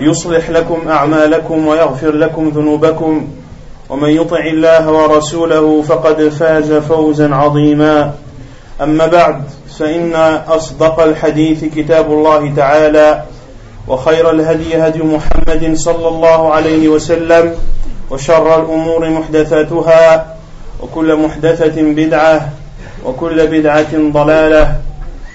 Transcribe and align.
يصلح 0.00 0.50
لكم 0.50 0.88
أعمالكم 0.88 1.66
ويغفر 1.66 2.12
لكم 2.12 2.48
ذنوبكم 2.48 3.28
ومن 3.90 4.08
يطع 4.10 4.38
الله 4.38 4.90
ورسوله 4.90 5.82
فقد 5.82 6.28
فاز 6.28 6.72
فوزا 6.72 7.34
عظيما. 7.34 8.14
أما 8.82 9.06
بعد 9.06 9.42
فإن 9.78 10.14
أصدق 10.48 11.00
الحديث 11.00 11.64
كتاب 11.64 12.12
الله 12.12 12.52
تعالى 12.56 13.22
وخير 13.88 14.30
الهدي 14.30 14.76
هدي 14.76 15.02
محمد 15.02 15.72
صلى 15.74 16.08
الله 16.08 16.52
عليه 16.52 16.88
وسلم 16.88 17.54
وشر 18.10 18.60
الأمور 18.60 19.10
محدثاتها 19.10 20.34
وكل 20.80 21.16
محدثة 21.16 21.82
بدعة 21.82 22.48
وكل 23.04 23.46
بدعة 23.46 23.92
ضلالة 24.12 24.76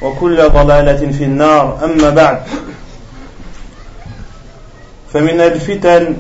وكل 0.01 0.49
ضلالة 0.49 1.11
في 1.11 1.23
النار. 1.23 1.77
أما 1.83 2.09
بعد 2.09 2.41
فمن 5.13 5.41
الفتن 5.41 6.15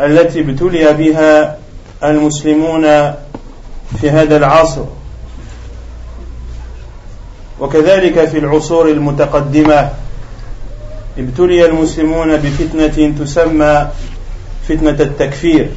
التي 0.00 0.40
ابتلي 0.40 0.92
بها 0.92 1.58
المسلمون 2.04 2.82
في 4.00 4.10
هذا 4.10 4.36
العصر. 4.36 4.84
وكذلك 7.60 8.24
في 8.24 8.38
العصور 8.38 8.88
المتقدمة 8.88 9.90
ابتلي 11.18 11.66
المسلمون 11.66 12.36
بفتنة 12.36 13.14
تسمى 13.24 13.88
فتنة 14.68 14.96
التكفير. 15.00 15.70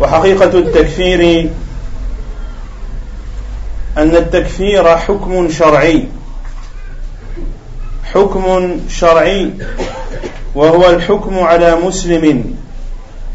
وحقيقة 0.00 0.58
التكفير 0.58 1.50
أن 3.98 4.16
التكفير 4.16 4.96
حكم 4.96 5.50
شرعي. 5.50 6.08
حكم 8.14 8.76
شرعي 8.88 9.50
وهو 10.54 10.90
الحكم 10.90 11.38
على 11.38 11.76
مسلم 11.76 12.54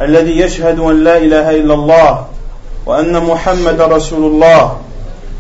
الذي 0.02 0.40
يشهد 0.40 0.80
أن 0.80 1.04
لا 1.04 1.18
إله 1.18 1.50
إلا 1.50 1.74
الله 1.74 2.26
وأن 2.86 3.24
محمد 3.24 3.82
رسول 3.82 4.32
الله 4.32 4.78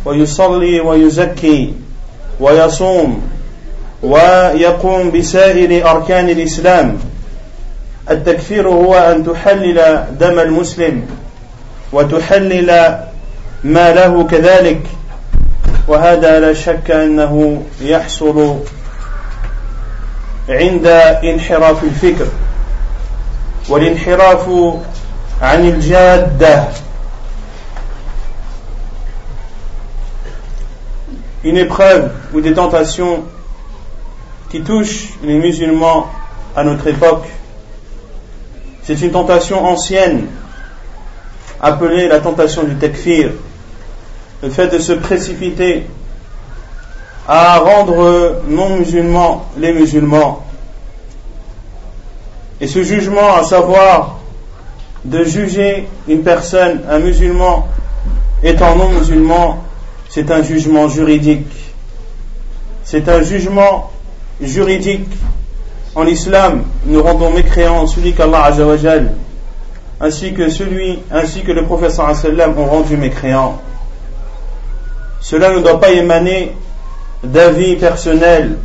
ويصلي 0.05 0.79
ويزكي 0.79 1.73
ويصوم 2.39 3.21
ويقوم 4.03 5.11
بسائر 5.11 5.91
أركان 5.91 6.29
الإسلام. 6.29 6.97
التكفير 8.09 8.69
هو 8.69 8.95
أن 8.95 9.25
تحلل 9.25 10.05
دم 10.19 10.39
المسلم 10.39 11.05
وتحلل 11.93 12.99
ماله 13.63 14.23
كذلك 14.23 14.81
وهذا 15.87 16.39
لا 16.39 16.53
شك 16.53 16.91
أنه 16.91 17.61
يحصل 17.81 18.59
عند 20.48 20.86
انحراف 21.24 21.84
الفكر 21.84 22.26
والانحراف 23.68 24.48
عن 25.42 25.68
الجاده 25.68 26.68
une 31.42 31.56
épreuve 31.56 32.10
ou 32.34 32.40
des 32.40 32.52
tentations 32.52 33.24
qui 34.50 34.62
touchent 34.62 35.10
les 35.22 35.38
musulmans 35.38 36.06
à 36.54 36.64
notre 36.64 36.86
époque, 36.88 37.26
c'est 38.82 39.00
une 39.00 39.12
tentation 39.12 39.64
ancienne 39.64 40.26
appelée 41.60 42.08
la 42.08 42.20
tentation 42.20 42.64
du 42.64 42.74
takfir, 42.74 43.30
le 44.42 44.50
fait 44.50 44.68
de 44.68 44.78
se 44.78 44.92
précipiter 44.92 45.86
à 47.27 47.59
rendre 47.59 48.41
non 48.47 48.77
musulmans 48.77 49.45
les 49.57 49.73
musulmans. 49.73 50.43
Et 52.61 52.67
ce 52.67 52.83
jugement, 52.83 53.35
à 53.35 53.43
savoir 53.43 54.19
de 55.03 55.23
juger 55.23 55.87
une 56.07 56.23
personne, 56.23 56.81
un 56.89 56.99
musulman, 56.99 57.67
étant 58.43 58.75
non 58.75 58.89
musulman, 58.89 59.63
c'est 60.09 60.31
un 60.31 60.41
jugement 60.41 60.87
juridique. 60.87 61.47
C'est 62.83 63.09
un 63.09 63.23
jugement 63.23 63.91
juridique. 64.41 65.09
En 65.95 66.03
l'islam, 66.03 66.63
nous 66.85 67.01
rendons 67.01 67.31
mécréant 67.31 67.87
celui 67.87 68.13
qu'Allah 68.13 68.51
ainsi 69.99 70.33
que 70.33 70.49
celui, 70.49 70.99
ainsi 71.11 71.41
que 71.41 71.51
le 71.51 71.63
professeur 71.63 72.13
ont 72.57 72.65
rendu 72.65 72.97
mécréant. 72.97 73.59
Cela 75.21 75.51
ne 75.51 75.59
doit 75.59 75.79
pas 75.79 75.91
émaner 75.91 76.51
d'avis 77.25 77.75
personnels 77.75 78.57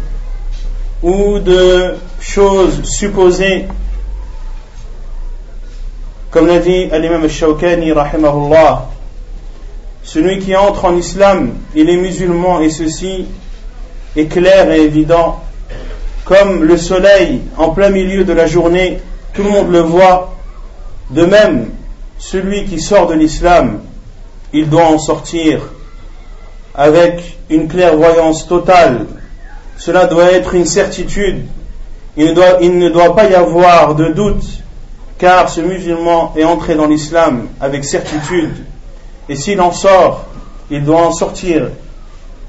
ou 1.02 1.38
de 1.38 1.94
choses 2.20 2.82
supposées 2.84 3.66
comme 6.30 6.46
l'a 6.46 6.58
dit 6.58 6.86
l'imam 6.86 7.22
al-Shawkani 7.24 7.92
rahimahullah 7.92 8.90
celui 10.02 10.38
qui 10.38 10.56
entre 10.56 10.86
en 10.86 10.96
islam 10.96 11.54
il 11.74 11.90
est 11.90 11.96
musulman 11.96 12.60
et 12.60 12.70
ceci 12.70 13.26
est 14.16 14.26
clair 14.26 14.70
et 14.70 14.80
évident. 14.80 15.40
Comme 16.24 16.64
le 16.64 16.76
soleil 16.76 17.42
en 17.56 17.70
plein 17.70 17.90
milieu 17.90 18.24
de 18.24 18.32
la 18.32 18.46
journée 18.46 19.00
tout 19.34 19.42
le 19.42 19.50
monde 19.50 19.70
le 19.70 19.80
voit. 19.80 20.36
De 21.10 21.24
même 21.24 21.70
celui 22.18 22.64
qui 22.66 22.80
sort 22.80 23.08
de 23.08 23.14
l'islam 23.14 23.80
il 24.52 24.68
doit 24.68 24.86
en 24.86 24.98
sortir 24.98 25.60
avec 26.74 27.38
une 27.48 27.68
clairvoyance 27.68 28.46
totale. 28.46 29.06
Cela 29.76 30.06
doit 30.06 30.32
être 30.32 30.54
une 30.54 30.66
certitude. 30.66 31.46
Il 32.16 32.34
ne, 32.34 32.88
doit, 32.88 33.14
pas 33.14 33.30
y 33.30 33.34
avoir 33.34 33.94
de 33.94 34.08
doute, 34.08 34.44
car 35.18 35.48
ce 35.48 35.60
musulman 35.60 36.32
est 36.36 36.44
entré 36.44 36.74
dans 36.74 36.86
l'islam 36.86 37.48
avec 37.60 37.84
certitude. 37.84 38.52
Et 39.28 39.36
s'il 39.36 39.60
en 39.60 39.72
sort, 39.72 40.26
il 40.70 40.84
doit 40.84 41.06
en 41.06 41.12
sortir 41.12 41.68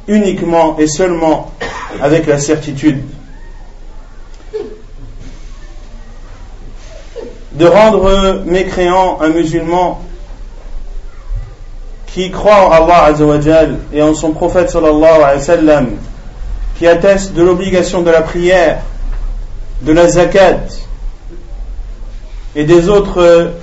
uniquement 0.08 0.78
et 0.78 0.88
seulement 0.88 1.52
avec 2.02 2.28
la 2.28 2.40
certitude. 2.40 3.02
De 7.54 7.66
rendre 7.66 8.42
mécréant 8.46 9.20
un 9.22 9.30
musulman 9.30 10.02
qui 12.14 12.30
croit 12.30 12.68
en 12.68 12.72
Allah 12.72 13.06
Azzawajal 13.06 13.78
et 13.94 14.02
en 14.02 14.14
son 14.14 14.32
prophète 14.32 14.70
sallallahu 14.70 15.24
alayhi 15.24 15.38
wa 15.38 15.40
sallam, 15.40 15.90
qui 16.78 16.88
atteste 16.88 17.34
de 17.34 17.42
l'obligation 17.42 18.02
de 18.02 18.12
la 18.12 18.22
prière, 18.22 18.82
de 19.82 19.94
la 19.94 20.08
zakat 20.08 20.60
et 22.56 22.66
des 22.66 22.90
autres 22.90 23.54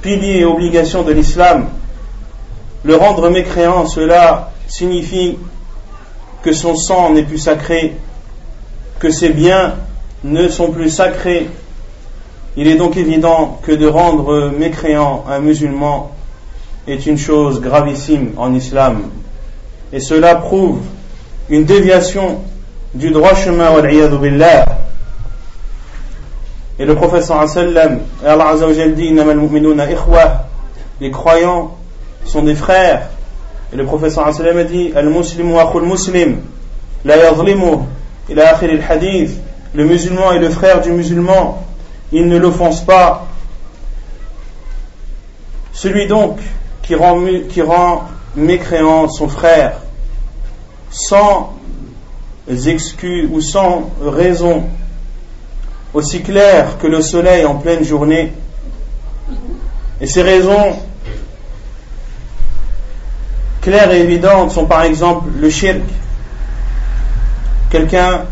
piliers 0.00 0.40
et 0.40 0.44
obligations 0.44 1.02
de 1.02 1.12
l'islam, 1.12 1.68
le 2.84 2.96
rendre 2.96 3.28
mécréant, 3.30 3.86
cela 3.86 4.52
signifie 4.68 5.38
que 6.42 6.52
son 6.52 6.76
sang 6.76 7.12
n'est 7.12 7.22
plus 7.24 7.38
sacré, 7.38 7.96
que 9.00 9.10
ses 9.10 9.30
biens 9.30 9.74
ne 10.24 10.48
sont 10.48 10.70
plus 10.70 10.90
sacrés. 10.90 11.48
Il 12.56 12.68
est 12.68 12.76
donc 12.76 12.96
évident 12.96 13.58
que 13.62 13.72
de 13.72 13.86
rendre 13.86 14.50
mécréant 14.56 15.24
un 15.28 15.40
musulman 15.40 16.12
est 16.86 17.06
une 17.06 17.18
chose 17.18 17.60
gravissime 17.60 18.32
en 18.36 18.54
islam. 18.54 19.02
Et 19.92 20.00
cela 20.00 20.36
prouve 20.36 20.80
une 21.48 21.64
déviation 21.64 22.40
du 22.94 23.10
droit 23.10 23.34
chemin. 23.34 23.70
Et 26.78 26.84
le 26.84 26.94
prophète 26.94 27.24
sallam, 27.24 28.00
Allah 28.24 28.48
Azzawajal 28.48 28.94
dit 28.94 29.14
Les 31.00 31.10
croyants 31.10 31.76
sont 32.24 32.42
des 32.42 32.54
frères. 32.54 33.08
Et 33.72 33.76
le 33.76 33.84
prophète 33.84 34.12
sallam 34.12 34.58
a 34.58 34.64
dit 34.64 34.92
Al-Muslim 34.94 35.52
wa 35.52 35.72
muslim, 35.80 36.38
la 37.04 37.14
al-hadith. 37.14 39.30
Le 39.74 39.84
musulman 39.84 40.32
est 40.32 40.38
le 40.38 40.50
frère 40.50 40.82
du 40.82 40.90
musulman, 40.90 41.64
il 42.12 42.28
ne 42.28 42.36
l'offense 42.36 42.84
pas. 42.84 43.26
Celui 45.72 46.06
donc 46.06 46.38
qui 46.82 46.94
rend, 46.94 47.18
qui 47.48 47.62
rend 47.62 48.04
mécréant 48.34 49.08
son 49.08 49.28
frère 49.28 49.74
sans 50.90 51.54
excuses 52.66 53.28
ou 53.32 53.40
sans 53.40 53.90
raison 54.00 54.64
aussi 55.94 56.22
claires 56.22 56.78
que 56.78 56.86
le 56.86 57.02
soleil 57.02 57.44
en 57.44 57.56
pleine 57.56 57.84
journée. 57.84 58.32
Et 60.00 60.06
ces 60.06 60.22
raisons 60.22 60.76
claires 63.60 63.92
et 63.92 64.00
évidentes 64.00 64.50
sont 64.50 64.66
par 64.66 64.82
exemple 64.82 65.28
le 65.38 65.48
shirk, 65.48 65.82
quelqu'un 67.70 68.22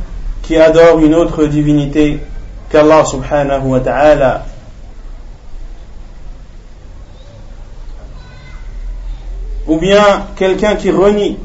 qui 0.42 0.56
adore 0.56 0.98
une 1.00 1.14
autre 1.14 1.44
divinité 1.44 2.18
qu'Allah 2.70 3.04
subhanahu 3.04 3.66
wa 3.66 3.80
ta'ala. 3.80 4.46
Ou 9.70 9.76
bien 9.76 10.26
quelqu'un 10.34 10.74
qui 10.74 10.90
renie 10.90 11.38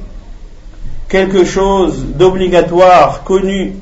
quelque 1.08 1.46
chose 1.46 2.06
d'obligatoire 2.16 3.24
connu 3.24 3.76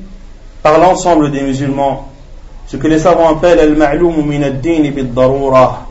par 0.62 0.78
l'ensemble 0.78 1.30
des 1.30 1.40
musulmans, 1.40 2.10
ce 2.66 2.76
que 2.76 2.86
les 2.86 2.98
savants 2.98 3.30
appellent 3.30 3.58
al-ma'loum 3.58 4.22
min 4.22 4.42
ad-din 4.42 4.90
bid-darura. 4.90 5.86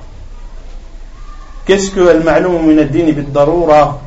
Qu'est-ce 1.66 1.90
que 1.90 2.08
al-ma'loum 2.08 2.68
min 2.68 2.78
ad-din 2.78 3.12
bid-darura 3.12 4.00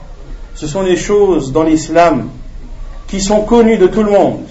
Ce 0.54 0.68
sont 0.68 0.84
des 0.84 0.96
choses 0.96 1.50
dans 1.50 1.64
l'islam 1.64 2.28
qui 3.08 3.20
sont 3.20 3.40
connues 3.40 3.78
de 3.78 3.88
tout 3.88 4.04
le 4.04 4.12
monde. 4.12 4.44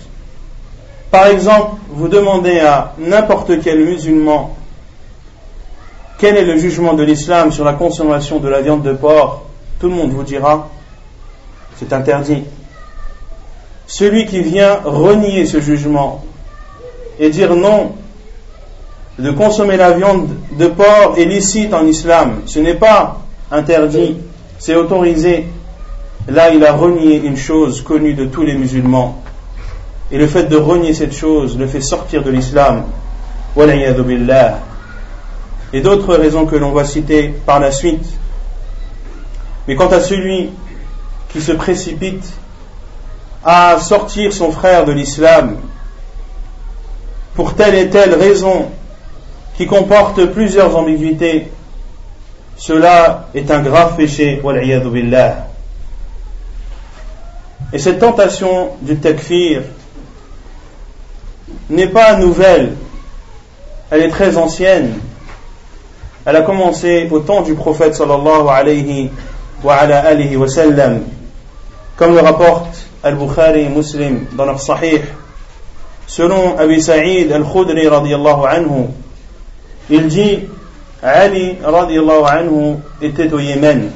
Par 1.09 1.27
exemple, 1.27 1.77
vous 1.89 2.09
demandez 2.09 2.59
à 2.59 2.93
n'importe 2.97 3.61
quel 3.63 3.85
musulman 3.85 4.57
quel 6.17 6.35
est 6.35 6.45
le 6.45 6.57
jugement 6.57 6.93
de 6.93 7.03
l'islam 7.03 7.53
sur 7.53 7.63
la 7.63 7.73
consommation 7.73 8.39
de 8.39 8.49
la 8.49 8.61
viande 8.61 8.83
de 8.83 8.93
porc, 8.93 9.44
tout 9.79 9.87
le 9.87 9.95
monde 9.95 10.11
vous 10.11 10.23
dira 10.23 10.69
c'est 11.77 11.91
interdit 11.93 12.43
celui 13.87 14.25
qui 14.25 14.41
vient 14.41 14.79
renier 14.83 15.45
ce 15.45 15.59
jugement 15.59 16.23
et 17.19 17.29
dire 17.29 17.55
non, 17.55 17.93
de 19.19 19.31
consommer 19.31 19.77
la 19.77 19.91
viande 19.91 20.27
de 20.57 20.67
porc 20.67 21.15
est 21.17 21.25
licite 21.25 21.73
en 21.73 21.85
islam, 21.85 22.41
ce 22.45 22.59
n'est 22.59 22.73
pas 22.73 23.21
interdit, 23.51 24.17
c'est 24.59 24.75
autorisé. 24.75 25.45
Là, 26.27 26.49
il 26.51 26.65
a 26.65 26.73
renié 26.73 27.21
une 27.23 27.37
chose 27.37 27.81
connue 27.83 28.15
de 28.15 28.25
tous 28.25 28.41
les 28.43 28.55
musulmans. 28.55 29.21
Et 30.11 30.17
le 30.17 30.27
fait 30.27 30.45
de 30.45 30.57
renier 30.57 30.93
cette 30.93 31.15
chose 31.15 31.57
le 31.57 31.67
fait 31.67 31.81
sortir 31.81 32.23
de 32.23 32.31
l'islam. 32.31 32.83
Et 35.73 35.81
d'autres 35.81 36.15
raisons 36.15 36.45
que 36.45 36.55
l'on 36.55 36.71
va 36.71 36.83
citer 36.83 37.33
par 37.45 37.59
la 37.59 37.71
suite. 37.71 38.05
Mais 39.67 39.75
quant 39.75 39.87
à 39.87 39.99
celui 39.99 40.49
qui 41.29 41.41
se 41.41 41.51
précipite 41.51 42.25
à 43.43 43.79
sortir 43.79 44.33
son 44.33 44.51
frère 44.51 44.85
de 44.85 44.91
l'islam 44.91 45.57
pour 47.35 47.55
telle 47.55 47.75
et 47.75 47.89
telle 47.89 48.13
raison 48.13 48.71
qui 49.57 49.67
comporte 49.67 50.25
plusieurs 50.27 50.75
ambiguïtés, 50.75 51.51
cela 52.57 53.27
est 53.33 53.51
un 53.51 53.61
grave 53.61 53.95
péché. 53.95 54.41
Et 57.73 57.79
cette 57.79 57.99
tentation 57.99 58.69
du 58.81 58.97
takfir 58.97 59.63
n'est 61.69 61.87
pas 61.87 62.15
nouvelle, 62.17 62.73
elle 63.91 64.01
est 64.01 64.09
très 64.09 64.37
ancienne. 64.37 64.99
Elle 66.25 66.37
a 66.37 66.41
commencé 66.41 67.07
au 67.11 67.19
temps 67.19 67.41
du 67.41 67.53
prophète 67.53 67.95
sallallahu 67.95 68.47
alayhi 68.49 69.03
wa, 69.03 69.09
alayhi 69.68 70.36
wa 70.36 70.48
sallam, 70.48 71.00
comme 71.96 72.14
le 72.14 72.20
rapporte 72.20 72.86
Al-Bukhari 73.02 73.68
Muslim 73.68 74.26
dans 74.32 74.44
leur 74.44 74.60
Sahih, 74.60 75.00
selon 76.06 76.58
Abi 76.58 76.80
Sa'id 76.82 77.32
Al-Khudri 77.32 77.88
radiallahu 77.88 78.46
anhu, 78.46 78.86
il 79.90 80.08
dit 80.08 80.40
Ali 81.02 81.56
radiallahu 81.62 82.24
anhu 82.24 82.76
était 83.00 83.32
au 83.32 83.38
Yémen. 83.38 83.90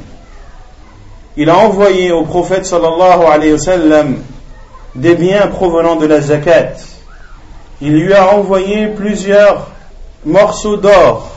Il 1.37 1.51
a 1.51 1.59
envoyé 1.59 2.13
au 2.13 2.25
prophète 2.25 2.65
sallallahu 2.65 3.27
alayhi 3.27 3.53
wa 3.53 3.59
sallam 3.59 4.17
des 4.95 5.15
biens 5.15 5.49
provenant 5.49 5.97
de 5.97 6.07
la 6.07 6.21
zakat. 6.21 6.75
Il 7.81 7.93
lui 7.93 8.15
a 8.15 8.35
envoyé 8.35 8.87
plusieurs 8.89 9.69
morceaux 10.25 10.77
d'or. 10.77 11.31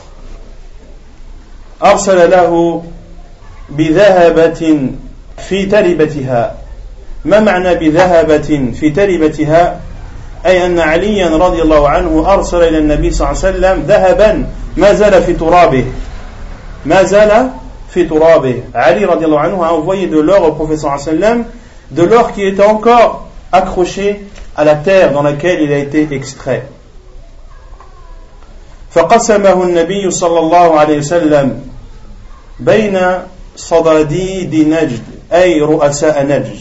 أرسل 1.82 2.30
له 2.30 2.82
بذهبة 3.69 4.91
في 5.37 5.65
تربتها. 5.65 6.55
ما 7.25 7.39
معنى 7.39 7.75
بذهبة 7.75 8.71
في 8.79 8.89
تربتها؟ 8.89 9.79
أي 10.45 10.65
أن 10.65 10.79
عليا 10.79 11.37
رضي 11.37 11.61
الله 11.61 11.89
عنه 11.89 12.33
أرسل 12.33 12.63
إلى 12.63 12.77
النبي 12.77 13.11
صلى 13.11 13.27
الله 13.27 13.39
عليه 13.45 13.49
وسلم 13.49 13.83
ذهبا. 13.87 14.47
ما 14.77 14.93
زال 14.93 15.23
في 15.23 15.33
ترابه. 15.33 15.85
ما 16.85 17.03
زال 17.03 17.49
في 17.93 18.03
ترابه. 18.03 18.63
علي 18.75 19.05
رضي 19.05 19.25
الله 19.25 19.39
عنه 19.39 19.63
a 19.63 19.73
envoyé 19.73 20.07
de 20.07 20.19
l'or 20.19 20.43
au 20.43 20.75
صلى 20.75 20.75
الله 20.75 20.91
عليه 20.91 21.01
وسلم 21.01 21.45
de 21.91 22.03
l'or 22.03 22.31
qui 22.31 22.43
était 22.43 22.63
encore 22.63 23.27
accroché 23.51 24.21
à 24.55 24.63
la 24.63 24.75
terre 24.75 25.11
dans 25.11 25.21
laquelle 25.21 25.61
il 25.61 25.71
a 25.71 25.77
été 25.77 26.07
extrait. 26.11 26.63
فقسمه 28.91 29.63
النبي 29.63 30.11
صلى 30.11 30.39
الله 30.39 30.79
عليه 30.79 30.97
وسلم 30.97 31.61
بين 32.59 32.99
صداديد 33.55 34.55
نجد 34.55 35.03
أي 35.33 35.61
رؤساء 35.61 36.25
نجد. 36.25 36.57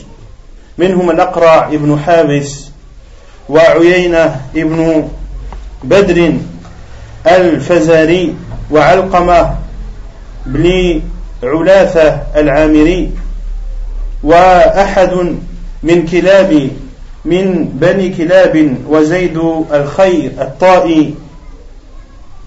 منهم 0.78 1.10
الأقرع 1.10 1.68
ابن 1.68 1.98
حابس 1.98 2.68
وعيينة 3.48 4.40
ابن 4.56 5.08
بدر 5.84 6.32
الفزاري 7.26 8.34
وعلقمة 8.70 9.54
بن 10.46 11.00
علاثة 11.42 12.22
العامري 12.36 13.10
وأحد 14.22 15.36
من 15.82 16.06
كلاب 16.06 16.70
من 17.24 17.64
بني 17.64 18.08
كلاب 18.08 18.76
وزيد 18.88 19.36
الخير 19.72 20.30
الطائي 20.40 21.14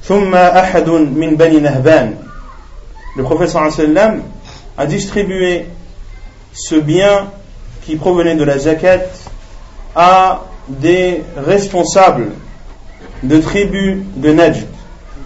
ثم 0.03 0.35
أحد 0.35 0.89
من 0.89 1.35
بني 1.35 1.59
نهبان. 1.59 2.15
Le 3.17 3.23
prophète 3.23 3.49
sallam 3.49 4.23
a 4.77 4.85
distribué 4.85 5.65
ce 6.53 6.75
bien 6.75 7.31
qui 7.85 7.95
provenaient 7.95 8.35
de 8.35 8.43
la 8.43 8.57
zakat 8.57 8.99
à 9.95 10.41
des 10.67 11.23
responsables 11.37 12.31
de 13.23 13.37
tribus 13.39 13.97
de 14.15 14.33
Najd. 14.33 14.65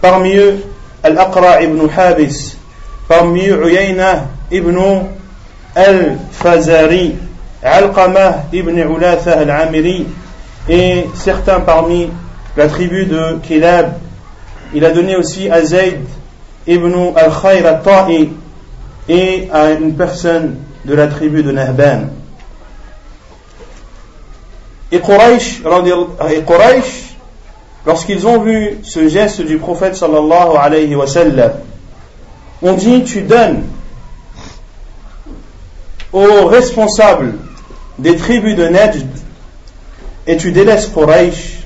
Parmi 0.00 0.36
eux, 0.36 0.64
Al-Aqra 1.02 1.62
ibn 1.62 1.80
Habis, 1.96 2.56
parmi 3.08 3.48
eux, 3.48 3.66
Uyayna 3.66 4.28
ibn 4.50 4.78
Al-Fazari, 5.74 7.16
Al-Qamah 7.62 8.46
ibn 8.52 8.78
Ulatha 8.78 9.32
Al-Amiri, 9.32 10.06
et 10.68 11.06
certains 11.14 11.60
parmi 11.60 12.10
la 12.56 12.68
tribu 12.68 13.06
de 13.06 13.38
Kilab. 13.42 13.94
Il 14.74 14.84
a 14.84 14.90
donné 14.90 15.16
aussi 15.16 15.48
à 15.50 15.64
Zayd 15.64 16.00
ibn 16.66 17.12
Al-Khayr 17.16 17.66
Al-Ta'i 17.66 18.30
et 19.08 19.48
à 19.52 19.70
une 19.70 19.94
personne 19.94 20.56
de 20.84 20.94
la 20.94 21.06
tribu 21.06 21.42
de 21.42 21.50
Nahban. 21.50 22.08
Et 24.92 25.00
Quraysh, 25.00 25.62
lorsqu'ils 27.86 28.26
ont 28.26 28.40
vu 28.40 28.78
ce 28.82 29.08
geste 29.08 29.40
du 29.42 29.58
prophète 29.58 29.94
sallallahu 29.96 30.56
alayhi 30.58 30.94
wa 30.94 31.06
sallam, 31.06 31.52
ont 32.62 32.72
dit 32.74 33.04
tu 33.04 33.22
donnes 33.22 33.64
aux 36.12 36.46
responsables 36.46 37.34
des 37.98 38.16
tribus 38.16 38.56
de 38.56 38.66
Najd 38.68 39.06
et 40.26 40.36
tu 40.36 40.50
délaisses 40.52 40.88
Quraysh 40.88 41.60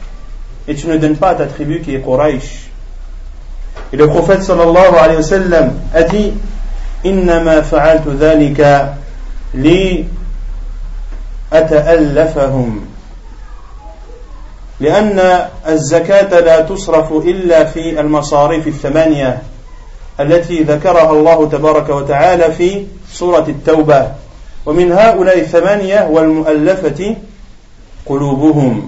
et 0.69 0.75
tu 0.75 0.87
ne 0.87 0.97
donnes 0.97 1.17
pas 1.17 1.31
à 1.31 1.35
ta 1.35 1.47
tribu 1.47 1.81
qui 1.81 1.95
est 1.95 2.01
Quraysh. 2.01 2.71
Et 3.93 3.97
le 3.97 4.07
prophète 4.07 4.43
sallallahu 4.43 4.95
alayhi 4.99 5.21
wa 5.21 5.69
a 5.95 6.03
dit 6.03 6.33
إنما 7.07 7.61
فعلت 7.61 8.09
ذلك 8.09 8.95
لأتألفهم. 11.53 12.87
لأن 14.81 15.49
الزكاة 15.69 16.41
لا 16.41 16.61
تصرف 16.61 17.13
إلا 17.13 17.65
في 17.65 18.01
المصاريف 18.01 18.69
الثمانية 18.69 19.43
التي 20.21 20.63
ذكرها 20.63 21.11
الله 21.11 21.49
تبارك 21.49 21.89
وتعالى 21.89 22.53
في 22.53 22.87
سورة 23.13 23.45
التوبة. 23.49 24.13
ومن 24.67 24.93
هؤلاء 24.93 25.39
الثمانية 25.39 26.09
والمؤلفة 26.11 27.17
قلوبهم. 28.07 28.83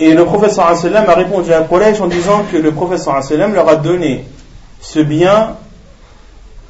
Et 0.00 0.14
le 0.14 0.24
prophète 0.24 0.56
a 0.58 1.14
répondu 1.14 1.52
à 1.52 1.62
Quraysh 1.62 2.00
en 2.00 2.06
disant 2.06 2.44
que 2.52 2.56
le 2.56 2.70
prophète 2.70 3.04
leur 3.52 3.68
a 3.68 3.74
donné 3.76 4.24
ce 4.92 5.00
bien 5.00 5.56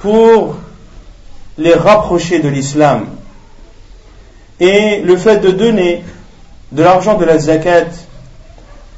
pour 0.00 0.56
les 1.56 1.74
rapprocher 1.74 2.40
de 2.40 2.48
l'islam. 2.48 3.06
Et 4.58 5.00
le 5.02 5.16
fait 5.16 5.38
de 5.38 5.52
donner 5.52 6.02
de 6.72 6.82
l'argent 6.82 7.16
de 7.16 7.24
la 7.24 7.38
zakat 7.38 7.86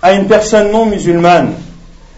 à 0.00 0.14
une 0.14 0.26
personne 0.26 0.72
non 0.72 0.86
musulmane, 0.86 1.52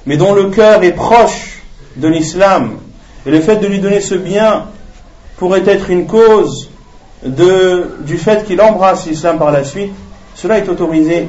mais 0.06 0.16
dont 0.16 0.32
le 0.32 0.50
cœur 0.50 0.84
est 0.84 0.92
proche 0.92 1.62
de 1.96 2.06
l'islam, 2.06 2.78
et 3.26 3.30
le 3.30 3.40
fait 3.40 3.56
de 3.56 3.66
lui 3.66 3.80
donner 3.80 4.00
ce 4.00 4.14
bien 4.14 4.66
pourrait 5.38 5.64
être 5.66 5.90
une 5.90 6.06
cause 6.06 6.70
de, 7.24 7.96
du 8.06 8.16
fait 8.16 8.44
qu'il 8.46 8.60
embrasse 8.60 9.06
l'islam 9.06 9.38
par 9.38 9.50
la 9.50 9.64
suite, 9.64 9.92
cela 10.36 10.58
est 10.58 10.68
autorisé 10.68 11.28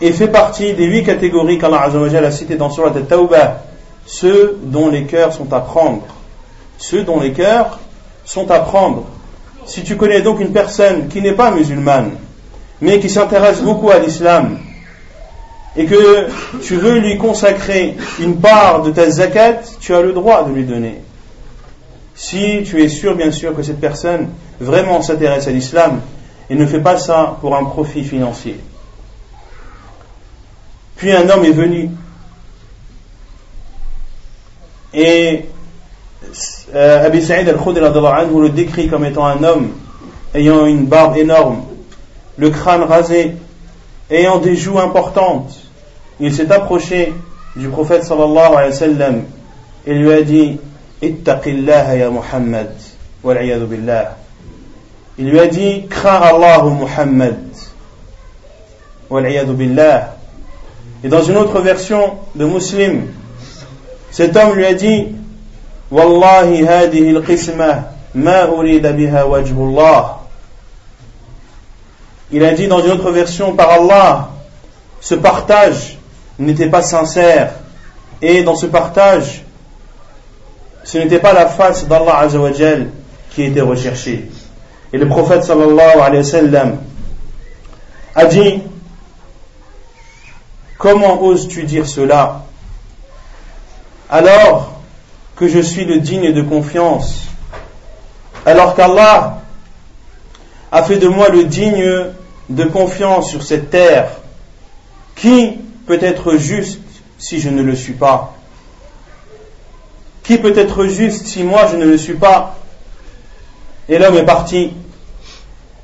et 0.00 0.12
fait 0.12 0.28
partie 0.28 0.72
des 0.72 0.86
huit 0.86 1.04
catégories 1.04 1.58
qu'Allah 1.58 1.90
a 1.90 2.30
citées 2.30 2.56
dans 2.56 2.70
Surat 2.70 2.92
al-Tawbah, 2.96 3.69
ceux 4.06 4.58
dont 4.62 4.88
les 4.88 5.04
cœurs 5.04 5.32
sont 5.32 5.52
à 5.52 5.60
prendre. 5.60 6.02
Ceux 6.78 7.02
dont 7.02 7.20
les 7.20 7.32
cœurs 7.32 7.78
sont 8.24 8.50
à 8.50 8.60
prendre. 8.60 9.04
Si 9.66 9.82
tu 9.82 9.96
connais 9.96 10.22
donc 10.22 10.40
une 10.40 10.52
personne 10.52 11.08
qui 11.08 11.20
n'est 11.20 11.32
pas 11.32 11.50
musulmane, 11.50 12.12
mais 12.80 12.98
qui 12.98 13.10
s'intéresse 13.10 13.60
beaucoup 13.60 13.90
à 13.90 13.98
l'islam, 13.98 14.58
et 15.76 15.86
que 15.86 16.26
tu 16.62 16.76
veux 16.76 16.98
lui 16.98 17.16
consacrer 17.16 17.96
une 18.18 18.36
part 18.36 18.82
de 18.82 18.90
ta 18.90 19.08
zakat, 19.08 19.60
tu 19.80 19.94
as 19.94 20.02
le 20.02 20.12
droit 20.12 20.44
de 20.44 20.52
lui 20.52 20.64
donner. 20.64 21.00
Si 22.14 22.62
tu 22.64 22.82
es 22.82 22.88
sûr, 22.88 23.14
bien 23.14 23.30
sûr, 23.30 23.54
que 23.54 23.62
cette 23.62 23.80
personne 23.80 24.28
vraiment 24.60 25.00
s'intéresse 25.00 25.46
à 25.46 25.52
l'islam 25.52 26.00
et 26.50 26.54
ne 26.54 26.66
fait 26.66 26.80
pas 26.80 26.98
ça 26.98 27.38
pour 27.40 27.56
un 27.56 27.64
profit 27.64 28.04
financier. 28.04 28.58
Puis 30.96 31.12
un 31.12 31.28
homme 31.30 31.44
est 31.44 31.52
venu 31.52 31.90
et 34.92 35.44
euh, 36.74 37.06
Abi 37.06 37.22
Sa'id 37.22 37.48
al-Khudri 37.48 37.80
le 37.80 38.48
décrit 38.48 38.88
comme 38.88 39.04
étant 39.04 39.26
un 39.26 39.42
homme 39.42 39.72
ayant 40.34 40.66
une 40.66 40.86
barbe 40.86 41.16
énorme, 41.16 41.62
le 42.36 42.50
crâne 42.50 42.82
rasé, 42.82 43.36
ayant 44.10 44.38
des 44.38 44.56
joues 44.56 44.78
importantes. 44.78 45.58
Il 46.20 46.34
s'est 46.34 46.50
approché 46.52 47.12
du 47.56 47.68
prophète 47.68 48.04
sallallahu 48.04 48.54
alayhi 48.54 48.70
wa 48.70 48.72
sallam 48.72 49.22
et 49.86 49.94
lui 49.94 50.12
a 50.12 50.22
dit 50.22 50.58
Ittaqillah 51.02 51.96
ya 51.96 52.10
Muhammad 52.10 52.70
billah. 53.24 54.16
Il 55.18 55.30
lui 55.30 55.40
a 55.40 55.46
dit 55.46 55.86
Crains 55.88 56.20
Allah 56.20 56.62
Muhammad 56.62 57.38
billah. 59.10 60.16
Et 61.02 61.08
dans 61.08 61.22
une 61.22 61.36
autre 61.36 61.60
version 61.60 62.16
de 62.34 62.44
Muslim, 62.44 63.06
cet 64.10 64.36
homme 64.36 64.54
lui 64.54 64.66
a 64.66 64.74
dit 64.74 65.08
Wallahi 65.90 66.66
hadihi 66.66 67.16
al-qisma 67.16 67.88
ma 68.14 68.46
urida 68.46 68.92
biha 68.92 69.26
wajhullah. 69.26 70.18
Il 72.32 72.44
a 72.44 72.52
dit 72.52 72.68
dans 72.68 72.80
une 72.80 72.92
autre 72.92 73.10
version 73.10 73.54
par 73.54 73.70
Allah, 73.70 74.30
ce 75.00 75.14
partage 75.14 75.98
n'était 76.38 76.68
pas 76.68 76.82
sincère 76.82 77.52
et 78.22 78.42
dans 78.42 78.54
ce 78.54 78.66
partage, 78.66 79.44
ce 80.84 80.98
n'était 80.98 81.18
pas 81.18 81.32
la 81.32 81.46
face 81.46 81.86
d'Allah 81.86 82.18
Azzawajal 82.18 82.88
qui 83.30 83.44
était 83.44 83.60
recherchée. 83.60 84.28
Et 84.92 84.98
le 84.98 85.08
prophète 85.08 85.44
sallallahu 85.44 86.00
alayhi 86.00 86.24
a 88.14 88.24
dit 88.26 88.62
Comment 90.78 91.22
oses-tu 91.22 91.64
dire 91.64 91.86
cela? 91.86 92.44
Alors 94.10 94.80
que 95.36 95.48
je 95.48 95.60
suis 95.60 95.84
le 95.84 96.00
digne 96.00 96.32
de 96.32 96.42
confiance, 96.42 97.28
alors 98.44 98.74
qu'Allah 98.74 99.42
a 100.72 100.82
fait 100.82 100.98
de 100.98 101.08
moi 101.08 101.28
le 101.28 101.44
digne 101.44 102.06
de 102.48 102.64
confiance 102.64 103.30
sur 103.30 103.42
cette 103.42 103.70
terre 103.70 104.08
Qui 105.14 105.58
peut 105.86 105.98
être 106.00 106.36
juste 106.36 106.80
si 107.18 107.40
je 107.40 107.50
ne 107.50 107.62
le 107.62 107.76
suis 107.76 107.92
pas? 107.92 108.34
Qui 110.22 110.38
peut 110.38 110.56
être 110.56 110.86
juste 110.86 111.26
si 111.26 111.44
moi 111.44 111.66
je 111.70 111.76
ne 111.76 111.84
le 111.84 111.98
suis 111.98 112.14
pas? 112.14 112.56
Et 113.88 113.98
l'homme 113.98 114.16
est 114.16 114.24
parti. 114.24 114.72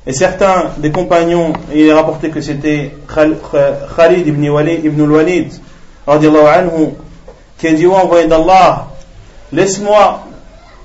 Et 0.07 0.13
certains 0.13 0.71
des 0.77 0.91
compagnons, 0.91 1.53
il 1.73 1.87
est 1.87 1.93
rapporté 1.93 2.29
que 2.29 2.41
c'était 2.41 2.95
Khalid 3.13 4.25
ibn 4.25 4.49
Walid, 4.49 4.85
ibn 4.85 5.01
al-Walid, 5.01 5.51
anhu, 6.07 6.93
qui 7.57 7.67
a 7.67 7.73
dit, 7.73 7.85
oh 7.85 7.93
envoyé 7.93 8.27
d'Allah, 8.27 8.87
laisse-moi 9.51 10.27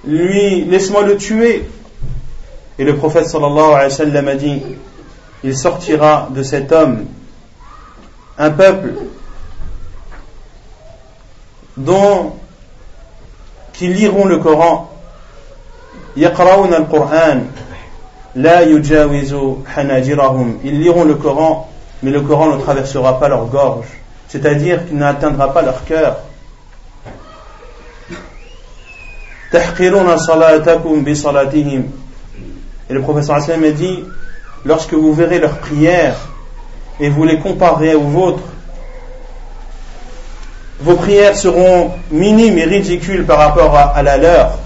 lui, 0.04 0.64
laisse-moi 0.64 1.02
le 1.02 1.16
tuer. 1.16 1.68
Et 2.78 2.84
le 2.84 2.96
prophète 2.96 3.26
sallallahu 3.26 3.74
alayhi 3.74 3.90
wa 3.90 3.90
sallam 3.90 4.28
a 4.28 4.34
dit, 4.34 4.62
il 5.44 5.56
sortira 5.56 6.28
de 6.30 6.42
cet 6.42 6.72
homme 6.72 7.06
un 8.38 8.50
peuple 8.50 8.94
dont 11.76 12.32
qui 13.72 13.88
liront 13.88 14.24
le 14.26 14.38
Coran. 14.38 14.90
Ils 16.16 16.28
liront 20.80 21.04
le 21.04 21.14
Coran, 21.14 21.70
mais 22.02 22.10
le 22.10 22.20
Coran 22.20 22.56
ne 22.56 22.60
traversera 22.60 23.18
pas 23.18 23.28
leur 23.28 23.46
gorge. 23.46 23.86
C'est-à-dire 24.28 24.86
qu'il 24.86 24.96
n'atteindra 24.96 25.52
pas 25.52 25.62
leur 25.62 25.84
cœur. 25.84 26.18
Tahqiruna 29.52 30.16
salatakum 30.16 31.04
bi 31.04 31.14
salatihim. 31.14 31.84
Et 32.90 32.94
le 32.94 33.00
professeur 33.02 33.36
Hassan 33.36 33.62
a 33.64 33.70
dit, 33.70 34.02
lorsque 34.64 34.94
vous 34.94 35.12
verrez 35.12 35.38
leurs 35.38 35.58
prières 35.58 36.16
et 36.98 37.08
vous 37.08 37.24
les 37.24 37.38
comparez 37.38 37.94
aux 37.94 38.00
vôtres, 38.00 38.42
vos 40.80 40.94
prières 40.94 41.36
seront 41.36 41.92
minimes 42.10 42.58
et 42.58 42.64
ridicules 42.64 43.24
par 43.24 43.38
rapport 43.38 43.76
à, 43.76 44.02
la 44.02 44.16
leur 44.16 44.58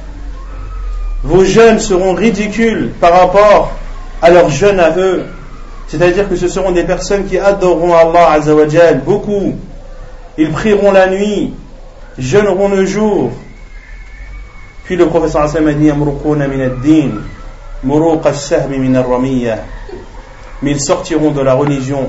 vos 1.22 1.44
jeûnes 1.44 1.80
seront 1.80 2.14
ridicules 2.14 2.92
par 3.00 3.12
rapport 3.12 3.72
à 4.22 4.30
leurs 4.30 4.48
jeûnes 4.48 4.78
à 4.78 4.96
eux. 4.96 5.24
C'est-à-dire 5.88 6.28
que 6.28 6.36
ce 6.36 6.46
seront 6.46 6.70
des 6.70 6.84
personnes 6.84 7.26
qui 7.26 7.38
adoreront 7.38 7.94
Allah 7.94 8.30
Azzawajal 8.32 9.00
beaucoup. 9.00 9.54
Ils 10.38 10.50
prieront 10.52 10.92
la 10.92 11.08
nuit, 11.08 11.52
jeûneront 12.18 12.68
le 12.68 12.86
jour. 12.86 13.32
Puis 14.86 14.96
le 14.96 15.06
professeur 15.06 15.42
a 15.42 15.48
dit 15.48 17.12
mais 20.62 20.70
ils 20.70 20.80
sortiront 20.80 21.30
de 21.32 21.40
la 21.42 21.54
religion 21.54 22.08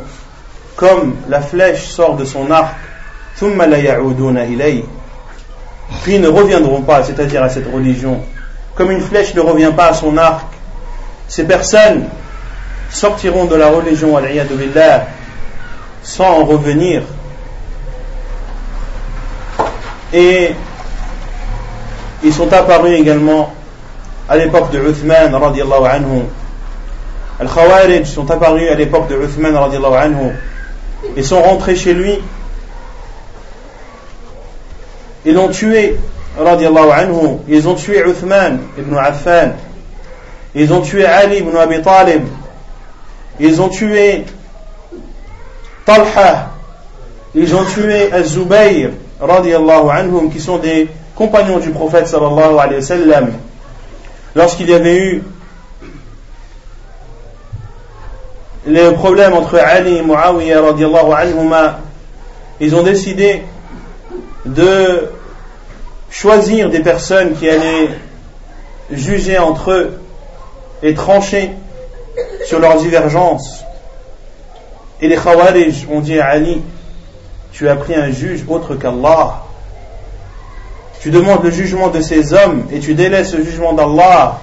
comme 0.75 1.15
la 1.27 1.41
flèche 1.41 1.87
sort 1.87 2.15
de 2.15 2.23
son 2.23 2.49
arc 2.51 2.75
puis 6.03 6.15
ils 6.15 6.21
ne 6.21 6.27
reviendront 6.27 6.81
pas 6.81 7.03
c'est-à-dire 7.03 7.43
à 7.43 7.49
cette 7.49 7.71
religion. 7.71 8.21
Comme 8.75 8.91
une 8.91 9.01
flèche 9.01 9.33
ne 9.35 9.41
revient 9.41 9.71
pas 9.75 9.87
à 9.87 9.93
son 9.93 10.17
arc, 10.17 10.45
ces 11.27 11.43
personnes 11.45 12.05
sortiront 12.89 13.45
de 13.45 13.55
la 13.55 13.69
religion 13.69 14.17
sans 16.03 16.41
en 16.41 16.45
revenir. 16.45 17.01
Et 20.13 20.55
ils 22.23 22.33
sont 22.33 22.51
apparus 22.51 22.99
également 22.99 23.53
à 24.27 24.37
l'époque 24.37 24.71
de 24.71 24.79
Uthman 24.79 25.33
radiallahu 25.33 25.85
anhu. 25.85 26.23
Al-Khawarij 27.39 28.05
sont 28.05 28.29
apparus 28.31 28.69
à 28.71 28.75
l'époque 28.75 29.07
de 29.07 29.15
Uthman 29.15 29.55
radiallahu 29.55 29.95
anhu. 29.95 30.31
Ils 31.15 31.23
sont 31.25 31.41
rentrés 31.41 31.75
chez 31.75 31.93
lui. 31.93 32.19
Ils 35.25 35.33
l'ont 35.33 35.49
tué 35.49 35.97
radiallahu 36.37 36.91
anhu, 36.91 37.37
ils 37.47 37.67
ont 37.67 37.75
tué 37.75 38.03
Uthman 38.07 38.59
ibn 38.77 38.95
Affan, 38.95 39.53
ils 40.55 40.71
ont 40.71 40.81
tué 40.81 41.05
Ali 41.05 41.39
ibn 41.39 41.55
Abi 41.57 41.81
Talib, 41.81 42.23
ils 43.39 43.61
ont 43.61 43.69
tué 43.69 44.25
Talha, 45.85 46.51
ils 47.33 47.55
ont 47.55 47.63
tué 47.65 48.11
Az-Zubayr 48.11 48.91
radiallahu 49.19 49.89
anhum, 49.89 50.31
qui 50.31 50.39
sont 50.39 50.57
des 50.57 50.87
compagnons 51.17 51.57
du 51.57 51.71
prophète 51.71 52.07
sallallahu 52.07 52.59
alayhi 52.59 52.75
wa 52.75 52.81
sallam. 52.81 53.33
Lorsqu'il 54.35 54.69
y 54.69 54.73
avait 54.73 54.97
eu 54.97 55.23
les 58.67 58.91
problèmes 58.91 59.33
entre 59.33 59.57
Ali 59.57 59.97
et 59.97 60.01
Muawiyah 60.03 60.61
radiallahu 60.61 61.13
anhuma, 61.13 61.79
ils 62.59 62.75
ont 62.75 62.83
décidé 62.83 63.41
de 64.45 65.09
choisir 66.11 66.69
des 66.69 66.81
personnes 66.81 67.33
qui 67.35 67.49
allaient 67.49 67.89
juger 68.91 69.39
entre 69.39 69.71
eux 69.71 69.99
et 70.83 70.93
trancher 70.93 71.51
sur 72.45 72.59
leurs 72.59 72.77
divergences. 72.77 73.63
Et 75.01 75.07
les 75.07 75.15
Khawarij 75.15 75.87
ont 75.91 75.99
dit 75.99 76.19
à 76.19 76.27
Ali, 76.27 76.61
tu 77.51 77.67
as 77.69 77.75
pris 77.75 77.95
un 77.95 78.11
juge 78.11 78.45
autre 78.47 78.75
qu'Allah. 78.75 79.46
Tu 80.99 81.11
demandes 81.11 81.43
le 81.43 81.51
jugement 81.51 81.89
de 81.89 82.01
ces 82.01 82.33
hommes 82.33 82.65
et 82.71 82.79
tu 82.79 82.93
délaisses 82.95 83.33
le 83.33 83.43
jugement 83.43 83.73
d'Allah. 83.73 84.39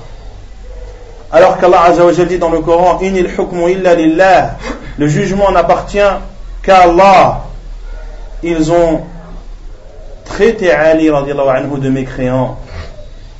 Alors 1.32 1.58
qu'Allah 1.58 1.90
dit 2.28 2.38
dans 2.38 2.50
le 2.50 2.60
Coran, 2.60 3.00
Inil 3.00 3.26
hukmu 3.26 3.72
illa 3.72 3.94
lillah, 3.94 4.56
le 4.98 5.08
jugement 5.08 5.50
n'appartient 5.50 5.98
qu'à 6.62 6.82
Allah. 6.82 7.44
Ils 8.42 8.70
ont 8.70 9.00
traité 10.24 10.70
Ali 10.70 11.10
anhu 11.10 11.80
de 11.80 11.88
mécréant. 11.88 12.58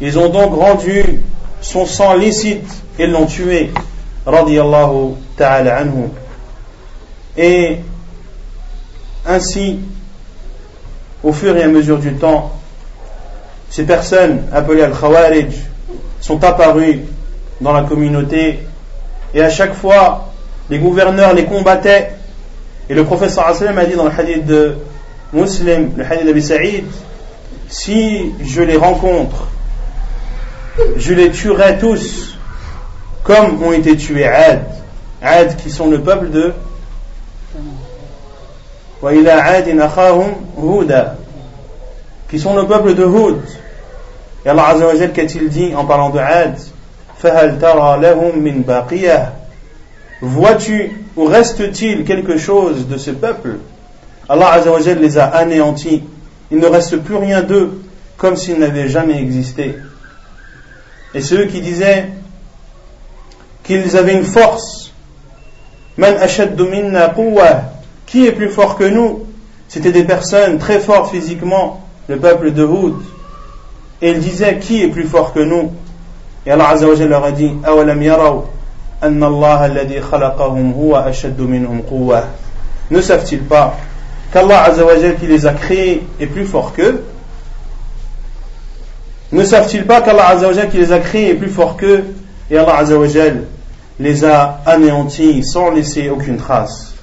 Ils 0.00 0.18
ont 0.18 0.28
donc 0.28 0.54
rendu 0.54 1.22
son 1.60 1.86
sang 1.86 2.14
licite 2.14 2.68
et 2.98 3.06
l'ont 3.06 3.26
tué 3.26 3.72
radiallahu 4.26 5.14
ta'ala 5.36 5.78
anhu. 5.78 6.08
Et 7.36 7.78
ainsi, 9.26 9.80
au 11.22 11.32
fur 11.32 11.56
et 11.56 11.62
à 11.62 11.68
mesure 11.68 11.98
du 11.98 12.14
temps, 12.14 12.52
ces 13.74 13.82
personnes 13.82 14.42
appelées 14.52 14.82
al-Khawarij 14.82 15.48
sont 16.20 16.44
apparues 16.44 17.00
dans 17.60 17.72
la 17.72 17.82
communauté 17.82 18.60
et 19.34 19.42
à 19.42 19.50
chaque 19.50 19.74
fois, 19.74 20.32
les 20.70 20.78
gouverneurs 20.78 21.34
les 21.34 21.44
combattaient. 21.44 22.12
Et 22.88 22.94
le 22.94 23.02
professeur 23.02 23.48
Assalam 23.48 23.76
a 23.76 23.84
dit 23.84 23.94
dans 23.94 24.04
le 24.04 24.12
hadith 24.16 24.46
de 24.46 24.76
Muslim, 25.32 25.90
le 25.96 26.04
hadith 26.04 26.24
d'Abi 26.24 26.40
Saïd, 26.40 26.84
si 27.68 28.32
je 28.44 28.62
les 28.62 28.76
rencontre, 28.76 29.48
je 30.96 31.12
les 31.12 31.32
tuerai 31.32 31.76
tous 31.78 32.38
comme 33.24 33.60
ont 33.60 33.72
été 33.72 33.96
tués 33.96 34.28
Ad. 34.28 34.66
Ad 35.20 35.56
qui 35.56 35.70
sont 35.70 35.90
le 35.90 36.00
peuple 36.00 36.30
de 36.30 36.52
qui 42.30 42.38
sont 42.38 42.54
le 42.54 42.66
peuple 42.68 42.94
de 42.94 43.04
Houd. 43.04 43.40
Et 44.44 44.48
Allah 44.48 44.68
Azza 44.68 45.08
qu'a-t-il 45.08 45.48
dit 45.48 45.74
en 45.74 45.84
parlant 45.84 46.10
de 46.10 46.18
Ad? 46.18 46.58
Vois-tu 50.20 51.06
ou 51.16 51.24
reste-t-il 51.24 52.04
quelque 52.04 52.36
chose 52.36 52.86
de 52.86 52.98
ce 52.98 53.10
peuple? 53.10 53.56
Allah 54.28 54.52
Azza 54.52 54.94
les 54.94 55.18
a 55.18 55.24
anéantis. 55.24 56.02
Il 56.50 56.58
ne 56.58 56.66
reste 56.66 56.98
plus 56.98 57.16
rien 57.16 57.40
d'eux, 57.42 57.82
comme 58.16 58.36
s'ils 58.36 58.58
n'avaient 58.58 58.88
jamais 58.88 59.20
existé. 59.20 59.76
Et 61.14 61.20
ceux 61.20 61.46
qui 61.46 61.60
disaient 61.60 62.08
qu'ils 63.62 63.96
avaient 63.96 64.14
une 64.14 64.24
force, 64.24 64.92
qui 68.06 68.26
est 68.26 68.32
plus 68.32 68.50
fort 68.50 68.76
que 68.76 68.84
nous? 68.84 69.26
C'était 69.68 69.92
des 69.92 70.04
personnes 70.04 70.58
très 70.58 70.80
fortes 70.80 71.10
physiquement, 71.10 71.86
le 72.08 72.18
peuple 72.18 72.52
de 72.52 72.64
Houd. 72.64 72.96
Et 74.04 74.10
ils 74.10 74.20
disaient 74.20 74.58
Qui 74.58 74.82
est 74.82 74.88
plus 74.88 75.04
fort 75.04 75.32
que 75.32 75.40
nous? 75.40 75.72
Et 76.44 76.50
Allah 76.50 76.68
Azza 76.68 76.86
leur 77.06 77.24
a 77.24 77.32
dit 77.32 77.50
Awalam 77.64 78.02
yaraw. 78.02 78.44
Ne 82.90 83.00
savent-ils 83.00 83.42
pas 83.42 83.76
qu'Allah 84.30 84.62
Azza 84.64 84.84
qui 85.18 85.26
les 85.26 85.46
a 85.46 85.54
créés 85.54 86.06
est 86.20 86.26
plus 86.26 86.44
fort 86.44 86.74
qu'eux? 86.74 87.02
Ne 89.32 89.42
savent-ils 89.42 89.86
pas 89.86 90.02
qu'Allah 90.02 90.36
qui 90.70 90.76
les 90.76 90.92
a 90.92 90.98
créés 90.98 91.30
est 91.30 91.34
plus 91.34 91.48
fort 91.48 91.78
qu'eux? 91.78 92.04
Et 92.50 92.58
Allah 92.58 92.76
Azza 92.76 92.96
les 93.98 94.24
a 94.26 94.60
anéantis 94.66 95.44
sans 95.44 95.70
laisser 95.70 96.10
aucune 96.10 96.36
trace. 96.36 96.93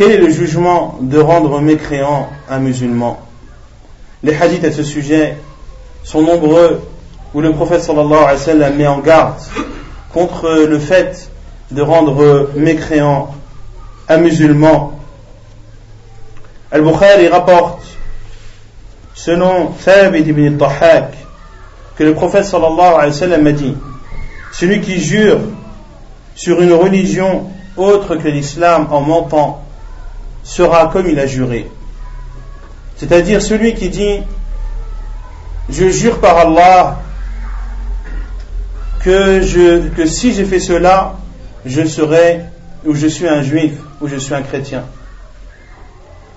Quel 0.00 0.12
est 0.12 0.16
le 0.16 0.30
jugement 0.30 0.96
de 1.02 1.18
rendre 1.18 1.60
mécréant 1.60 2.30
un 2.48 2.58
musulman? 2.58 3.20
Les 4.22 4.34
hadiths 4.34 4.64
à 4.64 4.72
ce 4.72 4.82
sujet 4.82 5.36
sont 6.04 6.22
nombreux 6.22 6.80
où 7.34 7.42
le 7.42 7.52
prophète 7.52 7.82
sallallahu 7.82 8.14
alayhi 8.14 8.32
wa 8.32 8.36
sallam 8.38 8.76
met 8.76 8.86
en 8.86 9.00
garde 9.00 9.34
contre 10.10 10.64
le 10.66 10.78
fait 10.78 11.30
de 11.70 11.82
rendre 11.82 12.48
mécréant 12.56 13.34
un 14.08 14.16
musulman. 14.16 14.98
Al-Bukhari 16.72 17.28
rapporte, 17.28 17.82
selon 19.12 19.66
Thabit 19.84 20.20
ibn 20.20 20.56
Tahak, 20.56 21.12
que 21.96 22.04
le 22.04 22.14
prophète 22.14 22.46
sallallahu 22.46 22.94
alayhi 22.94 23.12
wa 23.12 23.18
sallam 23.18 23.46
a 23.46 23.52
dit 23.52 23.76
Celui 24.50 24.80
qui 24.80 24.98
jure 24.98 25.40
sur 26.34 26.62
une 26.62 26.72
religion 26.72 27.50
autre 27.76 28.16
que 28.16 28.28
l'islam 28.28 28.88
en 28.90 29.02
mentant 29.02 29.62
sera 30.42 30.86
comme 30.88 31.08
il 31.08 31.18
a 31.18 31.26
juré. 31.26 31.66
C'est-à-dire 32.96 33.40
celui 33.40 33.74
qui 33.74 33.88
dit 33.88 34.20
Je 35.68 35.88
jure 35.88 36.18
par 36.20 36.36
Allah 36.38 37.00
que, 39.02 39.40
je, 39.40 39.88
que 39.88 40.06
si 40.06 40.34
j'ai 40.34 40.44
fait 40.44 40.60
cela, 40.60 41.16
je 41.64 41.84
serai 41.84 42.40
ou 42.84 42.94
je 42.94 43.06
suis 43.06 43.28
un 43.28 43.42
juif 43.42 43.72
ou 44.00 44.08
je 44.08 44.16
suis 44.16 44.34
un 44.34 44.42
chrétien. 44.42 44.84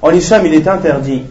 En 0.01 0.11
islam, 0.11 0.45
il 0.45 0.53
est 0.53 0.67
interdit 0.67 1.23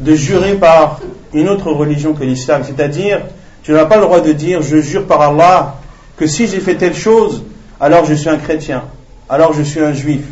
de 0.00 0.14
jurer 0.14 0.54
par 0.54 1.00
une 1.32 1.48
autre 1.48 1.70
religion 1.70 2.14
que 2.14 2.24
l'islam. 2.24 2.62
C'est-à-dire, 2.64 3.20
tu 3.62 3.72
n'as 3.72 3.86
pas 3.86 3.96
le 3.96 4.02
droit 4.02 4.20
de 4.20 4.32
dire 4.32 4.62
je 4.62 4.80
jure 4.80 5.06
par 5.06 5.20
Allah 5.20 5.76
que 6.16 6.26
si 6.26 6.46
j'ai 6.46 6.60
fait 6.60 6.74
telle 6.74 6.94
chose, 6.94 7.42
alors 7.80 8.04
je 8.04 8.14
suis 8.14 8.28
un 8.28 8.36
chrétien, 8.36 8.84
alors 9.28 9.52
je 9.52 9.62
suis 9.62 9.80
un 9.80 9.92
juif. 9.92 10.22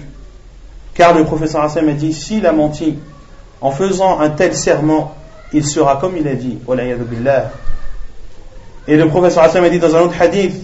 Car 0.94 1.14
le 1.14 1.24
professeur 1.24 1.62
Hassan 1.62 1.88
a 1.88 1.92
dit, 1.92 2.12
s'il 2.12 2.46
a 2.46 2.52
menti 2.52 2.98
en 3.60 3.70
faisant 3.70 4.20
un 4.20 4.30
tel 4.30 4.54
serment, 4.54 5.14
il 5.52 5.64
sera 5.64 5.96
comme 5.96 6.16
il 6.16 6.26
a 6.28 6.34
dit. 6.34 6.58
Et 8.88 8.96
le 8.96 9.08
professeur 9.08 9.44
Hassan 9.44 9.64
a 9.64 9.68
dit 9.68 9.78
dans 9.78 9.94
un 9.94 10.00
autre 10.00 10.20
hadith, 10.20 10.54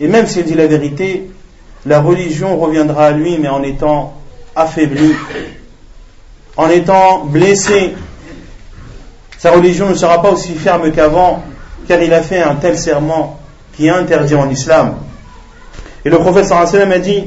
Et 0.00 0.08
même 0.08 0.26
s'il 0.26 0.44
dit 0.44 0.54
la 0.54 0.66
vérité, 0.66 1.30
la 1.84 2.00
religion 2.00 2.56
reviendra 2.56 3.06
à 3.06 3.10
lui, 3.12 3.38
mais 3.38 3.48
en 3.48 3.62
étant 3.62 4.14
affaibli, 4.56 5.12
en 6.56 6.68
étant 6.68 7.24
blessé, 7.24 7.94
sa 9.41 9.51
religion 9.51 9.89
ne 9.89 9.93
sera 9.93 10.21
pas 10.21 10.31
aussi 10.31 10.53
ferme 10.55 10.91
qu'avant, 10.91 11.43
car 11.87 12.01
il 12.01 12.13
a 12.13 12.21
fait 12.21 12.41
un 12.41 12.55
tel 12.55 12.77
serment 12.77 13.39
qui 13.75 13.87
est 13.87 13.91
interdit 13.91 14.35
en 14.35 14.49
islam. 14.49 14.95
Et 16.03 16.09
le 16.09 16.17
prophète 16.17 16.45
sallallahu 16.45 16.93
a 16.93 16.99
dit 16.99 17.25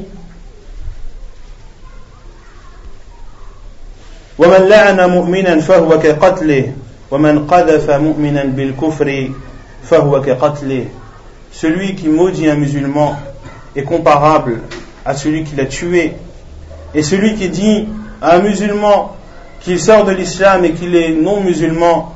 ومن 4.41 4.69
لعن 4.69 5.09
مؤمنا 5.09 5.59
فهو 5.59 5.99
كقتله 5.99 6.73
ومن 7.11 7.45
قذف 7.45 7.89
مؤمنا 7.89 8.43
بالكفر 8.43 9.29
فهو 9.83 10.21
كقتله 10.21 10.85
Celui 11.51 11.95
qui 11.95 12.07
maudit 12.07 12.49
un 12.49 12.55
musulman 12.55 13.19
est 13.75 13.83
comparable 13.83 14.61
à 15.05 15.13
celui 15.15 15.43
qui 15.43 15.55
l'a 15.55 15.65
tué. 15.65 16.13
Et 16.95 17.03
celui 17.03 17.35
qui 17.35 17.49
dit 17.49 17.87
à 18.21 18.37
un 18.37 18.39
musulman 18.39 19.15
qu'il 19.65 19.79
sort 19.79 20.05
de 20.05 20.11
l'islam 20.11 20.65
et 20.65 20.73
qu'il 20.73 20.95
est 20.95 21.11
non 21.11 21.41
musulman, 21.41 22.15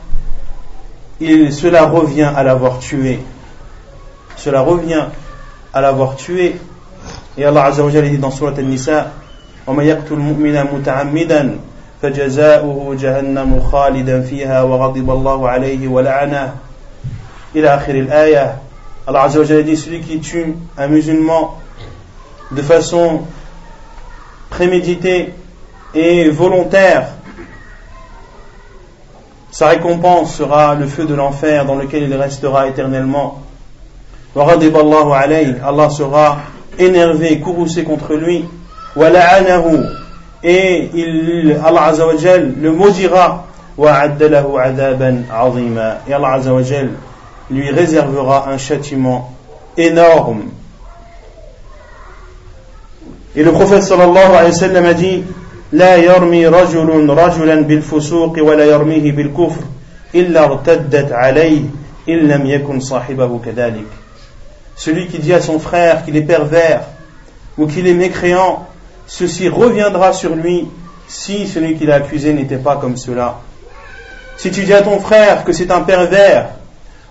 cela 1.20 1.86
revient 1.86 2.32
à 2.36 2.44
l'avoir 2.44 2.80
tué. 2.80 3.20
Cela 4.36 4.62
revient 4.62 5.06
à 5.74 5.82
l'avoir 5.82 6.16
tué. 6.16 6.56
Et 7.38 7.46
Allah 7.46 7.66
Azza 7.66 7.84
wa 7.84 7.92
dit 7.92 8.18
dans 8.18 8.32
Surat 8.32 8.54
Al-Nisa 8.58 9.12
وَمَا 9.68 9.84
يَقْتُلْ 9.84 10.16
مُؤْمِنًا 10.16 10.64
مُتَعَمِّدًا 10.64 11.58
فَجَزَاؤُهُ 12.02 12.96
جَهَنَّمُ 13.00 13.62
خَالِدًا 13.72 14.22
فِيهَا 14.22 14.62
وَغَضِبَ 14.62 15.10
اللَّهُ 15.10 15.50
عَلَيْهِ 15.50 15.88
وَلَعَنَهُ 15.88 16.54
إلى 17.56 17.76
آخر 17.76 17.96
الآية 17.96 18.56
Allah 19.08 19.24
Azza 19.24 19.40
wa 19.40 19.62
dit 19.62 19.78
celui 19.78 20.02
qui 20.02 20.20
tue 20.20 20.56
un 20.80 20.88
musulman 20.88 21.60
de 22.52 22.62
façon 22.64 23.22
préméditée 24.50 25.32
et 25.94 26.28
volontaire 26.30 27.10
sa 29.51 29.69
récompense 29.69 30.37
sera 30.37 30.75
le 30.75 30.87
feu 30.87 31.05
de 31.05 31.15
l'enfer 31.15 31.65
dans 31.65 31.75
lequel 31.75 32.05
il 32.05 32.15
restera 32.15 32.69
éternellement. 32.69 33.41
Allah 34.37 35.91
sera 35.91 36.39
énervé, 36.79 37.41
courroucé 37.41 37.83
contre 37.83 38.15
lui. 38.15 38.45
et 40.43 40.91
il, 40.95 41.61
Allah 41.65 41.93
le 42.61 42.71
maudira 42.71 43.47
et 43.79 43.85
Allah 46.15 46.39
lui 47.51 47.71
réservera 47.71 48.49
un 48.49 48.59
châtiment 48.59 49.33
énorme 49.77 50.43
et 53.37 53.43
le 53.43 53.53
prophète 53.53 53.83
sallallahu 53.83 54.19
alayhi 54.19 54.51
wa 54.51 54.53
sallam 54.53 54.85
a 54.87 54.95
dit 54.95 55.23
لا 55.72 55.96
يرمي 55.96 56.48
رجل 56.48 57.10
رجلا 57.10 57.62
بالفسوق 57.62 58.36
ولا 58.40 58.66
يرميه 58.66 59.12
بالكفر 59.12 59.62
إلا 60.16 60.44
ارتدت 60.44 61.12
عليه 61.12 61.62
إن 62.10 62.18
لم 62.18 62.46
يكن 62.46 62.80
صاحبه 62.80 63.40
كذلك 63.46 63.86
Celui 64.78 65.08
qui 65.08 65.20
dit 65.20 65.34
à 65.34 65.42
son 65.42 65.58
frère 65.60 66.04
qu'il 66.04 66.18
est 66.18 66.22
pervers 66.22 66.82
ou 67.58 67.66
qu'il 67.66 67.88
est 67.88 67.94
mécréant, 67.94 68.68
ceci 69.08 69.48
reviendra 69.48 70.12
sur 70.12 70.36
lui 70.36 70.68
si 71.08 71.48
celui 71.48 71.76
qui 71.76 71.86
l'a 71.86 71.96
accusé 71.96 72.34
n'était 72.34 72.58
pas 72.58 72.76
comme 72.76 72.98
cela. 72.98 73.40
Si 74.38 74.52
tu 74.52 74.64
dis 74.64 74.74
à 74.74 74.82
ton 74.82 75.00
frère 75.00 75.46
que 75.46 75.54
c'est 75.54 75.72
un 75.72 75.82
pervers 75.82 76.50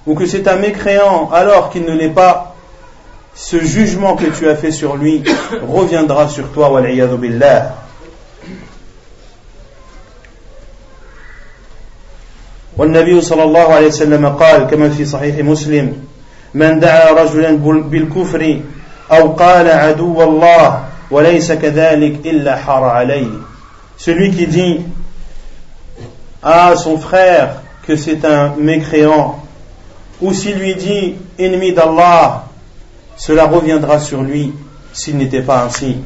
ou 0.07 0.15
que 0.15 0.27
c'est 0.27 0.47
un 0.47 0.57
mécréant 0.57 1.31
alors 1.33 1.71
qu'il 1.71 1.85
ne 1.85 1.93
l'est 1.93 2.11
pas, 2.11 2.55
ce 3.35 3.59
jugement 3.61 4.15
que 4.15 4.27
tu 4.27 4.49
as 4.49 4.57
fait 4.57 4.71
sur 4.71 4.97
lui 4.97 5.23
reviendra 5.67 6.29
sur 6.29 6.53
toi, 6.53 6.81
billah. 6.81 7.75
والنبي 12.80 13.22
صلى 13.22 13.44
الله 13.44 13.74
عليه 13.74 13.88
وسلم 13.88 14.26
قال 14.40 14.64
كما 14.64 14.90
في 14.90 15.06
صحيح 15.06 15.36
مسلم 15.46 15.94
من 16.54 16.80
دعا 16.80 17.12
رجلا 17.12 17.52
بالكفر 17.92 18.60
أو 19.12 19.32
قال 19.32 19.68
عدو 19.68 20.24
الله 20.24 20.84
وليس 21.12 21.52
كذلك 21.52 22.26
إلا 22.26 22.56
حار 22.56 22.84
عليه 22.84 23.28
celui 23.98 24.32
qui 24.32 24.48
dit 24.48 24.80
à 26.42 26.74
son 26.78 26.98
frère 26.98 27.56
que 27.86 27.98
c'est 27.98 28.24
un 28.24 28.56
mécréant 28.56 29.44
ou 30.22 30.34
s'il 30.34 30.58
lui 30.58 30.76
dit 30.76 31.16
ennemi 31.38 31.74
d'Allah 31.74 32.46
cela 33.18 33.44
reviendra 33.46 34.00
sur 34.00 34.22
lui 34.22 34.54
s'il 34.94 35.18
n'était 35.18 35.42
pas 35.42 35.64
ainsi 35.66 35.98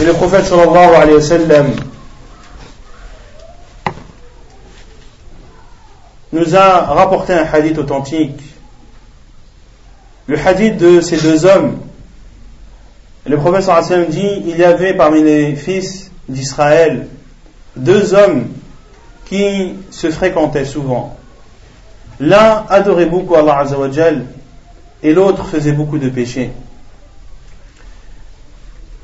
et 0.00 0.04
le 0.04 0.12
prophète 0.12 0.44
sallallahu 0.46 0.94
alayhi 0.96 1.14
wa 1.14 1.22
sallam 1.22 1.66
nous 6.36 6.54
a 6.54 6.80
rapporté 6.82 7.32
un 7.32 7.46
hadith 7.50 7.78
authentique. 7.78 8.40
Le 10.26 10.38
hadith 10.38 10.76
de 10.76 11.00
ces 11.00 11.16
deux 11.16 11.46
hommes. 11.46 11.78
Le 13.26 13.36
professeur 13.38 13.76
Hassan 13.76 14.06
dit 14.06 14.42
il 14.46 14.56
y 14.56 14.64
avait 14.64 14.94
parmi 14.94 15.22
les 15.22 15.56
fils 15.56 16.10
d'Israël 16.28 17.08
deux 17.74 18.14
hommes 18.14 18.48
qui 19.24 19.74
se 19.90 20.10
fréquentaient 20.10 20.64
souvent. 20.64 21.16
L'un 22.20 22.64
adorait 22.68 23.06
beaucoup 23.06 23.34
Allah 23.34 23.58
Azzawajal 23.58 24.24
et 25.02 25.12
l'autre 25.12 25.46
faisait 25.46 25.72
beaucoup 25.72 25.98
de 25.98 26.08
péchés. 26.08 26.50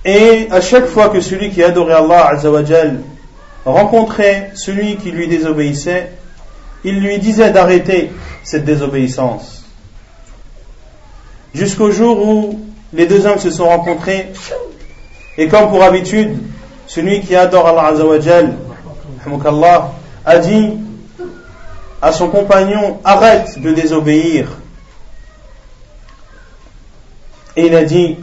Et 0.04 0.48
à 0.50 0.60
chaque 0.60 0.86
fois 0.86 1.08
que 1.08 1.20
celui 1.20 1.50
qui 1.50 1.62
adorait 1.62 1.94
Allah 1.94 2.28
Azzawajal 2.28 3.00
rencontrait 3.64 4.50
celui 4.54 4.96
qui 4.96 5.10
lui 5.10 5.28
désobéissait, 5.28 6.10
il 6.84 7.00
lui 7.00 7.18
disait 7.18 7.50
d'arrêter 7.50 8.12
cette 8.42 8.64
désobéissance. 8.64 9.64
Jusqu'au 11.54 11.90
jour 11.90 12.26
où 12.26 12.60
les 12.92 13.06
deux 13.06 13.26
hommes 13.26 13.38
se 13.38 13.50
sont 13.50 13.66
rencontrés, 13.66 14.32
et 15.38 15.48
comme 15.48 15.68
pour 15.68 15.82
habitude, 15.82 16.38
celui 16.86 17.20
qui 17.20 17.36
adore 17.36 17.68
Allah 17.68 17.86
Azawajal, 17.86 18.54
a 20.24 20.38
dit 20.38 20.72
à 22.02 22.10
son 22.10 22.28
compagnon, 22.28 22.98
arrête 23.04 23.60
de 23.60 23.72
désobéir. 23.72 24.48
Et 27.56 27.66
il 27.66 27.76
a 27.76 27.84
dit, 27.84 28.16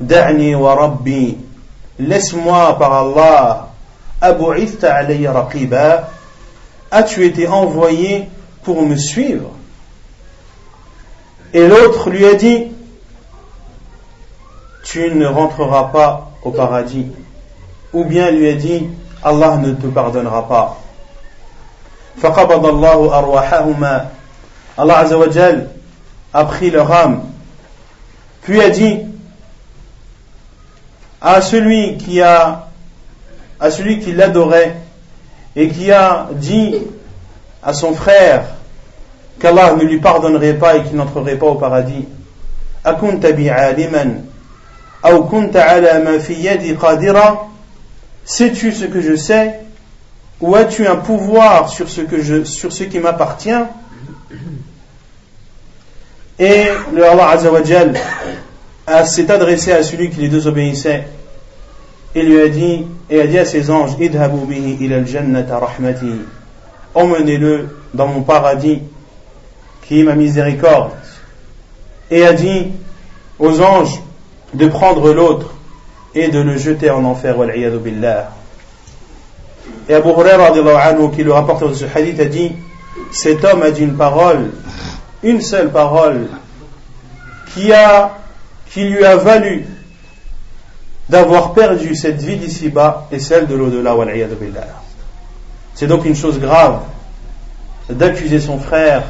Da'ni 0.00 0.54
wa 0.54 0.74
Rabbi, 0.74 1.38
laisse-moi 1.98 2.76
par 2.78 2.92
Allah, 2.92 3.68
abu'ithta 4.20 4.94
alayya 4.94 5.32
raqiba, 5.32 6.10
As-tu 6.94 7.26
été 7.26 7.48
envoyé 7.48 8.28
pour 8.62 8.80
me 8.82 8.94
suivre? 8.94 9.50
Et 11.52 11.66
l'autre 11.66 12.08
lui 12.08 12.24
a 12.24 12.34
dit 12.34 12.68
Tu 14.84 15.10
ne 15.10 15.26
rentreras 15.26 15.90
pas 15.90 16.30
au 16.44 16.52
paradis. 16.52 17.08
Ou 17.92 18.04
bien 18.04 18.30
lui 18.30 18.48
a 18.48 18.54
dit 18.54 18.86
Allah 19.24 19.56
ne 19.56 19.72
te 19.72 19.88
pardonnera 19.88 20.46
pas. 20.46 20.80
Allah 24.76 24.98
Azzawajal 24.98 25.70
a 26.32 26.44
pris 26.44 26.70
leur 26.70 26.92
âme, 26.92 27.22
puis 28.42 28.60
a 28.60 28.70
dit 28.70 29.00
à 31.20 31.40
celui 31.40 31.96
qui 31.96 32.22
a 32.22 32.68
à 33.58 33.72
celui 33.72 33.98
qui 33.98 34.12
l'adorait 34.12 34.76
et 35.56 35.68
qui 35.68 35.90
a 35.92 36.28
dit 36.32 36.76
à 37.62 37.72
son 37.72 37.94
frère 37.94 38.44
qu'Allah 39.38 39.74
ne 39.74 39.84
lui 39.84 39.98
pardonnerait 39.98 40.54
pas 40.54 40.76
et 40.76 40.82
qu'il 40.82 40.96
n'entrerait 40.96 41.36
pas 41.36 41.46
au 41.46 41.54
paradis 41.54 42.06
Sais-tu 48.26 48.72
ce 48.72 48.84
que 48.84 49.00
je 49.00 49.16
sais 49.16 49.60
Ou 50.40 50.54
as-tu 50.54 50.86
un 50.86 50.96
pouvoir 50.96 51.68
sur 51.68 51.88
ce, 51.88 52.02
que 52.02 52.22
je, 52.22 52.44
sur 52.44 52.72
ce 52.72 52.84
qui 52.84 52.98
m'appartient? 52.98 53.50
Et 56.38 56.64
le 56.92 57.04
Allah 57.04 57.28
Azzawajal 57.28 57.94
s'est 59.06 59.30
adressé 59.30 59.72
à 59.72 59.82
celui 59.82 60.10
qui 60.10 60.20
les 60.20 60.28
désobéissait 60.28 61.06
et 62.14 62.22
lui 62.22 62.40
a 62.40 62.48
dit, 62.48 62.86
et 63.10 63.20
a 63.20 63.26
dit 63.26 63.38
à 63.38 63.44
ses 63.44 63.70
anges, 63.70 63.96
emmenez-le 66.94 67.68
dans 67.92 68.06
mon 68.06 68.22
paradis, 68.22 68.82
qui 69.82 70.00
est 70.00 70.04
ma 70.04 70.14
miséricorde. 70.14 70.92
Et 72.10 72.24
a 72.24 72.32
dit 72.32 72.70
aux 73.38 73.60
anges 73.60 74.00
de 74.52 74.66
prendre 74.68 75.12
l'autre 75.12 75.54
et 76.14 76.28
de 76.28 76.40
le 76.40 76.56
jeter 76.56 76.90
en 76.90 77.04
enfer, 77.04 77.34
billah. 77.82 78.30
Et 79.88 79.94
Abu 79.94 80.10
Huraira, 80.10 80.52
qui 81.14 81.24
le 81.24 81.32
rapporte 81.32 81.64
dans 81.64 81.74
ce 81.74 81.84
hadith, 81.92 82.20
a 82.20 82.26
dit, 82.26 82.52
cet 83.10 83.44
homme 83.44 83.62
a 83.62 83.70
dit 83.72 83.82
une 83.82 83.96
parole, 83.96 84.52
une 85.22 85.40
seule 85.40 85.70
parole, 85.72 86.28
qui 87.52 87.72
a, 87.72 88.18
qui 88.70 88.84
lui 88.84 89.04
a 89.04 89.16
valu 89.16 89.66
d'avoir 91.08 91.52
perdu 91.52 91.94
cette 91.94 92.20
vie 92.20 92.36
d'ici-bas 92.36 93.08
et 93.12 93.18
celle 93.18 93.46
de 93.46 93.54
l'au-delà. 93.54 93.94
C'est 95.74 95.86
donc 95.86 96.04
une 96.04 96.16
chose 96.16 96.38
grave 96.38 96.80
d'accuser 97.90 98.40
son 98.40 98.58
frère 98.58 99.02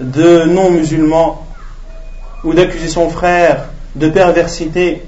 de 0.00 0.44
non-musulman 0.44 1.46
ou 2.42 2.54
d'accuser 2.54 2.88
son 2.88 3.10
frère 3.10 3.66
de 3.94 4.08
perversité 4.08 5.02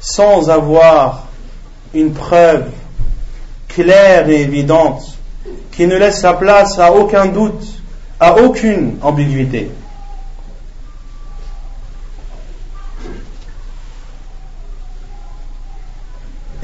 sans 0.00 0.50
avoir 0.50 1.26
une 1.92 2.12
preuve 2.12 2.66
claire 3.68 4.28
et 4.28 4.42
évidente 4.42 5.18
qui 5.72 5.86
ne 5.86 5.96
laisse 5.96 6.20
sa 6.20 6.34
place 6.34 6.78
à 6.78 6.92
aucun 6.92 7.26
doute, 7.26 7.66
à 8.20 8.38
aucune 8.38 8.96
ambiguïté. 9.02 9.70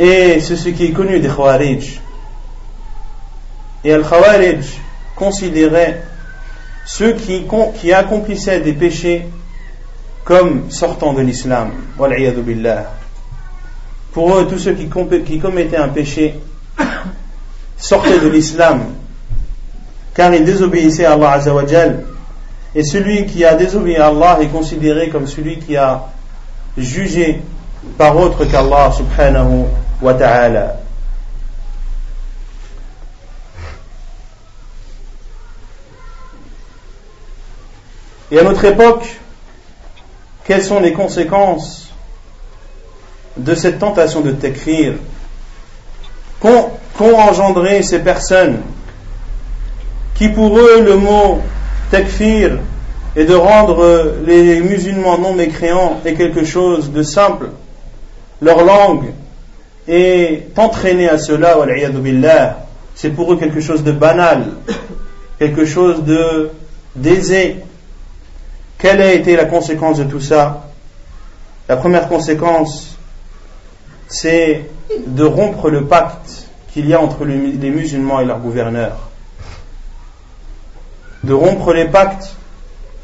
Et 0.03 0.41
c'est 0.41 0.57
ce 0.57 0.71
qui 0.71 0.87
est 0.87 0.93
connu 0.93 1.21
des 1.21 1.29
Khawarij. 1.29 2.01
Et 3.85 3.93
Al-Khawarij 3.93 4.65
considérait 5.15 6.03
ceux 6.87 7.13
qui, 7.13 7.93
accomplissaient 7.93 8.61
des 8.61 8.73
péchés 8.73 9.27
comme 10.25 10.71
sortant 10.71 11.13
de 11.13 11.21
l'islam. 11.21 11.73
Pour 14.13 14.35
eux, 14.35 14.49
tous 14.49 14.59
ceux 14.59 14.73
qui, 14.73 14.89
qui 15.27 15.39
commettaient 15.39 15.77
un 15.77 15.89
péché 15.89 16.35
sortaient 17.77 18.21
de 18.21 18.29
l'islam 18.29 18.95
car 20.15 20.33
ils 20.35 20.45
désobéissaient 20.45 21.05
à 21.05 21.13
Allah 21.13 21.33
Azzawajal. 21.33 22.05
Et 22.75 22.85
celui 22.85 23.27
qui 23.27 23.45
a 23.45 23.55
désobéi 23.55 23.99
à 23.99 24.07
Allah 24.07 24.39
est 24.41 24.47
considéré 24.47 25.11
comme 25.11 25.27
celui 25.27 25.59
qui 25.59 25.77
a 25.77 26.07
jugé 26.79 27.43
par 27.99 28.17
autre 28.17 28.47
qu'Allah 28.47 28.91
subhanahu 28.97 29.67
Et 30.03 30.07
à 38.39 38.43
notre 38.43 38.65
époque, 38.65 39.21
quelles 40.45 40.63
sont 40.63 40.81
les 40.81 40.93
conséquences 40.93 41.93
de 43.37 43.55
cette 43.55 43.79
tentation 43.79 44.23
de 44.23 44.33
takfir 44.33 44.95
qu'ont 46.41 46.71
engendré 46.99 47.83
ces 47.83 47.99
personnes 47.99 48.63
qui 50.15 50.31
pour 50.31 50.59
eux 50.59 50.83
le 50.83 50.97
mot 50.97 51.41
takfir 51.91 52.59
est 53.17 53.25
de 53.25 53.35
rendre 53.35 54.15
les 54.25 54.61
musulmans 54.61 55.19
non 55.19 55.35
mécréants 55.35 56.01
est 56.05 56.15
quelque 56.15 56.45
chose 56.45 56.91
de 56.91 57.03
simple, 57.03 57.51
leur 58.41 58.65
langue 58.65 59.13
est 59.91 60.57
entraînée 60.57 61.09
à 61.09 61.19
cela, 61.19 61.57
c'est 62.95 63.11
pour 63.11 63.33
eux 63.33 63.37
quelque 63.37 63.61
chose 63.61 63.83
de 63.83 63.93
banal, 63.93 64.45
quelque 65.39 65.65
chose 65.65 66.05
de 66.05 66.51
d'aisé. 66.95 67.57
Quelle 68.79 69.03
a 69.03 69.13
été 69.13 69.37
la 69.37 69.45
conséquence 69.45 69.99
de 69.99 70.05
tout 70.05 70.21
ça? 70.21 70.67
La 71.69 71.77
première 71.77 72.09
conséquence, 72.09 72.97
c'est 74.09 74.71
de 75.07 75.25
rompre 75.25 75.71
le 75.71 75.85
pacte 75.85 76.49
qu'il 76.73 76.87
y 76.87 76.95
a 76.95 77.01
entre 77.01 77.25
les 77.25 77.71
musulmans 77.71 78.21
et 78.21 78.25
leurs 78.25 78.39
gouverneurs. 78.39 79.11
De 81.25 81.33
rompre 81.33 81.73
les 81.73 81.87
pactes 81.87 82.35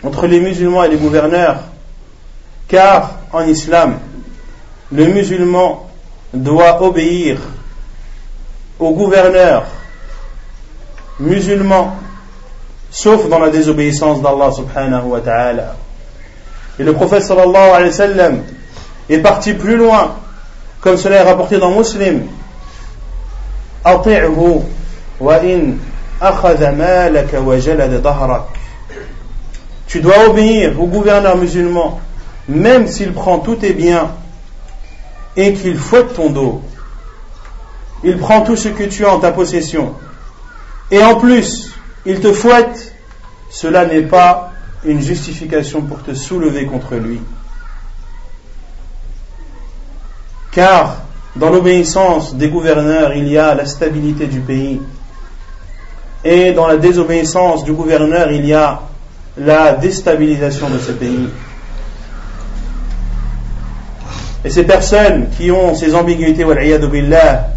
entre 0.03 0.27
les 0.27 0.41
musulmans 0.41 0.85
et 0.85 0.89
les 0.89 0.97
gouverneurs, 0.97 1.61
car 2.69 3.17
en 3.33 3.43
islam, 3.43 3.99
le 4.93 5.07
musulman 5.07 5.86
doit 6.43 6.83
obéir 6.83 7.39
au 8.79 8.93
gouverneur 8.93 9.65
musulman, 11.19 11.97
sauf 12.91 13.29
dans 13.29 13.39
la 13.39 13.51
désobéissance 13.51 14.21
d'Allah 14.23 14.53
subhanahu 14.53 15.07
wa 15.07 15.21
ta'ala. 15.21 15.77
Et 16.79 16.83
le 16.83 16.93
prophète 16.93 17.23
sallallahu 17.23 18.43
est 19.09 19.19
parti 19.19 19.55
plus 19.55 19.77
loin, 19.77 20.17
comme 20.81 20.97
cela 20.97 21.17
est 21.17 21.23
rapporté 21.23 21.59
dans 21.59 21.71
Muslim. 21.71 22.27
Tu 29.87 30.01
dois 30.01 30.29
obéir 30.29 30.81
au 30.81 30.87
gouverneur 30.87 31.37
musulman, 31.37 32.01
même 32.49 32.87
s'il 32.89 33.13
prend 33.13 33.39
tous 33.39 33.57
tes 33.57 33.73
biens 33.73 34.11
et 35.37 35.55
qu'il 35.55 35.77
fouette 35.77 36.15
ton 36.15 36.31
dos. 36.31 36.63
Il 38.03 38.19
prend 38.19 38.43
tout 38.43 38.57
ce 38.57 38.69
que 38.69 38.85
tu 38.85 39.05
as 39.05 39.13
en 39.13 39.19
ta 39.19 39.33
possession. 39.33 39.95
Et 40.91 41.03
en 41.03 41.17
plus, 41.17 41.73
il 42.05 42.21
te 42.21 42.33
fouette. 42.33 42.95
Cela 43.51 43.87
n'est 43.87 44.03
pas 44.03 44.53
une 44.85 45.01
justification 45.01 45.83
pour 45.83 46.03
te 46.03 46.15
soulever 46.15 46.67
contre 46.67 46.95
lui. 46.97 47.21
Car 50.53 51.03
dans 51.37 51.51
l'obéissance 51.51 52.35
des 52.35 52.49
gouverneurs, 52.49 53.15
il 53.15 53.29
y 53.29 53.37
a 53.37 53.55
la 53.55 53.67
stabilité 53.67 54.27
du 54.27 54.41
pays. 54.41 54.81
Et 56.25 56.53
dans 56.53 56.67
la 56.67 56.77
désobéissance 56.77 57.65
du 57.65 57.73
gouverneur, 57.73 58.31
il 58.31 58.47
y 58.47 58.55
a 58.55 58.81
la 59.37 59.75
déstabilisation 59.75 60.71
de 60.71 60.79
ce 60.79 60.93
pays. 60.93 61.29
Et 64.47 64.51
ces 64.51 64.63
personnes 64.63 65.31
qui 65.37 65.51
ont 65.51 65.75
ces 65.75 65.97
ambiguïtés, 65.97 66.45
billah, 66.45 67.49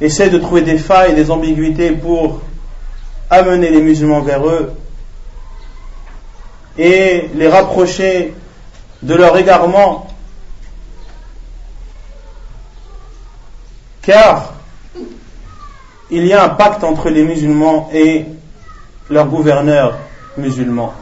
essaient 0.00 0.28
de 0.28 0.38
trouver 0.38 0.62
des 0.62 0.76
failles, 0.76 1.14
des 1.14 1.30
ambiguïtés 1.30 1.92
pour 1.92 2.40
amener 3.30 3.70
les 3.70 3.80
musulmans 3.80 4.22
vers 4.22 4.44
eux 4.44 4.72
et 6.76 7.30
les 7.32 7.46
rapprocher 7.46 8.34
de 9.02 9.14
leur 9.14 9.38
égarement. 9.38 10.08
Car 14.02 14.54
il 16.10 16.26
y 16.26 16.32
a 16.32 16.42
un 16.42 16.48
pacte 16.48 16.82
entre 16.82 17.08
les 17.08 17.22
musulmans 17.22 17.88
et 17.94 18.24
leurs 19.10 19.26
gouverneurs 19.26 19.96
musulmans. 20.38 20.92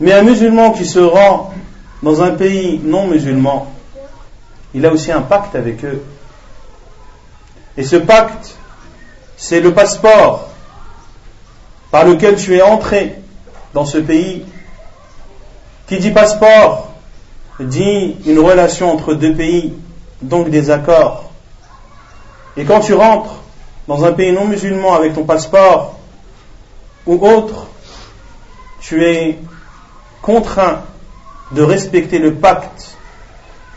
Mais 0.00 0.14
un 0.14 0.22
musulman 0.22 0.72
qui 0.72 0.84
se 0.84 0.98
rend 0.98 1.52
dans 2.02 2.22
un 2.22 2.30
pays 2.30 2.80
non 2.82 3.06
musulman, 3.06 3.72
il 4.74 4.84
a 4.84 4.92
aussi 4.92 5.10
un 5.12 5.22
pacte 5.22 5.54
avec 5.54 5.84
eux. 5.84 6.02
Et 7.76 7.84
ce 7.84 7.96
pacte, 7.96 8.56
c'est 9.36 9.60
le 9.60 9.72
passeport 9.72 10.48
par 11.90 12.04
lequel 12.04 12.36
tu 12.36 12.56
es 12.56 12.62
entré 12.62 13.16
dans 13.74 13.84
ce 13.84 13.98
pays. 13.98 14.44
Qui 15.86 15.98
dit 15.98 16.10
passeport 16.10 16.90
dit 17.60 18.16
une 18.26 18.40
relation 18.40 18.92
entre 18.92 19.14
deux 19.14 19.34
pays, 19.34 19.72
donc 20.20 20.50
des 20.50 20.70
accords. 20.70 21.30
Et 22.56 22.64
quand 22.64 22.80
tu 22.80 22.94
rentres 22.94 23.36
dans 23.86 24.04
un 24.04 24.12
pays 24.12 24.32
non 24.32 24.46
musulman 24.46 24.94
avec 24.94 25.14
ton 25.14 25.24
passeport 25.24 25.98
ou 27.06 27.24
autre, 27.26 27.66
tu 28.80 29.04
es 29.04 29.38
contraint 30.22 30.82
de 31.52 31.62
respecter 31.62 32.18
le 32.18 32.34
pacte, 32.34 32.96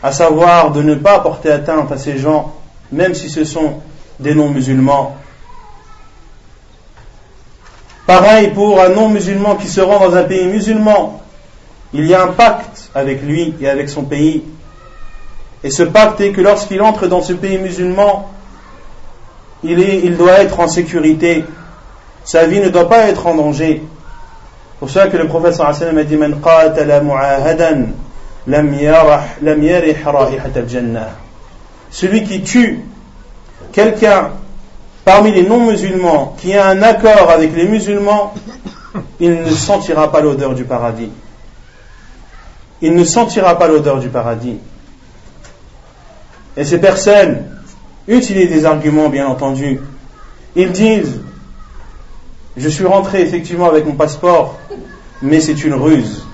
à 0.02 0.12
savoir 0.12 0.72
de 0.72 0.82
ne 0.82 0.94
pas 0.94 1.20
porter 1.20 1.50
atteinte 1.50 1.92
à 1.92 1.98
ces 1.98 2.18
gens, 2.18 2.54
même 2.90 3.14
si 3.14 3.30
ce 3.30 3.44
sont 3.44 3.80
des 4.18 4.34
non-musulmans. 4.34 5.16
Pareil 8.06 8.50
pour 8.50 8.80
un 8.80 8.88
non-musulman 8.88 9.54
qui 9.56 9.68
se 9.68 9.80
rend 9.80 10.00
dans 10.00 10.16
un 10.16 10.24
pays 10.24 10.46
musulman. 10.46 11.22
Il 11.92 12.06
y 12.06 12.14
a 12.14 12.24
un 12.24 12.32
pacte 12.32 12.90
avec 12.94 13.22
lui 13.22 13.54
et 13.60 13.68
avec 13.68 13.88
son 13.88 14.02
pays. 14.02 14.44
Et 15.62 15.70
ce 15.70 15.82
pacte 15.82 16.20
est 16.20 16.32
que 16.32 16.40
lorsqu'il 16.40 16.82
entre 16.82 17.06
dans 17.06 17.22
ce 17.22 17.32
pays 17.32 17.58
musulman, 17.58 18.30
il, 19.62 20.16
doit 20.16 20.40
être 20.40 20.58
en 20.58 20.68
sécurité. 20.68 21.44
Sa 22.24 22.46
vie 22.46 22.60
ne 22.60 22.68
doit 22.68 22.88
pas 22.88 23.08
être 23.08 23.26
en 23.26 23.34
danger. 23.34 23.82
Pour 24.80 24.88
ça 24.88 25.08
que 25.08 25.16
le 25.18 25.28
prophète 25.28 25.60
a 25.60 25.72
dit 26.04 26.16
Man. 26.16 26.34
Celui 31.90 32.24
qui 32.24 32.42
tue 32.42 32.80
quelqu'un 33.72 34.30
parmi 35.04 35.32
les 35.32 35.42
non-musulmans 35.42 36.34
qui 36.38 36.54
a 36.56 36.66
un 36.66 36.82
accord 36.82 37.30
avec 37.30 37.54
les 37.54 37.66
musulmans, 37.66 38.32
il 39.20 39.42
ne 39.42 39.50
sentira 39.50 40.10
pas 40.10 40.22
l'odeur 40.22 40.54
du 40.54 40.64
paradis. 40.64 41.10
Il 42.80 42.94
ne 42.94 43.04
sentira 43.04 43.58
pas 43.58 43.68
l'odeur 43.68 43.98
du 44.00 44.08
paradis. 44.08 44.56
Et 46.56 46.64
ces 46.64 46.78
personnes 46.78 47.44
utilisent 48.08 48.50
des 48.50 48.64
arguments, 48.64 49.10
bien 49.10 49.26
entendu. 49.26 49.80
Ils 50.56 50.72
disent, 50.72 51.20
je 52.56 52.68
suis 52.68 52.86
rentré 52.86 53.22
effectivement 53.22 53.68
avec 53.68 53.86
mon 53.86 53.94
passeport, 53.94 54.58
mais 55.22 55.40
c'est 55.40 55.64
une 55.64 55.74
ruse. 55.74 56.24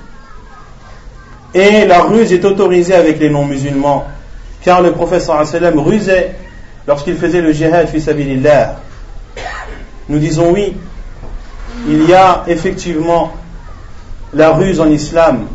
Et 1.54 1.86
la 1.86 2.02
ruse 2.02 2.32
est 2.32 2.44
autorisée 2.44 2.94
avec 2.94 3.18
les 3.18 3.30
non-musulmans, 3.30 4.04
car 4.62 4.82
le 4.82 4.92
professeur 4.92 5.46
sallam 5.46 5.78
rusait 5.78 6.34
lorsqu'il 6.86 7.16
faisait 7.16 7.40
le 7.40 7.52
jihad 7.52 7.88
fi 7.88 8.00
sabilillah, 8.00 8.76
nous 10.08 10.18
disons 10.18 10.52
oui, 10.52 10.76
il 11.88 12.08
y 12.08 12.14
a 12.14 12.44
effectivement 12.46 13.32
la 14.32 14.50
ruse 14.50 14.80
en 14.80 14.90
islam. 14.90 15.46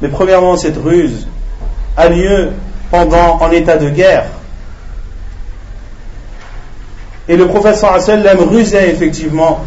Mais 0.00 0.08
premièrement, 0.08 0.56
cette 0.56 0.76
ruse 0.76 1.26
a 1.96 2.08
lieu 2.08 2.50
pendant 2.90 3.38
en 3.40 3.50
état 3.50 3.76
de 3.76 3.88
guerre. 3.88 4.26
Et 7.28 7.36
le 7.36 7.46
professeur 7.46 8.00
sallam 8.00 8.38
rusait 8.38 8.90
effectivement. 8.90 9.64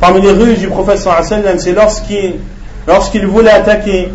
Parmi 0.00 0.20
les 0.20 0.32
ruses 0.32 0.58
du 0.58 0.68
professeur 0.68 1.22
sallam, 1.24 1.58
c'est 1.58 1.72
lorsqu'il 1.72 3.26
voulait 3.26 3.50
attaquer 3.50 4.10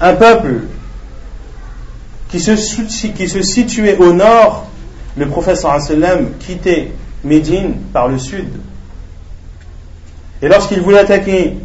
un 0.00 0.14
peuple 0.14 0.60
qui 2.28 2.40
se, 2.40 2.52
qui 3.10 3.28
se 3.28 3.42
situait 3.42 3.96
au 3.96 4.12
nord, 4.12 4.66
le 5.16 5.26
prophète 5.26 5.56
sallam 5.56 6.30
quittait 6.38 6.92
Médine 7.24 7.74
par 7.92 8.06
le 8.06 8.18
sud. 8.18 8.48
Et 10.40 10.48
lorsqu'il 10.48 10.80
voulait 10.80 11.00
attaquer 11.00 11.56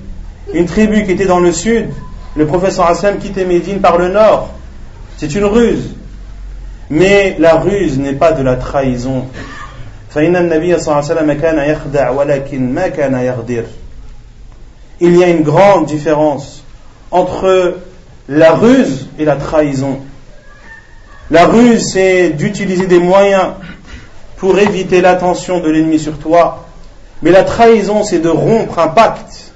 une 0.54 0.66
tribu 0.66 1.06
qui 1.06 1.12
était 1.12 1.26
dans 1.28 1.40
le 1.40 1.52
sud, 1.52 1.90
le 2.36 2.48
prophète 2.48 2.72
sallam 2.72 3.20
quittait 3.20 3.46
Médine 3.46 3.80
par 3.80 4.00
le 4.00 4.10
nord. 4.10 4.54
C'est 5.18 5.36
une 5.36 5.46
ruse. 5.46 5.94
Mais 6.94 7.36
la 7.40 7.56
ruse 7.56 7.98
n'est 7.98 8.14
pas 8.14 8.34
de 8.34 8.44
la 8.44 8.56
trahison. 8.56 9.26
Il 10.16 10.32
y 15.18 15.24
a 15.24 15.28
une 15.28 15.42
grande 15.42 15.88
différence 15.88 16.64
entre 17.10 17.78
la 18.30 18.52
ruse 18.52 19.08
et 19.18 19.26
la 19.26 19.38
trahison. 19.38 20.02
La 21.32 21.48
ruse, 21.48 21.94
c'est 21.94 22.30
d'utiliser 22.30 22.86
des 22.86 23.00
moyens 23.00 23.54
pour 24.38 24.60
éviter 24.60 25.02
l'attention 25.02 25.62
de 25.62 25.72
l'ennemi 25.72 25.98
sur 25.98 26.20
toi. 26.20 26.68
Mais 27.24 27.32
la 27.32 27.44
trahison, 27.44 28.04
c'est 28.04 28.20
de 28.20 28.30
rompre 28.30 28.78
un 28.78 28.90
pacte 28.90 29.52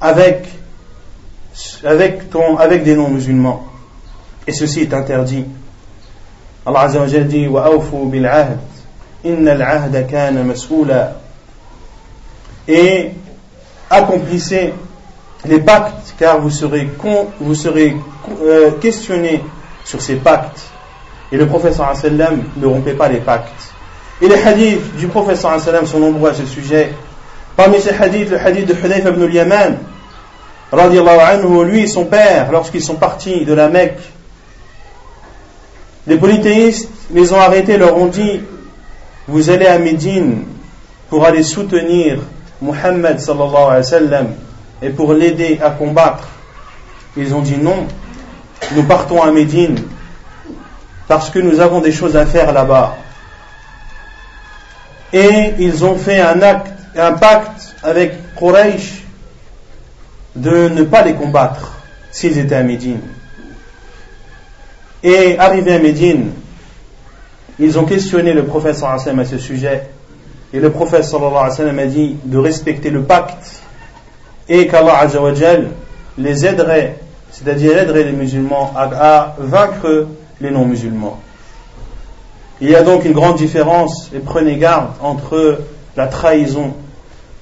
avec 0.00 0.48
avec, 1.84 2.84
des 2.84 2.94
non-musulmans. 2.94 3.66
Et 4.46 4.52
ceci 4.52 4.80
est 4.80 4.94
interdit. 4.94 5.44
Allah 6.67 6.81
Azza 6.81 6.99
wa 6.99 7.07
dit 7.07 7.47
وَأَوْفُوا 7.47 8.05
بِالْعَهْدِ 8.05 8.57
إِنَّ 9.25 9.47
الْعَهْدَ 9.47 10.07
كَانَ 10.07 10.47
مَسْئُولًا 10.47 11.11
Et 12.67 13.11
accomplissez 13.89 14.73
les 15.45 15.59
pactes, 15.59 16.15
car 16.17 16.39
vous 16.39 16.49
serez, 16.49 16.87
con, 16.97 17.27
vous 17.39 17.55
serez 17.55 17.95
euh, 18.41 18.71
questionné 18.79 19.43
sur 19.83 20.01
ces 20.01 20.15
pactes. 20.15 20.61
Et 21.31 21.37
le 21.37 21.47
professeur 21.47 21.95
sallam 21.95 22.43
ne 22.57 22.65
rompait 22.65 22.93
pas 22.93 23.09
les 23.09 23.19
pactes. 23.19 23.73
Et 24.21 24.27
les 24.27 24.41
hadiths 24.41 24.95
du 24.95 25.07
professeur 25.07 25.59
sallam 25.59 25.85
sont 25.85 25.99
nombreux 25.99 26.29
à 26.29 26.33
ce 26.33 26.45
sujet. 26.45 26.93
Parmi 27.57 27.79
ces 27.81 27.93
hadiths, 27.93 28.29
le 28.29 28.39
hadith 28.39 28.67
de 28.67 28.73
Hudayf 28.73 29.05
ibn 29.05 29.23
al-Yaman, 29.23 29.77
anhu, 30.71 31.65
lui 31.65 31.81
et 31.81 31.87
son 31.87 32.05
père, 32.05 32.51
lorsqu'ils 32.51 32.83
sont 32.83 32.95
partis 32.95 33.45
de 33.45 33.53
la 33.53 33.67
Mecque, 33.67 33.99
les 36.08 36.16
polythéistes 36.16 36.88
les 37.12 37.32
ont 37.32 37.38
arrêtés, 37.38 37.76
leur 37.76 37.96
ont 37.96 38.06
dit, 38.06 38.40
vous 39.28 39.50
allez 39.50 39.66
à 39.66 39.78
Médine 39.78 40.44
pour 41.10 41.24
aller 41.26 41.42
soutenir 41.42 42.18
Muhammad 42.62 43.20
sallallahu 43.20 43.54
alayhi 43.54 43.76
wa 43.76 43.82
sallam 43.82 44.26
et 44.80 44.88
pour 44.88 45.12
l'aider 45.12 45.60
à 45.62 45.70
combattre. 45.70 46.26
Ils 47.16 47.34
ont 47.34 47.42
dit 47.42 47.58
non, 47.58 47.86
nous 48.74 48.82
partons 48.84 49.22
à 49.22 49.30
Médine 49.30 49.76
parce 51.06 51.28
que 51.30 51.38
nous 51.38 51.60
avons 51.60 51.80
des 51.80 51.92
choses 51.92 52.16
à 52.16 52.24
faire 52.24 52.52
là-bas. 52.52 52.96
Et 55.12 55.54
ils 55.58 55.84
ont 55.84 55.96
fait 55.96 56.20
un, 56.20 56.40
acte, 56.40 56.72
un 56.96 57.12
pacte 57.12 57.74
avec 57.82 58.34
Quraysh 58.34 59.04
de 60.36 60.68
ne 60.68 60.84
pas 60.84 61.02
les 61.02 61.14
combattre 61.14 61.72
s'ils 62.10 62.38
étaient 62.38 62.54
à 62.54 62.62
Médine. 62.62 63.00
Et 65.02 65.38
arrivés 65.38 65.74
à 65.74 65.78
Médine, 65.78 66.32
ils 67.58 67.78
ont 67.78 67.84
questionné 67.84 68.32
le 68.32 68.44
prophète 68.44 68.76
sallallahu 68.76 69.20
à 69.20 69.24
ce 69.24 69.38
sujet. 69.38 69.88
Et 70.52 70.60
le 70.60 70.70
prophète 70.70 71.04
sallallahu 71.04 71.78
a 71.78 71.86
dit 71.86 72.16
de 72.24 72.38
respecter 72.38 72.90
le 72.90 73.02
pacte 73.02 73.62
et 74.48 74.66
qu'Allah 74.66 75.06
les 76.16 76.46
aiderait, 76.46 76.96
c'est-à-dire 77.30 77.78
aiderait 77.78 78.04
les 78.04 78.12
musulmans 78.12 78.72
à, 78.76 79.34
vaincre 79.38 80.06
les 80.40 80.50
non-musulmans. 80.50 81.20
Il 82.60 82.70
y 82.70 82.74
a 82.74 82.82
donc 82.82 83.04
une 83.04 83.12
grande 83.12 83.36
différence, 83.36 84.10
et 84.14 84.18
prenez 84.18 84.56
garde, 84.56 84.90
entre 85.00 85.60
la 85.96 86.08
trahison 86.08 86.74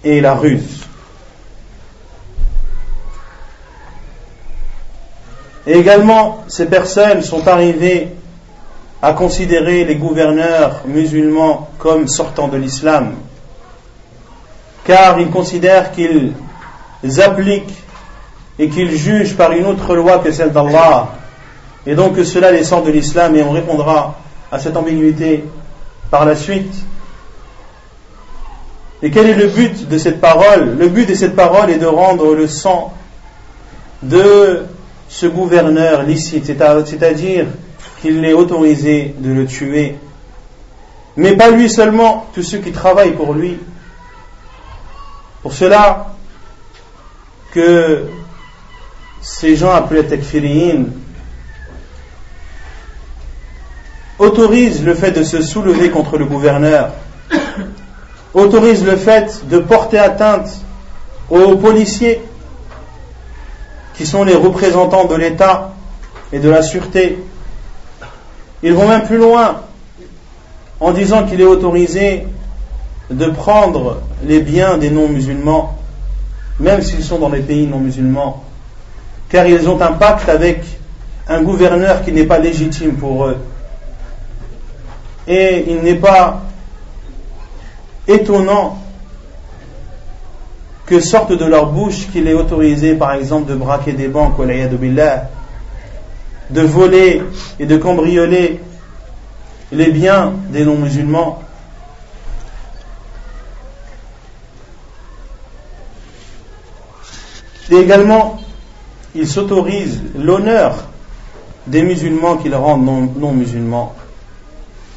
et 0.04 0.20
la 0.20 0.34
ruse. 0.34 0.85
Et 5.66 5.72
également, 5.72 6.44
ces 6.46 6.66
personnes 6.66 7.22
sont 7.22 7.48
arrivées 7.48 8.14
à 9.02 9.12
considérer 9.12 9.84
les 9.84 9.96
gouverneurs 9.96 10.82
musulmans 10.86 11.68
comme 11.78 12.08
sortant 12.08 12.48
de 12.48 12.56
l'islam, 12.56 13.14
car 14.84 15.18
ils 15.18 15.30
considèrent 15.30 15.92
qu'ils 15.92 16.32
appliquent 17.20 17.74
et 18.58 18.68
qu'ils 18.68 18.96
jugent 18.96 19.36
par 19.36 19.52
une 19.52 19.66
autre 19.66 19.94
loi 19.94 20.18
que 20.18 20.32
celle 20.32 20.52
d'Allah, 20.52 21.08
et 21.86 21.94
donc 21.94 22.14
que 22.14 22.24
cela 22.24 22.52
les 22.52 22.64
sort 22.64 22.82
de 22.82 22.90
l'islam, 22.90 23.36
et 23.36 23.42
on 23.42 23.50
répondra 23.50 24.18
à 24.50 24.58
cette 24.58 24.76
ambiguïté 24.76 25.44
par 26.10 26.24
la 26.24 26.36
suite. 26.36 26.74
Et 29.02 29.10
quel 29.10 29.26
est 29.26 29.34
le 29.34 29.48
but 29.48 29.88
de 29.88 29.98
cette 29.98 30.20
parole? 30.20 30.76
Le 30.78 30.88
but 30.88 31.08
de 31.08 31.14
cette 31.14 31.36
parole 31.36 31.70
est 31.70 31.78
de 31.78 31.86
rendre 31.86 32.34
le 32.34 32.48
sang 32.48 32.94
de 34.02 34.64
ce 35.08 35.26
gouverneur 35.26 36.02
licite, 36.02 36.46
c'est-à-dire 36.46 37.46
qu'il 38.00 38.24
est 38.24 38.32
autorisé 38.32 39.14
de 39.18 39.32
le 39.32 39.46
tuer. 39.46 39.96
Mais 41.16 41.36
pas 41.36 41.50
lui 41.50 41.70
seulement, 41.70 42.26
tous 42.34 42.42
ceux 42.42 42.58
qui 42.58 42.72
travaillent 42.72 43.14
pour 43.14 43.32
lui. 43.32 43.58
Pour 45.42 45.52
cela 45.52 46.14
que 47.52 48.04
ces 49.22 49.56
gens 49.56 49.70
appelés 49.70 50.04
takfiriyin 50.04 50.84
autorisent 54.18 54.84
le 54.84 54.94
fait 54.94 55.12
de 55.12 55.22
se 55.22 55.42
soulever 55.42 55.90
contre 55.90 56.18
le 56.18 56.24
gouverneur, 56.24 56.90
autorisent 58.34 58.84
le 58.84 58.96
fait 58.96 59.46
de 59.48 59.58
porter 59.58 59.98
atteinte 59.98 60.48
aux 61.30 61.56
policiers 61.56 62.20
qui 63.96 64.06
sont 64.06 64.24
les 64.24 64.34
représentants 64.34 65.06
de 65.06 65.14
l'État 65.14 65.72
et 66.32 66.38
de 66.38 66.48
la 66.48 66.62
sûreté. 66.62 67.18
Ils 68.62 68.74
vont 68.74 68.88
même 68.88 69.04
plus 69.04 69.18
loin 69.18 69.62
en 70.80 70.92
disant 70.92 71.24
qu'il 71.24 71.40
est 71.40 71.44
autorisé 71.44 72.26
de 73.10 73.26
prendre 73.26 74.02
les 74.24 74.40
biens 74.40 74.76
des 74.78 74.90
non-musulmans, 74.90 75.78
même 76.60 76.82
s'ils 76.82 77.04
sont 77.04 77.18
dans 77.18 77.28
les 77.28 77.40
pays 77.40 77.66
non-musulmans, 77.66 78.44
car 79.28 79.46
ils 79.46 79.68
ont 79.68 79.80
un 79.80 79.92
pacte 79.92 80.28
avec 80.28 80.62
un 81.28 81.42
gouverneur 81.42 82.02
qui 82.04 82.12
n'est 82.12 82.24
pas 82.24 82.38
légitime 82.38 82.94
pour 82.94 83.26
eux. 83.26 83.38
Et 85.26 85.64
il 85.68 85.82
n'est 85.82 85.96
pas 85.96 86.42
étonnant 88.06 88.78
que 90.86 91.00
sorte 91.00 91.32
de 91.32 91.44
leur 91.44 91.72
bouche 91.72 92.06
qu'il 92.12 92.28
est 92.28 92.34
autorisé, 92.34 92.94
par 92.94 93.14
exemple, 93.14 93.50
de 93.50 93.56
braquer 93.56 93.92
des 93.92 94.08
banques, 94.08 94.38
de 94.38 96.62
voler 96.62 97.22
et 97.58 97.66
de 97.66 97.76
cambrioler 97.76 98.60
les 99.72 99.90
biens 99.90 100.32
des 100.50 100.64
non-musulmans. 100.64 101.42
Et 107.70 107.76
également, 107.76 108.38
ils 109.16 109.26
s'autorisent 109.26 110.02
l'honneur 110.16 110.84
des 111.66 111.82
musulmans 111.82 112.36
qu'ils 112.36 112.54
rendent 112.54 113.10
non-musulmans. 113.18 113.92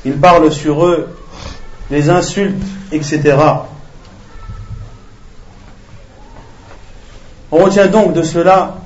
ils 0.06 0.14
parlent 0.14 0.52
sur 0.52 0.86
eux, 0.86 1.08
les 1.90 2.12
insultes, 2.12 2.62
etc. 2.92 3.36
On 7.52 7.58
retient 7.58 7.88
donc 7.88 8.14
de 8.14 8.24
cela 8.24 8.78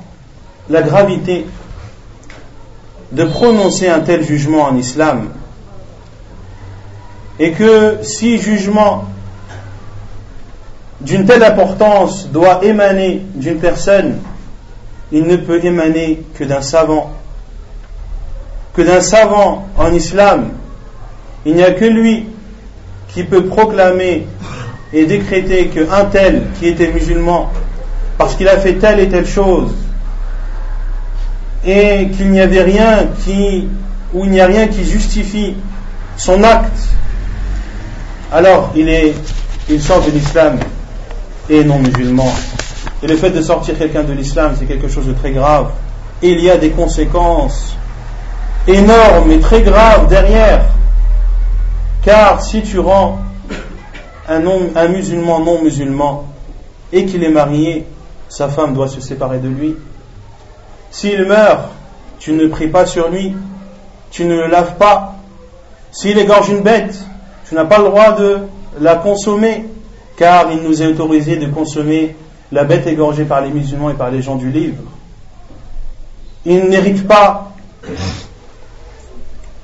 la 0.70 0.82
gravité 0.82 1.46
de 3.12 3.26
prononcer 3.26 3.90
un 3.90 4.00
tel 4.00 4.24
jugement 4.24 4.64
en 4.64 4.78
islam 4.78 5.30
et 7.40 7.52
que 7.52 7.98
si 8.04 8.38
jugement 8.38 9.06
d'une 11.02 11.26
telle 11.26 11.44
importance 11.44 12.30
doit 12.30 12.64
émaner 12.64 13.22
d'une 13.36 13.60
personne, 13.60 14.20
il 15.12 15.24
ne 15.24 15.36
peut 15.36 15.64
émaner 15.64 16.24
que 16.36 16.44
d'un 16.44 16.62
savant. 16.62 17.12
Que 18.74 18.82
d'un 18.82 19.02
savant 19.02 19.68
en 19.78 19.94
islam, 19.94 20.52
il 21.46 21.56
n'y 21.56 21.64
a 21.64 21.72
que 21.72 21.86
lui 21.86 22.28
qui 23.10 23.24
peut 23.24 23.46
proclamer 23.46 24.26
et 24.94 25.06
décréter 25.06 25.68
qu'un 25.68 26.06
tel 26.06 26.44
qui 26.60 26.68
était 26.68 26.92
musulman 26.92 27.52
parce 28.18 28.36
qu'il 28.36 28.48
a 28.48 28.58
fait 28.58 28.74
telle 28.74 29.00
et 29.00 29.10
telle 29.10 29.28
chose. 29.28 29.74
Et 31.66 32.10
qu'il 32.10 32.32
n'y 32.32 32.42
avait 32.42 32.62
rien 32.62 33.08
qui 33.24 33.68
ou 34.14 34.26
il 34.26 34.32
n'y 34.32 34.42
a 34.42 34.46
rien 34.46 34.68
qui 34.68 34.84
justifie 34.84 35.56
son 36.18 36.44
acte. 36.44 36.90
Alors 38.32 38.72
il 38.76 38.90
est 38.90 39.14
il 39.70 39.82
sort 39.82 40.02
de 40.02 40.12
l'islam 40.12 40.60
et 41.50 41.64
non 41.64 41.80
musulman. 41.80 42.32
Et 43.02 43.08
le 43.08 43.16
fait 43.16 43.30
de 43.30 43.42
sortir 43.42 43.78
quelqu'un 43.78 44.04
de 44.04 44.14
l'islam 44.14 44.56
c'est 44.58 44.66
quelque 44.66 44.88
chose 44.88 45.08
de 45.08 45.14
très 45.14 45.32
grave. 45.32 45.72
Et 46.22 46.30
il 46.30 46.42
y 46.42 46.50
a 46.50 46.58
des 46.58 46.70
conséquences 46.70 47.76
énormes 48.68 49.32
et 49.32 49.40
très 49.40 49.62
graves 49.62 50.08
derrière. 50.10 50.66
Car 52.04 52.42
si 52.42 52.62
tu 52.62 52.80
rends 52.80 53.20
un, 54.28 54.42
un 54.76 54.88
musulman 54.90 55.40
non 55.40 55.62
musulman 55.62 56.26
et 56.92 57.06
qu'il 57.06 57.24
est 57.24 57.30
marié 57.30 57.86
sa 58.34 58.50
femme 58.50 58.74
doit 58.74 58.88
se 58.88 59.00
séparer 59.00 59.38
de 59.38 59.48
lui. 59.48 59.76
S'il 60.90 61.24
meurt, 61.26 61.70
tu 62.18 62.34
ne 62.34 62.48
pries 62.48 62.68
pas 62.68 62.88
sur 62.88 63.10
lui, 63.10 63.36
tu 64.10 64.26
ne 64.26 64.34
le 64.36 64.48
laves 64.48 64.76
pas. 64.78 65.14
S'il 65.92 66.18
égorge 66.18 66.50
une 66.50 66.62
bête, 66.62 66.98
tu 67.48 67.54
n'as 67.54 67.66
pas 67.66 67.78
le 67.78 67.84
droit 67.84 68.14
de 68.14 68.40
la 68.80 68.96
consommer, 68.96 69.66
car 70.18 70.52
il 70.52 70.64
nous 70.64 70.82
est 70.82 70.88
autorisé 70.88 71.36
de 71.36 71.46
consommer 71.46 72.16
la 72.52 72.64
bête 72.64 72.88
égorgée 72.88 73.26
par 73.26 73.42
les 73.42 73.52
musulmans 73.52 73.92
et 73.92 73.94
par 73.94 74.10
les 74.10 74.24
gens 74.24 74.36
du 74.36 74.50
livre. 74.50 74.82
Il 76.44 76.70
n'hérite 76.70 77.08
pas, 77.08 77.52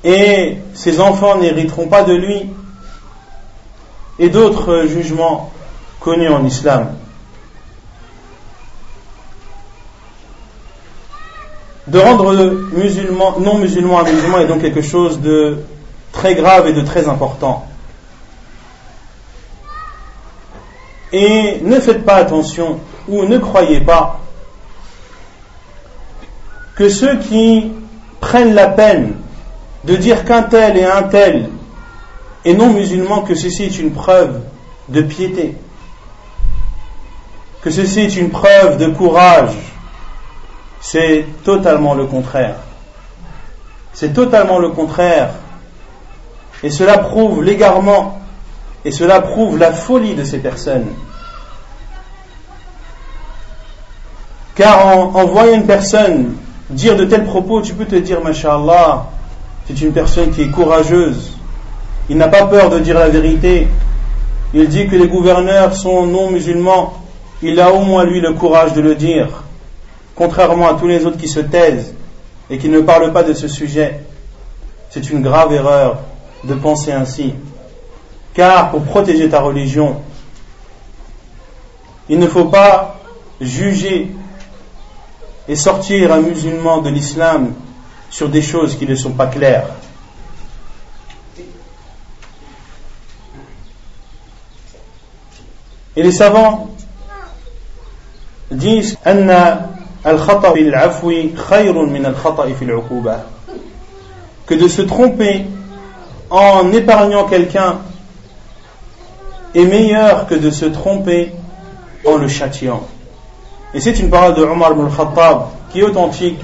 et 0.04 0.58
ses 0.76 1.00
enfants 1.02 1.40
n'hériteront 1.40 1.88
pas 1.88 2.04
de 2.04 2.14
lui, 2.14 2.46
et 4.20 4.30
d'autres 4.30 4.86
jugements 4.86 5.52
connus 6.00 6.30
en 6.30 6.46
islam. 6.46 6.90
De 11.90 12.00
rendre 12.00 12.34
musulman, 12.74 13.40
non 13.40 13.58
musulman 13.58 14.00
un 14.00 14.04
musulman 14.04 14.40
est 14.40 14.48
donc 14.48 14.62
quelque 14.62 14.82
chose 14.82 15.20
de 15.22 15.58
très 16.12 16.36
grave 16.36 16.68
et 16.68 16.74
de 16.74 16.82
très 16.82 17.08
important. 17.08 17.66
Et 21.12 21.60
ne 21.64 21.80
faites 21.80 22.06
pas 22.06 22.16
attention 22.16 22.80
ou 23.08 23.26
ne 23.26 23.40
croyez 23.40 23.82
pas 23.82 24.20
que 26.76 26.90
ceux 26.90 27.18
qui 27.18 27.72
prennent 28.20 28.54
la 28.54 28.68
peine 28.68 29.16
de 29.84 29.96
dire 29.96 30.26
qu'un 30.26 30.44
tel 30.44 30.78
et 30.78 30.86
un 30.86 31.04
tel 31.04 31.50
est 32.46 32.54
non 32.54 32.72
musulman, 32.72 33.22
que 33.22 33.34
ceci 33.34 33.64
est 33.64 33.80
une 33.80 33.92
preuve 33.92 34.42
de 34.90 35.02
piété, 35.02 35.56
que 37.62 37.72
ceci 37.72 38.02
est 38.02 38.16
une 38.16 38.30
preuve 38.30 38.78
de 38.78 38.88
courage, 38.88 39.56
c'est 40.82 41.26
totalement 41.44 41.94
le 41.94 42.06
contraire. 42.06 42.56
C'est 43.94 44.14
totalement 44.14 44.60
le 44.60 44.70
contraire. 44.70 45.32
Et 46.64 46.70
cela 46.70 46.98
prouve 46.98 47.44
l'égarement 47.44 48.20
et 48.86 48.92
cela 48.92 49.22
prouve 49.22 49.58
la 49.58 49.72
folie 49.72 50.16
de 50.16 50.24
ces 50.24 50.40
personnes. 50.40 50.88
Car 54.56 54.88
en, 54.88 55.26
voyant 55.26 55.56
une 55.56 55.66
personne 55.66 56.36
dire 56.70 56.96
de 56.98 57.06
tels 57.06 57.26
propos, 57.26 57.62
tu 57.62 57.74
peux 57.74 57.86
te 57.86 57.96
dire, 57.96 58.22
Masha'Allah, 58.22 59.06
c'est 59.68 59.80
une 59.82 59.94
personne 59.94 60.32
qui 60.32 60.44
est 60.44 60.50
courageuse. 60.50 61.38
Il 62.10 62.18
n'a 62.18 62.28
pas 62.28 62.46
peur 62.46 62.70
de 62.70 62.80
dire 62.80 63.00
la 63.00 63.08
vérité. 63.08 63.68
Il 64.54 64.68
dit 64.68 64.88
que 64.88 64.96
les 64.96 65.08
gouverneurs 65.08 65.74
sont 65.76 66.08
non 66.08 66.32
musulmans. 66.32 66.94
Il 67.42 67.60
a 67.60 67.72
au 67.72 67.82
moins 67.82 68.04
lui 68.04 68.20
le 68.20 68.34
courage 68.34 68.74
de 68.74 68.82
le 68.82 68.96
dire. 68.96 69.44
Contrairement 70.20 70.68
à 70.68 70.74
tous 70.74 70.86
les 70.86 71.06
autres 71.06 71.16
qui 71.16 71.30
se 71.30 71.40
taisent 71.40 71.94
et 72.50 72.58
qui 72.58 72.68
ne 72.68 72.82
parlent 72.82 73.14
pas 73.14 73.24
de 73.24 73.32
ce 73.32 73.48
sujet. 73.48 74.02
C'est 74.90 75.10
une 75.12 75.22
grave 75.22 75.54
erreur 75.54 76.00
de 76.44 76.56
penser 76.56 76.92
ainsi. 76.92 77.36
Car 78.34 78.70
pour 78.70 78.84
protéger 78.84 79.30
ta 79.30 79.40
religion, 79.40 80.02
il 82.10 82.20
ne 82.20 82.28
faut 82.28 82.50
pas 82.50 83.00
juger 83.40 84.12
et 85.48 85.56
sortir 85.56 86.12
un 86.12 86.20
musulman 86.20 86.82
de 86.82 86.90
l'islam 86.90 87.54
sur 88.10 88.28
des 88.28 88.42
choses 88.42 88.76
qui 88.76 88.86
ne 88.86 88.96
sont 88.96 89.12
pas 89.14 89.28
claires. 89.28 89.68
Et 95.96 96.04
les 96.04 96.12
savants 96.12 96.72
disent 98.52 98.98
que 104.46 104.56
de 104.56 104.68
se 104.68 104.82
tromper 104.82 105.46
en 106.30 106.72
épargnant 106.72 107.26
quelqu'un 107.26 107.78
est 109.54 109.66
meilleur 109.66 110.28
que 110.28 110.36
de 110.36 110.50
se 110.50 110.66
tromper 110.66 111.32
en 112.06 112.18
le 112.18 112.28
châtiant. 112.28 112.82
Et 113.74 113.80
c'est 113.80 114.00
une 114.00 114.10
parole 114.10 114.36
de 114.36 114.44
Omar 114.44 114.72
ibn 114.72 114.86
al-Khattab 114.86 115.48
qui 115.72 115.80
est 115.80 115.84
authentique 115.84 116.40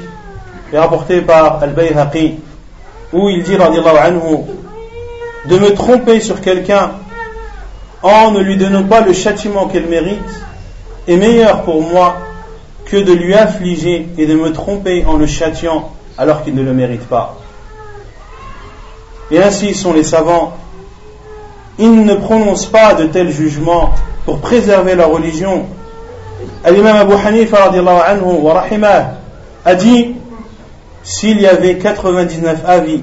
et 0.72 0.78
rapportée 0.78 1.22
par 1.22 1.64
Al-Bayhaqi 1.64 2.36
où 3.14 3.30
il 3.30 3.44
dit 3.44 3.56
anhu 3.56 4.20
de 5.48 5.58
me 5.58 5.74
tromper 5.74 6.20
sur 6.20 6.42
quelqu'un 6.42 6.92
en 8.04 8.32
ne 8.32 8.40
lui 8.40 8.58
donnant 8.58 8.84
pas 8.84 9.02
le 9.02 9.14
châtiment 9.14 9.68
qu'elle 9.68 9.88
mérite 9.88 10.20
est 11.08 11.18
meilleur 11.18 11.64
pour 11.64 11.82
moi 11.82 12.16
que 12.86 12.98
de 12.98 13.14
lui 13.14 13.34
affliger 13.34 14.08
et 14.18 14.26
de 14.26 14.36
me 14.36 14.52
tromper 14.52 15.06
en 15.06 15.18
le 15.18 15.26
châtiant 15.26 15.92
alors 16.18 16.44
qu'il 16.44 16.56
ne 16.56 16.62
le 16.64 16.74
mérite 16.74 17.08
pas. 17.08 17.38
Et 19.32 19.42
ainsi 19.42 19.74
sont 19.74 19.94
les 19.94 20.04
savants 20.04 20.58
ils 21.78 22.06
ne 22.06 22.16
prononcent 22.16 22.68
pas 22.68 22.94
de 22.94 23.06
tels 23.06 23.32
jugements 23.32 23.92
pour 24.26 24.40
préserver 24.40 24.96
leur 24.96 25.12
religion. 25.12 25.66
L'imam 26.66 26.96
Abu 26.96 27.14
Hanifa 27.14 27.70
anhu 27.70 28.22
wa 28.42 28.66
a 29.66 29.76
dit 29.76 30.16
s'il 31.04 31.42
y 31.42 31.48
avait 31.48 31.78
99 31.78 32.64
avis 32.66 33.02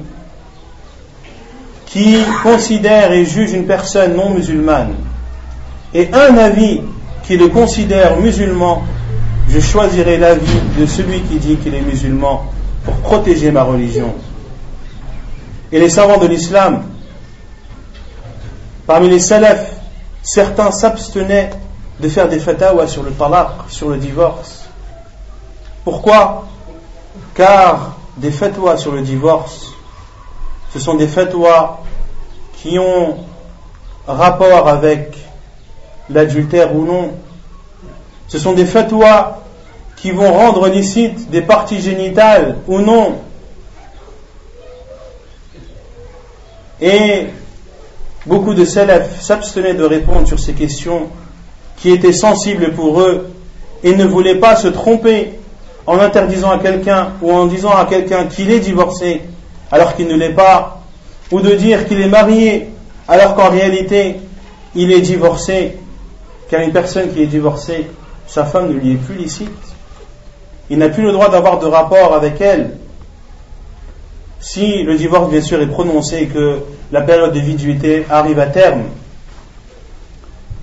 qui 1.87 2.19
considèrent 2.43 3.13
et 3.13 3.25
jugent 3.25 3.53
une 3.53 3.67
personne 3.67 4.15
non 4.17 4.31
musulmane 4.31 4.95
et 5.95 6.09
un 6.13 6.37
avis 6.39 6.81
qui 7.25 7.37
le 7.37 7.49
considère 7.49 8.17
musulman, 8.17 8.83
je 9.49 9.61
choisirai 9.61 10.19
l'avis 10.19 10.61
de 10.79 10.87
celui 10.87 11.21
qui 11.23 11.37
dit 11.37 11.57
qu'il 11.57 11.75
est 11.75 11.83
musulman 11.83 12.51
pour 12.85 12.95
protéger 12.97 13.51
ma 13.51 13.63
religion. 13.63 14.15
Et 15.71 15.79
les 15.79 15.89
savants 15.89 16.19
de 16.19 16.27
l'islam 16.27 16.83
Parmi 18.87 19.09
les 19.09 19.21
salafs, 19.21 19.71
certains 20.23 20.73
s'abstenaient 20.73 21.51
de 22.01 22.09
faire 22.09 22.29
des 22.29 22.41
fatwas 22.41 22.89
sur 22.89 23.03
le 23.03 23.13
talaq, 23.13 23.49
sur 23.69 23.89
le 23.89 23.97
divorce. 23.97 24.65
Pourquoi? 25.85 26.47
Car 27.35 27.97
des 28.17 28.33
fatwas 28.33 28.79
sur 28.79 28.93
le 28.93 29.03
divorce, 29.03 29.73
ce 30.73 30.81
sont 30.81 30.97
des 30.97 31.07
fatwas 31.07 31.81
qui 32.55 32.79
ont 32.79 33.19
rapport 34.07 34.69
avec 34.69 35.17
l'adultère 36.11 36.75
ou 36.75 36.85
non. 36.85 37.13
Ce 38.33 38.39
sont 38.39 38.55
des 38.55 38.65
fatwas 38.65 39.43
qui 39.97 40.11
vont 40.11 40.33
rendre 40.33 40.67
licite 40.69 41.31
des 41.31 41.43
parties 41.43 41.83
génitales 41.83 42.57
ou 42.67 42.79
non. 42.79 43.19
Et 46.81 47.27
Beaucoup 48.25 48.55
de 48.55 48.65
salafs 48.65 49.21
s'abstenaient 49.21 49.75
de 49.75 49.83
répondre 49.83 50.29
sur 50.29 50.39
ces 50.39 50.53
questions 50.53 51.09
qui 51.77 51.91
étaient 51.91 52.13
sensibles 52.13 52.73
pour 52.73 53.01
eux 53.01 53.29
et 53.83 53.97
ne 53.97 54.05
voulaient 54.05 54.37
pas 54.37 54.55
se 54.55 54.69
tromper 54.69 55.33
en 55.87 55.99
interdisant 55.99 56.53
à 56.53 56.59
quelqu'un 56.59 57.15
ou 57.21 57.33
en 57.33 57.47
disant 57.47 57.73
à 57.73 57.85
quelqu'un 57.85 58.27
qu'il 58.27 58.53
est 58.53 58.61
divorcé 58.61 59.23
alors 59.73 59.97
qu'il 59.97 60.07
ne 60.07 60.15
l'est 60.15 60.31
pas, 60.31 60.83
ou 61.33 61.41
de 61.41 61.55
dire 61.57 61.89
qu'il 61.89 62.01
est 62.01 62.09
marié 62.09 62.69
alors 63.09 63.35
qu'en 63.35 63.51
réalité 63.51 64.21
il 64.77 64.93
est 64.93 65.01
divorcé, 65.01 65.77
car 66.49 66.61
une 66.61 66.73
personne 66.73 67.13
qui 67.13 67.23
est 67.23 67.27
divorcée, 67.27 67.89
sa 68.33 68.47
femme 68.47 68.69
ne 68.69 68.73
lui 68.73 68.93
est 68.93 68.97
plus 68.97 69.15
licite. 69.15 69.51
Il 70.71 70.79
n'a 70.79 70.89
plus 70.89 71.03
le 71.03 71.13
droit 71.13 71.29
d'avoir 71.29 71.59
de 71.59 71.67
rapport 71.67 72.15
avec 72.15 72.41
elle. 72.41 72.71
Si 74.41 74.85
le 74.85 74.97
divorce, 74.97 75.31
bien 75.31 75.43
sûr, 75.43 75.61
est 75.61 75.67
prononcé 75.67 76.17
et 76.17 76.27
que 76.29 76.61
la 76.93 77.03
période 77.03 77.35
de 77.35 77.41
viduité 77.41 78.07
arrive 78.09 78.39
à 78.39 78.47
terme. 78.47 78.85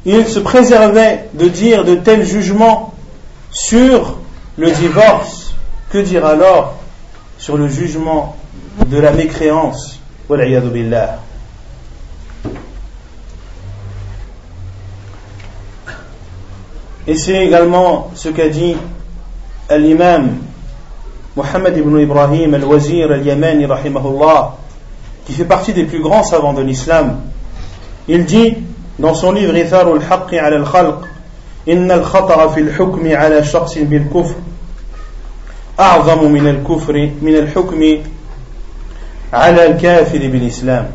Il 0.04 0.26
se 0.26 0.40
préservait 0.40 1.26
de 1.36 1.48
dire 1.48 1.86
de 1.86 1.94
tels 1.94 2.26
jugements 2.26 2.96
sur 3.52 4.18
le 4.58 4.72
divorce. 4.72 5.54
Que 5.92 6.00
dire 6.00 6.26
alors 6.26 6.80
sur 7.38 7.56
le 7.56 7.68
jugement 7.68 8.36
de 8.88 8.98
la 8.98 9.12
mécréance? 9.12 10.00
Et 17.09 17.17
c'est 17.17 17.45
également 17.47 18.11
ce 18.15 18.29
qu'a 18.31 18.49
dit 18.49 18.77
l'imam 19.71 20.39
Mohammed 21.37 21.77
ibn 21.77 21.99
Ibrahim 21.99 22.55
al-Wazir 22.55 23.11
al-Yamani 23.13 23.67
rahimahullah 23.67 24.57
qui 25.27 25.33
fait 25.33 25.45
partie 25.45 25.73
des 25.73 25.85
plus 25.85 26.01
grands 26.01 26.23
savants 26.23 26.53
de 26.53 26.63
l'islam. 26.63 27.21
Il 28.09 28.25
dit 28.25 28.55
dans 28.99 29.15
son 29.15 29.33
livre 29.33 29.57
Ithar 29.57 29.87
al-Haqq 29.89 30.33
ala 30.35 30.57
al-Khalq 30.57 31.07
إن 31.69 31.91
الخطأ 31.91 32.49
في 32.49 32.61
الحكم 32.61 33.17
على 33.17 33.45
شخص 33.45 33.79
بالكفر 33.79 34.35
أعظم 35.81 36.33
من 36.33 36.49
الكفر 36.49 37.11
من 37.23 37.37
الحكم 37.37 37.99
على 39.33 39.67
الكافر 39.67 40.19
بالإسلام 40.19 40.87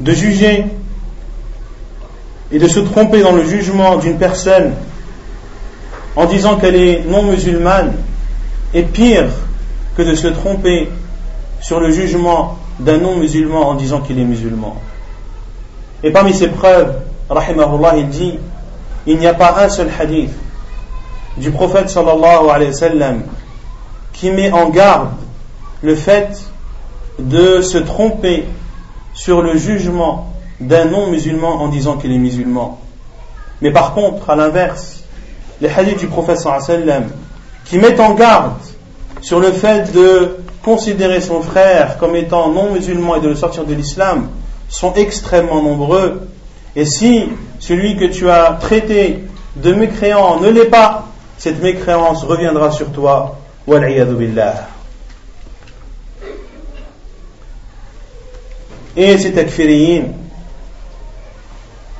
de 0.00 0.14
juger 0.14 0.64
et 2.51 2.59
de 2.59 2.67
se 2.67 2.79
tromper 2.79 3.21
dans 3.21 3.33
le 3.33 3.43
jugement 3.43 3.97
d'une 3.97 4.17
personne 4.17 4.73
en 6.15 6.25
disant 6.25 6.57
qu'elle 6.57 6.75
est 6.75 7.03
non 7.05 7.23
musulmane 7.23 7.93
est 8.73 8.83
pire 8.83 9.27
que 9.95 10.01
de 10.01 10.15
se 10.15 10.27
tromper 10.27 10.89
sur 11.59 11.79
le 11.79 11.91
jugement 11.91 12.57
d'un 12.79 12.97
non-musulman 12.97 13.69
en 13.69 13.73
disant 13.75 14.01
qu'il 14.01 14.19
est 14.19 14.23
musulman. 14.23 14.75
Et 16.03 16.11
parmi 16.11 16.33
ces 16.33 16.49
preuves, 16.49 16.95
rahimahullah, 17.29 17.97
il 17.97 18.09
dit 18.09 18.39
il 19.05 19.17
n'y 19.17 19.27
a 19.27 19.33
pas 19.33 19.63
un 19.63 19.69
seul 19.69 19.89
hadith 19.97 20.31
du 21.37 21.51
prophète 21.51 21.89
sallallahu 21.89 22.49
alayhi 22.49 22.71
wa 22.71 22.77
sallam 22.77 23.21
qui 24.13 24.31
met 24.31 24.51
en 24.51 24.69
garde 24.69 25.09
le 25.81 25.95
fait 25.95 26.29
de 27.19 27.61
se 27.61 27.77
tromper 27.77 28.45
sur 29.13 29.41
le 29.41 29.57
jugement 29.57 30.33
d'un 30.59 30.85
non-musulman 30.85 31.61
en 31.61 31.67
disant 31.67 31.97
qu'il 31.97 32.11
est 32.11 32.17
musulman. 32.17 32.79
Mais 33.61 33.71
par 33.71 33.93
contre, 33.93 34.29
à 34.29 34.35
l'inverse, 34.35 35.03
les 35.61 35.69
hadiths 35.69 35.99
du 35.99 36.07
prophète 36.07 36.39
qui 37.65 37.77
mettent 37.77 37.99
en 37.99 38.13
garde 38.13 38.53
sur 39.21 39.39
le 39.39 39.51
fait 39.51 39.91
de 39.93 40.37
considérer 40.63 41.21
son 41.21 41.41
frère 41.41 41.97
comme 41.97 42.15
étant 42.15 42.51
non 42.51 42.71
musulman 42.71 43.15
et 43.15 43.21
de 43.21 43.29
le 43.29 43.35
sortir 43.35 43.65
de 43.65 43.73
l'islam 43.73 44.29
sont 44.69 44.93
extrêmement 44.93 45.61
nombreux. 45.61 46.27
Et 46.75 46.85
si 46.85 47.29
celui 47.59 47.97
que 47.97 48.05
tu 48.05 48.29
as 48.29 48.57
traité 48.59 49.23
de 49.55 49.73
mécréant 49.73 50.39
ne 50.39 50.49
l'est 50.49 50.65
pas, 50.65 51.07
cette 51.37 51.61
mécréance 51.61 52.23
reviendra 52.23 52.71
sur 52.71 52.91
toi. 52.91 53.37
billah. 53.67 54.67
Et 58.95 59.17
ces 59.17 59.31
takfiriyin 59.31 60.05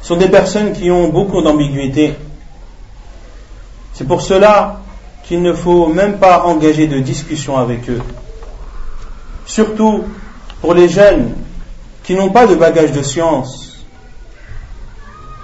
sont 0.08 0.16
des 0.16 0.30
personnes 0.30 0.72
qui 0.72 0.90
ont 0.90 1.10
beaucoup 1.10 1.42
d'ambiguïté. 1.42 2.14
C'est 3.92 4.08
pour 4.08 4.22
cela 4.22 4.80
qu'il 5.26 5.42
ne 5.42 5.52
faut 5.52 5.88
même 5.88 6.18
pas 6.18 6.46
engager 6.46 6.88
de 6.88 7.00
discussion 7.00 7.58
avec 7.58 7.90
eux. 7.90 8.00
Surtout 9.46 10.06
pour 10.62 10.74
les 10.74 10.88
jeunes 10.88 11.34
qui 12.06 12.16
n'ont 12.16 12.30
pas 12.30 12.48
de 12.48 12.56
bagage 12.56 12.94
de 12.94 13.02
science. 13.02 13.84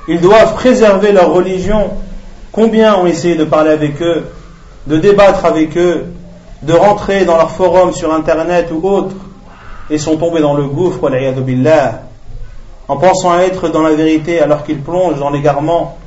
Ils 0.07 0.21
doivent 0.21 0.53
préserver 0.53 1.11
leur 1.11 1.33
religion. 1.33 1.91
Combien 2.53 2.95
ont 2.95 3.05
essayé 3.05 3.35
de 3.35 3.43
parler 3.43 3.71
avec 3.71 4.01
eux, 4.01 4.31
de 4.87 4.95
débattre 4.95 5.43
avec 5.43 5.75
eux, 5.75 6.05
de 6.61 6.71
rentrer 6.71 7.25
dans 7.25 7.35
leur 7.35 7.51
forum 7.51 7.91
sur 7.91 8.13
Internet 8.13 8.69
ou 8.71 8.87
autre, 8.87 9.15
et 9.89 9.97
sont 9.97 10.15
tombés 10.15 10.39
dans 10.39 10.53
le 10.53 10.67
gouffre, 10.67 11.09
billah, 11.41 12.03
en 12.93 12.97
pensant 12.97 13.39
être 13.39 13.69
dans 13.69 13.81
la 13.81 13.95
vérité 13.95 14.39
alors 14.39 14.63
qu'ils 14.63 14.79
plongent 14.79 15.17
dans 15.17 15.31
l'égarement. 15.31 15.97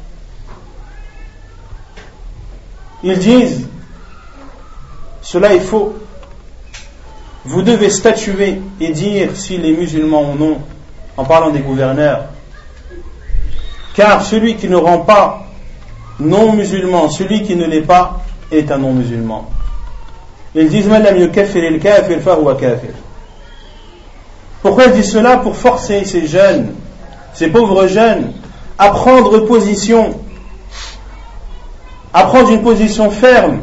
Ils 3.03 3.18
disent, 3.18 3.66
cela 5.20 5.53
est 5.53 5.61
faux. 5.61 5.97
Vous 7.45 7.62
devez 7.62 7.91
statuer 7.91 8.61
et 8.80 8.93
dire 8.93 9.30
si 9.34 9.59
les 9.59 9.72
musulmans 9.76 10.30
ou 10.30 10.39
non, 10.39 10.59
en 11.16 11.24
parlant 11.24 11.51
des 11.51 11.59
gouverneurs. 11.59 12.26
Car 13.97 14.22
celui 14.22 14.55
qui 14.55 14.68
ne 14.68 14.76
rend 14.76 14.99
pas 14.99 15.45
non 16.20 16.53
musulman, 16.53 17.09
celui 17.09 17.43
qui 17.43 17.57
ne 17.57 17.66
l'est 17.66 17.80
pas, 17.80 18.22
est 18.53 18.70
un 18.70 18.78
non 18.78 18.93
musulman. 18.93 19.51
Ils 20.55 20.68
disent, 20.68 20.89
pourquoi 24.67 24.87
ils 24.87 24.95
disent 24.95 25.12
cela 25.12 25.37
Pour 25.37 25.55
forcer 25.55 26.05
ces 26.05 26.27
jeunes, 26.27 26.75
ces 27.35 27.47
pauvres 27.47 27.87
jeunes, 27.87 28.33
à 28.77 28.91
prendre 28.91 29.39
position, 29.47 30.19
à 32.12 32.25
prendre 32.25 32.51
une 32.51 32.62
position 32.62 33.09
ferme. 33.12 33.61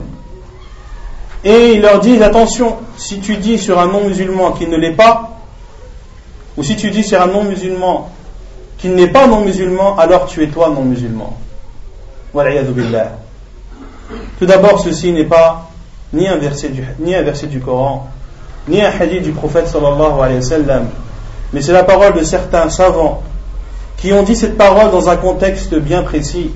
Et 1.43 1.73
ils 1.73 1.81
leur 1.81 1.99
disent, 1.99 2.21
attention, 2.21 2.77
si 2.95 3.19
tu 3.19 3.35
dis 3.35 3.57
sur 3.57 3.79
un 3.79 3.87
non-musulman 3.87 4.53
qu'il 4.53 4.69
ne 4.69 4.77
l'est 4.77 4.93
pas, 4.93 5.41
ou 6.55 6.63
si 6.63 6.77
tu 6.77 6.89
dis 6.89 7.03
sur 7.03 7.21
un 7.21 7.27
non-musulman 7.27 8.09
qu'il 8.77 8.95
n'est 8.95 9.09
pas 9.09 9.27
non-musulman, 9.27 9.97
alors 9.97 10.27
tu 10.27 10.41
es 10.41 10.47
toi 10.47 10.69
non-musulman. 10.69 11.37
Tout 14.39 14.45
d'abord, 14.45 14.79
ceci 14.79 15.11
n'est 15.11 15.25
pas 15.25 15.69
ni 16.13 16.29
un 16.29 16.37
verset 16.37 16.71
ni 16.99 17.13
un 17.13 17.23
verset 17.23 17.47
du 17.47 17.59
Coran, 17.59 18.07
ni 18.67 18.81
un 18.81 18.89
hadith 18.89 19.23
du 19.23 19.31
prophète 19.31 19.67
sallallahu 19.67 20.19
alayhi 20.21 20.37
wa 20.37 20.41
sallam, 20.41 20.87
mais 21.51 21.61
c'est 21.61 21.73
la 21.73 21.83
parole 21.83 22.13
de 22.13 22.23
certains 22.23 22.69
savants 22.69 23.23
qui 23.97 24.11
ont 24.13 24.23
dit 24.23 24.35
cette 24.35 24.57
parole 24.57 24.91
dans 24.91 25.09
un 25.09 25.15
contexte 25.15 25.75
bien 25.75 26.03
précis. 26.03 26.51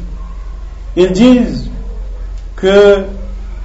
Ils 0.95 1.11
disent 1.11 1.69
que 2.55 3.03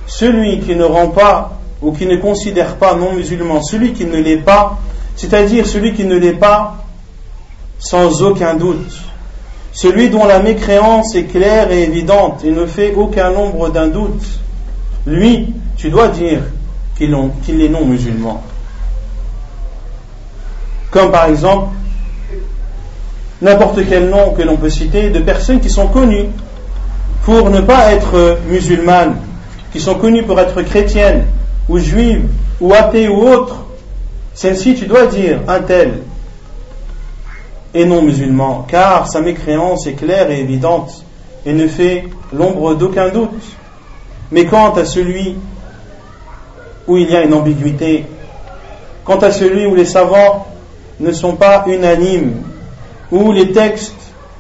celui 0.07 0.61
qui 0.61 0.77
ne 0.77 0.85
rend 0.85 1.09
pas 1.09 1.59
ou 1.81 1.93
qui 1.93 2.07
ne 2.07 2.17
considère 2.17 2.77
pas 2.77 2.95
non 2.95 3.15
musulman, 3.15 3.63
celui 3.63 3.93
qui 3.93 4.05
ne 4.05 4.19
l'est 4.19 4.37
pas, 4.37 4.79
c'est-à-dire 5.17 5.67
celui 5.67 5.95
qui 5.95 6.05
ne 6.05 6.17
l'est 6.17 6.33
pas 6.33 6.85
sans 7.79 8.23
aucun 8.23 8.55
doute, 8.55 9.03
celui 9.73 10.11
dont 10.11 10.27
la 10.27 10.41
mécréance 10.41 11.15
est 11.15 11.25
claire 11.25 11.73
et 11.73 11.83
évidente 11.83 12.45
et 12.45 12.51
ne 12.51 12.67
fait 12.67 12.95
aucun 12.95 13.31
nombre 13.31 13.71
d'un 13.71 13.89
doute, 13.89 14.25
lui, 15.07 15.55
tu 15.77 15.91
dois 15.91 16.09
dire 16.09 16.43
qu'il 17.45 17.61
est 17.61 17.69
non 17.69 17.85
musulman. 17.85 18.43
Comme 20.91 21.11
par 21.11 21.27
exemple, 21.27 21.75
n'importe 23.41 23.81
quel 23.89 24.09
nom 24.09 24.33
que 24.33 24.43
l'on 24.43 24.57
peut 24.57 24.71
citer 24.71 25.11
de 25.11 25.21
personnes 25.21 25.61
qui 25.61 25.71
sont 25.71 25.89
connues 25.89 26.27
pour 27.25 27.51
ne 27.51 27.61
pas 27.61 27.93
être 27.93 28.39
musulmanes, 28.49 29.17
qui 29.73 29.81
sont 29.81 29.95
connues 29.95 30.23
pour 30.23 30.39
être 30.39 30.63
chrétiennes, 30.63 31.27
ou 31.69 31.79
juives, 31.79 32.29
ou 32.61 32.75
athées, 32.75 33.09
ou 33.09 33.23
autres. 33.23 33.65
Celle-ci, 34.35 34.75
tu 34.75 34.87
dois 34.87 35.07
dire 35.07 35.41
un 35.49 35.61
tel 35.61 36.01
et 37.75 37.85
non 37.85 38.03
musulman, 38.03 38.67
car 38.69 39.07
sa 39.09 39.21
mécréance 39.21 39.87
est 39.87 39.95
claire 39.95 40.31
et 40.31 40.41
évidente 40.41 41.05
et 41.47 41.53
ne 41.53 41.67
fait 41.67 42.05
l'ombre 42.33 42.75
d'aucun 42.75 43.09
doute. 43.09 43.31
Mais 44.31 44.45
quant 44.47 44.73
à 44.75 44.85
celui 44.85 45.37
où 46.87 46.97
il 46.97 47.11
y 47.11 47.17
a 47.17 47.23
une 47.23 47.35
ambiguïté. 47.35 48.07
Quant 49.05 49.19
à 49.19 49.31
celui 49.31 49.67
où 49.67 49.75
les 49.75 49.85
savants 49.85 50.47
ne 51.01 51.13
sont 51.13 51.37
pas 51.37 51.65
unanimes, 51.67 52.43
où 53.11 53.33
les 53.33 53.53
textes 53.53 53.95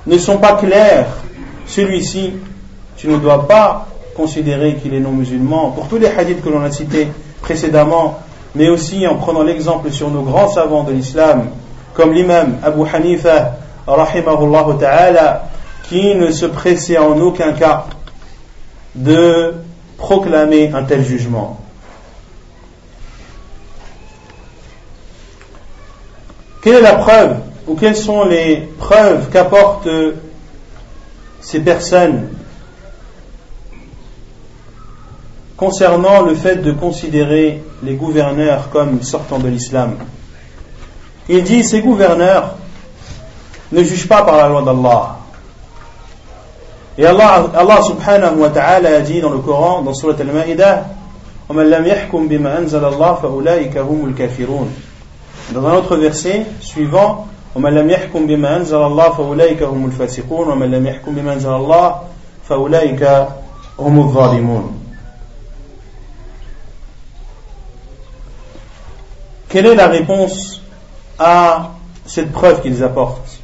ne 0.06 0.18
sont 0.18 0.38
pas 0.38 0.54
clairs, 0.54 1.06
celui-ci, 1.66 2.34
tu 2.96 3.08
ne 3.08 3.16
dois 3.16 3.46
pas 3.46 3.86
considérer 4.16 4.76
qu'il 4.76 4.94
est 4.94 5.00
non 5.00 5.12
musulman. 5.12 5.70
Pour 5.70 5.88
tous 5.88 5.98
les 5.98 6.08
hadiths 6.08 6.42
que 6.42 6.48
l'on 6.48 6.62
a 6.62 6.70
cités 6.70 7.08
précédemment, 7.40 8.18
mais 8.54 8.68
aussi 8.68 9.06
en 9.06 9.16
prenant 9.16 9.42
l'exemple 9.42 9.90
sur 9.90 10.10
nos 10.10 10.22
grands 10.22 10.48
savants 10.48 10.84
de 10.84 10.92
l'islam, 10.92 11.48
comme 11.94 12.12
l'imam 12.12 12.58
Abu 12.62 12.82
Hanifa, 12.92 13.56
rahimahullah 13.86 14.66
ta'ala, 14.78 15.44
qui 15.88 16.14
ne 16.14 16.30
se 16.30 16.46
pressait 16.46 16.98
en 16.98 17.18
aucun 17.20 17.52
cas 17.52 17.86
de 18.94 19.54
proclamer 19.98 20.70
un 20.74 20.82
tel 20.82 21.04
jugement. 21.04 21.61
Quelle 26.61 26.75
est 26.75 26.81
la 26.81 26.95
preuve 26.95 27.37
ou 27.67 27.75
quelles 27.75 27.95
sont 27.95 28.25
les 28.25 28.67
preuves 28.77 29.29
qu'apportent 29.29 29.89
ces 31.41 31.59
personnes 31.59 32.29
concernant 35.55 36.21
le 36.21 36.35
fait 36.35 36.57
de 36.57 36.71
considérer 36.71 37.61
les 37.83 37.95
gouverneurs 37.95 38.69
comme 38.69 39.01
sortant 39.01 39.39
de 39.39 39.47
l'islam 39.47 39.95
Il 41.29 41.43
dit 41.43 41.63
ces 41.63 41.81
gouverneurs 41.81 42.55
ne 43.71 43.83
jugent 43.83 44.07
pas 44.07 44.21
par 44.23 44.37
la 44.37 44.47
loi 44.47 44.61
d'Allah. 44.61 45.17
Et 46.97 47.05
Allah, 47.05 47.51
Allah 47.53 47.81
subhanahu 47.81 48.37
wa 48.37 48.49
ta'ala 48.49 48.97
a 48.97 49.01
dit 49.01 49.19
dans 49.21 49.29
le 49.29 49.39
Coran, 49.39 49.81
dans 49.81 49.93
Surat 49.93 50.15
Al-Ma'idah, 50.19 50.85
وَمَنْ 51.49 51.69
لَمْ 51.69 51.85
يَحْكُمْ 51.85 52.27
بِمَا 52.27 52.57
أَنزَلَ 52.59 52.83
اللَّهُ 52.83 53.15
فَأُولَٰئِكَ 53.21 53.77
هُمُ 53.77 54.09
الْكَافِرُونَ 54.09 54.73
Dans 55.51 55.65
un 55.65 55.73
autre 55.75 55.95
verset 55.97 56.45
suivant, 56.61 57.27
ومن 57.57 57.73
لم 57.75 57.89
يحكم 57.89 58.27
بما 58.27 58.57
أنزل 58.57 58.77
الله 58.77 59.09
فأولئك 59.09 59.63
هم 59.63 59.85
الفاسقون 59.85 60.47
ومن 60.47 60.71
لم 60.71 60.87
يحكم 60.87 61.15
بما 61.15 61.33
أنزل 61.33 61.49
الله 61.49 62.01
فأولئك 62.49 63.27
هم 63.79 63.99
الظالمون 63.99 64.73
Quelle 69.49 69.65
est 69.65 69.75
la 69.75 69.87
réponse 69.87 70.61
à 71.17 71.71
cette 72.05 72.31
preuve 72.31 72.61
qu'ils 72.61 72.83
apportent 72.83 73.39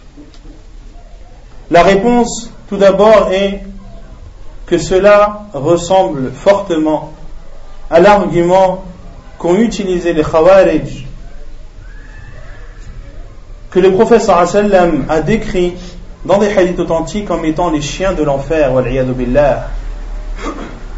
La 1.71 1.81
réponse, 1.81 2.51
tout 2.67 2.77
d'abord, 2.77 3.31
est 3.31 3.63
que 4.65 4.77
cela 4.77 5.45
ressemble 5.53 6.31
fortement 6.31 7.13
à 7.89 7.99
l'argument 7.99 8.83
qu'ont 9.39 9.55
utilisé 9.55 10.13
les 10.13 10.23
Khawarij 10.23 11.06
que 13.70 13.80
le 13.80 13.92
prophète 13.92 14.28
a 14.28 15.20
décrit 15.20 15.74
dans 16.24 16.38
des 16.38 16.56
hadiths 16.56 16.78
authentiques 16.78 17.26
comme 17.26 17.44
étant 17.44 17.70
les 17.70 17.80
chiens 17.80 18.12
de 18.12 18.22
l'enfer. 18.22 18.72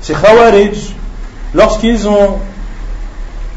Ces 0.01 0.15
Khawarij, 0.15 0.95
lorsqu'ils 1.55 2.09
ont 2.09 2.39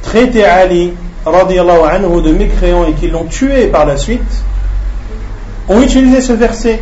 traité 0.02 0.46
Ali 0.46 0.94
anhu, 1.26 2.22
de 2.22 2.32
mécréant 2.32 2.86
et 2.86 2.94
qu'ils 2.94 3.12
l'ont 3.12 3.26
tué 3.26 3.68
par 3.68 3.86
la 3.86 3.98
suite, 3.98 4.22
ont 5.70 5.82
utilisé 5.82 6.22
ce 6.22 6.34
verset 6.34 6.82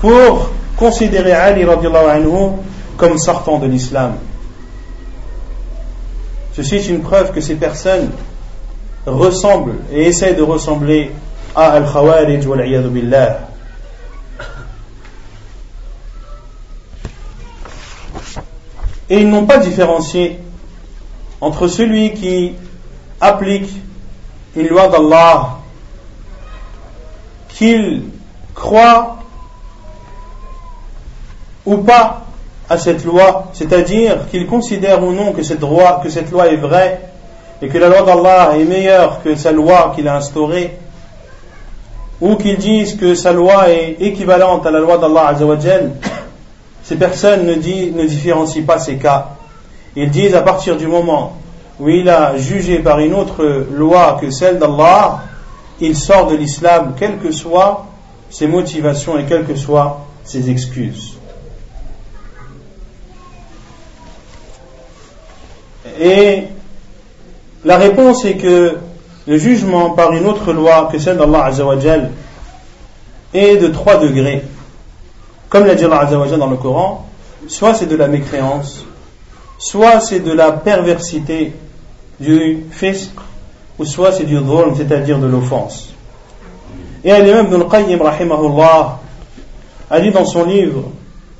pour 0.00 0.50
considérer 0.76 1.32
Ali 1.32 1.64
anhu 1.64 2.52
comme 2.96 3.18
sortant 3.18 3.58
de 3.58 3.66
l'islam. 3.66 4.14
Ceci 6.52 6.76
est 6.76 6.88
une 6.88 7.00
preuve 7.00 7.32
que 7.32 7.40
ces 7.40 7.54
personnes 7.54 8.10
ressemble 9.06 9.74
et 9.92 10.06
essaie 10.06 10.34
de 10.34 10.42
ressembler 10.42 11.12
à 11.54 11.72
Al-Khawarij 11.72 12.46
billah. 12.90 13.40
Et 19.08 19.20
ils 19.20 19.28
n'ont 19.28 19.46
pas 19.46 19.58
différencié 19.58 20.38
entre 21.40 21.66
celui 21.66 22.12
qui 22.12 22.52
applique 23.20 23.70
une 24.54 24.68
loi 24.68 24.88
d'Allah, 24.88 25.58
qu'il 27.48 28.04
croit 28.54 29.18
ou 31.66 31.78
pas 31.78 32.26
à 32.68 32.78
cette 32.78 33.04
loi, 33.04 33.48
c'est-à-dire 33.52 34.28
qu'il 34.30 34.46
considère 34.46 35.02
ou 35.02 35.12
non 35.12 35.32
que 35.32 35.42
cette, 35.42 35.60
loi, 35.60 36.00
que 36.04 36.08
cette 36.08 36.30
loi 36.30 36.48
est 36.48 36.56
vraie 36.56 37.09
et 37.62 37.68
que 37.68 37.78
la 37.78 37.88
loi 37.88 38.02
d'Allah 38.02 38.52
est 38.56 38.64
meilleure 38.64 39.22
que 39.22 39.34
sa 39.34 39.52
loi 39.52 39.92
qu'il 39.94 40.08
a 40.08 40.16
instaurée, 40.16 40.76
ou 42.20 42.36
qu'ils 42.36 42.58
disent 42.58 42.96
que 42.96 43.14
sa 43.14 43.32
loi 43.32 43.70
est 43.70 43.96
équivalente 44.00 44.66
à 44.66 44.70
la 44.70 44.80
loi 44.80 44.98
d'Allah 44.98 45.34
ces 46.82 46.96
personnes 46.96 47.46
ne, 47.46 47.54
ne 47.54 48.06
différencient 48.06 48.64
pas 48.64 48.78
ces 48.78 48.96
cas. 48.96 49.28
Ils 49.96 50.10
disent 50.10 50.34
à 50.34 50.42
partir 50.42 50.76
du 50.76 50.86
moment 50.86 51.36
où 51.78 51.88
il 51.88 52.08
a 52.08 52.36
jugé 52.36 52.80
par 52.80 53.00
une 53.00 53.14
autre 53.14 53.66
loi 53.72 54.18
que 54.20 54.30
celle 54.30 54.58
d'Allah, 54.58 55.22
il 55.80 55.96
sort 55.96 56.26
de 56.26 56.36
l'islam, 56.36 56.94
quelles 56.98 57.18
que 57.18 57.32
soient 57.32 57.86
ses 58.28 58.46
motivations 58.46 59.18
et 59.18 59.24
quelles 59.24 59.46
que 59.46 59.56
soient 59.56 60.00
ses 60.24 60.50
excuses. 60.50 61.16
Et 65.98 66.44
la 67.64 67.76
réponse 67.76 68.24
est 68.24 68.36
que 68.36 68.76
le 69.26 69.38
jugement 69.38 69.90
par 69.90 70.12
une 70.12 70.26
autre 70.26 70.52
loi 70.52 70.88
que 70.90 70.98
celle 70.98 71.18
d'Allah 71.18 71.44
Azzawajal 71.46 72.10
est 73.34 73.56
de 73.56 73.68
trois 73.68 73.98
degrés. 73.98 74.42
Comme 75.48 75.66
l'a 75.66 75.74
dit 75.74 75.84
Allah 75.84 76.00
Azzawajal 76.00 76.38
dans 76.38 76.50
le 76.50 76.56
Coran, 76.56 77.06
soit 77.48 77.74
c'est 77.74 77.86
de 77.86 77.96
la 77.96 78.08
mécréance, 78.08 78.84
soit 79.58 80.00
c'est 80.00 80.20
de 80.20 80.32
la 80.32 80.52
perversité 80.52 81.52
du 82.18 82.64
fisc, 82.70 83.12
ou 83.78 83.84
soit 83.84 84.12
c'est 84.12 84.24
du 84.24 84.36
drôle, 84.36 84.72
c'est-à-dire 84.76 85.18
de 85.18 85.26
l'offense. 85.26 85.90
Et 87.04 87.12
l'imam 87.20 87.46
Ibn 87.46 87.62
al-Qayyim, 87.62 87.98
a 89.90 90.00
dit 90.00 90.10
dans 90.10 90.24
son 90.24 90.44
livre, 90.44 90.84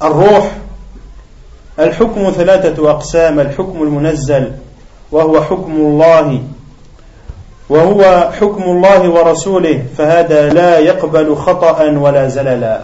Al-Ruh, 0.00 0.48
Al-Hukm 1.78 2.32
Thalatatu 2.34 2.86
Aqsam, 2.88 3.38
Al-Hukm 3.38 3.82
Al-Munazzal, 3.82 4.58
وهو 5.11 5.41
حكم 5.41 5.71
الله 5.71 6.41
وهو 7.69 8.31
حكم 8.39 8.63
الله 8.63 9.09
ورسوله 9.09 9.83
فهذا 9.97 10.53
لا 10.53 10.79
يقبل 10.79 11.35
خطأ 11.35 11.83
ولا 11.83 12.27
زللا 12.27 12.81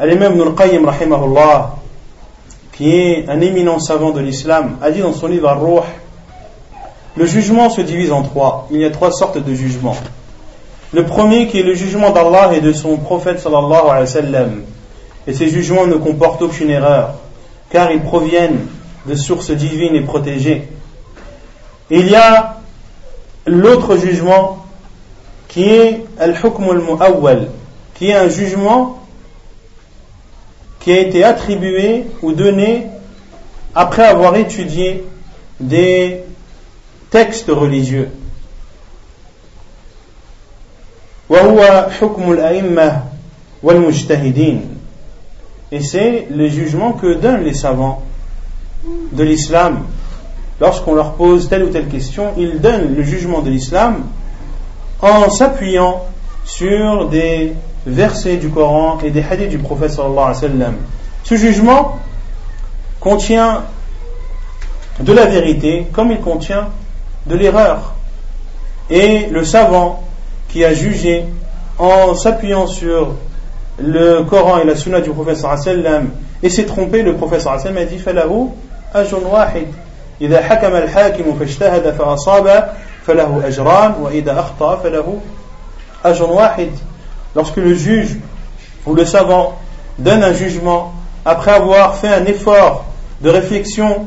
الإمام 0.00 0.32
ابن 0.32 0.42
القيم 0.42 0.86
رحمه 0.86 1.24
الله 1.24 1.70
qui 2.78 2.94
est 2.94 3.28
un 3.28 3.40
éminent 3.40 3.80
savant 3.80 4.12
de 4.12 4.20
l'islam, 4.20 4.76
a 4.80 4.92
dit 4.92 5.00
dans 5.00 5.12
son 5.12 5.26
livre 5.26 5.48
Ar-Ruh 5.48 5.82
Le 7.16 7.26
jugement 7.26 7.70
se 7.70 7.80
divise 7.80 8.12
en 8.12 8.22
trois. 8.22 8.68
Il 8.70 8.80
y 8.80 8.84
a 8.84 8.90
trois 8.90 9.10
sortes 9.10 9.38
de 9.38 9.52
jugements. 9.52 9.96
Le 10.92 11.04
premier 11.04 11.48
qui 11.48 11.58
est 11.58 11.64
le 11.64 11.74
jugement 11.74 12.10
d'Allah 12.10 12.52
et 12.54 12.60
de 12.60 12.72
son 12.72 12.96
prophète 12.96 13.40
sallallahu 13.40 13.82
alayhi 13.90 14.00
wa 14.00 14.06
sallam. 14.06 14.62
Et 15.26 15.32
ces 15.32 15.48
jugements 15.48 15.88
ne 15.88 15.96
comportent 15.96 16.40
aucune 16.40 16.70
erreur, 16.70 17.14
car 17.68 17.90
ils 17.90 18.00
proviennent 18.00 18.68
de 19.06 19.14
sources 19.16 19.50
divines 19.50 19.96
et 19.96 20.02
protégées. 20.02 20.68
Il 21.95 22.09
y 22.09 22.15
a 22.15 22.57
l'autre 23.45 23.97
jugement 23.97 24.65
qui 25.47 25.65
est 25.69 26.03
al-hukm 26.19 26.63
al-mu'awwal, 26.63 27.49
qui 27.93 28.09
est 28.09 28.15
un 28.15 28.29
jugement 28.29 29.05
qui 30.79 30.91
a 30.91 30.97
été 30.97 31.23
attribué 31.23 32.05
ou 32.23 32.31
donné 32.31 32.87
après 33.75 34.05
avoir 34.05 34.35
étudié 34.37 35.05
des 35.59 36.23
texte 37.11 37.49
religieux. 37.49 38.09
Et 45.71 45.79
c'est 45.79 46.27
le 46.31 46.47
jugement 46.47 46.93
que 46.93 47.13
donnent 47.13 47.43
les 47.43 47.53
savants 47.53 48.01
de 49.11 49.23
l'islam 49.23 49.83
lorsqu'on 50.63 50.95
leur 50.95 51.15
pose 51.15 51.49
telle 51.49 51.65
ou 51.65 51.69
telle 51.71 51.89
question, 51.89 52.31
ils 52.37 52.61
donnent 52.61 52.95
le 52.95 53.03
jugement 53.03 53.41
de 53.41 53.49
l'islam 53.49 54.05
en 55.01 55.29
s'appuyant 55.29 56.05
sur 56.45 57.09
des 57.09 57.51
versets 57.85 58.37
du 58.37 58.47
Coran 58.47 58.99
et 59.03 59.11
des 59.11 59.21
hadiths 59.29 59.49
du 59.49 59.57
prophète 59.57 59.91
sallallahu 59.91 60.33
alayhi 60.41 60.59
wa. 60.59 60.67
Ce 61.25 61.35
jugement 61.35 61.99
contient 63.01 63.63
de 65.01 65.11
la 65.11 65.25
vérité 65.25 65.85
comme 65.91 66.11
il 66.11 66.21
contient 66.21 66.69
de 67.27 67.35
l'erreur. 67.35 67.95
Et 68.89 69.27
le 69.29 69.43
savant 69.43 70.01
qui 70.47 70.63
a 70.63 70.73
jugé 70.73 71.25
en 71.77 72.15
s'appuyant 72.15 72.67
sur 72.67 73.15
le 73.79 74.23
Coran 74.23 74.59
et 74.59 74.63
la 74.63 74.77
sunna 74.77 75.01
du 75.01 75.09
prophète 75.09 75.35
sallallahu 75.35 76.07
et 76.41 76.49
s'est 76.49 76.65
trompé, 76.65 77.03
le 77.03 77.15
prophète 77.15 77.41
sallallahu 77.41 77.67
alayhi 77.67 77.75
wa 77.75 77.81
sallam 77.81 77.89
a 77.89 77.97
dit 77.97 77.99
«Falahu 78.23 78.47
ajun 78.93 79.29
wahid» 79.29 79.67
إذا 80.22 80.42
حكم 80.42 80.76
الحاكم 80.76 81.38
فاجتهد 81.38 81.94
فأصاب 81.94 82.74
فله 83.06 83.42
أجران 83.46 83.94
وإذا 84.00 84.40
أخطأ 84.40 84.76
فله 84.76 85.20
أجر 86.04 86.30
واحد 86.30 86.70
Lorsque 87.36 87.58
le 87.58 87.74
juge 87.74 88.16
ou 88.86 88.94
le 88.94 89.04
savant 89.04 89.58
donne 89.98 90.24
un 90.24 90.32
jugement 90.32 90.94
après 91.24 91.52
avoir 91.52 91.94
fait 91.94 92.08
un 92.08 92.24
effort 92.24 92.86
de 93.20 93.28
réflexion 93.28 94.06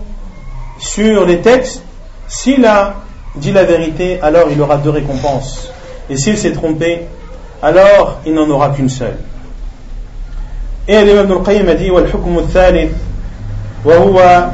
sur 0.79 1.25
les 1.25 1.39
textes, 1.39 1.83
s'il 2.27 2.65
a 2.65 2.95
dit 3.35 3.51
la 3.51 3.63
vérité, 3.63 4.19
alors 4.21 4.47
il 4.51 4.59
aura 4.59 4.77
deux 4.77 4.89
récompenses. 4.89 5.69
Et 6.09 6.17
s'il 6.17 6.37
s'est 6.37 6.51
trompé, 6.51 7.03
alors 7.61 8.19
il 8.25 8.33
n'en 8.33 8.49
aura 8.49 8.69
qu'une 8.69 8.89
seule. 8.89 9.17
Et 10.87 11.05
l'imam 11.05 11.25
Ibn 11.25 11.33
al-Qayyim 11.33 11.69
a 11.69 11.75
dit 11.75 11.91
والحكم 11.91 12.39
الثالث 12.39 12.91
وهو 13.85 14.49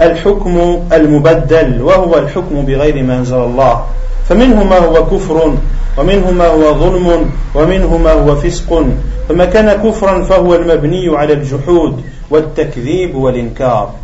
الحكم 0.00 0.82
المبدل 0.92 1.82
وهو 1.82 2.18
الحكم 2.18 2.64
بغير 2.64 3.02
ما 3.02 3.18
أنزل 3.18 3.36
الله 3.36 3.84
فمنه 4.28 4.64
ما 4.64 4.78
هو 4.78 5.06
كفر 5.06 5.54
ومنه 5.98 6.30
ما 6.30 6.46
هو 6.46 6.74
ظلم 6.74 7.30
ومنه 7.54 7.96
ما 7.98 8.12
هو 8.12 8.36
فسق 8.36 8.84
فما 9.28 9.44
كان 9.44 9.90
كفرا 9.90 10.22
فهو 10.22 10.54
المبني 10.54 11.16
على 11.16 11.32
الجحود 11.32 12.02
والتكذيب 12.30 13.14
والإنكار 13.14 13.94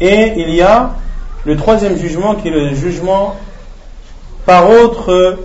Et 0.00 0.32
il 0.36 0.54
y 0.54 0.62
a 0.62 0.90
le 1.44 1.56
troisième 1.56 1.96
jugement 1.96 2.36
qui 2.36 2.48
est 2.48 2.52
le 2.52 2.72
jugement 2.72 3.34
par 4.46 4.70
autre, 4.70 5.36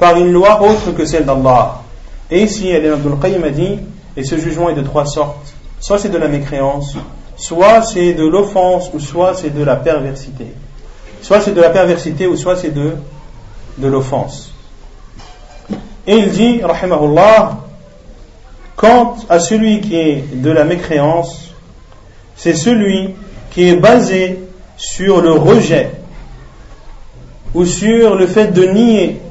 par 0.00 0.16
une 0.16 0.32
loi 0.32 0.60
autre 0.62 0.90
que 0.96 1.04
celle 1.04 1.24
d'Allah. 1.24 1.82
Et 2.30 2.42
ici, 2.42 2.72
Abdul 2.72 3.18
Qayyim 3.22 3.44
a 3.44 3.50
dit, 3.50 3.78
et 4.16 4.24
ce 4.24 4.36
jugement 4.36 4.68
est 4.68 4.74
de 4.74 4.82
trois 4.82 5.06
sortes. 5.06 5.54
Soit 5.78 5.98
c'est 5.98 6.08
de 6.08 6.18
la 6.18 6.26
mécréance, 6.26 6.96
soit 7.35 7.81
c'est 7.81 8.13
de 8.13 8.25
l'offense, 8.25 8.89
ou 8.93 8.99
soit 8.99 9.33
c'est 9.35 9.53
de 9.53 9.63
la 9.63 9.75
perversité. 9.75 10.47
Soit 11.21 11.41
c'est 11.41 11.53
de 11.53 11.61
la 11.61 11.69
perversité, 11.69 12.27
ou 12.27 12.35
soit 12.37 12.55
c'est 12.55 12.73
de, 12.73 12.93
l'offense. 13.81 14.53
Et 16.07 16.15
il 16.15 16.29
dit, 16.29 16.61
rahimahullah, 16.63 17.59
quant 18.75 19.15
à 19.29 19.39
celui 19.39 19.81
qui 19.81 19.95
est 19.95 20.41
de 20.41 20.51
la 20.51 20.63
mécréance, 20.63 21.51
c'est 22.35 22.53
celui 22.53 23.15
qui 23.51 23.69
est 23.69 23.77
basé 23.77 24.39
sur 24.77 25.21
le 25.21 25.31
rejet 25.31 25.91
ou 27.53 27.65
sur 27.65 28.15
le 28.15 28.27
fait 28.27 28.47
de 28.47 28.65
nier 28.65 29.21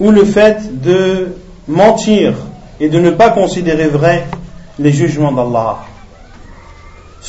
ou 0.00 0.10
le 0.10 0.24
fait 0.24 0.80
de 0.80 1.28
mentir 1.66 2.34
et 2.80 2.88
de 2.88 2.98
ne 2.98 3.10
pas 3.10 3.30
considérer 3.30 3.88
vrai 3.88 4.24
les 4.78 4.92
jugements 4.92 5.32
d'Allah. 5.32 5.87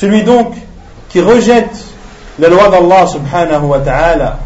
Celui 0.00 0.22
donc 0.22 0.54
qui 1.10 1.20
rejette 1.20 1.84
la 2.38 2.48
loi 2.48 2.70
d'Allah 2.70 3.06
subhanahu 3.06 3.66
wa 3.66 3.80
ta'ala 3.80 4.38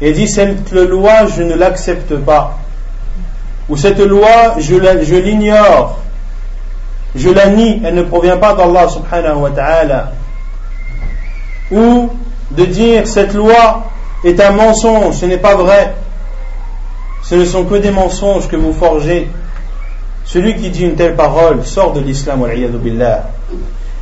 et 0.00 0.12
dit 0.12 0.26
cette 0.26 0.72
loi 0.72 1.26
je 1.36 1.42
ne 1.42 1.54
l'accepte 1.56 2.16
pas 2.16 2.56
ou 3.68 3.76
cette 3.76 3.98
loi 3.98 4.54
je 4.58 4.76
l'ignore 4.76 5.98
je 7.14 7.28
la 7.28 7.48
nie 7.48 7.82
elle 7.84 7.96
ne 7.96 8.02
provient 8.02 8.38
pas 8.38 8.54
d'Allah 8.54 8.88
subhanahu 8.88 9.40
wa 9.40 9.50
ta'ala 9.50 10.12
ou 11.70 12.08
de 12.52 12.64
dire 12.64 13.06
cette 13.06 13.34
loi 13.34 13.90
est 14.24 14.40
un 14.40 14.52
mensonge, 14.52 15.16
ce 15.16 15.26
n'est 15.26 15.36
pas 15.36 15.54
vrai. 15.54 15.96
Ce 17.24 17.34
ne 17.34 17.44
sont 17.44 17.66
que 17.66 17.74
des 17.74 17.90
mensonges 17.90 18.48
que 18.48 18.56
vous 18.56 18.72
forgez. 18.72 19.28
Celui 20.24 20.56
qui 20.56 20.70
dit 20.70 20.84
une 20.84 20.94
telle 20.94 21.14
parole 21.14 21.62
sort 21.66 21.92
de 21.92 22.00
l'islam. 22.00 22.42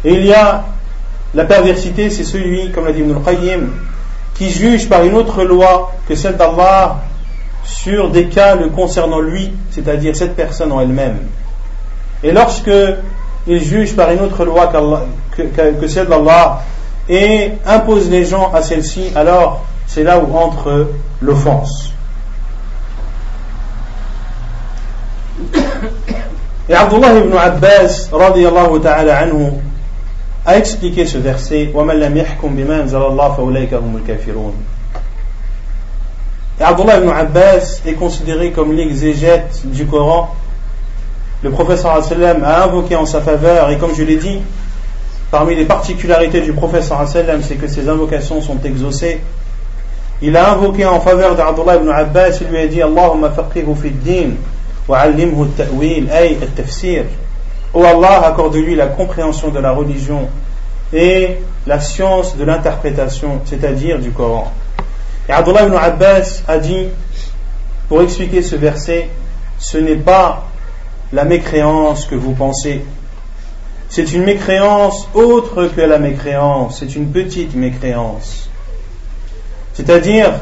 Et 0.04 0.12
il 0.12 0.26
y 0.26 0.32
a 0.32 0.64
la 1.36 1.44
perversité, 1.44 2.08
c'est 2.08 2.24
celui, 2.24 2.70
comme 2.70 2.86
l'a 2.86 2.92
dit 2.92 3.00
Ibn 3.00 3.22
qayyim 3.22 3.68
qui 4.34 4.50
juge 4.50 4.88
par 4.88 5.04
une 5.04 5.14
autre 5.14 5.44
loi 5.44 5.92
que 6.08 6.14
celle 6.14 6.36
d'Allah 6.36 7.02
sur 7.62 8.10
des 8.10 8.26
cas 8.28 8.54
le 8.54 8.70
concernant 8.70 9.20
lui, 9.20 9.52
c'est-à-dire 9.70 10.16
cette 10.16 10.34
personne 10.34 10.72
en 10.72 10.80
elle-même. 10.80 11.18
Et 12.22 12.32
lorsque 12.32 12.70
il 13.46 13.62
juge 13.62 13.94
par 13.94 14.10
une 14.12 14.20
autre 14.20 14.46
loi 14.46 14.72
que, 15.36 15.86
celle 15.88 16.06
d'Allah 16.06 16.62
et 17.08 17.52
impose 17.66 18.08
les 18.10 18.24
gens 18.24 18.50
à 18.54 18.62
celle-ci, 18.62 19.10
alors 19.14 19.66
c'est 19.86 20.04
là 20.04 20.18
où 20.18 20.34
entre 20.36 20.88
l'offense. 21.20 21.92
Et 26.68 26.74
Abdullah 26.74 27.18
ibn 27.18 27.36
Abbas, 27.36 28.08
radiallahu 28.10 28.80
ta'ala 28.80 29.26
a 30.46 30.56
expliqué 30.56 31.04
ce 31.06 31.18
verset 31.18 31.72
Et 36.58 36.62
Abdullah 36.62 36.98
ibn 36.98 37.08
Abbas 37.10 37.82
est 37.84 37.92
considéré 37.94 38.52
comme 38.52 38.72
l'exégète 38.72 39.62
du 39.64 39.86
Coran. 39.86 40.34
Le 41.42 41.50
professeur 41.50 42.02
sallam 42.02 42.44
a 42.44 42.62
invoqué 42.64 42.94
en 42.94 43.06
sa 43.06 43.20
faveur, 43.20 43.70
et 43.70 43.78
comme 43.78 43.94
je 43.94 44.04
l'ai 44.04 44.16
dit, 44.16 44.38
parmi 45.32 45.56
les 45.56 45.64
particularités 45.64 46.40
du 46.40 46.52
professeur 46.52 47.06
sallam, 47.08 47.42
c'est 47.42 47.56
que 47.56 47.66
ses 47.66 47.88
invocations 47.88 48.40
sont 48.40 48.58
exaucées. 48.64 49.20
Il 50.22 50.36
a 50.36 50.52
invoqué 50.52 50.86
en 50.86 51.00
faveur 51.00 51.34
d'Abdullah 51.34 51.76
ibn 51.76 51.90
Abbas, 51.90 52.38
il 52.40 52.46
lui 52.46 52.58
a 52.58 52.66
dit 52.68 52.80
Allahumma 52.80 53.30
faqihu 53.30 53.74
fi 53.74 53.90
din 53.90 54.30
wa 54.86 54.98
allimhu 54.98 55.42
at-ta'wil, 55.42 56.08
ay 56.10 56.38
at-tafsir. 56.40 57.04
Ô 57.74 57.80
oh 57.80 57.84
Allah, 57.84 58.26
accorde-lui 58.26 58.74
la 58.74 58.86
compréhension 58.86 59.50
de 59.50 59.58
la 59.58 59.72
religion 59.72 60.28
et 60.92 61.38
la 61.66 61.80
science 61.80 62.36
de 62.36 62.44
l'interprétation, 62.44 63.40
c'est-à-dire 63.44 63.98
du 63.98 64.10
Coran. 64.10 64.52
Et 65.28 65.32
Abdullah 65.32 65.66
ibn 65.66 65.74
Abbas 65.74 66.42
a 66.46 66.58
dit, 66.58 66.86
pour 67.88 68.02
expliquer 68.02 68.42
ce 68.42 68.56
verset, 68.56 69.10
ce 69.58 69.78
n'est 69.78 69.96
pas 69.96 70.44
la 71.12 71.24
mécréance 71.24 72.06
que 72.06 72.14
vous 72.14 72.32
pensez. 72.32 72.84
C'est 73.88 74.12
une 74.12 74.24
mécréance 74.24 75.08
autre 75.14 75.66
que 75.66 75.80
la 75.80 75.98
mécréance, 75.98 76.80
c'est 76.80 76.96
une 76.96 77.10
petite 77.10 77.54
mécréance. 77.54 78.48
C'est-à-dire 79.74 80.32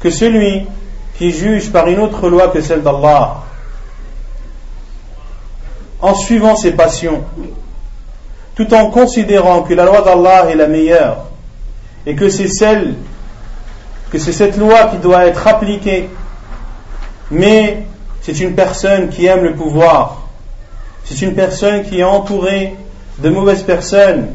que 0.00 0.10
celui 0.10 0.66
qui 1.18 1.30
juge 1.30 1.70
par 1.70 1.86
une 1.88 2.00
autre 2.00 2.28
loi 2.28 2.48
que 2.48 2.60
celle 2.60 2.82
d'Allah, 2.82 3.44
en 6.00 6.14
suivant 6.14 6.56
ses 6.56 6.72
passions, 6.72 7.24
tout 8.54 8.72
en 8.74 8.90
considérant 8.90 9.62
que 9.62 9.74
la 9.74 9.84
loi 9.84 10.02
d'Allah 10.02 10.46
est 10.50 10.54
la 10.54 10.66
meilleure 10.66 11.26
et 12.06 12.14
que 12.14 12.28
c'est 12.28 12.48
celle, 12.48 12.94
que 14.10 14.18
c'est 14.18 14.32
cette 14.32 14.56
loi 14.56 14.84
qui 14.84 14.98
doit 14.98 15.26
être 15.26 15.46
appliquée, 15.46 16.08
mais 17.30 17.84
c'est 18.20 18.38
une 18.40 18.54
personne 18.54 19.08
qui 19.08 19.26
aime 19.26 19.44
le 19.44 19.54
pouvoir, 19.54 20.22
c'est 21.04 21.20
une 21.22 21.34
personne 21.34 21.84
qui 21.84 22.00
est 22.00 22.04
entourée 22.04 22.74
de 23.18 23.28
mauvaises 23.28 23.62
personnes 23.62 24.28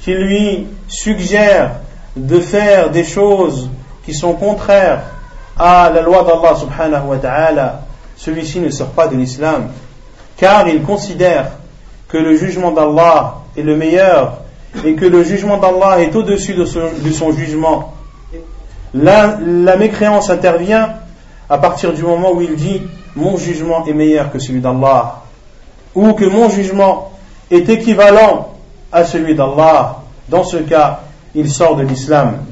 qui 0.00 0.12
lui 0.12 0.66
suggèrent 0.88 1.72
de 2.16 2.40
faire 2.40 2.90
des 2.90 3.04
choses 3.04 3.68
qui 4.04 4.14
sont 4.14 4.34
contraires 4.34 5.02
à 5.58 5.90
la 5.94 6.02
loi 6.02 6.22
d'Allah 6.24 6.56
subhanahu 6.56 7.08
wa 7.08 7.16
ta'ala, 7.16 7.82
celui-ci 8.16 8.60
ne 8.60 8.70
sort 8.70 8.90
pas 8.90 9.08
de 9.08 9.16
l'islam 9.16 9.68
car 10.36 10.68
il 10.68 10.82
considère 10.82 11.52
que 12.08 12.18
le 12.18 12.36
jugement 12.36 12.70
d'Allah 12.70 13.38
est 13.56 13.62
le 13.62 13.76
meilleur 13.76 14.38
et 14.84 14.94
que 14.94 15.06
le 15.06 15.24
jugement 15.24 15.58
d'Allah 15.58 16.00
est 16.00 16.14
au-dessus 16.14 16.54
de, 16.54 16.64
son, 16.64 17.32
jugement. 17.32 17.94
La, 18.94 19.76
mécréance 19.76 20.30
intervient 20.30 20.94
à 21.48 21.58
partir 21.58 21.92
du 21.92 22.02
moment 22.02 22.32
où 22.32 22.42
il 22.42 22.54
dit 22.54 22.82
mon 23.14 23.36
jugement 23.36 23.86
est 23.86 23.92
meilleur 23.92 24.30
que 24.30 24.38
celui 24.38 24.60
d'Allah 24.60 25.22
ou 25.94 26.12
que 26.12 26.24
mon 26.24 26.50
jugement 26.50 27.12
est 27.50 27.68
équivalent 27.68 28.54
à 28.92 29.04
celui 29.04 29.34
d'Allah. 29.34 30.02
Dans 30.28 30.44
ce 30.44 30.58
cas, 30.58 31.00
il 31.34 31.50
sort 31.50 31.76
de 31.76 31.82
l'islam. 31.82 32.44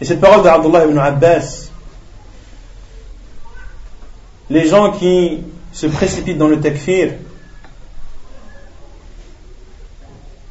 Et 0.00 0.04
cette 0.04 0.20
parole 0.20 0.42
d'Abdullah 0.42 0.84
ibn 0.84 0.98
Abbas 0.98 1.65
les 4.50 4.68
gens 4.68 4.92
qui 4.92 5.42
se 5.72 5.86
précipitent 5.86 6.38
dans 6.38 6.48
le 6.48 6.60
takfir 6.60 7.12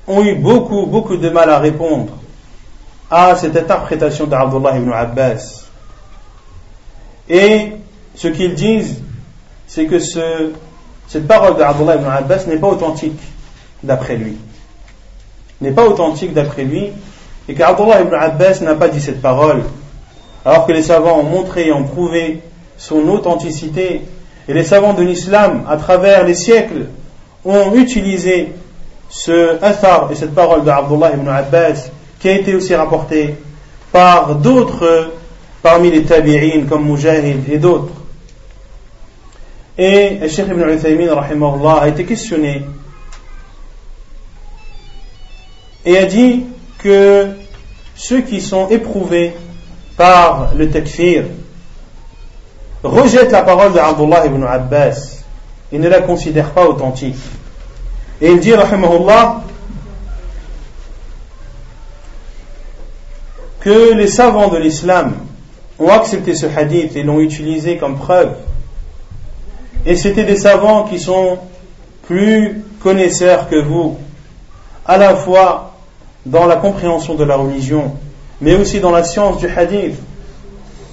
ont 0.07 0.23
eu 0.23 0.35
beaucoup, 0.35 0.85
beaucoup 0.85 1.17
de 1.17 1.29
mal 1.29 1.49
à 1.49 1.59
répondre 1.59 2.13
à 3.09 3.35
cette 3.35 3.55
interprétation 3.55 4.25
d'Abdullah 4.25 4.77
ibn 4.77 4.91
Abbas. 4.91 5.63
Et 7.27 7.71
ce 8.15 8.27
qu'ils 8.27 8.53
disent, 8.53 9.01
c'est 9.67 9.85
que 9.85 9.99
ce, 9.99 10.51
cette 11.07 11.27
parole 11.27 11.57
d'Abdullah 11.57 11.95
ibn 11.95 12.05
Abbas 12.05 12.45
n'est 12.47 12.57
pas 12.57 12.67
authentique 12.67 13.19
d'après 13.81 14.15
lui. 14.15 14.37
N'est 15.61 15.71
pas 15.71 15.85
authentique 15.85 16.33
d'après 16.33 16.65
lui, 16.65 16.91
et 17.47 17.53
qu'Abdullah 17.53 18.01
ibn 18.01 18.13
Abbas 18.13 18.59
n'a 18.61 18.75
pas 18.75 18.89
dit 18.89 19.01
cette 19.01 19.21
parole, 19.21 19.63
alors 20.43 20.67
que 20.67 20.73
les 20.73 20.83
savants 20.83 21.19
ont 21.19 21.23
montré 21.23 21.67
et 21.67 21.73
ont 21.73 21.85
prouvé 21.85 22.41
son 22.77 23.07
authenticité. 23.09 24.01
Et 24.47 24.53
les 24.53 24.63
savants 24.63 24.93
de 24.93 25.03
l'islam, 25.03 25.63
à 25.67 25.77
travers 25.77 26.25
les 26.25 26.35
siècles, 26.35 26.87
ont 27.43 27.73
utilisé 27.75 28.53
ce 29.09 29.63
athar 29.63 30.09
et 30.11 30.15
cette 30.15 30.33
parole 30.33 30.63
d'Abdullah 30.63 31.13
ibn 31.13 31.27
Abbas, 31.27 31.89
qui 32.19 32.29
a 32.29 32.33
été 32.33 32.55
aussi 32.55 32.75
rapportée 32.75 33.35
par 33.91 34.35
d'autres 34.35 35.11
parmi 35.61 35.89
les 35.89 36.03
tabi'in 36.03 36.65
comme 36.69 36.85
Mujahid 36.85 37.49
et 37.49 37.57
d'autres. 37.57 37.93
Et 39.77 40.17
le 40.21 40.27
Cheikh 40.27 40.47
ibn 40.47 40.69
Uthaymin 40.69 41.11
a 41.11 41.87
été 41.87 42.05
questionné 42.05 42.63
et 45.85 45.97
a 45.97 46.05
dit 46.05 46.43
que 46.79 47.29
ceux 47.95 48.21
qui 48.21 48.41
sont 48.41 48.69
éprouvés 48.69 49.33
par 49.97 50.53
le 50.55 50.69
takfir, 50.69 51.25
rejette 52.87 53.31
la 53.31 53.43
parole 53.43 53.73
d'Abdullah 53.73 54.25
ibn 54.25 54.43
Abbas 54.43 55.23
et 55.71 55.79
ne 55.79 55.89
la 55.89 56.01
considère 56.01 56.51
pas 56.51 56.67
authentique. 56.67 57.15
Et 58.21 58.31
il 58.31 58.39
dit, 58.39 58.53
rahimahullah, 58.53 59.41
que 63.59 63.93
les 63.93 64.07
savants 64.07 64.49
de 64.49 64.57
l'islam 64.57 65.15
ont 65.79 65.89
accepté 65.89 66.35
ce 66.35 66.45
hadith 66.45 66.95
et 66.95 67.03
l'ont 67.03 67.19
utilisé 67.19 67.77
comme 67.77 67.97
preuve. 67.97 68.35
Et 69.85 69.95
c'était 69.95 70.23
des 70.23 70.37
savants 70.37 70.83
qui 70.83 70.99
sont 70.99 71.39
plus 72.03 72.63
connaisseurs 72.81 73.49
que 73.49 73.55
vous, 73.55 73.97
à 74.85 74.97
la 74.97 75.15
fois 75.15 75.73
dans 76.25 76.45
la 76.45 76.55
compréhension 76.55 77.15
de 77.15 77.23
la 77.23 77.35
religion, 77.35 77.93
mais 78.41 78.55
aussi 78.55 78.79
dans 78.79 78.91
la 78.91 79.03
science 79.03 79.37
du 79.39 79.47
hadith. 79.47 79.95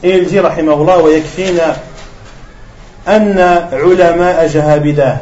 Et 0.02 0.18
il 0.18 0.26
dit, 0.26 0.38
rahimahullah, 0.38 1.02
ويكفينا 1.02 1.76
أن 3.08 3.38
علماء 3.72 4.46
جهابدة 4.46 5.16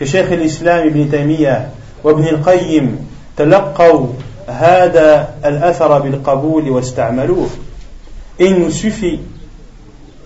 كشيخ 0.00 0.32
الإسلام 0.32 0.86
ابن 0.86 1.10
تيمية 1.10 1.68
وابن 2.04 2.24
القيم 2.24 3.08
تلقوا 3.36 4.06
هذا 4.48 5.28
الأثر 5.44 5.98
بالقبول 5.98 6.70
واستعملوه 6.70 7.48
il 8.38 8.56
nous 8.56 8.70
suffit 8.70 9.20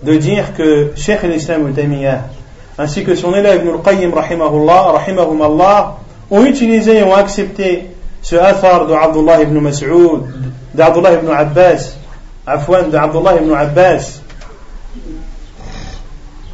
de 0.01 0.15
dire 0.15 0.53
que 0.57 0.93
Cheikh 0.95 1.21
l'Islam 1.23 1.61
ibn 1.61 1.73
Taymiyyah 1.73 2.21
ainsi 2.79 3.03
que 3.03 3.13
son 3.13 3.35
élève 3.35 3.61
Ibn 3.61 3.75
al-Qayyim 3.75 4.13
rahimahullah, 4.13 4.93
rahimahum 4.93 5.41
Allah 5.41 5.97
ont 6.31 6.45
utilisé 6.45 6.99
et 6.99 7.03
ont 7.03 7.13
accepté 7.13 7.87
ce 8.21 8.35
athar 8.35 8.87
de 8.87 8.93
Abdullah 8.93 9.41
ibn 9.41 9.59
Mas'ud, 9.59 10.23
d'Abdullah 10.73 11.13
ibn 11.15 11.29
Abbas 11.29 11.98
Afwan 12.48 12.90
de 12.90 12.96
Abdullah 12.96 13.36
ibn 13.36 13.52
Abbas. 13.52 14.20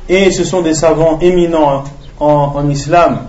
Et 0.08 0.30
ce 0.30 0.44
sont 0.44 0.62
des 0.62 0.74
savants 0.74 1.18
éminents 1.20 1.84
en, 2.18 2.52
en 2.54 2.68
islam. 2.68 3.26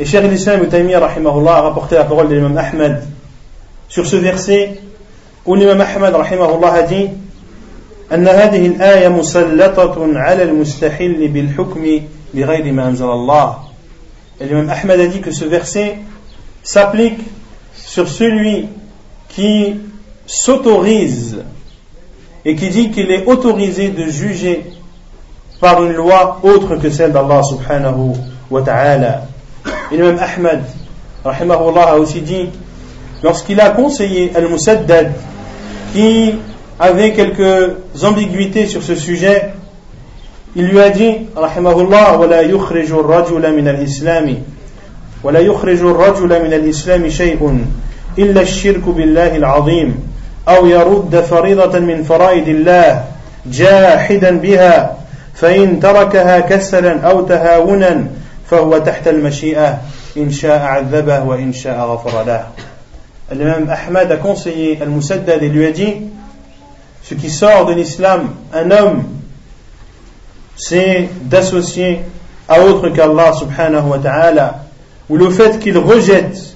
Et 0.00 0.04
Cheikh 0.04 0.24
l'Islam 0.24 0.60
ibn 0.60 0.68
Taymiyyah 0.68 1.00
rahimahullah 1.00 1.56
a 1.56 1.60
rapporté 1.62 1.94
la 1.94 2.04
parole 2.04 2.28
de 2.28 2.34
l'imam 2.34 2.56
Ahmed 2.56 3.02
sur 3.88 4.06
ce 4.06 4.16
verset 4.16 4.80
où 5.44 5.54
l'imam 5.54 5.80
Ahmed 5.80 6.14
rahimahullah 6.14 6.72
a 6.72 6.82
dit 6.82 7.10
أن 8.12 8.28
هذه 8.28 8.66
الآية 8.66 9.08
مسلطة 9.08 10.18
على 10.18 10.42
المستحل 10.42 11.28
بالحكم 11.28 12.00
بغير 12.34 12.72
ما 12.72 12.88
أنزل 12.88 13.04
الله. 13.04 13.56
Et 14.40 14.44
l'imam 14.46 14.68
Ahmed 14.68 15.00
a 15.00 15.06
dit 15.06 15.20
que 15.20 15.30
ce 15.30 15.44
verset 15.44 15.98
s'applique 16.62 17.20
sur 17.97 18.07
celui 18.07 18.67
qui 19.27 19.73
s'autorise 20.27 21.39
et 22.45 22.55
qui 22.55 22.69
dit 22.69 22.91
qu'il 22.91 23.09
est 23.09 23.25
autorisé 23.25 23.89
de 23.89 24.03
juger 24.03 24.65
par 25.59 25.83
une 25.83 25.93
loi 25.93 26.39
autre 26.43 26.75
que 26.75 26.91
celle 26.91 27.11
d'Allah 27.11 27.41
subhanahu 27.41 28.11
wa 28.51 28.61
ta'ala. 28.61 29.23
Et 29.91 29.97
même 29.97 30.19
Ahmed, 30.19 30.61
rahimahullah, 31.25 31.93
a 31.93 31.95
aussi 31.95 32.21
dit, 32.21 32.49
lorsqu'il 33.23 33.59
a 33.59 33.71
conseillé 33.71 34.31
Al-Musaddad, 34.35 35.13
qui 35.91 36.35
avait 36.79 37.13
quelques 37.13 37.77
ambiguïtés 38.03 38.67
sur 38.67 38.83
ce 38.83 38.93
sujet, 38.93 39.53
il 40.55 40.67
lui 40.67 40.79
a 40.79 40.91
dit. 40.91 41.15
ولا 45.23 45.39
يخرج 45.39 45.79
الرجل 45.79 46.43
من 46.43 46.53
الإسلام 46.53 47.09
شيء 47.09 47.65
إلا 48.17 48.41
الشرك 48.41 48.89
بالله 48.89 49.35
العظيم 49.35 49.99
أو 50.47 50.65
يرد 50.65 51.19
فريضة 51.21 51.79
من 51.79 52.03
فرائض 52.03 52.47
الله 52.47 53.03
جاحدا 53.45 54.37
بها 54.37 54.97
فإن 55.33 55.79
تركها 55.79 56.39
كسلا 56.39 57.01
أو 57.01 57.21
تهاونا 57.21 58.07
فهو 58.49 58.77
تحت 58.77 59.07
المشيئة 59.07 59.81
إن 60.17 60.31
شاء 60.31 60.59
عذبه 60.59 61.23
وإن 61.23 61.53
شاء 61.53 61.79
غفر 61.79 62.23
له. 62.23 62.47
L'imam 63.29 63.69
Ahmad 63.69 64.09
a 64.09 64.15
a 64.15 65.71
dit 65.71 65.95
Ce 67.03 67.13
qui 67.13 67.29
sort 67.29 67.65
de 67.65 67.73
l'islam, 67.73 68.29
un 68.53 68.71
homme, 68.71 69.03
c'est 70.55 71.09
d'associer 71.23 72.01
à 72.47 72.61
autre 72.61 72.89
qu'Allah 72.89 73.33
subhanahu 73.33 73.89
wa 73.89 73.97
ta'ala, 73.97 74.66
ou 75.09 75.17
le 75.17 75.29
fait 75.29 75.59
qu'il 75.59 75.77
rejette 75.77 76.55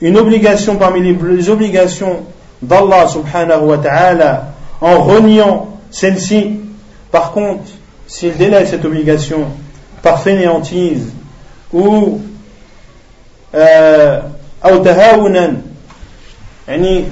une 0.00 0.16
obligation 0.18 0.76
parmi 0.76 1.00
les 1.00 1.48
obligations 1.48 2.24
d'Allah 2.60 3.06
subhanahu 3.08 3.62
wa 3.62 3.78
ta'ala 3.78 4.54
en 4.80 5.00
reniant 5.00 5.68
celle-ci. 5.90 6.58
Par 7.10 7.32
contre, 7.32 7.62
s'il 8.06 8.36
délaisse 8.36 8.70
cette 8.70 8.84
obligation 8.84 9.46
par 10.02 10.20
fainéantise 10.20 11.12
ou 11.72 12.20
euh, 13.54 14.20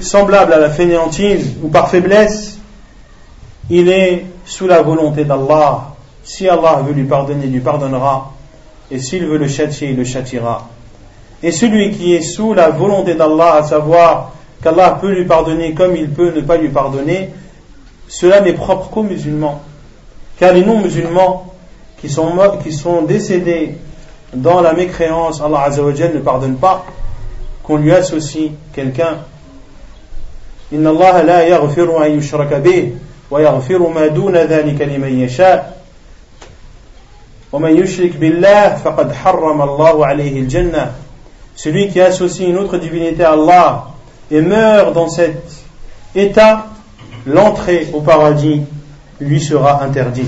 semblable 0.01 0.53
à 0.53 0.59
la 0.59 0.69
fainéantise 0.69 1.55
ou 1.63 1.69
par 1.69 1.89
faiblesse, 1.89 2.57
il 3.69 3.89
est 3.89 4.25
sous 4.45 4.67
la 4.67 4.81
volonté 4.81 5.23
d'Allah. 5.23 5.93
Si 6.23 6.47
Allah 6.47 6.81
veut 6.85 6.93
lui 6.93 7.05
pardonner, 7.05 7.45
il 7.45 7.51
lui 7.51 7.61
pardonnera. 7.61 8.33
Et 8.89 8.99
s'il 8.99 9.25
veut 9.25 9.37
le 9.37 9.47
châtier, 9.47 9.91
il 9.91 9.97
le 9.97 10.03
châtiera. 10.03 10.67
Et 11.42 11.52
celui 11.52 11.90
qui 11.90 12.14
est 12.14 12.22
sous 12.22 12.54
la 12.54 12.70
volonté 12.70 13.14
d'Allah, 13.14 13.56
à 13.56 13.62
savoir 13.62 14.32
qu'Allah 14.62 14.98
peut 15.00 15.10
lui 15.10 15.24
pardonner 15.24 15.74
comme 15.74 15.94
il 15.96 16.10
peut 16.10 16.32
ne 16.34 16.40
pas 16.40 16.56
lui 16.56 16.68
pardonner, 16.68 17.30
cela 18.08 18.40
n'est 18.40 18.54
propre 18.54 18.90
qu'aux 18.90 19.02
musulmans. 19.02 19.60
Car 20.38 20.52
les 20.52 20.64
non-musulmans 20.64 21.52
qui 22.00 22.08
sont, 22.08 22.32
qui 22.62 22.72
sont 22.72 23.02
décédés 23.02 23.74
dans 24.34 24.60
la 24.60 24.72
mécréance, 24.72 25.40
Allah 25.40 25.62
Azzawajal 25.62 26.14
ne 26.14 26.20
pardonne 26.20 26.56
pas 26.56 26.84
qu'on 27.62 27.76
lui 27.76 27.92
associe 27.92 28.50
quelqu'un. 28.72 29.18
إن 30.72 30.86
الله 30.86 31.22
لا 31.22 31.46
يغفر 31.46 32.06
أن 32.06 32.18
يشرك 32.18 32.54
به 32.54 32.92
ويغفر 33.30 33.88
ما 33.88 34.06
دون 34.06 34.36
ذلك 34.36 34.82
لمن 34.82 35.20
يشاء 35.20 35.82
ومن 37.52 37.76
يشرك 37.76 38.16
بالله 38.16 38.74
فقد 38.74 39.12
حرم 39.12 39.62
الله 39.62 40.06
عليه 40.06 40.40
الجنة 40.40 40.92
celui 41.55 41.89
qui 41.89 42.01
associe 42.01 42.47
une 42.47 42.57
autre 42.57 42.77
divinité 42.77 43.23
à 43.23 43.33
Allah 43.33 43.87
et 44.29 44.41
meurt 44.41 44.93
dans 44.93 45.09
cet 45.09 45.43
état, 46.15 46.67
l'entrée 47.25 47.89
au 47.93 48.01
paradis 48.01 48.61
lui 49.19 49.41
sera 49.41 49.83
interdite. 49.83 50.27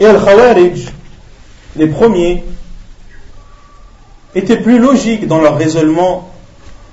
Et 0.00 0.06
Al-Khawarij, 0.06 0.88
les 1.76 1.86
premiers, 1.86 2.44
étaient 4.34 4.60
plus 4.60 4.78
logiques 4.78 5.26
dans 5.26 5.40
leur 5.40 5.56
raisonnement 5.56 6.30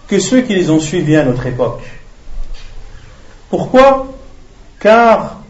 que 0.07 0.19
ceux 0.19 0.41
qui 0.41 0.53
les 0.53 0.69
ont 0.69 0.79
suivis 0.79 1.17
à 1.17 1.25
notre 1.25 1.45
époque. 1.47 1.81
Pourquoi? 3.49 4.07
Car 4.79 5.40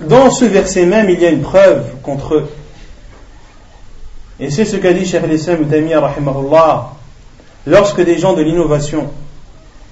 dans 0.00 0.30
ce 0.30 0.44
verset 0.44 0.86
même, 0.86 1.08
il 1.08 1.20
y 1.20 1.26
a 1.26 1.30
une 1.30 1.42
preuve 1.42 1.84
contre 2.02 2.34
eux. 2.34 2.48
Et 4.40 4.50
c'est 4.50 4.64
ce 4.64 4.76
qu'a 4.76 4.92
dit 4.92 5.06
Cheikh 5.06 5.22
al-Islam 5.22 5.64
lorsque 7.66 8.00
des 8.04 8.18
gens 8.18 8.32
de 8.34 8.42
l'innovation 8.42 9.08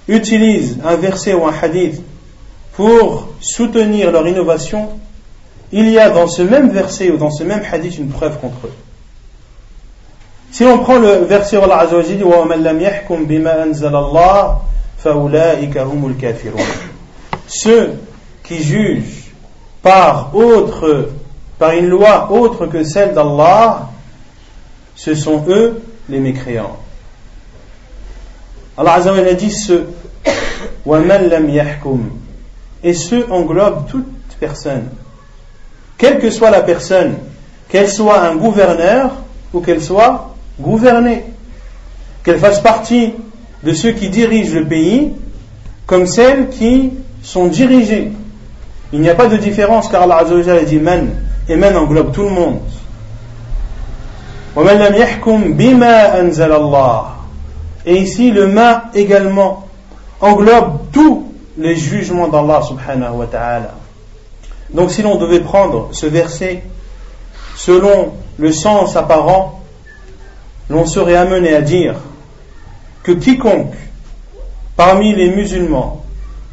utilisent 0.08 0.78
un 0.84 0.96
verset 0.96 1.34
ou 1.34 1.46
un 1.46 1.54
hadith 1.62 2.02
pour 2.74 3.28
soutenir 3.40 4.10
leur 4.10 4.26
innovation, 4.26 4.88
il 5.70 5.88
y 5.88 5.98
a 5.98 6.10
dans 6.10 6.26
ce 6.26 6.42
même 6.42 6.70
verset 6.70 7.10
ou 7.10 7.16
dans 7.18 7.30
ce 7.30 7.44
même 7.44 7.62
hadith 7.70 7.98
une 7.98 8.08
preuve 8.08 8.38
contre 8.40 8.66
eux. 8.66 8.72
Si 10.50 10.64
on 10.64 10.80
prend 10.80 10.98
le 10.98 11.24
verset 11.24 11.56
où 11.56 11.62
Allah 11.62 11.86
dit 11.86 12.18
Ceux 17.46 17.90
qui 18.42 18.62
jugent 18.62 19.21
par 19.82 20.34
autre, 20.34 21.10
par 21.58 21.72
une 21.72 21.88
loi 21.88 22.30
autre 22.30 22.66
que 22.66 22.84
celle 22.84 23.14
d'Allah, 23.14 23.90
ce 24.94 25.14
sont 25.14 25.44
eux 25.48 25.82
les 26.08 26.20
mécréants. 26.20 26.76
Allah 28.76 28.94
a 28.94 29.34
dit 29.34 29.50
ce 29.50 29.84
et 32.84 32.94
ce 32.94 33.30
englobe 33.30 33.86
toute 33.88 34.06
personne. 34.40 34.88
Quelle 35.98 36.18
que 36.18 36.30
soit 36.30 36.50
la 36.50 36.62
personne 36.62 37.16
qu'elle 37.68 37.88
soit 37.88 38.20
un 38.20 38.36
gouverneur 38.36 39.12
ou 39.54 39.60
qu'elle 39.60 39.82
soit 39.82 40.34
gouvernée 40.60 41.24
qu'elle 42.22 42.38
fasse 42.38 42.60
partie 42.60 43.14
de 43.62 43.72
ceux 43.72 43.92
qui 43.92 44.10
dirigent 44.10 44.54
le 44.54 44.66
pays 44.66 45.12
comme 45.86 46.06
celles 46.06 46.50
qui 46.50 46.92
sont 47.22 47.46
dirigées 47.46 48.12
il 48.92 49.00
n'y 49.00 49.08
a 49.08 49.14
pas 49.14 49.26
de 49.26 49.36
différence 49.36 49.88
car 49.88 50.02
Allah 50.02 50.18
Azza 50.18 50.54
a 50.54 50.60
dit 50.60 50.78
man 50.78 51.10
et 51.48 51.56
man 51.56 51.76
englobe 51.76 52.12
tout 52.12 52.24
le 52.24 52.30
monde. 52.30 52.60
Et 57.86 57.96
ici 57.96 58.30
le 58.30 58.46
ma 58.46 58.84
également 58.94 59.66
englobe 60.20 60.80
tous 60.92 61.32
les 61.56 61.74
jugements 61.74 62.28
d'Allah 62.28 62.62
subhanahu 62.62 63.16
wa 63.16 63.26
ta'ala. 63.26 63.74
Donc 64.72 64.90
si 64.90 65.02
l'on 65.02 65.16
devait 65.16 65.40
prendre 65.40 65.88
ce 65.92 66.06
verset 66.06 66.62
selon 67.56 68.12
le 68.38 68.52
sens 68.52 68.96
apparent, 68.96 69.60
l'on 70.68 70.86
serait 70.86 71.16
amené 71.16 71.54
à 71.54 71.60
dire 71.62 71.94
que 73.02 73.12
quiconque 73.12 73.74
parmi 74.76 75.14
les 75.14 75.30
musulmans 75.30 76.04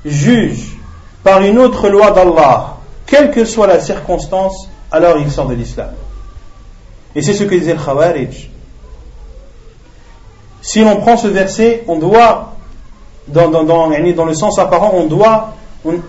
juge 0.05 0.78
par 1.23 1.41
une 1.41 1.57
autre 1.59 1.89
loi 1.89 2.11
d'Allah, 2.11 2.77
quelle 3.05 3.31
que 3.31 3.45
soit 3.45 3.67
la 3.67 3.79
circonstance, 3.79 4.69
alors 4.91 5.17
il 5.17 5.31
sort 5.31 5.47
de 5.47 5.55
l'islam. 5.55 5.89
Et 7.15 7.21
c'est 7.21 7.33
ce 7.33 7.43
que 7.43 7.55
disait 7.55 7.73
le 7.73 7.79
Khawarij. 7.79 8.49
Si 10.61 10.83
l'on 10.83 10.97
prend 10.97 11.17
ce 11.17 11.27
verset, 11.27 11.83
on 11.87 11.97
doit, 11.97 12.55
dans, 13.27 14.25
le 14.25 14.33
sens 14.33 14.59
apparent, 14.59 14.91
on 14.93 15.07
doit, 15.07 15.55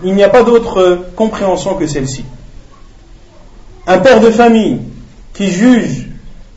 il 0.03 0.13
n'y 0.13 0.23
a 0.23 0.29
pas 0.29 0.43
d'autre 0.43 1.05
compréhension 1.15 1.75
que 1.75 1.87
celle-ci. 1.87 2.25
Un 3.87 3.99
père 3.99 4.19
de 4.19 4.29
famille 4.29 4.81
qui 5.33 5.49
juge 5.49 6.09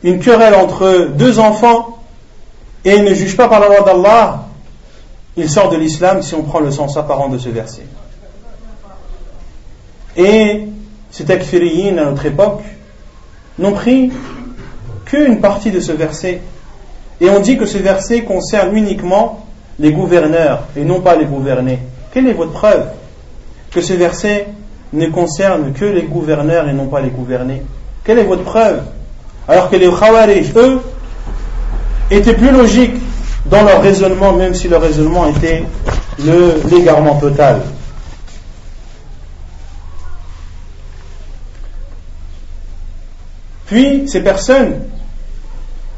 une 0.03 0.19
querelle 0.19 0.53
entre 0.53 1.09
deux 1.15 1.39
enfants 1.39 1.99
et 2.83 3.01
ne 3.01 3.13
juge 3.13 3.35
pas 3.35 3.47
par 3.47 3.59
la 3.59 3.67
loi 3.67 3.81
d'Allah, 3.81 4.45
il 5.37 5.49
sort 5.49 5.69
de 5.69 5.77
l'islam 5.77 6.21
si 6.21 6.35
on 6.35 6.43
prend 6.43 6.59
le 6.59 6.71
sens 6.71 6.97
apparent 6.97 7.29
de 7.29 7.37
ce 7.37 7.49
verset. 7.49 7.85
Et 10.17 10.61
ces 11.11 11.25
takfiriyin 11.25 11.97
à 11.97 12.05
notre 12.05 12.25
époque 12.25 12.63
n'ont 13.59 13.73
pris 13.73 14.11
qu'une 15.05 15.39
partie 15.39 15.71
de 15.71 15.79
ce 15.79 15.91
verset. 15.91 16.41
Et 17.21 17.29
on 17.29 17.39
dit 17.39 17.57
que 17.57 17.65
ce 17.65 17.77
verset 17.77 18.21
concerne 18.21 18.75
uniquement 18.75 19.45
les 19.79 19.91
gouverneurs 19.91 20.63
et 20.75 20.83
non 20.83 21.01
pas 21.01 21.15
les 21.15 21.25
gouvernés. 21.25 21.79
Quelle 22.13 22.27
est 22.27 22.33
votre 22.33 22.51
preuve 22.51 22.87
que 23.71 23.81
ce 23.81 23.93
verset 23.93 24.47
ne 24.93 25.07
concerne 25.07 25.73
que 25.73 25.85
les 25.85 26.03
gouverneurs 26.03 26.67
et 26.67 26.73
non 26.73 26.87
pas 26.87 27.01
les 27.01 27.09
gouvernés? 27.09 27.61
Quelle 28.03 28.19
est 28.19 28.23
votre 28.23 28.43
preuve 28.43 28.83
Alors 29.47 29.69
que 29.69 29.75
les 29.75 29.89
Khawarij, 29.89 30.51
eux, 30.55 30.79
étaient 32.11 32.35
plus 32.35 32.51
logiques 32.51 32.95
dans 33.45 33.63
leur 33.63 33.81
raisonnement, 33.81 34.33
même 34.33 34.53
si 34.53 34.67
leur 34.67 34.81
raisonnement 34.81 35.27
était 35.27 35.63
l'égarement 36.19 37.15
total? 37.15 37.61
Puis, 43.65 44.07
ces 44.07 44.21
personnes, 44.21 44.81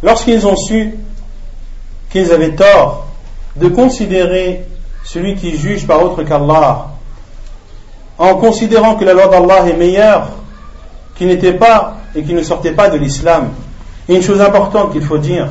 lorsqu'ils 0.01 0.47
ont 0.47 0.55
su 0.55 0.95
qu'ils 2.09 2.31
avaient 2.31 2.55
tort 2.55 3.07
de 3.55 3.67
considérer 3.67 4.65
celui 5.03 5.35
qui 5.35 5.57
juge 5.57 5.85
par 5.87 6.03
autre 6.03 6.23
qu'Allah, 6.23 6.87
en 8.17 8.35
considérant 8.35 8.95
que 8.95 9.05
la 9.05 9.13
loi 9.13 9.27
d'Allah 9.27 9.67
est 9.67 9.77
meilleure, 9.77 10.29
qui 11.15 11.25
n'était 11.25 11.53
pas 11.53 11.97
et 12.15 12.23
qui 12.23 12.33
ne 12.33 12.43
sortait 12.43 12.71
pas 12.71 12.89
de 12.89 12.97
l'islam, 12.97 13.49
une 14.07 14.21
chose 14.21 14.41
importante 14.41 14.91
qu'il 14.93 15.03
faut 15.03 15.17
dire, 15.17 15.47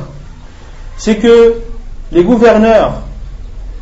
c'est 0.97 1.17
que 1.17 1.55
les 2.11 2.23
gouverneurs 2.23 2.93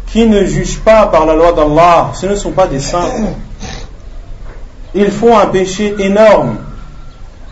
qui 0.07 0.27
ne 0.27 0.43
jugent 0.45 0.79
pas 0.79 1.07
par 1.07 1.25
la 1.25 1.35
loi 1.35 1.53
d'Allah, 1.53 2.11
ce 2.13 2.25
ne 2.25 2.35
sont 2.35 2.51
pas 2.51 2.67
des 2.67 2.79
saints. 2.79 3.09
Ils 4.93 5.11
font 5.11 5.37
un 5.37 5.47
péché 5.47 5.95
énorme, 5.99 6.57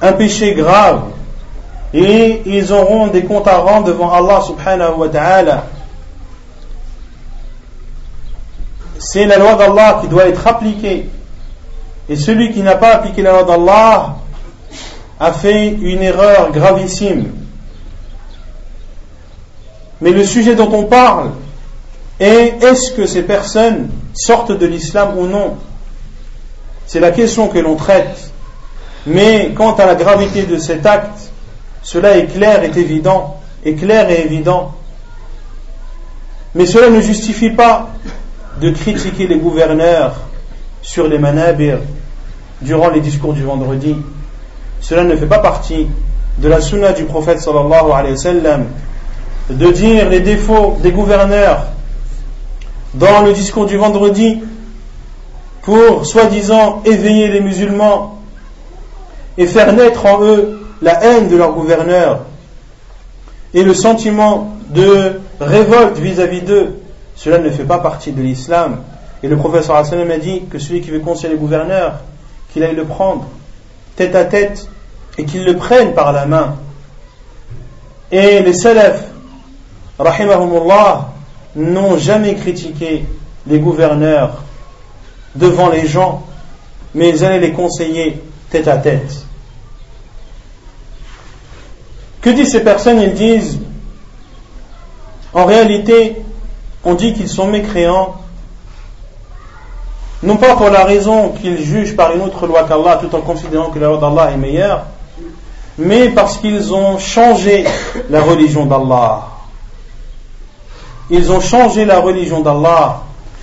un 0.04 0.12
péché 0.12 0.54
grave, 0.54 1.04
et 1.94 2.42
ils 2.46 2.74
auront 2.74 3.08
des 3.08 3.24
comptes 3.24 3.48
à 3.48 3.58
rendre 3.58 3.88
devant 3.88 4.12
Allah 4.12 4.42
subhanahu 4.42 4.98
wa 4.98 5.08
ta'ala. 5.08 5.64
C'est 9.00 9.26
la 9.26 9.38
loi 9.38 9.56
d'Allah 9.56 10.00
qui 10.02 10.08
doit 10.10 10.28
être 10.28 10.46
appliquée. 10.46 11.10
Et 12.10 12.16
celui 12.18 12.52
qui 12.52 12.62
n'a 12.62 12.76
pas 12.76 12.96
appliqué 12.96 13.22
la 13.22 13.32
loi 13.32 13.44
d'Allah 13.44 14.16
a 15.20 15.32
fait 15.32 15.70
une 15.70 16.04
erreur 16.04 16.52
gravissime. 16.52 17.32
Mais 20.02 20.12
le 20.12 20.26
sujet 20.26 20.56
dont 20.56 20.72
on 20.74 20.84
parle 20.84 21.32
est 22.20 22.62
est-ce 22.62 22.92
que 22.92 23.06
ces 23.06 23.24
personnes 23.24 23.90
sortent 24.14 24.52
de 24.52 24.66
l'islam 24.66 25.18
ou 25.18 25.28
non? 25.28 25.58
C'est 26.88 27.00
la 27.00 27.12
question 27.12 27.48
que 27.48 27.60
l'on 27.60 27.76
traite. 27.76 28.33
Mais 29.06 29.52
quant 29.56 29.74
à 29.76 29.86
la 29.86 29.96
gravité 29.96 30.44
de 30.44 30.58
cet 30.58 30.86
acte, 30.86 31.32
cela 31.82 32.18
est 32.18 32.28
clair 32.28 32.64
et 32.64 32.78
évident, 32.80 33.38
est 33.66 33.76
clair 33.76 34.10
et 34.10 34.22
évident. 34.26 34.74
Mais 36.56 36.66
cela 36.66 36.90
ne 36.90 37.02
justifie 37.02 37.50
pas 37.50 37.90
de 38.62 38.70
critiquer 38.70 39.28
les 39.28 39.38
gouverneurs 39.38 40.16
sur 40.82 41.08
les 41.08 41.18
manabir 41.18 41.80
durant 42.62 42.90
les 42.90 43.02
discours 43.02 43.34
du 43.34 43.44
vendredi. 43.44 43.96
Cela 44.80 45.04
ne 45.04 45.16
fait 45.16 45.26
pas 45.26 45.40
partie 45.40 45.88
de 46.38 46.48
la 46.48 46.62
sunna 46.62 46.94
du 46.94 47.04
prophète 47.04 47.40
sallallahu 47.40 47.92
alayhi 47.94 48.14
wa 48.14 48.18
sallam 48.18 48.66
de 49.50 49.72
dire 49.72 50.10
les 50.10 50.20
défauts 50.20 50.78
des 50.82 50.92
gouverneurs 50.92 51.66
dans 52.94 53.22
le 53.24 53.34
discours 53.34 53.66
du 53.66 53.78
vendredi 53.78 54.42
pour 55.62 56.06
soi-disant 56.06 56.82
éveiller 56.86 57.28
les 57.30 57.42
musulmans 57.42 58.13
et 59.38 59.48
faire 59.48 59.74
naître 59.74 60.06
en 60.06 60.24
eux 60.24 60.60
la 60.82 61.04
haine 61.04 61.28
de 61.28 61.36
leur 61.36 61.54
gouverneur 61.54 62.22
et 63.54 63.64
le 63.64 63.74
sentiment 63.74 64.56
de 64.70 65.20
révolte 65.40 65.98
vis-à-vis 65.98 66.42
d'eux, 66.42 66.80
cela 67.16 67.38
ne 67.38 67.50
fait 67.50 67.64
pas 67.64 67.78
partie 67.78 68.12
de 68.12 68.22
l'islam. 68.22 68.80
Et 69.22 69.28
le 69.28 69.38
professeur 69.38 69.76
Hassan 69.76 70.10
a 70.10 70.18
dit 70.18 70.44
que 70.50 70.60
celui 70.60 70.82
qui 70.82 70.90
veut 70.90 71.00
conseiller 71.00 71.34
les 71.34 71.40
gouverneurs, 71.40 72.00
qu'il 72.52 72.64
aille 72.64 72.76
le 72.76 72.86
prendre 72.86 73.26
tête 73.96 74.16
à 74.16 74.26
tête 74.26 74.68
et 75.18 75.26
qu'il 75.26 75.46
le 75.46 75.56
prenne 75.56 75.94
par 75.94 76.12
la 76.12 76.26
main. 76.26 76.56
Et 78.12 78.40
les 78.42 78.54
salafs, 78.54 79.06
rahimahumullah, 80.00 81.12
n'ont 81.56 81.98
jamais 81.98 82.36
critiqué 82.36 83.06
les 83.48 83.60
gouverneurs 83.60 84.44
devant 85.36 85.70
les 85.70 85.88
gens, 85.88 86.24
mais 86.96 87.10
ils 87.10 87.24
allaient 87.24 87.40
les 87.40 87.54
conseiller 87.54 88.22
tête 88.50 88.68
à 88.68 88.78
tête. 88.78 89.23
Que 92.24 92.30
disent 92.30 92.52
ces 92.52 92.64
personnes? 92.64 93.02
Ils 93.02 93.14
disent, 93.14 93.60
en 95.34 95.46
réalité, 95.46 96.16
on 96.84 96.96
dit 96.96 97.14
qu'ils 97.14 97.28
sont 97.28 97.48
mécréants, 97.48 98.16
non 100.24 100.38
pas 100.38 100.56
pour 100.56 100.70
la 100.70 100.86
raison 100.86 101.30
qu'ils 101.30 101.62
jugent 101.62 101.98
par 101.98 102.16
une 102.16 102.22
autre 102.22 102.48
loi 102.48 102.64
qu'Allah, 102.64 102.98
tout 102.98 103.14
en 103.14 103.22
considérant 103.22 103.70
que 103.70 103.80
la 103.80 103.88
loi 103.88 103.98
d'Allah 103.98 104.32
est 104.32 104.38
meilleure, 104.38 104.86
mais 105.78 106.10
parce 106.10 106.38
qu'ils 106.38 106.74
ont 106.74 106.98
changé 106.98 107.66
la 108.10 108.22
religion 108.22 108.66
d'Allah. 108.66 109.28
Ils 111.10 111.30
ont 111.30 111.42
changé 111.42 111.84
la 111.84 112.00
religion 112.00 112.40
d'Allah. 112.40 113.02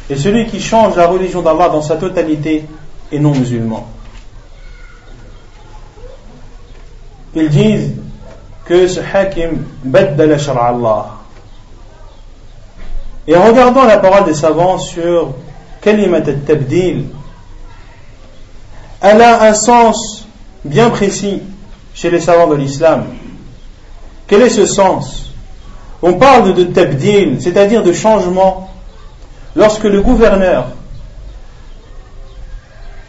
Et 0.08 0.16
celui 0.16 0.46
qui 0.46 0.60
change 0.60 0.96
la 0.96 1.06
religion 1.06 1.42
d'Allah 1.42 1.68
dans 1.68 1.82
sa 1.82 1.96
totalité 1.96 2.64
est 3.12 3.18
non 3.18 3.32
musulman. 3.32 3.86
Ils 7.34 7.50
disent 7.50 7.99
que 8.64 8.86
ce 8.86 9.00
hakim 9.00 9.64
baddala 9.84 10.36
Allah. 10.56 11.06
Et 13.26 13.36
en 13.36 13.44
regardant 13.44 13.84
la 13.84 13.98
parole 13.98 14.24
des 14.24 14.34
savants 14.34 14.78
sur 14.78 15.34
kalimat 15.80 16.18
al-tabdil, 16.18 17.06
elle 19.00 19.22
a 19.22 19.42
un 19.42 19.54
sens 19.54 20.26
bien 20.64 20.90
précis 20.90 21.42
chez 21.94 22.10
les 22.10 22.20
savants 22.20 22.48
de 22.48 22.56
l'islam. 22.56 23.06
Quel 24.26 24.42
est 24.42 24.50
ce 24.50 24.66
sens? 24.66 25.32
On 26.02 26.14
parle 26.14 26.54
de 26.54 26.64
tabdil, 26.64 27.40
c'est-à-dire 27.40 27.82
de 27.82 27.92
changement, 27.92 28.70
lorsque 29.54 29.84
le 29.84 30.00
gouverneur 30.00 30.66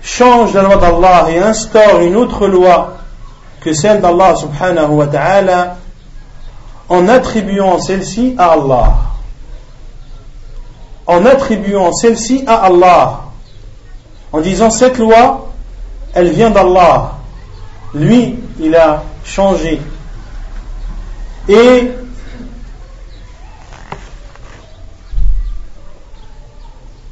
change 0.03 0.53
la 0.53 0.63
loi 0.63 0.77
d'Allah 0.77 1.27
et 1.29 1.39
instaure 1.39 2.01
une 2.01 2.15
autre 2.15 2.47
loi 2.47 2.97
que 3.61 3.73
celle 3.73 4.01
d'Allah 4.01 4.35
subhanahu 4.35 4.89
wa 4.89 5.07
ta'ala 5.07 5.77
en 6.89 7.07
attribuant 7.07 7.79
celle-ci 7.79 8.35
à 8.37 8.53
Allah. 8.53 8.93
En 11.05 11.25
attribuant 11.25 11.93
celle-ci 11.93 12.43
à 12.47 12.55
Allah. 12.65 13.21
En 14.33 14.41
disant 14.41 14.69
cette 14.69 14.97
loi, 14.97 15.49
elle 16.13 16.31
vient 16.31 16.49
d'Allah. 16.49 17.13
Lui, 17.93 18.35
il 18.59 18.75
a 18.75 19.03
changé. 19.23 19.79
Et 21.47 21.91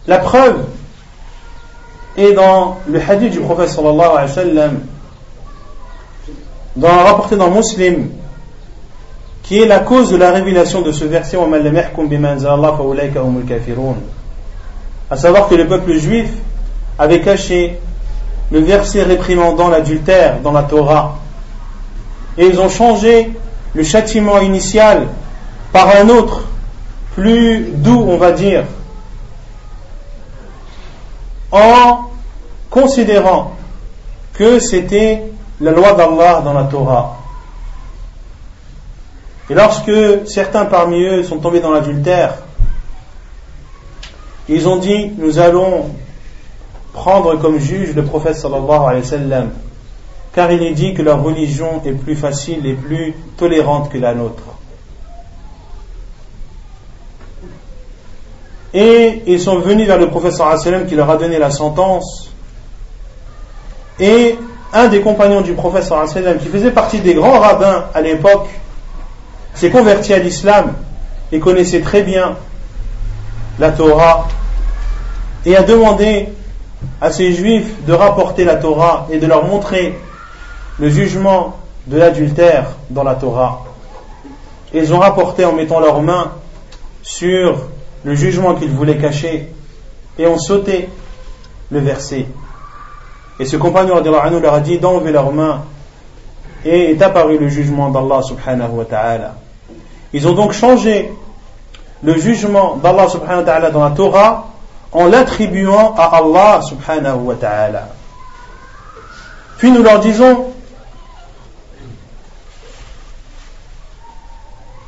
la 0.08 0.18
preuve 0.18 0.66
est 2.18 2.34
dans 2.34 2.80
le 2.88 3.00
hadith 3.02 3.32
du 3.32 3.40
prophète 3.40 3.70
sallallahu 3.70 4.10
alayhi 4.12 4.28
wa 4.28 4.28
sallam 4.28 4.80
dans, 6.80 7.04
rapporté 7.04 7.36
dans 7.36 7.52
Muslim, 7.52 8.10
qui 9.44 9.62
est 9.62 9.66
la 9.66 9.80
cause 9.80 10.12
de 10.12 10.18
la 10.18 10.32
révélation 10.32 10.82
de 10.82 10.92
ce 10.92 11.06
verset 11.06 11.38
à 15.12 15.18
savoir 15.18 15.48
que 15.48 15.56
le 15.56 15.68
peuple 15.68 15.94
juif 15.94 16.30
avait 16.98 17.22
caché 17.22 17.80
le 18.52 18.60
verset 18.60 19.04
réprimandant 19.04 19.70
l'adultère 19.70 20.40
dans 20.42 20.52
la 20.52 20.64
Torah. 20.64 21.18
Et 22.38 22.46
ils 22.46 22.60
ont 22.60 22.70
changé 22.70 23.32
le 23.74 23.84
châtiment 23.84 24.40
initial 24.40 25.08
par 25.72 25.96
un 25.96 26.10
autre 26.10 26.44
plus 27.16 27.70
doux 27.74 28.06
on 28.08 28.18
va 28.18 28.32
dire 28.32 28.64
en 31.52 32.10
considérant 32.70 33.54
que 34.34 34.60
c'était 34.60 35.24
la 35.62 35.72
loi 35.72 35.94
d'Allah 35.94 36.42
dans 36.42 36.54
la 36.54 36.64
Torah. 36.64 37.18
Et 39.50 39.54
lorsque 39.54 39.92
certains 40.26 40.66
parmi 40.66 41.04
eux 41.04 41.24
sont 41.24 41.40
tombés 41.40 41.60
dans 41.60 41.72
l'adultère, 41.72 42.36
ils 44.48 44.68
ont 44.68 44.78
dit 44.78 45.12
Nous 45.18 45.40
allons 45.40 45.90
prendre 46.94 47.36
comme 47.38 47.60
juge 47.60 47.96
le 47.96 48.04
prophète 48.04 48.36
sallallahu 48.36 48.82
alayhi 48.82 49.02
wa 49.02 49.08
sallam, 49.08 49.50
car 50.34 50.52
il 50.52 50.62
est 50.64 50.74
dit 50.74 50.94
que 50.94 51.02
leur 51.02 51.24
religion 51.24 51.82
est 51.86 51.94
plus 51.94 52.16
facile 52.16 52.66
et 52.66 52.74
plus 52.74 53.14
tolérante 53.38 53.92
que 53.92 53.98
la 53.98 54.14
nôtre. 54.14 54.44
Et 58.72 59.24
ils 59.26 59.40
sont 59.40 59.60
venus 59.60 59.88
vers 59.88 59.98
le 59.98 60.10
prophète 60.10 60.34
sallallahu 60.34 60.60
alayhi 60.60 60.66
wa 60.68 60.72
sallam 60.72 60.88
qui 60.88 60.96
leur 60.96 61.10
a 61.10 61.18
donné 61.18 61.40
la 61.40 61.50
sentence. 61.50 62.32
Et 64.00 64.38
un 64.74 64.88
des 64.88 65.02
compagnons 65.02 65.42
du 65.42 65.54
prophète 65.54 65.92
qui 66.42 66.48
faisait 66.48 66.72
partie 66.72 67.00
des 67.00 67.14
grands 67.14 67.40
rabbins 67.40 67.86
à 67.94 68.02
l'époque, 68.02 68.48
s'est 69.56 69.70
converti 69.70 70.14
à 70.14 70.20
l'islam 70.20 70.74
et 71.32 71.40
connaissait 71.40 71.82
très 71.82 72.04
bien 72.04 72.36
la 73.58 73.72
Torah 73.72 74.28
et 75.46 75.56
a 75.56 75.64
demandé 75.64 76.30
à 77.02 77.12
ces 77.12 77.34
juifs 77.34 77.86
de 77.86 77.94
rapporter 77.94 78.46
la 78.46 78.56
Torah 78.56 79.08
et 79.12 79.18
de 79.18 79.28
leur 79.28 79.44
montrer 79.44 79.98
le 80.80 80.90
jugement 80.90 81.58
de 81.88 81.98
l'adultère 81.98 82.68
dans 82.90 83.04
la 83.04 83.16
Torah. 83.16 83.66
Ils 84.74 84.94
ont 84.94 85.00
rapporté 85.00 85.46
en 85.46 85.54
mettant 85.54 85.80
leurs 85.80 86.02
mains 86.02 86.32
sur 87.02 87.68
le 88.04 88.16
jugement 88.16 88.56
qu'ils 88.56 88.70
voulaient 88.70 88.98
cacher 88.98 89.52
et 90.18 90.28
ont 90.28 90.38
sauté 90.38 90.90
le 91.72 91.80
verset. 91.80 92.28
Et 93.40 93.46
ce 93.46 93.56
compagnon 93.56 94.04
leur 94.04 94.54
a 94.54 94.60
dit 94.60 94.78
d'enlever 94.78 95.12
leurs 95.12 95.32
mains 95.32 95.64
et 96.66 96.92
est 96.92 97.02
apparu 97.02 97.38
le 97.38 97.48
jugement 97.48 97.90
d'Allah 97.90 98.22
subhanahu 98.22 98.72
wa 98.72 98.86
ta'ala. 98.86 99.36
Ils 100.12 100.28
ont 100.28 100.34
donc 100.34 100.52
changé 100.52 101.12
le 102.04 102.18
jugement 102.18 102.76
d'Allah 102.76 103.08
subhanahu 103.08 103.40
wa 103.40 103.46
ta'ala 103.46 103.72
dans 103.72 103.84
la 103.84 103.92
Torah 103.92 104.48
en 104.92 105.06
l'attribuant 105.06 105.96
à 105.98 106.18
Allah 106.18 106.62
subhanahu 106.62 107.20
wa 107.20 107.36
ta'ala. 107.36 107.90
Puis 109.58 109.72
nous 109.72 109.84
leur 109.84 110.00
disons 110.00 110.48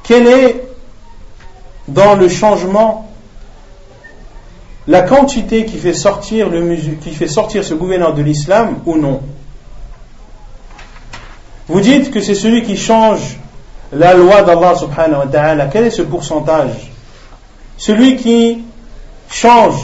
quel 0.03 0.27
est 0.27 0.67
dans 1.87 2.15
le 2.15 2.27
changement 2.27 3.10
la 4.88 5.02
quantité 5.02 5.64
qui 5.64 5.78
fait 5.78 5.94
sortir, 5.94 6.48
le, 6.48 6.76
qui 6.76 7.10
fait 7.10 7.26
sortir 7.26 7.64
ce 7.64 7.74
gouverneur 7.74 8.14
de 8.14 8.22
l'islam 8.22 8.78
ou 8.86 8.96
non 8.96 9.20
Vous 11.68 11.80
dites 11.80 12.10
que 12.10 12.20
c'est 12.20 12.34
celui 12.34 12.62
qui 12.62 12.76
change 12.76 13.38
la 13.92 14.14
loi 14.14 14.42
d'Allah 14.42 14.74
subhanahu 14.76 15.18
wa 15.18 15.26
ta'ala. 15.26 15.66
Quel 15.66 15.84
est 15.84 15.90
ce 15.90 16.02
pourcentage 16.02 16.92
Celui 17.76 18.16
qui 18.16 18.64
change, 19.28 19.76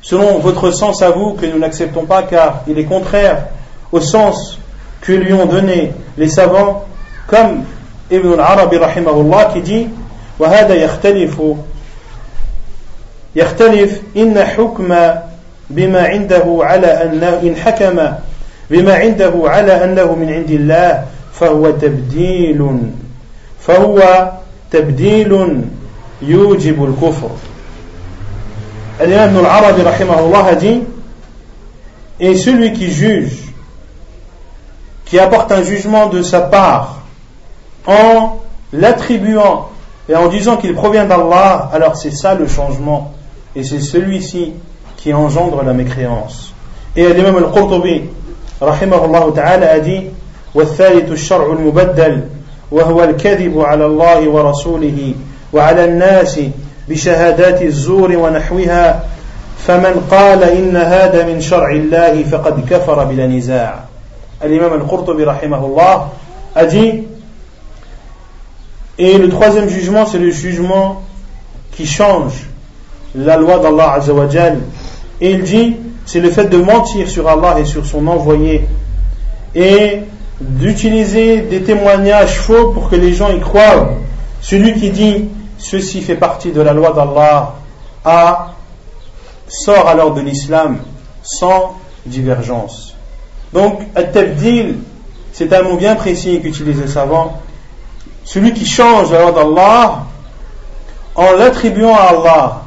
selon 0.00 0.38
votre 0.38 0.70
sens 0.70 1.02
à 1.02 1.10
vous, 1.10 1.34
que 1.34 1.46
nous 1.46 1.58
n'acceptons 1.58 2.06
pas 2.06 2.22
car 2.22 2.62
il 2.66 2.78
est 2.78 2.84
contraire 2.84 3.48
au 3.92 4.00
sens 4.00 4.58
que 5.02 5.12
lui 5.12 5.32
ont 5.34 5.46
donné 5.46 5.92
les 6.16 6.28
savants, 6.28 6.84
comme 7.26 7.64
Ibn 8.10 8.32
al-Arabi 8.32 8.78
rahimahullah 8.78 9.44
qui 9.52 9.60
dit 9.60 9.86
وهذا 10.38 10.74
يختلف 10.74 11.42
يختلف 13.35 14.01
إن 14.17 14.39
حكم 14.43 14.95
بما 15.69 16.07
عنده 16.07 16.59
على 16.61 16.87
أنه 16.87 17.39
إن 17.43 17.55
حكم 17.55 18.11
بما 18.69 18.93
عنده 18.93 19.33
على 19.45 19.83
أنه 19.83 20.15
من 20.15 20.33
عند 20.33 20.51
الله 20.51 21.05
فهو 21.33 21.71
تبديل 21.71 22.77
فهو 23.59 24.31
تبديل 24.71 25.61
يوجب 26.21 26.83
الكفر 26.83 27.29
الإمام 29.01 29.29
ابن 29.29 29.39
العربي 29.39 29.81
رحمه 29.81 30.19
الله 30.19 30.59
dit 30.59 30.81
et 32.19 32.35
celui 32.35 32.73
qui 32.73 32.91
juge 32.91 33.53
qui 35.05 35.19
apporte 35.19 35.51
un 35.51 35.63
jugement 35.63 36.07
de 36.07 36.21
sa 36.21 36.41
part 36.41 37.01
en 37.87 38.37
l'attribuant 38.71 39.69
et 40.07 40.15
en 40.15 40.27
disant 40.27 40.57
qu'il 40.57 40.73
provient 40.73 41.05
d'Allah, 41.05 41.69
alors 41.73 41.95
c'est 41.95 42.11
ça 42.11 42.33
le 42.33 42.47
changement. 42.47 43.11
Et 43.54 43.64
c'est 43.64 43.80
celui-ci 43.80 44.52
qui 44.96 45.14
engendre 45.14 45.62
la 45.62 45.72
mécréance. 45.72 46.52
Et 46.94 47.12
l'imam 47.12 47.36
al-Qurtubi, 47.36 48.02
rahimahullah 48.60 49.26
ta'ala, 49.34 49.70
a 49.72 49.78
dit 49.80 50.04
والثالث 50.56 51.12
الشرع 51.12 51.52
المبدل 51.52 52.20
وهو 52.70 53.04
الكذب 53.04 53.60
على 53.60 53.86
الله 53.86 54.28
ورسوله 54.28 55.14
وعلى 55.52 55.84
الناس 55.84 56.40
بشهادات 56.88 57.62
الزور 57.62 58.16
ونحوها 58.16 59.04
فمن 59.66 60.06
قال 60.10 60.44
إن 60.44 60.76
هذا 60.76 61.26
من 61.26 61.40
شرع 61.40 61.70
الله 61.70 62.22
فقد 62.22 62.68
كفر 62.70 63.04
بلا 63.04 63.26
نزاع 63.26 63.84
الإمام 64.44 64.72
القرطبي 64.72 65.24
رحمه 65.24 65.66
الله 65.66 66.08
a 66.54 66.64
dit 66.64 67.04
Et 68.98 69.18
le 69.18 69.28
troisième 69.28 69.68
jugement, 69.68 70.06
c'est 70.06 70.18
le 70.18 70.30
jugement 70.30 71.02
qui 71.72 71.84
change 71.86 72.46
la 73.15 73.37
loi 73.37 73.59
d'Allah 73.59 73.93
Azzawajal. 73.93 74.59
Et 75.19 75.31
il 75.31 75.43
dit, 75.43 75.77
c'est 76.05 76.19
le 76.19 76.29
fait 76.29 76.45
de 76.45 76.57
mentir 76.57 77.09
sur 77.09 77.27
Allah 77.27 77.59
et 77.59 77.65
sur 77.65 77.85
son 77.85 78.07
envoyé. 78.07 78.67
Et 79.55 79.99
d'utiliser 80.39 81.41
des 81.41 81.61
témoignages 81.61 82.39
faux 82.39 82.71
pour 82.71 82.89
que 82.89 82.95
les 82.95 83.13
gens 83.13 83.29
y 83.29 83.39
croient. 83.39 83.89
Celui 84.41 84.79
qui 84.79 84.89
dit, 84.89 85.25
ceci 85.57 86.01
fait 86.01 86.15
partie 86.15 86.51
de 86.51 86.61
la 86.61 86.73
loi 86.73 86.93
d'Allah, 86.93 87.55
a, 88.03 88.53
sort 89.47 89.87
alors 89.87 90.13
de 90.13 90.21
l'islam 90.21 90.79
sans 91.21 91.75
divergence. 92.05 92.95
Donc, 93.53 93.81
at-tabdil, 93.95 94.77
c'est 95.33 95.53
un 95.53 95.61
mot 95.61 95.75
bien 95.75 95.95
précis 95.95 96.41
qu'utilisent 96.41 96.81
les 96.81 96.87
savants 96.87 97.41
celui 98.23 98.53
qui 98.53 98.65
change 98.65 99.11
la 99.11 99.21
loi 99.21 99.31
d'Allah 99.31 100.03
en 101.15 101.31
l'attribuant 101.33 101.95
à 101.95 102.03
Allah. 102.03 102.61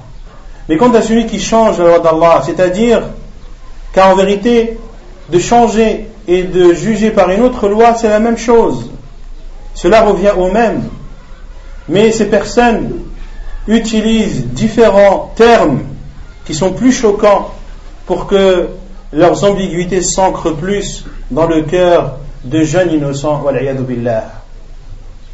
Mais 0.68 0.76
quant 0.76 0.92
à 0.94 1.02
celui 1.02 1.26
qui 1.26 1.40
change 1.40 1.78
la 1.78 1.84
loi 1.84 1.98
d'Allah, 1.98 2.42
c'est-à-dire 2.44 3.02
qu'en 3.94 4.14
vérité, 4.14 4.78
de 5.28 5.38
changer 5.38 6.08
et 6.26 6.44
de 6.44 6.72
juger 6.72 7.10
par 7.10 7.30
une 7.30 7.42
autre 7.42 7.68
loi, 7.68 7.94
c'est 7.94 8.08
la 8.08 8.20
même 8.20 8.38
chose. 8.38 8.90
Cela 9.74 10.02
revient 10.02 10.32
au 10.36 10.50
même. 10.50 10.84
Mais 11.88 12.10
ces 12.12 12.26
personnes 12.26 13.00
utilisent 13.66 14.46
différents 14.46 15.32
termes 15.36 15.82
qui 16.46 16.54
sont 16.54 16.72
plus 16.72 16.92
choquants 16.92 17.50
pour 18.06 18.26
que 18.26 18.68
leurs 19.12 19.44
ambiguïtés 19.44 20.02
s'ancrent 20.02 20.54
plus 20.54 21.04
dans 21.30 21.46
le 21.46 21.62
cœur 21.62 22.18
de 22.44 22.62
jeunes 22.62 22.92
innocents. 22.92 23.42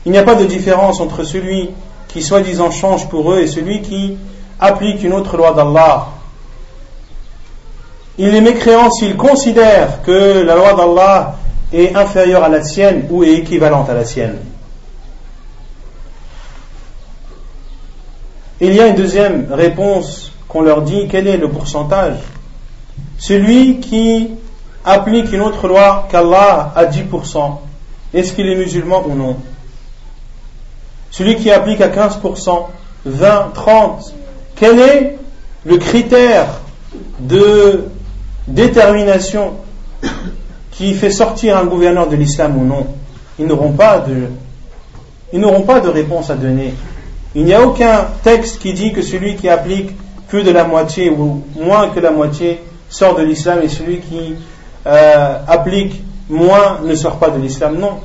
Il 0.07 0.13
n'y 0.13 0.19
a 0.19 0.23
pas 0.23 0.35
de 0.35 0.45
différence 0.45 1.01
entre 1.01 1.25
celui 1.25 1.71
qui 2.09 2.23
soi-disant 2.23 2.71
change 2.71 3.09
pour 3.09 3.33
eux 3.33 3.41
et 3.41 3.47
celui 3.47 3.83
qui 3.83 4.17
applique 4.61 5.03
une 5.03 5.13
autre 5.13 5.37
loi 5.37 5.53
d'Allah. 5.53 6.09
Il 8.19 8.35
est 8.35 8.41
mécréant 8.41 8.91
s'il 8.91 9.17
considère 9.17 10.03
que 10.03 10.43
la 10.43 10.55
loi 10.55 10.75
d'Allah 10.75 11.37
est 11.73 11.97
inférieure 11.97 12.45
à 12.45 12.49
la 12.49 12.63
sienne 12.63 13.07
ou 13.11 13.25
est 13.25 13.35
équivalente 13.35 13.89
à 13.89 13.95
la 13.95 14.05
sienne. 14.05 14.39
Il 18.61 18.75
y 18.75 18.81
a 18.81 18.89
une 18.89 18.97
deuxième 18.97 19.47
réponse 19.51 20.33
qu'on 20.47 20.61
leur 20.61 20.83
dit, 20.83 21.09
quel 21.11 21.27
est 21.27 21.39
le 21.39 21.49
pourcentage? 21.49 22.19
Celui 23.19 23.81
qui 23.81 24.33
applique 24.85 25.33
une 25.33 25.41
autre 25.41 25.67
loi 25.67 26.07
qu'Allah 26.11 26.73
à 26.77 26.85
10%, 26.85 27.59
est-ce 28.13 28.35
qu'il 28.35 28.47
est 28.49 28.57
musulman 28.57 29.05
ou 29.07 29.15
non? 29.15 29.37
Celui 31.11 31.37
qui 31.37 31.51
applique 31.51 31.81
à 31.81 31.89
15%, 31.89 32.67
20, 33.07 33.51
30, 33.55 34.15
quel 34.61 34.79
est 34.79 35.19
le 35.65 35.79
critère 35.79 36.61
de 37.19 37.85
détermination 38.47 39.55
qui 40.71 40.93
fait 40.93 41.11
sortir 41.11 41.57
un 41.57 41.65
gouverneur 41.65 42.09
de 42.09 42.17
l'islam 42.17 42.59
ou 42.59 42.67
non? 42.67 42.87
Ils 43.39 43.47
n'auront 43.47 43.73
pas 43.73 44.01
de, 44.01 45.89
réponse 45.89 46.29
à 46.29 46.35
donner. 46.35 46.75
Il 47.35 47.45
n'y 47.45 47.55
a 47.55 47.63
aucun 47.63 48.07
texte 48.23 48.59
qui 48.59 48.75
dit 48.75 48.93
que 48.93 49.01
celui 49.01 49.37
qui 49.37 49.49
applique 49.49 49.93
plus 50.29 50.43
de 50.43 50.51
la 50.51 50.65
moitié 50.65 51.09
ou 51.09 51.43
moins 51.59 51.89
que 51.89 52.01
la 52.01 52.11
moitié 52.11 52.61
sort 52.91 53.17
de 53.17 53.23
l'islam 53.23 53.61
et 53.63 53.69
celui 53.69 54.01
qui 54.01 54.35
euh, 54.87 55.39
applique 55.49 56.03
moins 56.29 56.81
ne 56.85 56.95
sort 56.95 57.19
pas 57.19 57.31
de 57.31 57.41
l'islam. 57.41 57.79
Non. 57.79 57.99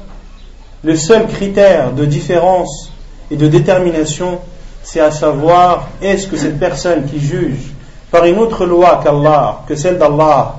Le 0.84 0.96
seul 0.96 1.28
critère 1.28 1.92
de 1.92 2.06
différence 2.06 2.92
et 3.30 3.36
de 3.36 3.48
détermination, 3.48 4.40
c'est 4.86 5.00
à 5.00 5.10
savoir 5.10 5.88
est-ce 6.00 6.28
que 6.28 6.38
cette 6.38 6.60
personne 6.60 7.06
qui 7.06 7.20
juge 7.20 7.74
par 8.12 8.24
une 8.26 8.38
autre 8.38 8.66
loi 8.66 9.02
qu'Allah, 9.04 9.64
que 9.68 9.76
celle 9.76 9.98
d'Allah, 9.98 10.58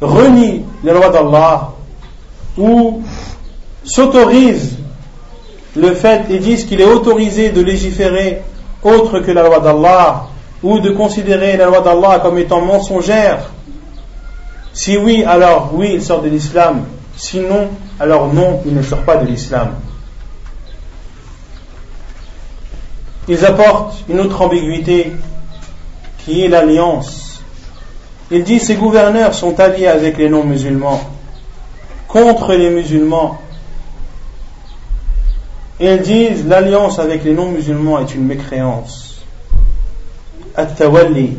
renie 0.00 0.64
les 0.82 0.92
lois 0.92 1.10
d'Allah 1.10 1.72
ou 2.56 3.02
s'autorise 3.84 4.78
le 5.76 5.94
fait 5.94 6.22
et 6.30 6.38
disent 6.38 6.64
qu'il 6.64 6.80
est 6.80 6.86
autorisé 6.86 7.50
de 7.50 7.60
légiférer 7.60 8.42
autre 8.82 9.20
que 9.20 9.30
la 9.30 9.42
loi 9.42 9.60
d'Allah 9.60 10.24
ou 10.62 10.80
de 10.80 10.90
considérer 10.90 11.58
la 11.58 11.66
loi 11.66 11.80
d'Allah 11.80 12.20
comme 12.20 12.38
étant 12.38 12.62
mensongère? 12.62 13.50
Si 14.72 14.96
oui, 14.96 15.22
alors 15.22 15.70
oui, 15.74 15.90
il 15.94 16.02
sort 16.02 16.22
de 16.22 16.30
l'islam. 16.30 16.84
Sinon, 17.14 17.68
alors 18.00 18.32
non, 18.32 18.62
il 18.64 18.74
ne 18.74 18.82
sort 18.82 19.02
pas 19.02 19.16
de 19.16 19.26
l'islam. 19.26 19.74
Ils 23.28 23.44
apportent 23.44 24.04
une 24.08 24.20
autre 24.20 24.40
ambiguïté 24.42 25.12
qui 26.18 26.44
est 26.44 26.48
l'alliance. 26.48 27.42
Ils 28.30 28.44
disent 28.44 28.64
ces 28.66 28.76
gouverneurs 28.76 29.34
sont 29.34 29.58
alliés 29.60 29.86
avec 29.86 30.18
les 30.18 30.28
non-musulmans, 30.28 31.00
contre 32.08 32.54
les 32.54 32.70
musulmans. 32.70 33.38
Ils 35.80 36.00
disent 36.00 36.46
l'alliance 36.46 36.98
avec 36.98 37.24
les 37.24 37.32
non-musulmans 37.32 38.00
est 38.00 38.14
une 38.14 38.26
mécréance. 38.26 39.22
At-tawalli. 40.56 41.36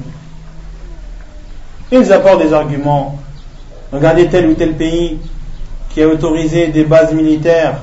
Ils 1.92 2.14
apportent 2.14 2.42
des 2.42 2.54
arguments. 2.54 3.18
Regardez 3.92 4.28
tel 4.28 4.48
ou 4.48 4.54
tel 4.56 4.74
pays 4.74 5.20
qui 5.90 6.02
a 6.02 6.08
autorisé 6.08 6.68
des 6.68 6.84
bases 6.84 7.14
militaires 7.14 7.78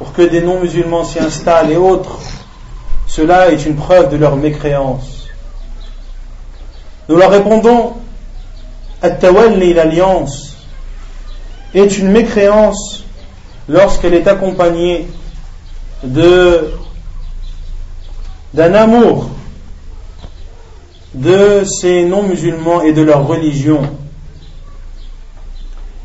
pour 0.00 0.14
que 0.14 0.22
des 0.22 0.40
non-musulmans 0.40 1.04
s'y 1.04 1.18
installent 1.18 1.72
et 1.72 1.76
autres, 1.76 2.20
cela 3.06 3.50
est 3.50 3.66
une 3.66 3.76
preuve 3.76 4.10
de 4.10 4.16
leur 4.16 4.34
mécréance. 4.34 5.26
Nous 7.10 7.16
leur 7.16 7.30
répondons, 7.30 7.92
At-tawalli, 9.02 9.74
l'alliance, 9.74 10.56
est 11.74 11.98
une 11.98 12.10
mécréance 12.12 13.04
lorsqu'elle 13.68 14.14
est 14.14 14.26
accompagnée 14.26 15.06
de 16.02 16.72
d'un 18.54 18.72
amour 18.72 19.28
de 21.12 21.62
ces 21.64 22.06
non-musulmans 22.06 22.80
et 22.80 22.94
de 22.94 23.02
leur 23.02 23.26
religion, 23.26 23.82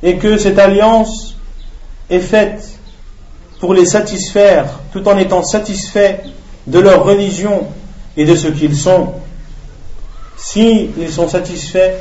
et 0.04 0.18
que 0.18 0.38
cette 0.38 0.60
alliance 0.60 1.38
est 2.10 2.20
faite 2.20 2.75
pour 3.60 3.74
les 3.74 3.86
satisfaire 3.86 4.80
tout 4.92 5.08
en 5.08 5.18
étant 5.18 5.44
satisfaits 5.44 6.20
de 6.68 6.80
leur 6.80 7.06
religion 7.06 7.68
et 8.18 8.26
de 8.26 8.36
ce 8.36 8.48
qu'ils 8.48 8.76
sont. 8.76 9.14
s'ils 10.38 11.12
sont 11.12 11.28
satisfaits 11.28 11.94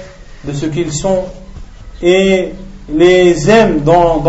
de 0.45 0.53
ce 0.53 0.67
qu'ils 0.67 0.93
sont 0.93 1.25
et 2.03 2.53
les 2.89 3.51
aiment 3.51 3.81
dans, 3.81 4.23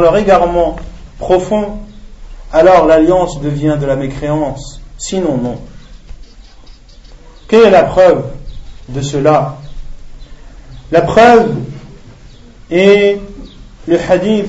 leur 0.00 0.16
égarement 0.16 0.76
profond, 1.18 1.78
alors 2.52 2.86
l'alliance 2.86 3.40
devient 3.40 3.76
de 3.80 3.86
la 3.86 3.96
mécréance. 3.96 4.80
Sinon, 4.98 5.36
non. 5.36 5.58
Quelle 7.48 7.66
est 7.66 7.70
la 7.70 7.84
preuve 7.84 8.24
de 8.88 9.00
cela? 9.02 9.58
La 10.90 11.02
preuve 11.02 11.54
est 12.70 13.20
le 13.86 13.98
hadith 14.00 14.48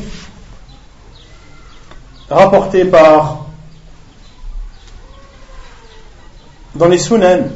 rapporté 2.29 2.85
par 2.85 3.45
dans 6.75 6.87
les 6.87 6.97
sunan 6.97 7.49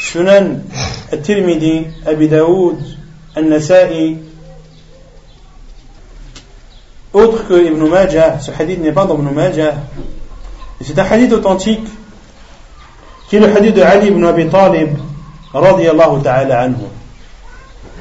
sunan 0.00 0.60
al-Tirmidhi, 1.12 1.86
Abi 2.06 2.28
Daoud, 2.28 2.78
al-Nasa'i 3.34 4.18
autre 7.12 7.46
que 7.46 7.54
Ibn 7.54 7.88
Majah 7.88 8.38
ce 8.40 8.50
hadith 8.50 8.80
n'est 8.80 8.92
pas 8.92 9.06
dans 9.06 9.14
Ibn 9.14 9.30
Majah 9.34 9.74
c'est 10.80 10.98
un 10.98 11.04
hadith 11.04 11.32
authentique 11.32 11.86
qui 13.28 13.36
est 13.36 13.40
le 13.40 13.46
hadith 13.56 13.74
de 13.74 13.82
Ali 13.82 14.08
ibn 14.08 14.24
Abi 14.24 14.48
Talib 14.48 14.96
radiallahu 15.52 16.22
ta'ala 16.22 16.62
anhu 16.62 16.86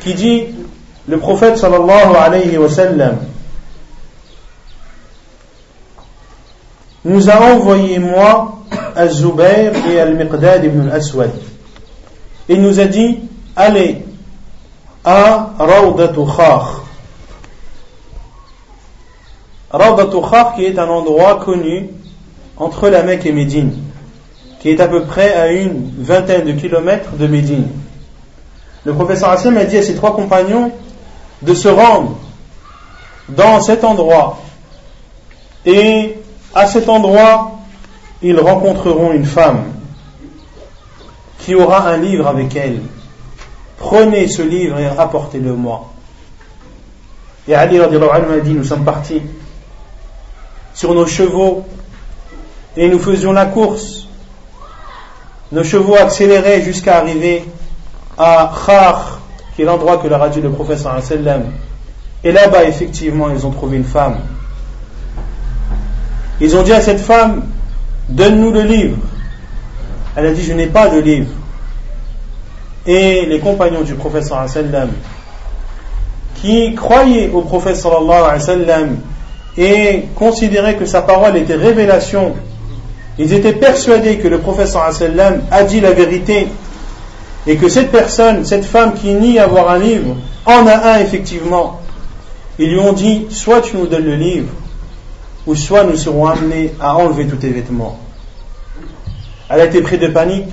qui 0.02 0.14
dit 0.14 0.44
le 1.08 1.18
prophète 1.18 1.58
sallallahu 1.58 2.16
alayhi 2.16 2.58
wa 2.58 2.70
sallam 2.70 3.18
nous 7.06 7.30
a 7.30 7.54
envoyé 7.54 8.00
moi 8.00 8.60
Al-Zubayr 8.96 9.74
et 9.92 10.00
Al-Miqdad 10.00 10.64
ibn 10.64 10.90
al-Aswad. 10.90 11.32
Il 12.48 12.62
nous 12.62 12.80
a 12.80 12.86
dit 12.86 13.20
allez 13.56 14.06
à 15.04 15.54
Rawdatu 15.58 16.22
Khar 16.26 16.84
qui 20.56 20.66
est 20.66 20.78
un 20.78 20.88
endroit 20.88 21.40
connu 21.44 21.90
entre 22.58 22.90
la 22.90 23.04
Mecque 23.04 23.26
et 23.26 23.32
Médine, 23.32 23.74
qui 24.60 24.70
est 24.70 24.80
à 24.80 24.88
peu 24.88 25.04
près 25.04 25.34
à 25.34 25.52
une 25.52 25.92
vingtaine 25.98 26.46
de 26.46 26.52
kilomètres 26.52 27.12
de 27.18 27.28
Médine. 27.28 27.68
Le 28.86 28.94
professeur 28.94 29.30
Hassan 29.30 29.58
a 29.58 29.66
dit 29.66 29.78
à 29.78 29.82
ses 29.82 29.96
trois 29.96 30.16
compagnons 30.16 30.72
de 31.42 31.54
se 31.54 31.68
rendre 31.68 32.18
dans 33.30 33.62
cet 33.62 33.84
endroit 33.84 34.40
et 35.66 36.16
à 36.54 36.68
cet 36.68 36.90
endroit 36.90 37.60
ils 38.24 38.40
rencontreront 38.40 39.12
une 39.12 39.26
femme 39.26 39.66
qui 41.40 41.56
aura 41.56 41.90
un 41.90 41.98
livre 41.98 42.26
avec 42.28 42.56
elle. 42.56 42.80
Prenez 43.78 44.30
ce 44.30 44.42
livre 44.42 44.80
et 44.80 44.88
apportez-le 44.88 45.54
moi. 45.54 45.90
Et 47.48 47.54
Ali 47.54 47.82
a 47.82 47.88
dit, 48.40 48.54
nous 48.54 48.64
sommes 48.64 48.86
partis 48.86 49.22
sur 50.74 50.96
nos 50.96 51.06
chevaux 51.06 51.66
et 52.78 52.88
nous 52.88 53.00
faisions 53.00 53.34
la 53.34 53.46
course. 53.46 54.08
Nos 55.52 55.66
chevaux 55.66 55.96
accéléraient 55.96 56.62
jusqu'à 56.62 57.00
arriver 57.00 57.44
à 58.18 58.54
Khar, 58.66 59.20
qui 59.56 59.64
est 59.64 59.66
l'endroit 59.66 59.98
que 59.98 60.08
leur 60.08 60.22
a 60.22 60.30
dit 60.30 60.40
le 60.40 60.52
professeur 60.52 60.98
Et 62.24 62.32
là-bas, 62.32 62.64
effectivement, 62.64 63.30
ils 63.30 63.46
ont 63.46 63.52
trouvé 63.52 63.76
une 63.76 63.84
femme. 63.84 64.20
Ils 66.44 66.58
ont 66.58 66.62
dit 66.62 66.74
à 66.74 66.82
cette 66.82 67.00
femme, 67.00 67.44
donne-nous 68.10 68.52
le 68.52 68.64
livre. 68.64 68.98
Elle 70.14 70.26
a 70.26 70.32
dit, 70.32 70.44
je 70.44 70.52
n'ai 70.52 70.68
pas 70.68 70.90
de 70.90 71.00
livre. 71.00 71.32
Et 72.86 73.26
les 73.26 73.40
compagnons 73.40 73.80
du 73.80 73.94
prophète 73.94 74.26
sallam, 74.26 74.90
qui 76.36 76.76
croyaient 76.76 77.30
au 77.34 77.44
prophète 77.44 77.78
sallam 77.78 78.98
et 79.58 80.04
considéraient 80.16 80.76
que 80.76 80.86
sa 80.86 81.02
parole 81.02 81.38
était 81.38 81.56
révélation, 81.56 82.34
ils 83.18 83.32
étaient 83.32 83.54
persuadés 83.54 84.18
que 84.18 84.28
le 84.28 84.40
prophète 84.40 84.68
sallam 84.68 85.44
a 85.50 85.64
dit 85.64 85.80
la 85.80 85.94
vérité 85.94 86.50
et 87.48 87.56
que 87.56 87.70
cette 87.70 87.90
personne, 87.90 88.44
cette 88.44 88.66
femme 88.66 88.96
qui 88.96 89.14
nie 89.14 89.40
avoir 89.40 89.70
un 89.70 89.80
livre, 89.80 90.18
en 90.46 90.68
a 90.68 90.96
un 90.96 91.00
effectivement. 91.00 91.80
Ils 92.60 92.70
lui 92.70 92.80
ont 92.82 92.92
dit, 92.92 93.28
soit 93.30 93.62
tu 93.62 93.78
nous 93.78 93.88
donnes 93.88 94.04
le 94.04 94.16
livre, 94.16 94.52
ou 95.46 95.56
soit 95.56 95.84
nous 95.84 95.98
serons 95.98 96.28
amenés 96.28 96.74
à 96.80 96.96
enlever 96.96 97.28
tous 97.28 97.38
tes 97.38 97.50
vêtements. 97.50 98.00
Elle 99.50 99.62
a 99.62 99.66
été 99.66 99.82
prise 99.82 100.00
de 100.00 100.08
panique 100.08 100.50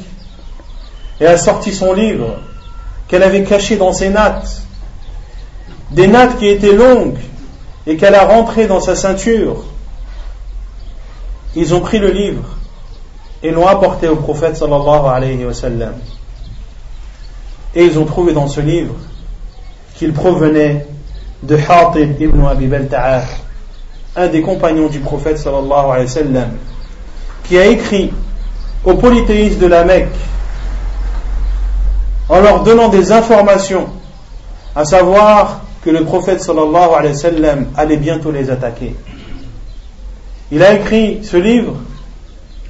et 1.20 1.26
a 1.26 1.38
sorti 1.38 1.72
son 1.72 1.92
livre 1.92 2.38
qu'elle 3.08 3.22
avait 3.22 3.44
caché 3.44 3.76
dans 3.76 3.92
ses 3.92 4.08
nattes, 4.08 4.62
des 5.90 6.06
nattes 6.06 6.38
qui 6.38 6.48
étaient 6.48 6.74
longues 6.74 7.18
et 7.86 7.96
qu'elle 7.96 8.14
a 8.14 8.26
rentré 8.26 8.66
dans 8.66 8.80
sa 8.80 8.94
ceinture. 8.94 9.64
Ils 11.56 11.74
ont 11.74 11.80
pris 11.80 11.98
le 11.98 12.10
livre 12.10 12.44
et 13.42 13.50
l'ont 13.50 13.66
apporté 13.66 14.08
au 14.08 14.16
prophète 14.16 14.56
sallallahu 14.56 15.06
alayhi 15.06 15.44
wa 15.44 15.54
sallam. 15.54 15.94
Et 17.74 17.84
ils 17.84 17.98
ont 17.98 18.04
trouvé 18.04 18.32
dans 18.32 18.48
ce 18.48 18.60
livre 18.60 18.94
qu'il 19.94 20.12
provenait 20.12 20.86
de 21.42 21.56
Hatib 21.56 22.20
ibn 22.20 22.44
Abi 22.44 22.66
Balta'ah, 22.66 23.22
un 24.16 24.28
des 24.28 24.42
compagnons 24.42 24.88
du 24.88 25.00
prophète 25.00 25.40
qui 27.44 27.58
a 27.58 27.66
écrit 27.66 28.12
aux 28.84 28.94
polythéistes 28.94 29.58
de 29.58 29.66
la 29.66 29.84
Mecque 29.84 30.08
en 32.28 32.40
leur 32.40 32.62
donnant 32.62 32.88
des 32.88 33.10
informations, 33.12 33.88
à 34.74 34.84
savoir 34.84 35.62
que 35.82 35.90
le 35.90 36.04
prophète 36.04 36.40
sallallahu 36.40 36.94
alayhi 36.96 37.14
wa 37.14 37.18
sallam 37.18 37.66
allait 37.76 37.96
bientôt 37.96 38.30
les 38.30 38.50
attaquer. 38.50 38.94
Il 40.52 40.62
a 40.62 40.74
écrit 40.74 41.20
ce 41.24 41.36
livre 41.36 41.76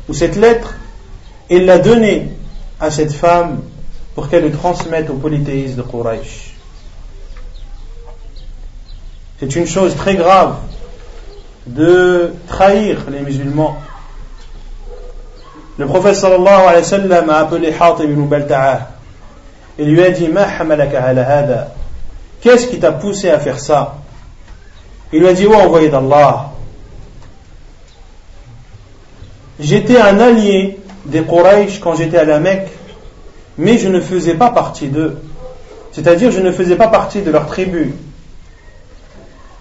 ou 0.08 0.14
cette 0.14 0.36
lettre 0.36 0.74
et 1.48 1.60
l'a 1.60 1.78
donné 1.78 2.28
à 2.78 2.90
cette 2.90 3.12
femme 3.12 3.60
pour 4.14 4.28
qu'elle 4.28 4.44
le 4.44 4.52
transmette 4.52 5.10
aux 5.10 5.14
polythéistes 5.14 5.76
de 5.76 5.82
Quraysh. 5.82 6.54
C'est 9.38 9.56
une 9.56 9.66
chose 9.66 9.94
très 9.96 10.16
grave 10.16 10.56
de 11.66 12.32
trahir 12.48 13.04
les 13.10 13.20
musulmans. 13.20 13.76
Le 15.78 15.86
prophète 15.86 16.16
sallallahu 16.16 16.62
alayhi 16.68 16.82
wa 16.82 16.84
sallam 16.84 17.30
a 17.30 17.36
appelé 17.38 17.74
Hatib 17.78 18.10
ibn 18.10 18.26
Balta'a 18.26 18.90
et 19.78 19.84
lui 19.84 20.02
a 20.02 20.10
dit 20.10 20.28
Ma 20.28 20.42
hamalaka 20.42 21.68
Qu'est-ce 22.40 22.66
qui 22.66 22.78
t'a 22.78 22.92
poussé 22.92 23.30
à 23.30 23.38
faire 23.38 23.58
ça? 23.58 23.96
Il 25.12 25.20
lui 25.20 25.28
a 25.28 25.32
dit 25.32 25.46
Oh 25.46 25.54
envoyé 25.54 25.88
d'Allah 25.88 26.50
J'étais 29.58 29.98
un 29.98 30.18
allié 30.18 30.78
des 31.04 31.22
Quraysh 31.22 31.80
quand 31.80 31.94
j'étais 31.94 32.18
à 32.18 32.24
la 32.24 32.38
Mecque 32.40 32.70
mais 33.60 33.76
je 33.76 33.88
ne 33.88 34.00
faisais 34.00 34.34
pas 34.34 34.50
partie 34.50 34.88
d'eux. 34.88 35.18
C'est-à-dire, 35.92 36.30
je 36.30 36.40
ne 36.40 36.50
faisais 36.50 36.76
pas 36.76 36.88
partie 36.88 37.20
de 37.20 37.30
leur 37.30 37.46
tribu. 37.46 37.94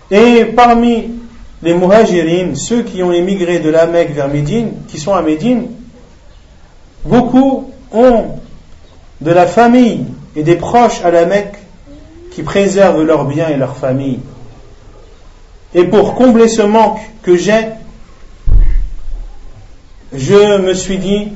Et 0.10 0.46
parmi 0.46 1.12
les 1.62 1.74
muhajirines, 1.74 2.56
ceux 2.56 2.84
qui 2.84 3.04
ont 3.04 3.12
émigré 3.12 3.60
de 3.60 3.70
la 3.70 3.86
Mecque 3.86 4.12
vers 4.12 4.30
Médine, 4.30 4.72
qui 4.88 4.98
sont 4.98 5.14
à 5.14 5.22
Médine, 5.22 5.68
beaucoup 7.06 7.72
ont 7.92 8.26
de 9.22 9.32
la 9.32 9.46
famille 9.46 10.06
et 10.36 10.44
des 10.44 10.56
proches 10.56 11.04
à 11.04 11.12
la 11.12 11.26
Mecque 11.26 11.58
qui 12.32 12.44
préservent 12.44 13.04
leurs 13.04 13.26
biens 13.26 13.50
et 13.50 13.58
leur 13.58 13.76
famille. 13.76 14.20
Et 15.74 15.84
pour 15.84 16.16
combler 16.16 16.48
ce 16.48 16.62
manque 16.62 17.00
que 17.22 17.36
j'ai, 17.36 17.68
je 20.14 20.58
me 20.60 20.74
suis 20.74 20.98
dit 20.98 21.30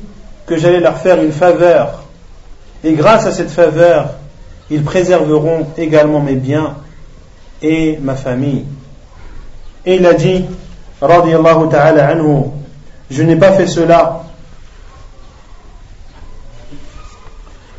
que 0.45 0.57
j'allais 0.57 0.79
leur 0.79 0.97
faire 0.97 1.21
une 1.21 1.31
faveur 1.31 2.03
et 2.83 2.93
grâce 2.93 3.25
à 3.25 3.31
cette 3.31 3.49
faveur, 3.49 4.15
ils 4.69 4.83
préserveront 4.83 5.67
également 5.77 6.19
mes 6.19 6.35
biens 6.35 6.77
et 7.61 7.97
ma 8.01 8.15
famille. 8.15 8.65
Et 9.86 9.96
il 9.96 10.06
a 10.06 10.14
dit, 10.14 10.44
radiallahu 11.00 11.68
ta'ala 11.68 12.08
anhu, 12.08 12.44
je 13.10 13.22
n'ai 13.22 13.36
pas 13.36 13.52
fait 13.52 13.66
cela. 13.66 14.22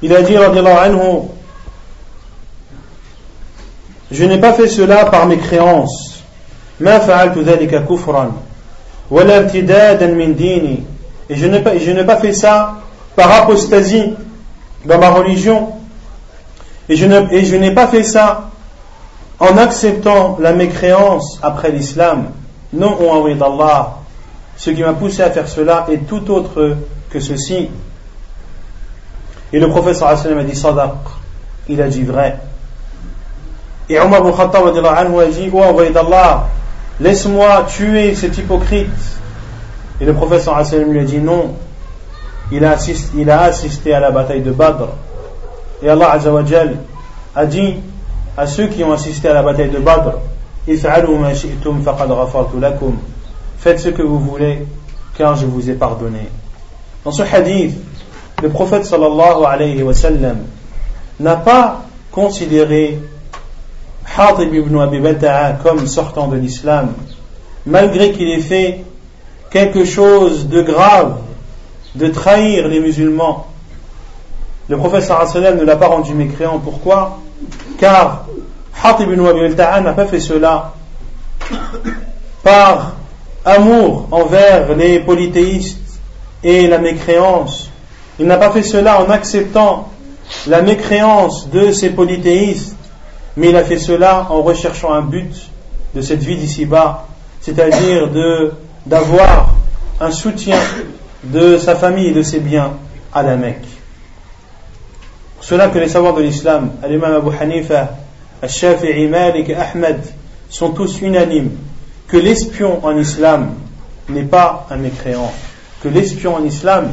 Il 0.02 0.14
a 0.16 0.22
dit, 0.22 0.38
radiallahu 0.38 0.78
anhu, 0.78 1.22
je 4.12 4.24
n'ai 4.24 4.40
pas 4.40 4.54
fait 4.54 4.68
cela 4.68 5.06
par 5.06 5.28
mes 5.28 5.38
créances. 5.38 6.10
ما 6.80 7.00
فعلت 7.00 7.38
ذلك 7.38 7.86
كفرا 7.86 8.32
ولا 9.12 9.38
ارتدادا 9.38 10.08
من 10.08 10.36
ديني 10.36 10.84
et 11.30 11.36
je 11.36 11.46
n'ai 11.92 12.04
pas 12.04 12.18
fait 12.18 12.34
ça 12.34 12.76
par 13.16 13.32
apostasie 13.32 14.14
dans 14.86 14.98
ma 14.98 15.10
religion. 15.12 15.70
Et 16.88 16.96
je, 16.96 17.06
n'ai 17.56 17.72
pas 17.72 17.88
fait 17.88 18.02
ça 18.02 18.50
en 19.41 19.59
acceptant 19.59 20.39
la 20.41 20.53
mécréance 20.53 21.39
après 21.43 21.71
l'islam. 21.71 22.31
Non, 22.73 22.97
on 23.01 23.11
envoyé 23.11 23.37
d'Allah. 23.37 23.97
Ce 24.57 24.71
qui 24.71 24.83
m'a 24.83 24.93
poussé 24.93 25.23
à 25.23 25.31
faire 25.31 25.49
cela 25.49 25.87
est 25.91 26.07
tout 26.07 26.31
autre 26.31 26.77
que 27.11 27.21
ceci. 27.21 27.69
Et 29.53 29.59
le 29.59 29.69
sallallahu 29.93 30.41
a 30.41 30.45
dit 30.45 30.57
Sadaq, 30.57 30.95
il 31.69 31.81
a 31.81 31.89
dit 31.89 32.03
vrai. 32.03 32.39
Et 33.89 34.01
Omar 34.01 34.21
ibn 34.21 34.33
Khattab 34.33 34.67
a 34.67 35.27
dit 35.27 35.51
Oh, 35.53 35.63
envoyé 35.63 35.91
d'Allah, 35.91 36.49
laisse-moi 37.01 37.65
tuer 37.69 38.15
cet 38.15 38.39
hypocrite. 38.39 38.89
Et 40.01 40.05
le 40.05 40.15
sallallahu 40.39 40.93
lui 40.93 41.01
a 41.01 41.05
dit 41.05 41.19
Non, 41.19 41.55
il 42.51 42.65
a, 42.65 42.77
il 43.17 43.31
a 43.31 43.43
assisté 43.43 43.95
à 43.95 44.01
la 44.01 44.11
bataille 44.11 44.43
de 44.43 44.53
Badr. 44.53 44.89
Et 45.83 45.89
Allah 45.89 46.19
a 47.37 47.47
dit 47.47 47.77
à 48.37 48.47
ceux 48.47 48.67
qui 48.67 48.83
ont 48.85 48.93
assisté 48.93 49.29
à 49.29 49.35
la 49.35 49.43
bataille 49.43 49.71
de 49.71 49.79
Badr 49.79 50.19
Faites 53.59 53.81
ce 53.81 53.89
que 53.91 54.03
vous 54.03 54.19
voulez, 54.19 54.67
car 55.17 55.37
je 55.37 55.45
vous 55.45 55.69
ai 55.69 55.75
pardonné. 55.75 56.29
Dans 57.05 57.13
ce 57.13 57.23
hadith, 57.23 57.77
le 58.43 58.49
prophète 58.49 58.87
sallallahu 58.87 59.45
alayhi 59.47 59.83
wa 59.83 59.93
n'a 61.21 61.37
pas 61.37 61.83
considéré 62.11 62.99
Hatib 64.17 64.55
ibn 64.55 64.79
Abi 64.79 65.01
Bata'a 65.01 65.53
comme 65.63 65.87
sortant 65.87 66.29
de 66.29 66.37
l'islam, 66.37 66.95
malgré 67.67 68.13
qu'il 68.13 68.29
ait 68.31 68.41
fait 68.41 68.85
quelque 69.51 69.85
chose 69.85 70.49
de 70.49 70.63
grave, 70.63 71.19
de 71.95 72.09
trahir 72.09 72.69
les 72.69 72.81
musulmans. 72.81 73.47
Le 74.69 74.79
prophète 74.79 75.03
sallallahu 75.03 75.37
alayhi 75.37 75.55
wa 75.57 75.61
ne 75.61 75.67
l'a 75.67 75.77
pas 75.77 75.89
rendu 75.89 76.15
mécréant. 76.15 76.59
Pourquoi? 76.59 77.19
Car 77.79 78.27
Hatib 78.83 79.11
ibn 79.11 79.23
n'a 79.23 79.93
pas 79.93 80.07
fait 80.07 80.21
cela 80.21 80.73
par 82.43 82.93
amour 83.45 84.09
envers 84.11 84.75
les 84.77 85.01
polythéistes 85.01 86.01
et 86.43 86.67
la 86.67 86.79
mécréance. 86.79 87.71
Il 88.19 88.27
n'a 88.27 88.37
pas 88.37 88.51
fait 88.51 88.63
cela 88.63 89.03
en 89.03 89.11
acceptant 89.11 89.89
la 90.47 90.63
mécréance 90.63 91.49
de 91.51 91.73
ces 91.73 91.91
polythéistes, 91.91 92.77
mais 93.37 93.51
il 93.51 93.57
a 93.57 93.65
fait 93.65 93.79
cela 93.79 94.27
en 94.31 94.43
recherchant 94.43 94.93
un 94.93 95.03
but 95.03 95.35
de 95.95 96.01
cette 96.01 96.23
vie 96.23 96.37
d'ici-bas, 96.37 97.07
c'est-à-dire 97.41 98.11
d'avoir 98.87 99.55
un 100.01 100.11
soutien 100.11 100.59
de 101.25 101.57
sa 101.59 101.75
famille 101.75 102.09
et 102.09 102.15
de 102.15 102.23
ses 102.23 102.41
biens 102.41 102.73
à 103.13 103.23
la 103.23 103.37
Mecque. 103.37 103.74
Cela 105.45 105.69
que 105.69 105.79
les 105.79 105.89
savoirs 105.89 106.15
de 106.15 106.23
l'islam, 106.23 106.71
l'imam 106.89 107.17
Abu 107.17 107.29
Hanifa, 107.39 107.91
Al-Shafi'i, 108.41 109.07
Malik 109.09 109.51
et 109.51 109.55
Ahmed, 109.55 110.01
sont 110.49 110.71
tous 110.71 111.03
unanimes 111.03 111.51
que 112.09 112.17
l'espion 112.17 112.83
en 112.83 112.97
islam 112.97 113.53
n'est 114.09 114.23
pas 114.23 114.67
un 114.71 114.77
mécréant, 114.77 115.31
que 115.83 115.89
l'espion 115.89 116.37
en 116.37 116.45
islam 116.45 116.93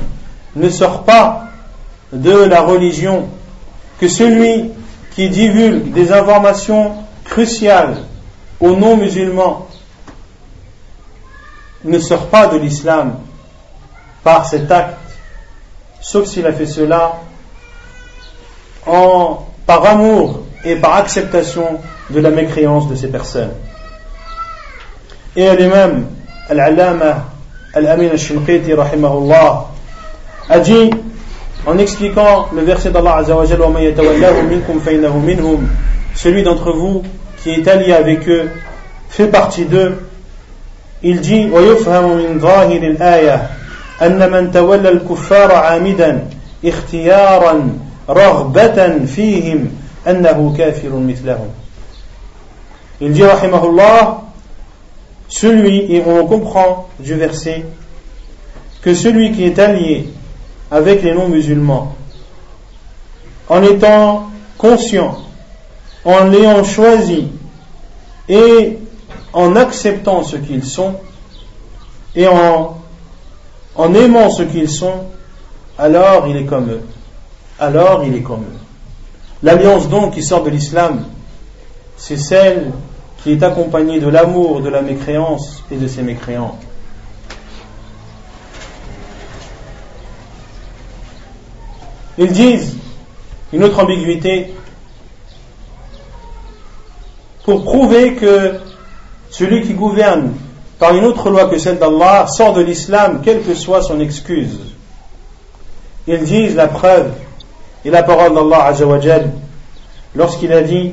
ne 0.57 0.69
sort 0.69 1.05
pas 1.05 1.45
de 2.11 2.43
la 2.43 2.59
religion, 2.59 3.29
que 4.01 4.09
celui 4.09 4.71
qui 5.15 5.29
divulgue 5.29 5.93
des 5.93 6.11
informations 6.11 6.91
cruciales 7.23 7.99
aux 8.59 8.75
non-musulmans 8.75 9.69
ne 11.85 11.99
sort 11.99 12.27
pas 12.27 12.47
de 12.47 12.57
l'islam 12.57 13.13
par 14.25 14.45
cet 14.45 14.69
acte, 14.69 14.97
sauf 16.01 16.27
s'il 16.27 16.45
a 16.45 16.51
fait 16.51 16.67
cela 16.67 17.13
en, 18.86 19.46
par 19.66 19.84
amour 19.86 20.42
et 20.64 20.76
par 20.76 20.96
acceptation 20.96 21.80
de 22.10 22.20
la 22.20 22.30
mécréance 22.30 22.88
de 22.88 22.94
ces 22.94 23.08
personnes. 23.08 23.52
Et 25.34 25.54
l'imam 25.56 26.06
Al-Allama 26.48 27.26
Al-Amin 27.74 28.08
Al-Shinqiti 28.10 28.72
rahimahullah 28.72 29.66
a 30.48 30.58
dit 30.60 30.90
en 31.66 31.78
expliquant 31.78 32.48
le 32.54 32.62
verset 32.62 32.90
d'Allah 32.90 33.16
Azzawajal 33.16 33.58
celui 36.14 36.42
d'entre 36.42 36.72
vous 36.72 37.02
qui 37.42 37.50
est 37.50 37.68
allié 37.68 37.92
avec 37.92 38.28
eux 38.28 38.50
fait 39.08 39.28
partie 39.28 39.64
d'eux 39.64 39.98
il 41.02 41.20
dit 41.20 41.50
ويفهم 41.52 42.16
من 42.16 42.40
ظاهر 42.40 42.82
الآية 42.82 43.50
أن 44.02 44.30
من 44.30 44.52
تولى 44.52 44.88
الكفار 44.88 45.52
عامدا 45.52 46.28
اختيارا 46.64 47.70
رغبة 48.10 49.04
فيهم 49.04 49.70
أنه 50.06 50.54
كافر 50.58 50.96
مثلهم 50.96 51.50
il 53.00 53.12
dit 53.12 53.22
rahimahullah 53.22 54.22
celui, 55.28 55.92
et 55.92 56.02
on 56.06 56.26
comprend 56.26 56.88
du 56.98 57.14
verset, 57.14 57.64
que 58.80 58.94
celui 58.94 59.32
qui 59.32 59.44
est 59.44 59.58
allié 59.58 60.08
avec 60.70 61.02
les 61.02 61.12
non-musulmans, 61.12 61.94
en 63.48 63.62
étant 63.62 64.30
conscient, 64.56 65.18
en 66.04 66.24
l'ayant 66.24 66.64
choisi 66.64 67.28
et 68.28 68.78
en 69.32 69.56
acceptant 69.56 70.22
ce 70.22 70.36
qu'ils 70.36 70.64
sont 70.64 70.94
et 72.14 72.26
en, 72.26 72.78
en 73.74 73.94
aimant 73.94 74.30
ce 74.30 74.44
qu'ils 74.44 74.70
sont, 74.70 74.94
alors 75.76 76.26
il 76.28 76.36
est 76.36 76.44
comme 76.44 76.70
eux. 76.70 76.82
Alors 77.61 78.03
il 78.03 78.15
est 78.15 78.23
comme 78.23 78.41
eux. 78.41 78.59
L'alliance 79.43 79.87
donc 79.87 80.15
qui 80.15 80.23
sort 80.23 80.43
de 80.43 80.49
l'islam, 80.49 81.05
c'est 81.95 82.17
celle 82.17 82.71
qui 83.21 83.33
est 83.33 83.43
accompagné 83.43 83.99
de 83.99 84.07
l'amour 84.07 84.61
de 84.61 84.69
la 84.69 84.81
mécréance 84.81 85.63
et 85.69 85.77
de 85.77 85.87
ses 85.87 86.01
mécréants. 86.01 86.57
Ils 92.17 92.31
disent 92.31 92.77
une 93.53 93.63
autre 93.63 93.79
ambiguïté 93.79 94.55
pour 97.43 97.63
prouver 97.63 98.15
que 98.15 98.55
celui 99.29 99.61
qui 99.61 99.75
gouverne 99.75 100.33
par 100.79 100.95
une 100.95 101.05
autre 101.05 101.29
loi 101.29 101.47
que 101.47 101.59
celle 101.59 101.77
d'Allah 101.77 102.25
sort 102.25 102.53
de 102.53 102.61
l'islam, 102.61 103.21
quelle 103.23 103.43
que 103.43 103.53
soit 103.53 103.83
son 103.83 103.99
excuse. 103.99 104.57
Ils 106.07 106.23
disent 106.23 106.55
la 106.55 106.67
preuve 106.67 107.11
et 107.84 107.90
la 107.90 108.02
parole 108.02 108.34
d'Allah 108.34 108.72
lorsqu'il 110.14 110.52
a 110.52 110.62
dit 110.62 110.92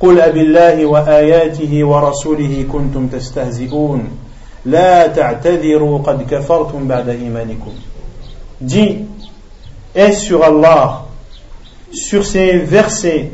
قل 0.00 0.20
أب 0.20 0.36
الله 0.36 0.86
وآياته 0.86 1.84
ورسوله 1.84 2.66
كنتم 2.72 3.06
تستهزئون 3.06 4.08
لا 4.66 5.06
تعتذروا 5.06 5.98
قد 5.98 6.26
كفرتم 6.30 6.88
بعد 6.88 7.08
إيمانكم 7.08 7.72
Dis, 8.60 8.98
est 9.94 10.12
sur 10.12 10.42
Allah, 10.42 11.06
sur 11.92 12.24
ses 12.24 12.58
versets, 12.58 13.30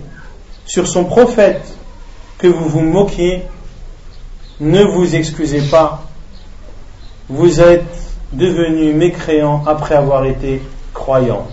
sur 0.65 0.89
son 0.89 1.05
prophète, 1.05 1.63
que 2.39 2.49
vous 2.49 2.69
vous 2.69 2.81
moquiez, 2.81 3.43
ne 4.61 4.83
vous 4.83 5.15
excusez 5.15 5.61
pas, 5.71 6.03
vous 7.29 7.61
êtes 7.61 7.85
devenus 8.33 8.95
mécréants 8.95 9.63
après 9.67 9.95
avoir 9.95 10.25
été 10.25 10.63
croyants. 10.95 11.47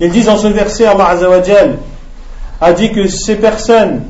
Ils 0.00 0.10
disent 0.10 0.28
en 0.28 0.38
ce 0.38 0.46
verset, 0.46 0.86
Allah 0.86 1.08
Azzawajal, 1.08 1.78
a 2.60 2.72
dit 2.72 2.90
que 2.92 3.06
ces 3.06 3.36
personnes 3.36 4.02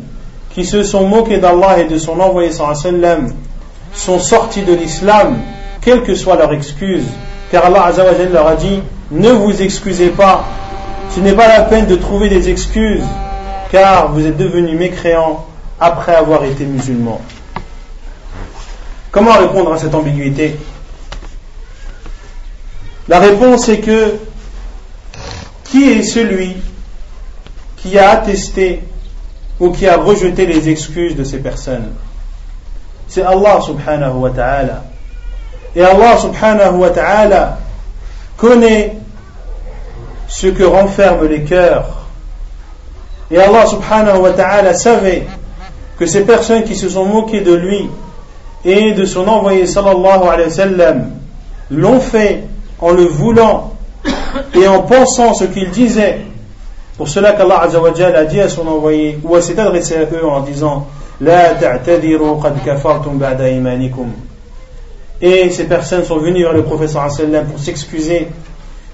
qui 0.54 0.64
se 0.64 0.82
sont 0.82 1.06
moquées 1.06 1.38
d'Allah 1.38 1.80
et 1.80 1.84
de 1.84 1.98
son 1.98 2.18
envoyé 2.20 2.50
sallam 2.52 3.32
sont 3.92 4.18
sorties 4.18 4.62
de 4.62 4.74
l'islam, 4.74 5.38
quelle 5.80 6.02
que 6.02 6.14
soit 6.14 6.36
leur 6.36 6.52
excuse, 6.52 7.04
car 7.50 7.66
Allah 7.66 7.90
leur 8.32 8.46
a 8.46 8.54
dit 8.56 8.82
ne 9.10 9.30
vous 9.30 9.60
excusez 9.60 10.10
pas, 10.10 10.44
ce 11.14 11.20
n'est 11.20 11.32
pas 11.32 11.48
la 11.48 11.62
peine 11.62 11.86
de 11.86 11.96
trouver 11.96 12.28
des 12.28 12.48
excuses, 12.48 13.02
car 13.72 14.12
vous 14.12 14.24
êtes 14.24 14.36
devenus 14.36 14.78
mécréants 14.78 15.44
après 15.80 16.14
avoir 16.14 16.44
été 16.44 16.64
musulmans. 16.64 17.20
Comment 19.10 19.32
répondre 19.32 19.72
à 19.72 19.78
cette 19.78 19.94
ambiguïté? 19.94 20.56
La 23.08 23.18
réponse 23.18 23.68
est 23.68 23.78
que 23.78 24.14
qui 25.70 25.92
est 25.92 26.02
celui 26.02 26.56
qui 27.76 27.98
a 27.98 28.10
attesté 28.10 28.82
ou 29.58 29.70
qui 29.70 29.86
a 29.86 29.96
rejeté 29.96 30.46
les 30.46 30.68
excuses 30.68 31.16
de 31.16 31.24
ces 31.24 31.38
personnes? 31.38 31.92
C'est 33.08 33.22
Allah 33.22 33.60
subhanahu 33.60 34.18
wa 34.18 34.30
ta'ala. 34.30 34.84
Et 35.74 35.82
Allah 35.82 36.16
subhanahu 36.18 36.76
wa 36.78 36.90
ta'ala 36.90 37.58
connaît 38.36 38.96
ce 40.28 40.48
que 40.48 40.64
renferment 40.64 41.24
les 41.24 41.44
cœurs. 41.44 41.86
Et 43.30 43.38
Allah 43.38 43.66
subhanahu 43.66 44.18
wa 44.18 44.30
ta'ala 44.32 44.74
savait 44.74 45.26
que 45.98 46.06
ces 46.06 46.22
personnes 46.22 46.64
qui 46.64 46.74
se 46.74 46.88
sont 46.88 47.04
moquées 47.04 47.42
de 47.42 47.54
lui 47.54 47.88
et 48.64 48.92
de 48.92 49.04
son 49.04 49.28
envoyé 49.28 49.66
sallallahu 49.66 50.22
alayhi 50.28 50.48
wa 50.48 50.54
sallam 50.54 51.10
l'ont 51.70 52.00
fait 52.00 52.44
en 52.80 52.90
le 52.90 53.04
voulant 53.04 53.74
et 54.54 54.66
en 54.66 54.82
pensant 54.82 55.34
ce 55.34 55.44
qu'ils 55.44 55.70
disaient. 55.70 56.20
Pour 56.96 57.08
cela 57.08 57.32
qu'Allah 57.32 57.62
Azzawajal 57.62 58.14
a 58.14 58.24
dit 58.24 58.40
à 58.40 58.48
son 58.48 58.66
envoyé, 58.68 59.18
ou 59.24 59.34
à 59.34 59.40
s'est 59.40 59.58
adressé 59.58 59.96
à 59.96 60.02
eux 60.02 60.26
en 60.26 60.40
disant 60.40 60.86
La 61.20 61.54
qad 61.54 62.62
kafartum 62.64 63.16
ba'da 63.16 63.48
imanikum. 63.48 64.12
Et 65.22 65.50
ces 65.50 65.64
personnes 65.64 66.04
sont 66.04 66.18
venues 66.18 66.42
vers 66.42 66.52
le 66.52 66.62
professeur 66.62 67.08
pour 67.48 67.58
s'excuser. 67.58 68.28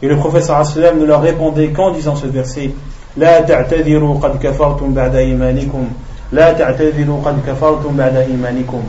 Et 0.03 0.09
le 0.09 0.17
professeur 0.17 0.63
ne 0.95 1.05
leur 1.05 1.23
répondait 1.23 1.69
qu'en 1.69 1.91
disant 1.91 2.15
ce 2.15 2.27
verset 2.27 2.71
La 3.17 3.43
ta'tadiru 3.43 4.21
qad 4.21 4.39
kafartum 4.39 4.93
ba'da 4.93 5.23
imanikum. 5.23 5.89
La 6.33 6.53
ta'tadiru 6.53 7.15
qad 7.25 7.45
kafartum 7.45 7.95
ba'da 7.95 8.25
imanikum. 8.25 8.83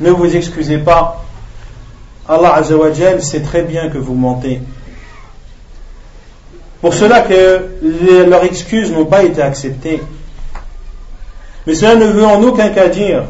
Ne 0.00 0.10
vous 0.10 0.34
excusez 0.34 0.78
pas. 0.78 1.22
Allah 2.28 2.54
Azzawajal 2.54 3.22
sait 3.22 3.42
très 3.42 3.62
bien 3.62 3.88
que 3.88 3.98
vous 3.98 4.14
mentez. 4.14 4.60
Pour 6.86 6.94
cela 6.94 7.22
que 7.22 7.64
leurs 8.28 8.44
excuses 8.44 8.92
n'ont 8.92 9.06
pas 9.06 9.24
été 9.24 9.42
acceptées. 9.42 10.00
Mais 11.66 11.74
cela 11.74 11.96
ne 11.96 12.04
veut 12.04 12.24
en 12.24 12.40
aucun 12.44 12.68
cas 12.68 12.86
dire 12.86 13.24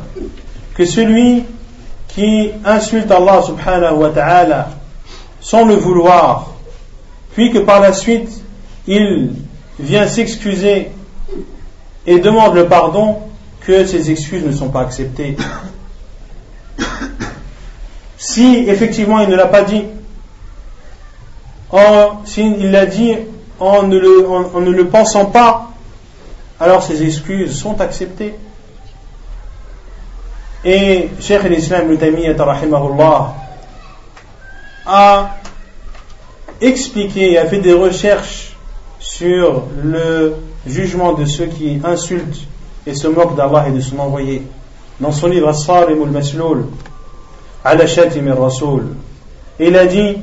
que 0.75 0.85
celui 0.85 1.43
qui 2.07 2.51
insulte 2.67 3.11
Allah 3.11 3.41
subhanahu 3.41 3.95
wa 3.95 4.11
ta'ala 4.11 4.69
sans 5.41 5.65
le 5.65 5.73
vouloir, 5.75 6.53
puis 7.35 7.51
que 7.51 7.57
par 7.61 7.81
la 7.81 7.95
suite 7.95 8.29
il 8.87 9.31
vient 9.79 10.07
s'excuser 10.07 10.91
et 12.07 12.19
demande 12.19 12.57
le 12.57 12.67
pardon, 12.67 13.21
que 13.61 13.87
ses 13.87 14.11
excuses 14.11 14.45
ne 14.45 14.53
sont 14.53 14.69
pas 14.69 14.83
acceptées. 14.83 15.35
Si 18.19 18.67
effectivement 18.69 19.21
il 19.21 19.31
ne 19.31 19.35
l'a 19.35 19.47
pas 19.47 19.63
dit, 19.63 19.85
s'il 22.27 22.71
l'a 22.71 22.85
dit 22.85 23.15
en 23.59 23.83
ne, 23.85 23.99
le, 23.99 24.87
pensant 24.89 25.27
pas, 25.27 25.71
alors 26.61 26.83
ses 26.83 27.03
excuses 27.03 27.59
sont 27.59 27.81
acceptées. 27.81 28.35
Et 30.65 31.11
Cheikh 31.21 31.45
l'Islam 31.45 31.97
rahimahullah 32.39 33.35
a 34.87 35.37
expliqué 36.61 37.33
et 37.33 37.39
a 37.39 37.47
fait 37.47 37.59
des 37.59 37.73
recherches 37.73 38.57
sur 38.99 39.65
le 39.83 40.35
jugement 40.67 41.13
de 41.13 41.25
ceux 41.25 41.47
qui 41.47 41.81
insultent 41.85 42.47
et 42.87 42.95
se 42.95 43.07
moquent 43.07 43.37
d'Allah 43.37 43.67
et 43.69 43.73
de 43.73 43.81
son 43.81 43.99
envoyé. 43.99 44.43
Dans 45.01 45.13
son 45.13 45.29
livre 45.29 45.49
As-Sarim 45.49 46.03
al-Masloul, 46.03 46.67
Ala 47.65 47.87
Shatim 47.87 48.29
al-Rasoul, 48.29 48.95
il 49.59 49.77
a 49.77 49.87
dit, 49.87 50.17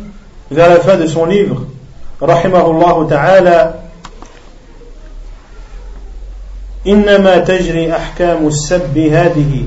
vers 0.49 0.69
la 0.69 0.79
fin 0.79 0.97
de 0.97 1.05
son 1.05 1.25
livre, 1.25 1.65
rahimahullah 2.20 3.08
ta'ala, 3.08 3.74
إنما 6.86 7.38
تجري 7.38 7.92
أحكام 7.96 8.46
السب 8.48 8.98
هذه 8.98 9.66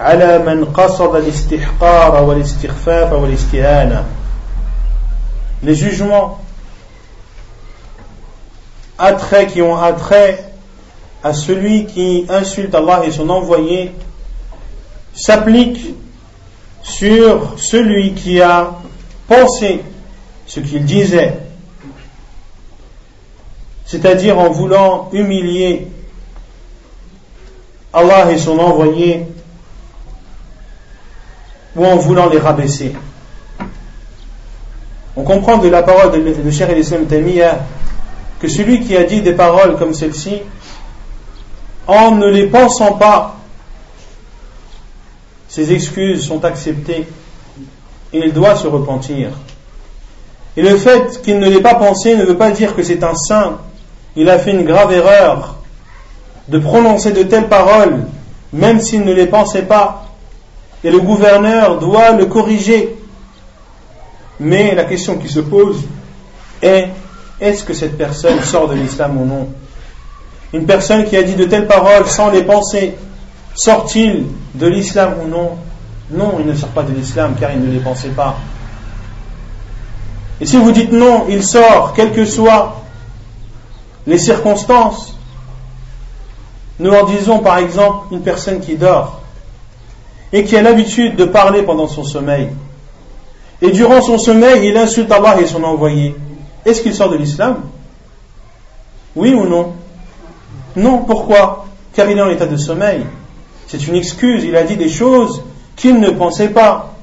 على 0.00 0.38
من 0.38 0.64
قصد 0.64 1.14
الاستحقار 1.16 2.24
والاستخفاف 2.24 3.12
والاستهانة 3.12 4.04
les 5.62 5.74
jugements 5.74 6.38
attrait, 8.98 9.46
qui 9.46 9.62
ont 9.62 9.76
attrait 9.76 10.52
à 11.22 11.32
celui 11.32 11.86
qui 11.86 12.26
insulte 12.28 12.74
Allah 12.74 13.02
et 13.04 13.12
son 13.12 13.28
envoyé 13.28 13.92
s'appliquent 15.14 15.94
sur 16.82 17.58
celui 17.58 18.14
qui 18.14 18.40
a 18.40 18.70
pensé 19.28 19.82
ce 20.46 20.60
qu'il 20.60 20.84
disait, 20.84 21.38
c'est-à-dire 23.85 24.37
en 24.39 24.49
voulant 24.49 25.09
humilier 25.13 25.87
Allah 27.93 28.31
et 28.31 28.37
son 28.37 28.59
envoyé 28.59 29.25
ou 31.75 31.85
en 31.85 31.95
voulant 31.95 32.29
les 32.29 32.39
rabaisser. 32.39 32.93
On 35.15 35.23
comprend 35.23 35.57
de 35.57 35.69
la 35.69 35.83
parole 35.83 36.11
de, 36.11 36.33
de 36.33 36.51
Cheikh 36.51 36.69
el-Islam 36.69 37.05
que 38.39 38.47
celui 38.47 38.81
qui 38.81 38.97
a 38.97 39.03
dit 39.03 39.21
des 39.21 39.33
paroles 39.33 39.77
comme 39.77 39.93
celle-ci, 39.93 40.41
en 41.87 42.11
ne 42.11 42.27
les 42.27 42.47
pensant 42.47 42.93
pas, 42.93 43.37
ses 45.47 45.71
excuses 45.71 46.25
sont 46.27 46.43
acceptées 46.43 47.07
et 48.11 48.19
il 48.19 48.33
doit 48.33 48.55
se 48.55 48.67
repentir. 48.67 49.29
Et 50.57 50.61
le 50.61 50.75
fait 50.77 51.21
qu'il 51.21 51.39
ne 51.39 51.49
l'ait 51.49 51.61
pas 51.61 51.75
pensé 51.75 52.15
ne 52.15 52.23
veut 52.23 52.37
pas 52.37 52.51
dire 52.51 52.75
que 52.75 52.83
c'est 52.83 53.03
un 53.03 53.15
saint. 53.15 53.59
Il 54.15 54.29
a 54.29 54.39
fait 54.39 54.51
une 54.51 54.63
grave 54.63 54.91
erreur 54.91 55.55
de 56.47 56.59
prononcer 56.59 57.11
de 57.11 57.23
telles 57.23 57.47
paroles, 57.47 58.05
même 58.53 58.79
s'il 58.79 59.03
ne 59.03 59.13
les 59.13 59.25
pensait 59.25 59.63
pas 59.63 60.05
et 60.85 60.91
le 60.91 60.99
gouverneur 60.99 61.79
doit 61.79 62.11
le 62.11 62.27
corriger. 62.27 62.95
Mais 64.39 64.75
la 64.75 64.83
question 64.83 65.17
qui 65.17 65.27
se 65.27 65.39
pose 65.39 65.83
est 66.61 66.89
est-ce 67.41 67.63
que 67.63 67.73
cette 67.73 67.97
personne 67.97 68.39
sort 68.43 68.69
de 68.69 68.75
l'islam 68.75 69.17
ou 69.17 69.25
non? 69.25 69.47
Une 70.53 70.67
personne 70.67 71.05
qui 71.05 71.17
a 71.17 71.23
dit 71.23 71.33
de 71.33 71.45
telles 71.45 71.65
paroles 71.65 72.05
sans 72.05 72.29
les 72.29 72.43
penser, 72.43 72.93
sort-il 73.55 74.27
de 74.53 74.67
l'islam 74.67 75.15
ou 75.23 75.27
non? 75.27 75.57
Non, 76.11 76.35
il 76.39 76.45
ne 76.45 76.53
sort 76.53 76.69
pas 76.69 76.83
de 76.83 76.93
l'islam 76.93 77.33
car 77.39 77.51
il 77.51 77.61
ne 77.61 77.71
les 77.71 77.79
pensait 77.79 78.09
pas. 78.09 78.37
Et 80.39 80.45
si 80.45 80.57
vous 80.57 80.71
dites 80.71 80.91
non, 80.91 81.25
il 81.29 81.43
sort, 81.43 81.93
quelles 81.95 82.11
que 82.11 82.25
soient 82.25 82.83
les 84.07 84.17
circonstances, 84.17 85.15
nous 86.79 86.91
en 86.91 87.05
disons 87.05 87.39
par 87.39 87.57
exemple 87.57 88.13
une 88.13 88.21
personne 88.21 88.59
qui 88.59 88.75
dort 88.75 89.21
et 90.33 90.43
qui 90.43 90.57
a 90.57 90.61
l'habitude 90.61 91.15
de 91.15 91.25
parler 91.25 91.63
pendant 91.63 91.87
son 91.87 92.03
sommeil. 92.03 92.49
Et 93.61 93.71
durant 93.71 94.01
son 94.01 94.17
sommeil, 94.17 94.67
il 94.67 94.77
insulte 94.77 95.11
Allah 95.11 95.39
et 95.39 95.45
son 95.45 95.63
envoyé. 95.63 96.15
Est-ce 96.65 96.81
qu'il 96.81 96.93
sort 96.93 97.09
de 97.09 97.15
l'islam? 97.15 97.61
Oui 99.15 99.33
ou 99.33 99.45
non? 99.45 99.73
Non, 100.75 100.99
pourquoi? 100.99 101.67
Car 101.93 102.09
il 102.09 102.17
est 102.17 102.21
en 102.21 102.29
état 102.29 102.47
de 102.47 102.57
sommeil. 102.57 103.05
C'est 103.67 103.87
une 103.87 103.95
excuse, 103.95 104.43
il 104.43 104.55
a 104.55 104.63
dit 104.63 104.75
des 104.75 104.89
choses 104.89 105.41
qu'il 105.75 105.99
ne 105.99 106.09
pensait 106.09 106.49
pas. 106.49 106.93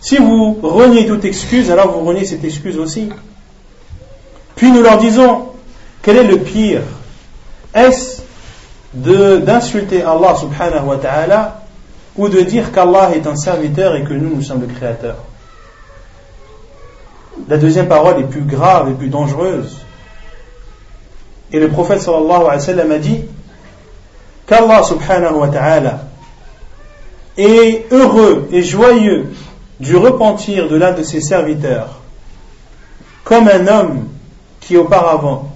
Si 0.00 0.18
vous 0.18 0.58
reniez 0.62 1.06
toute 1.06 1.24
excuse, 1.24 1.70
alors 1.70 1.92
vous 1.92 2.04
reniez 2.04 2.24
cette 2.24 2.44
excuse 2.44 2.78
aussi. 2.78 3.08
Puis 4.56 4.72
nous 4.72 4.82
leur 4.82 4.98
disons, 4.98 5.48
quel 6.06 6.18
est 6.18 6.22
le 6.22 6.38
pire? 6.38 6.82
Est-ce 7.74 8.22
d'insulter 8.94 10.02
Allah 10.02 10.36
subhanahu 10.36 10.86
wa 10.86 10.96
ta'ala 10.98 11.62
ou 12.14 12.28
de 12.28 12.42
dire 12.42 12.70
qu'Allah 12.70 13.10
est 13.16 13.26
un 13.26 13.34
serviteur 13.34 13.96
et 13.96 14.04
que 14.04 14.12
nous, 14.14 14.36
nous 14.36 14.40
sommes 14.40 14.60
le 14.60 14.68
créateur? 14.68 15.16
La 17.48 17.56
deuxième 17.56 17.88
parole 17.88 18.20
est 18.20 18.26
plus 18.26 18.42
grave 18.42 18.88
et 18.88 18.94
plus 18.94 19.08
dangereuse. 19.08 19.78
Et 21.50 21.58
le 21.58 21.70
prophète 21.70 22.00
sallallahu 22.00 22.42
alayhi 22.42 22.54
wa 22.54 22.60
sallam 22.60 22.92
a 22.92 22.98
dit 22.98 23.22
qu'Allah 24.46 24.84
subhanahu 24.84 25.34
wa 25.34 25.48
ta'ala 25.48 26.04
est 27.36 27.92
heureux 27.92 28.48
et 28.52 28.62
joyeux 28.62 29.32
du 29.80 29.96
repentir 29.96 30.68
de 30.68 30.76
l'un 30.76 30.92
de 30.92 31.02
ses 31.02 31.20
serviteurs, 31.20 31.98
comme 33.24 33.48
un 33.48 33.66
homme 33.66 34.08
qui 34.60 34.76
auparavant 34.76 35.50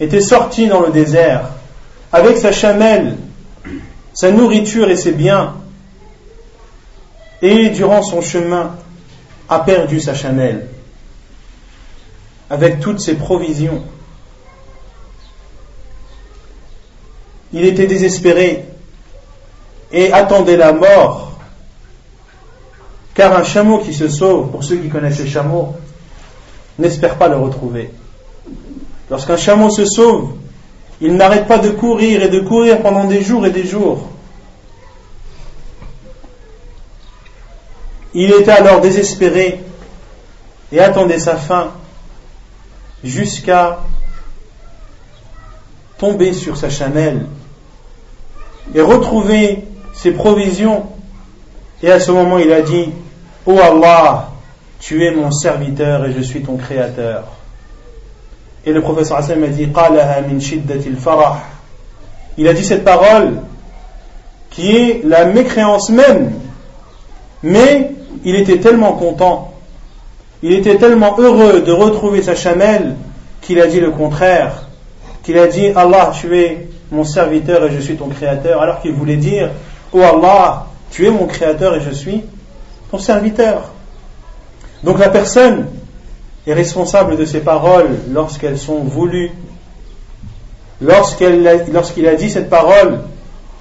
était 0.00 0.20
sorti 0.20 0.66
dans 0.66 0.80
le 0.80 0.90
désert 0.90 1.50
avec 2.12 2.36
sa 2.38 2.52
chamelle, 2.52 3.16
sa 4.14 4.30
nourriture 4.30 4.88
et 4.90 4.96
ses 4.96 5.12
biens, 5.12 5.54
et 7.42 7.70
durant 7.70 8.02
son 8.02 8.22
chemin 8.22 8.74
a 9.48 9.60
perdu 9.60 10.00
sa 10.00 10.14
chamelle 10.14 10.68
avec 12.48 12.80
toutes 12.80 13.00
ses 13.00 13.14
provisions. 13.14 13.82
Il 17.52 17.64
était 17.64 17.86
désespéré 17.86 18.64
et 19.92 20.12
attendait 20.12 20.56
la 20.56 20.72
mort, 20.72 21.38
car 23.14 23.36
un 23.36 23.44
chameau 23.44 23.78
qui 23.78 23.94
se 23.94 24.08
sauve, 24.08 24.50
pour 24.50 24.62
ceux 24.62 24.76
qui 24.76 24.88
connaissent 24.88 25.20
les 25.20 25.28
chameaux, 25.28 25.74
n'espère 26.78 27.16
pas 27.16 27.28
le 27.28 27.36
retrouver. 27.36 27.90
Lorsqu'un 29.10 29.36
chameau 29.36 29.70
se 29.70 29.84
sauve, 29.84 30.32
il 31.00 31.14
n'arrête 31.14 31.46
pas 31.46 31.58
de 31.58 31.70
courir 31.70 32.22
et 32.22 32.28
de 32.28 32.40
courir 32.40 32.82
pendant 32.82 33.04
des 33.04 33.22
jours 33.22 33.46
et 33.46 33.50
des 33.50 33.66
jours. 33.66 34.08
Il 38.14 38.32
était 38.32 38.50
alors 38.50 38.80
désespéré 38.80 39.60
et 40.72 40.80
attendait 40.80 41.18
sa 41.18 41.36
fin 41.36 41.72
jusqu'à 43.04 43.80
tomber 45.98 46.32
sur 46.32 46.56
sa 46.56 46.70
chamelle 46.70 47.26
et 48.74 48.80
retrouver 48.80 49.64
ses 49.92 50.12
provisions. 50.12 50.86
Et 51.82 51.90
à 51.90 52.00
ce 52.00 52.10
moment, 52.10 52.38
il 52.38 52.52
a 52.52 52.62
dit, 52.62 52.90
oh 53.44 53.58
Allah, 53.58 54.30
tu 54.80 55.04
es 55.04 55.10
mon 55.10 55.30
serviteur 55.30 56.06
et 56.06 56.12
je 56.12 56.20
suis 56.20 56.42
ton 56.42 56.56
créateur. 56.56 57.35
Et 58.66 58.72
le 58.72 58.80
professeur 58.80 59.18
Hassan 59.18 59.42
a 59.44 59.46
dit, 59.46 59.68
il 62.38 62.48
a 62.48 62.52
dit 62.52 62.64
cette 62.64 62.84
parole 62.84 63.40
qui 64.50 64.76
est 64.76 65.02
la 65.04 65.26
mécréance 65.26 65.90
même, 65.90 66.32
mais 67.44 67.92
il 68.24 68.34
était 68.34 68.58
tellement 68.58 68.94
content. 68.94 69.54
Il 70.42 70.52
était 70.52 70.76
tellement 70.76 71.16
heureux 71.18 71.60
de 71.60 71.70
retrouver 71.70 72.22
sa 72.22 72.34
chamelle 72.34 72.96
qu'il 73.40 73.60
a 73.60 73.68
dit 73.68 73.78
le 73.78 73.92
contraire, 73.92 74.66
qu'il 75.22 75.38
a 75.38 75.46
dit 75.46 75.68
Allah, 75.76 76.12
tu 76.20 76.36
es 76.36 76.68
mon 76.90 77.04
serviteur 77.04 77.64
et 77.64 77.70
je 77.70 77.80
suis 77.80 77.96
ton 77.96 78.08
créateur, 78.08 78.60
alors 78.62 78.80
qu'il 78.80 78.92
voulait 78.92 79.16
dire 79.16 79.50
Oh 79.92 80.00
Allah, 80.02 80.66
tu 80.90 81.06
es 81.06 81.10
mon 81.10 81.26
créateur 81.26 81.76
et 81.76 81.80
je 81.80 81.90
suis 81.90 82.22
ton 82.90 82.98
serviteur. 82.98 83.70
Donc 84.82 84.98
la 84.98 85.08
personne 85.08 85.66
est 86.46 86.54
responsable 86.54 87.16
de 87.16 87.24
ses 87.24 87.40
paroles 87.40 87.98
lorsqu'elles 88.10 88.58
sont 88.58 88.84
voulues, 88.84 89.32
lorsqu'il 90.80 92.06
a 92.06 92.14
dit 92.14 92.30
cette 92.30 92.48
parole 92.48 93.00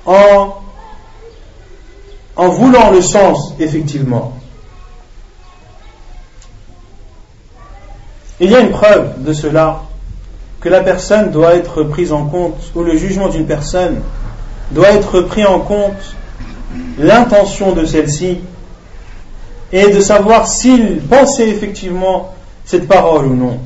en, 0.06 0.53
en 2.36 2.49
voulant 2.49 2.91
le 2.91 3.02
sens, 3.02 3.56
effectivement. 3.60 4.34
Il 8.40 8.52
y 8.52 8.56
a 8.56 8.60
une 8.60 8.72
preuve 8.72 9.24
de 9.24 9.34
cela, 9.34 9.82
que 10.60 10.70
la 10.70 10.82
personne 10.82 11.32
doit 11.32 11.56
être 11.56 11.84
prise 11.84 12.12
en 12.12 12.26
compte, 12.26 12.72
ou 12.76 12.84
le 12.84 12.98
jugement 12.98 13.30
d'une 13.30 13.45
personne 13.45 14.02
doit 14.72 14.90
être 14.90 15.22
pris 15.22 15.45
en 15.45 15.60
compte 15.60 16.16
l'intention 16.98 17.72
de 17.72 17.86
celle-ci 17.86 18.40
et 19.72 19.90
de 19.91 19.99
savoir 20.02 20.48
s'il 20.48 20.99
pensait 20.99 21.49
effectivement 21.49 22.35
cette 22.66 22.88
parole 22.88 23.28
ou 23.28 23.36
non. 23.36 23.60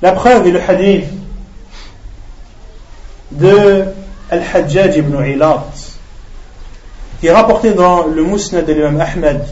La 0.00 0.12
preuve 0.12 0.46
est 0.46 0.50
le 0.50 0.60
hadith 0.60 1.04
de 3.32 3.84
Al-Hajjaj 4.30 4.96
ibn 4.96 5.22
Ilat, 5.24 5.64
qui 7.20 7.26
est 7.26 7.32
rapporté 7.32 7.72
dans 7.72 8.06
le 8.06 8.22
Musnad 8.22 8.64
de 8.64 8.72
l'imam 8.72 9.00
Ahmed 9.00 9.44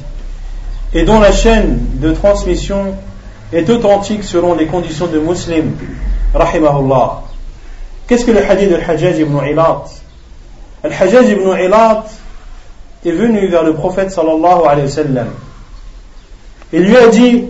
et 0.94 1.04
dont 1.04 1.20
la 1.20 1.32
chaîne 1.32 1.78
de 1.94 2.12
transmission 2.12 2.94
est 3.52 3.68
authentique 3.68 4.24
selon 4.24 4.54
les 4.54 4.66
conditions 4.66 5.06
de 5.06 5.18
Muslim, 5.18 5.76
rahimahullah. 6.34 7.22
Qu'est-ce 8.06 8.24
que 8.24 8.30
le 8.30 8.44
hadith 8.44 8.70
de 8.70 8.74
Al-Hajjaj 8.76 9.18
ibn 9.18 9.38
Ilat? 9.44 9.84
Al-Hajjaj 10.84 11.30
ibn 11.30 11.48
Ilat 11.58 12.04
est 13.04 13.12
venu 13.12 13.48
vers 13.48 13.64
le 13.64 13.74
prophète 13.74 14.10
sallallahu 14.10 14.66
alayhi 14.66 14.86
wa 14.86 14.92
sallam. 14.92 15.28
Il 16.72 16.82
lui 16.82 16.96
a 16.96 17.08
dit 17.08 17.44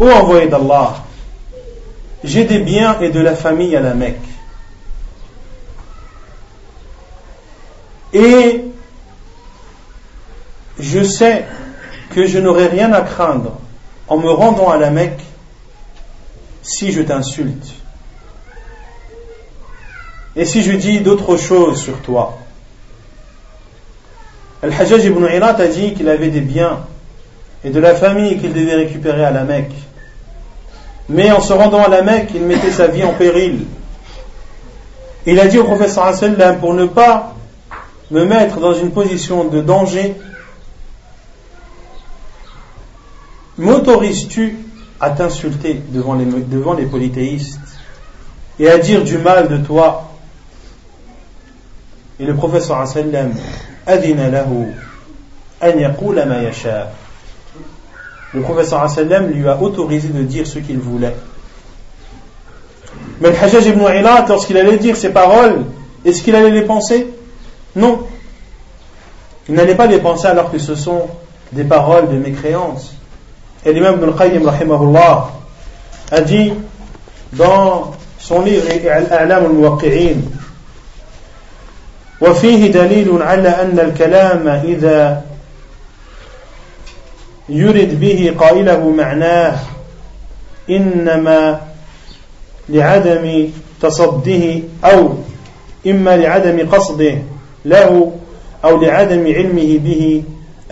Ô 0.00 0.08
envoyé 0.10 0.48
d'Allah, 0.48 0.94
j'ai 2.24 2.44
des 2.46 2.60
biens 2.60 2.98
et 3.00 3.10
de 3.10 3.20
la 3.20 3.36
famille 3.36 3.76
à 3.76 3.80
la 3.80 3.92
Mecque. 3.92 4.16
Et 8.14 8.64
je 10.78 11.04
sais 11.04 11.44
que 12.14 12.26
je 12.26 12.38
n'aurai 12.38 12.68
rien 12.68 12.92
à 12.94 13.02
craindre 13.02 13.60
en 14.08 14.16
me 14.16 14.30
rendant 14.30 14.70
à 14.70 14.78
la 14.78 14.90
Mecque 14.90 15.20
si 16.62 16.92
je 16.92 17.02
t'insulte. 17.02 17.74
Et 20.34 20.46
si 20.46 20.62
je 20.62 20.72
dis 20.72 21.00
d'autres 21.00 21.36
choses 21.36 21.78
sur 21.78 22.00
toi. 22.00 22.38
Al-Hajjaj 24.62 25.04
ibn 25.04 25.26
Irat 25.26 25.60
a 25.60 25.66
dit 25.66 25.92
qu'il 25.92 26.08
avait 26.08 26.30
des 26.30 26.40
biens 26.40 26.86
et 27.64 27.70
de 27.70 27.80
la 27.80 27.94
famille 27.94 28.38
qu'il 28.38 28.54
devait 28.54 28.76
récupérer 28.76 29.24
à 29.24 29.30
la 29.30 29.44
Mecque. 29.44 29.72
Mais 31.10 31.32
en 31.32 31.40
se 31.40 31.52
rendant 31.52 31.82
à 31.82 31.88
la 31.88 32.02
Mecque, 32.02 32.30
il 32.34 32.42
mettait 32.42 32.70
sa 32.70 32.86
vie 32.86 33.02
en 33.02 33.12
péril. 33.12 33.66
Il 35.26 35.40
a 35.40 35.48
dit 35.48 35.58
au 35.58 35.64
professeur 35.64 36.14
sallam 36.14 36.60
pour 36.60 36.72
ne 36.72 36.86
pas 36.86 37.34
me 38.12 38.24
mettre 38.24 38.60
dans 38.60 38.74
une 38.74 38.92
position 38.92 39.44
de 39.44 39.60
danger, 39.60 40.14
m'autorises-tu 43.58 44.56
à 45.00 45.10
t'insulter 45.10 45.82
devant 45.90 46.14
les, 46.14 46.86
polythéistes 46.86 47.58
et 48.60 48.70
à 48.70 48.78
dire 48.78 49.02
du 49.02 49.18
mal 49.18 49.48
de 49.48 49.58
toi? 49.58 50.12
Et 52.20 52.24
le 52.24 52.34
professeur 52.34 52.86
sallam 52.86 53.32
le 58.33 58.41
professeur 58.41 58.89
sallam 58.89 59.27
lui 59.27 59.47
a 59.47 59.61
autorisé 59.61 60.09
de 60.09 60.23
dire 60.23 60.45
ce 60.45 60.59
qu'il 60.59 60.77
voulait. 60.77 61.15
Mais 63.21 63.29
le 63.29 63.35
Hajjaj 63.35 63.65
ibn 63.67 63.81
Ilat, 63.81 64.25
lorsqu'il 64.27 64.57
allait 64.57 64.77
dire 64.77 64.97
ces 64.97 65.09
paroles, 65.09 65.63
est-ce 66.03 66.21
qu'il 66.21 66.35
allait 66.35 66.51
les 66.51 66.63
penser 66.63 67.07
Non. 67.75 67.99
Il 69.47 69.55
n'allait 69.55 69.75
pas 69.75 69.87
les 69.87 69.99
penser 69.99 70.27
alors 70.27 70.51
que 70.51 70.57
ce 70.57 70.75
sont 70.75 71.07
des 71.51 71.63
paroles 71.63 72.09
de 72.09 72.17
mécréance. 72.17 72.93
Et 73.65 73.73
l'imam 73.73 73.95
Ibn 73.95 74.09
al-Qayyim, 74.09 74.45
rahimahullah, 74.45 75.29
a 76.11 76.21
dit 76.21 76.53
dans 77.33 77.91
son 78.19 78.41
livre 78.41 78.65
Al-A'lam 78.69 79.45
al-Muwaqqi'in 79.45 80.19
وفيه 82.21 82.71
دليل 82.71 83.21
على 83.21 83.49
أن 83.49 83.79
الكلام 83.79 84.47
إذا 84.47 85.21
يرد 87.50 88.00
به 88.00 88.34
قائله 88.38 88.90
معناه 88.90 89.58
إنما 90.70 91.60
لعدم 92.68 93.48
تصده 93.82 94.58
أو 94.84 95.14
إما 95.86 96.16
لعدم 96.16 96.68
قصده 96.68 97.18
له 97.64 98.12
أو 98.64 98.80
لعدم 98.80 99.26
علمه 99.26 99.78
به 99.78 100.22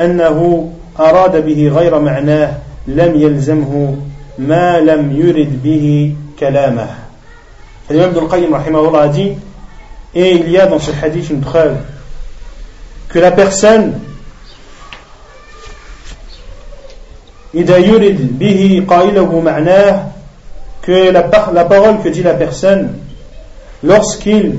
أنه 0.00 0.70
أراد 1.00 1.46
به 1.46 1.68
غير 1.68 1.98
معناه 1.98 2.52
لم 2.86 3.14
يلزمه 3.14 3.96
ما 4.38 4.80
لم 4.80 5.16
يرد 5.16 5.62
به 5.62 6.14
كلامه. 6.40 6.88
الإمام 7.90 8.09
ابن 8.09 8.18
القيم 8.18 8.55
رحمه 8.55 8.78
الله 8.88 9.36
a 10.14 10.66
dans 10.66 10.78
ce 10.78 10.90
hadith 10.90 11.30
une 11.30 11.40
preuve 11.40 11.76
que 13.09 13.18
la 13.18 13.30
personne 13.30 14.00
que 20.82 21.10
la, 21.10 21.28
la 21.52 21.64
parole 21.64 22.00
que 22.02 22.08
dit 22.08 22.22
la 22.22 22.34
personne 22.34 22.94
lorsqu'il 23.82 24.58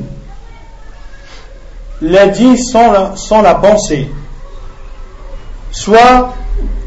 l'a 2.01 2.27
dit 2.27 2.57
sans 2.57 2.91
la, 2.91 3.11
sans 3.15 3.43
penser 3.55 4.09
soit 5.71 6.33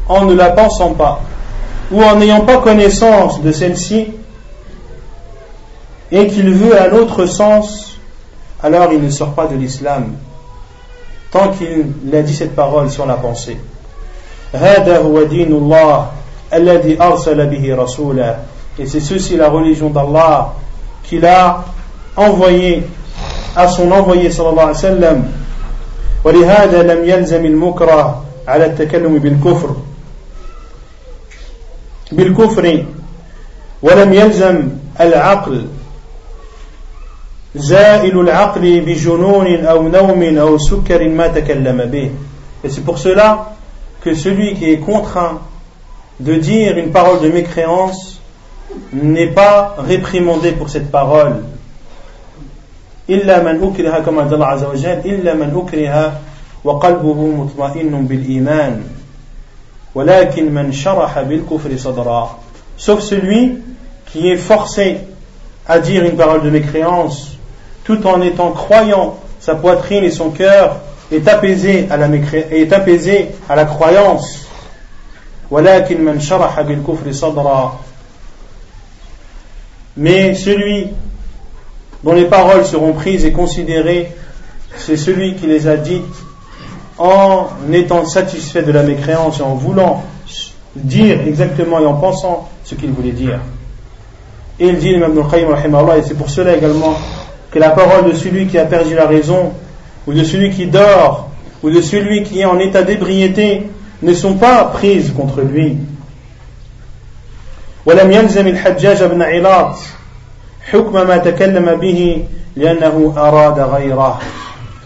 en 0.07 0.25
ne 0.25 0.33
la 0.33 0.49
pensant 0.51 0.93
pas 0.93 1.21
ou 1.91 2.01
en 2.01 2.15
n'ayant 2.15 2.41
pas 2.41 2.57
connaissance 2.57 3.41
de 3.41 3.51
celle-ci 3.51 4.07
et 6.11 6.27
qu'il 6.27 6.49
veut 6.51 6.79
un 6.79 6.91
autre 6.93 7.25
sens 7.25 7.97
alors 8.61 8.91
il 8.93 9.01
ne 9.01 9.09
sort 9.09 9.33
pas 9.33 9.47
de 9.47 9.55
l'islam 9.55 10.13
tant 11.31 11.49
qu'il 11.49 12.15
a 12.15 12.21
dit 12.21 12.33
cette 12.33 12.55
parole 12.55 12.91
sur 12.91 13.07
la 13.07 13.15
pensée. 13.15 13.57
Et 18.79 18.85
c'est 18.85 18.99
ceci 18.99 19.37
la 19.37 19.49
religion 19.49 19.89
d'Allah 19.89 20.53
qu'il 21.03 21.25
a 21.25 21.65
envoyé 22.15 22.83
à 23.55 23.67
son 23.67 23.91
envoyé 23.91 24.31
sallallahu 24.31 24.59
alayhi 24.59 24.75
wa 24.75 24.75
sallam. 24.75 25.23
ولهذا 26.23 26.83
لم 26.83 27.09
يلزم 27.09 27.45
المكره 27.45 28.25
على 28.47 28.65
التكلم 28.65 29.17
بالكفر 29.19 29.75
بالكفر 32.11 32.85
ولم 33.81 34.13
يلزم 34.13 34.69
العقل 34.99 35.65
et 37.55 37.59
c'est 42.69 42.83
pour 42.83 42.97
cela 42.97 43.53
que 44.02 44.14
celui 44.14 44.54
qui 44.54 44.70
est 44.70 44.78
contraint 44.78 45.40
de 46.20 46.34
dire 46.34 46.78
une 46.78 46.90
parole 46.90 47.20
de 47.20 47.28
mécréance 47.28 48.20
n'est 48.92 49.28
pas 49.28 49.76
réprimandé 49.78 50.52
pour 50.52 50.68
cette 50.68 50.90
parole. 50.90 51.44
إلا 53.08 53.42
من 53.42 53.64
أكره 53.64 53.98
كما 54.04 54.22
قال 54.22 54.34
الله 54.34 54.46
عز 54.46 54.64
وجل 54.64 55.00
إلا 55.04 55.34
من 55.34 55.56
أكره 55.56 56.20
وقلبه 56.64 57.26
مطمئن 57.26 58.06
بالإيمان 58.06 58.82
ولكن 59.94 60.54
من 60.54 60.72
شرح 60.72 61.20
بالكفر 61.22 61.76
صدرا 61.76 62.38
sauf 62.76 63.00
celui 63.00 63.58
qui 64.12 64.28
est 64.28 64.36
forcé 64.36 64.98
à 65.66 65.78
dire 65.78 66.04
une 66.04 66.16
parole 66.16 66.42
de 66.42 66.50
mécréance 66.50 67.38
tout 67.84 68.06
en 68.06 68.20
étant 68.20 68.52
croyant, 68.52 69.16
sa 69.40 69.54
poitrine 69.54 70.04
et 70.04 70.10
son 70.10 70.28
cœur 70.30 70.76
est 71.11 71.27
apaisé 71.27 71.87
à 71.89 71.97
la, 71.97 72.07
est 72.51 72.71
apaisé 72.73 73.29
à 73.49 73.55
la 73.55 73.65
croyance. 73.65 74.47
Mais 79.95 80.33
celui 80.35 80.87
dont 82.03 82.13
les 82.13 82.25
paroles 82.25 82.65
seront 82.65 82.93
prises 82.93 83.25
et 83.25 83.31
considérées, 83.31 84.11
c'est 84.77 84.97
celui 84.97 85.35
qui 85.35 85.47
les 85.47 85.67
a 85.67 85.77
dites 85.77 86.03
en 86.97 87.47
étant 87.71 88.05
satisfait 88.05 88.63
de 88.63 88.71
la 88.71 88.83
mécréance 88.83 89.39
et 89.39 89.43
en 89.43 89.55
voulant 89.55 90.03
dire 90.75 91.21
exactement 91.27 91.79
et 91.79 91.85
en 91.85 91.95
pensant 91.95 92.49
ce 92.63 92.75
qu'il 92.75 92.91
voulait 92.91 93.11
dire. 93.11 93.39
Et 94.59 94.67
il 94.67 94.77
dit, 94.77 94.93
et 94.93 95.01
c'est 96.03 96.17
pour 96.17 96.29
cela 96.29 96.55
également 96.55 96.95
que 97.51 97.59
la 97.59 97.69
parole 97.69 98.11
de 98.11 98.15
celui 98.15 98.47
qui 98.47 98.57
a 98.57 98.65
perdu 98.65 98.95
la 98.95 99.05
raison, 99.05 99.53
ou 100.06 100.12
de 100.12 100.24
celui 100.24 100.50
qui 100.50 100.66
dort, 100.66 101.28
ou 101.62 101.70
de 101.70 101.80
celui 101.80 102.22
qui 102.22 102.40
est 102.40 102.44
en 102.44 102.58
état 102.58 102.82
d'ébriété, 102.82 103.70
ne 104.02 104.14
sont 104.14 104.34
pas 104.34 104.64
prises 104.64 105.12
contre 105.12 105.40
lui. 105.42 105.76
ولم 107.86 108.12
يلزم 108.12 108.46
الحجاج 108.46 109.02
بن 109.04 109.22
علاط 109.22 109.76
حكم 110.72 110.92
ما 110.92 111.16
تكلم 111.16 111.74
به 111.74 112.24
لأنه 112.56 113.14
أراد 113.16 113.60
غيره 113.60 114.20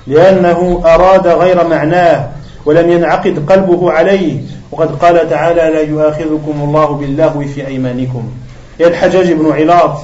لأنه 0.06 0.82
أراد 0.84 1.26
غير 1.26 1.68
معناه 1.68 2.28
ولم 2.66 2.90
ينعقد 2.90 3.50
قلبه 3.50 3.92
عليه 3.92 4.40
وقد 4.72 4.96
قال 4.96 5.30
تعالى 5.30 5.74
لا 5.74 5.80
يؤاخذكم 5.80 6.54
الله 6.62 6.86
باللغو 6.86 7.40
في 7.40 7.66
أيمانكم 7.66 8.30
يا 8.80 8.88
الحجاج 8.88 9.32
بن 9.32 9.52
علاط 9.52 9.98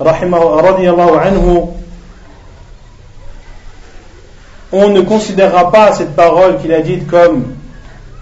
رحمه 0.00 0.60
رضي 0.60 0.90
الله 0.90 1.18
عنه 1.18 1.72
on 4.71 4.89
ne 4.89 5.01
considérera 5.01 5.71
pas 5.71 5.93
cette 5.93 6.15
parole 6.15 6.57
qu'il 6.57 6.73
a 6.73 6.81
dite 6.81 7.07
comme, 7.07 7.45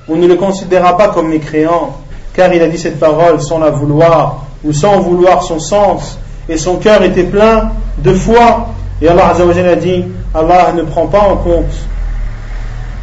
on 0.07 0.15
ne 0.15 0.27
le 0.27 0.35
considérera 0.35 0.97
pas 0.97 1.09
comme 1.09 1.30
mécréant, 1.30 1.97
car 2.34 2.53
il 2.53 2.61
a 2.61 2.67
dit 2.67 2.77
cette 2.77 2.99
parole 2.99 3.41
sans 3.41 3.59
la 3.59 3.72
vouloir, 3.72 4.45
ou 4.63 4.73
sans 4.73 4.99
vouloir 4.99 5.43
son 5.43 5.59
sens, 5.59 6.19
et 6.47 6.57
son 6.57 6.77
cœur 6.77 7.01
était 7.03 7.23
plein 7.23 7.72
de 7.97 8.13
foi. 8.13 8.67
Et 9.01 9.07
Allah 9.07 9.34
a 9.35 9.76
dit, 9.76 10.05
Allah 10.34 10.72
ne 10.73 10.84
prend 10.84 11.07
pas 11.07 11.22
en 11.22 11.38
compte 11.38 11.73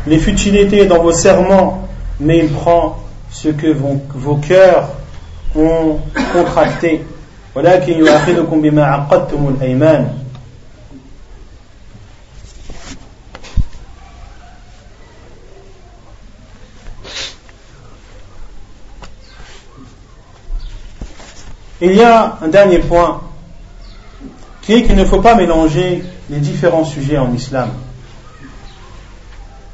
les 0.06 0.18
futilités 0.18 0.86
dans 0.86 1.02
vos 1.02 1.12
serments, 1.12 1.88
mais 2.20 2.38
il 2.38 2.48
prend 2.48 2.98
ce 3.30 3.48
que 3.48 3.72
vos, 3.72 4.00
vos 4.14 4.36
cœurs 4.36 4.88
ont 5.56 5.98
contracté. 6.32 7.04
Il 21.84 21.96
y 21.96 22.00
a 22.00 22.38
un 22.40 22.46
dernier 22.46 22.78
point 22.78 23.20
qui 24.60 24.74
est 24.74 24.82
qu'il 24.84 24.94
ne 24.94 25.04
faut 25.04 25.20
pas 25.20 25.34
mélanger 25.34 26.04
les 26.30 26.38
différents 26.38 26.84
sujets 26.84 27.18
en 27.18 27.34
islam. 27.34 27.70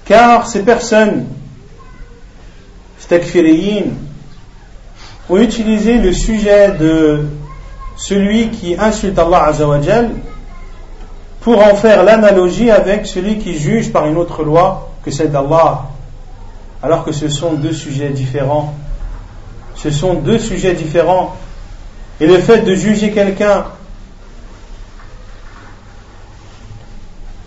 Car 0.06 0.48
ces 0.48 0.62
personnes, 0.62 1.26
stakfiriyin, 2.98 3.90
ont 5.28 5.36
utilisé 5.36 5.98
le 5.98 6.14
sujet 6.14 6.70
de 6.70 7.26
celui 7.98 8.48
qui 8.52 8.74
insulte 8.78 9.18
Allah 9.18 9.44
Azzawajal 9.44 10.12
pour 11.42 11.58
en 11.62 11.74
faire 11.74 12.04
l'analogie 12.04 12.70
avec 12.70 13.06
celui 13.06 13.36
qui 13.36 13.58
juge 13.58 13.92
par 13.92 14.06
une 14.06 14.16
autre 14.16 14.44
loi 14.44 14.92
que 15.04 15.10
celle 15.10 15.30
d'Allah, 15.30 15.82
alors 16.82 17.04
que 17.04 17.12
ce 17.12 17.28
sont 17.28 17.52
deux 17.52 17.74
sujets 17.74 18.08
différents. 18.08 18.72
Ce 19.74 19.90
sont 19.90 20.14
deux 20.14 20.38
sujets 20.38 20.72
différents 20.72 21.36
et 22.20 22.26
le 22.26 22.38
fait 22.38 22.62
de 22.62 22.74
juger 22.74 23.12
quelqu'un 23.12 23.64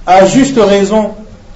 à 0.05 0.25
juste 0.25 0.59
raison 0.59 1.11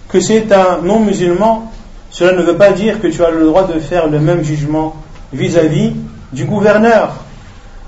que 0.09 0.19
c'est 0.19 0.51
un 0.51 0.79
non-musulman, 0.83 1.71
cela 2.11 2.33
ne 2.33 2.43
veut 2.43 2.57
pas 2.57 2.71
dire 2.71 3.01
que 3.01 3.07
tu 3.07 3.23
as 3.23 3.31
le 3.31 3.45
droit 3.45 3.67
de 3.67 3.79
faire 3.79 4.07
le 4.07 4.19
même 4.19 4.43
jugement 4.43 4.95
vis-à-vis 5.33 5.93
du 6.31 6.45
gouverneur. 6.45 7.15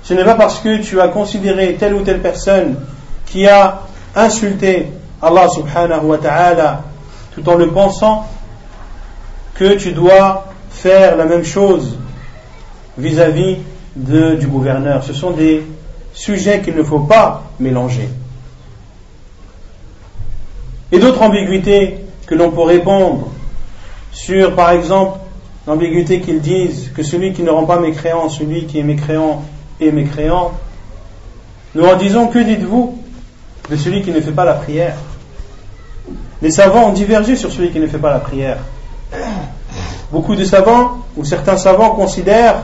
Ce 0.02 0.14
n'est 0.14 0.24
pas 0.24 0.34
parce 0.34 0.60
que 0.60 0.78
tu 0.78 1.00
as 1.00 1.08
considéré 1.08 1.74
telle 1.74 1.94
ou 1.94 2.02
telle 2.02 2.20
personne 2.20 2.76
qui 3.26 3.46
a 3.46 3.82
insulté 4.16 4.88
Allah 5.20 5.48
subhanahu 5.48 6.04
wa 6.04 6.18
ta'ala 6.18 6.82
tout 7.34 7.48
en 7.48 7.54
le 7.54 7.68
pensant 7.68 8.26
que 9.54 9.74
tu 9.74 9.92
dois 9.92 10.46
faire 10.70 11.16
la 11.16 11.24
même 11.24 11.44
chose 11.44 11.96
vis-à-vis 12.96 13.58
du 13.96 14.46
gouverneur. 14.46 15.02
Ce 15.04 15.12
sont 15.12 15.30
des 15.30 15.62
sujets 16.12 16.60
qu'il 16.60 16.74
ne 16.74 16.82
faut 16.82 17.00
pas 17.00 17.44
mélanger. 17.58 18.08
Et 20.90 20.98
d'autres 20.98 21.22
ambiguïtés 21.22 21.98
que 22.26 22.34
l'on 22.34 22.50
peut 22.50 22.62
répondre 22.62 23.28
sur, 24.12 24.54
par 24.54 24.70
exemple, 24.70 25.18
l'ambiguïté 25.66 26.20
qu'ils 26.20 26.40
disent 26.40 26.90
que 26.94 27.02
celui 27.02 27.32
qui 27.32 27.42
ne 27.42 27.50
rend 27.50 27.64
pas 27.64 27.78
mécréant, 27.78 28.28
celui 28.28 28.66
qui 28.66 28.78
est 28.78 28.82
mécréant 28.82 29.42
est 29.80 29.90
mécréant. 29.90 30.52
Nous 31.74 31.84
en 31.84 31.96
disons, 31.96 32.28
que 32.28 32.38
dites-vous 32.38 32.98
de 33.70 33.76
celui 33.76 34.02
qui 34.02 34.10
ne 34.10 34.20
fait 34.20 34.32
pas 34.32 34.44
la 34.44 34.54
prière? 34.54 34.96
Les 36.40 36.50
savants 36.50 36.88
ont 36.88 36.92
divergé 36.92 37.36
sur 37.36 37.52
celui 37.52 37.70
qui 37.70 37.80
ne 37.80 37.86
fait 37.86 37.98
pas 37.98 38.10
la 38.10 38.20
prière. 38.20 38.58
Beaucoup 40.10 40.36
de 40.36 40.44
savants, 40.44 41.04
ou 41.16 41.24
certains 41.24 41.58
savants 41.58 41.90
considèrent 41.90 42.62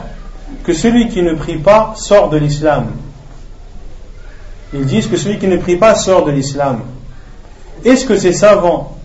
que 0.63 0.73
celui 0.73 1.09
qui 1.09 1.21
ne 1.21 1.33
prie 1.33 1.57
pas 1.57 1.93
sort 1.95 2.29
de 2.29 2.37
l'islam. 2.37 2.87
Ils 4.73 4.85
disent 4.85 5.07
que 5.07 5.17
celui 5.17 5.39
qui 5.39 5.47
ne 5.47 5.57
prie 5.57 5.77
pas 5.77 5.95
sort 5.95 6.25
de 6.25 6.31
l'islam. 6.31 6.81
Est-ce 7.83 8.05
que 8.05 8.17
ces 8.17 8.33
savants 8.33 8.97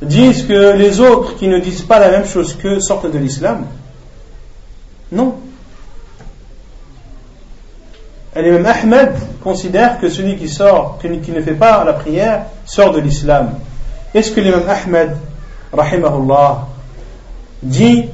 disent 0.00 0.44
que 0.46 0.72
les 0.76 1.00
autres 1.00 1.36
qui 1.36 1.48
ne 1.48 1.58
disent 1.58 1.82
pas 1.82 1.98
la 1.98 2.10
même 2.10 2.26
chose 2.26 2.54
qu'eux 2.54 2.80
sortent 2.80 3.10
de 3.10 3.18
l'islam? 3.18 3.66
Non. 5.12 5.36
L'imam 8.34 8.66
Ahmed 8.66 9.12
considère 9.42 9.98
que 9.98 10.08
celui 10.08 10.36
qui 10.36 10.48
sort, 10.48 10.98
qui 11.00 11.32
ne 11.32 11.40
fait 11.40 11.54
pas 11.54 11.82
la 11.84 11.94
prière, 11.94 12.46
sort 12.66 12.92
de 12.92 13.00
l'islam. 13.00 13.54
Est-ce 14.14 14.30
que 14.30 14.40
l'imam 14.40 14.62
Ahmed, 14.68 15.16
rahimahullah, 15.72 16.66
dit 17.62 18.06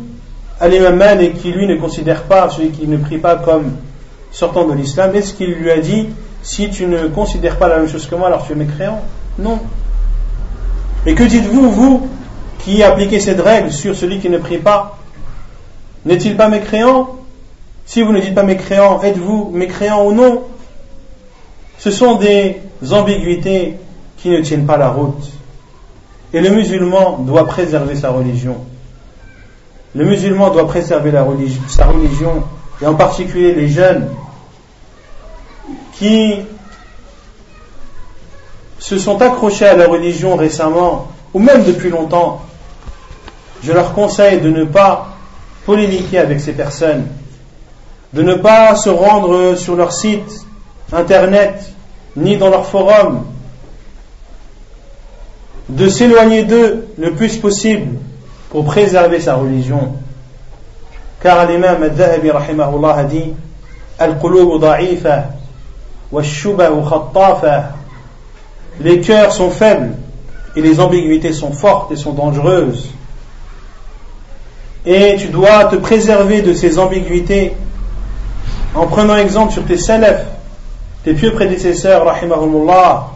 Al-Imam 0.63 0.95
Malik, 0.95 1.43
qui 1.43 1.51
lui 1.51 1.67
ne 1.67 1.75
considère 1.75 2.23
pas 2.23 2.49
celui 2.49 2.71
qui 2.71 2.87
ne 2.87 2.97
prie 2.97 3.19
pas 3.19 3.35
comme 3.35 3.73
sortant 4.31 4.65
de 4.69 4.75
l'islam, 4.75 5.13
est-ce 5.17 5.35
qu'il 5.35 5.51
lui 5.51 5.73
a 5.73 5.79
dit 5.79 6.07
si 6.41 6.71
tu 6.71 6.87
ne 6.87 7.09
considères 7.09 7.59
pas 7.59 7.67
la 7.67 7.79
même 7.79 7.89
chose 7.89 8.07
que 8.07 8.15
moi, 8.15 8.29
alors 8.29 8.47
tu 8.47 8.53
es 8.53 8.55
mécréant? 8.55 9.01
Non. 9.41 9.59
Et 11.05 11.17
que 11.17 11.25
dites-vous, 11.25 11.69
vous, 11.69 12.09
qui 12.61 12.81
appliquez 12.85 13.19
cette 13.19 13.41
règle 13.41 13.73
sur 13.73 13.97
celui 13.97 14.21
qui 14.21 14.31
ne 14.31 14.39
prie 14.39 14.59
pas? 14.59 14.99
N'est-il 16.05 16.37
pas 16.37 16.47
mécréant? 16.47 17.17
Si 17.85 18.03
vous 18.03 18.13
ne 18.13 18.21
dites 18.21 18.37
pas 18.37 18.45
mécréant, 18.45 19.03
êtes-vous 19.03 19.51
mécréant 19.53 20.07
ou 20.07 20.13
non? 20.13 20.45
Ce 21.79 21.91
sont 21.91 22.15
des 22.15 22.61
ambiguïtés 22.93 23.79
qui 24.17 24.31
ne 24.31 24.41
tiennent 24.41 24.67
pas 24.67 24.77
la 24.77 24.91
route. 24.91 25.29
Et 26.33 26.41
le 26.41 26.51
musulman 26.51 27.19
doit 27.19 27.49
préserver 27.49 27.97
sa 27.97 28.11
religion. 28.11 28.59
Le 29.95 30.05
musulman 30.05 30.51
doit 30.51 30.67
préserver 30.67 31.13
sa 31.69 31.87
religion, 31.87 32.45
et 32.81 32.87
en 32.87 32.95
particulier 32.95 33.55
les 33.55 33.69
jeunes 33.69 34.09
qui 35.93 36.37
se 38.79 38.99
sont 38.99 39.21
accrochés 39.21 39.67
à 39.67 39.77
la 39.77 39.87
religion 39.87 40.37
récemment, 40.37 41.09
ou 41.35 41.39
même 41.39 41.65
depuis 41.65 41.91
longtemps. 41.91 42.43
Je 43.63 43.73
leur 43.73 43.93
conseille 43.93 44.41
de 44.41 44.51
ne 44.51 44.65
pas 44.65 45.09
polémiquer 45.67 46.19
avec 46.19 46.41
ces 46.41 46.53
personnes, 46.53 47.07
de 48.13 48.23
ne 48.23 48.35
pas 48.35 48.75
se 48.75 48.91
rendre 48.91 49.55
sur 49.57 49.77
leur 49.77 49.93
site 49.93 50.47
internet, 50.93 51.73
ni 52.17 52.37
dans 52.37 52.49
leur 52.49 52.67
forum, 52.67 53.25
de 55.69 55.89
s'éloigner 55.89 56.45
d'eux 56.45 56.89
le 56.99 57.13
plus 57.13 57.37
possible 57.37 57.99
pour 58.53 58.67
préserver 58.67 59.19
sa 59.19 59.37
religion. 59.37 59.95
Car 61.23 61.47
l'imam 61.47 61.83
al-Dhahabi 61.83 62.31
rahimahullah 62.31 62.97
a 62.97 63.05
dit 63.05 63.33
Al-qulub 63.99 64.63
Les 68.81 69.01
cœurs 69.01 69.33
sont 69.33 69.49
faibles 69.49 69.95
et 70.55 70.61
les 70.61 70.81
ambiguïtés 70.81 71.33
sont 71.33 71.53
fortes 71.53 71.93
et 71.93 71.97
sont 71.97 72.13
dangereuses. 72.13 72.91
Et 74.85 75.17
tu 75.19 75.29
dois 75.29 75.65
te 75.65 75.77
préserver 75.77 76.43
de 76.43 76.53
ces 76.53 76.79
ambiguïtés 76.79 77.55
en 78.75 78.87
prenant 78.87 79.17
exemple 79.17 79.55
sur 79.55 79.65
tes 79.65 79.79
salafs, 79.79 80.27
tes 81.05 81.15
pieux 81.15 81.33
prédécesseurs, 81.33 82.05
rahimahumullah, 82.05 83.13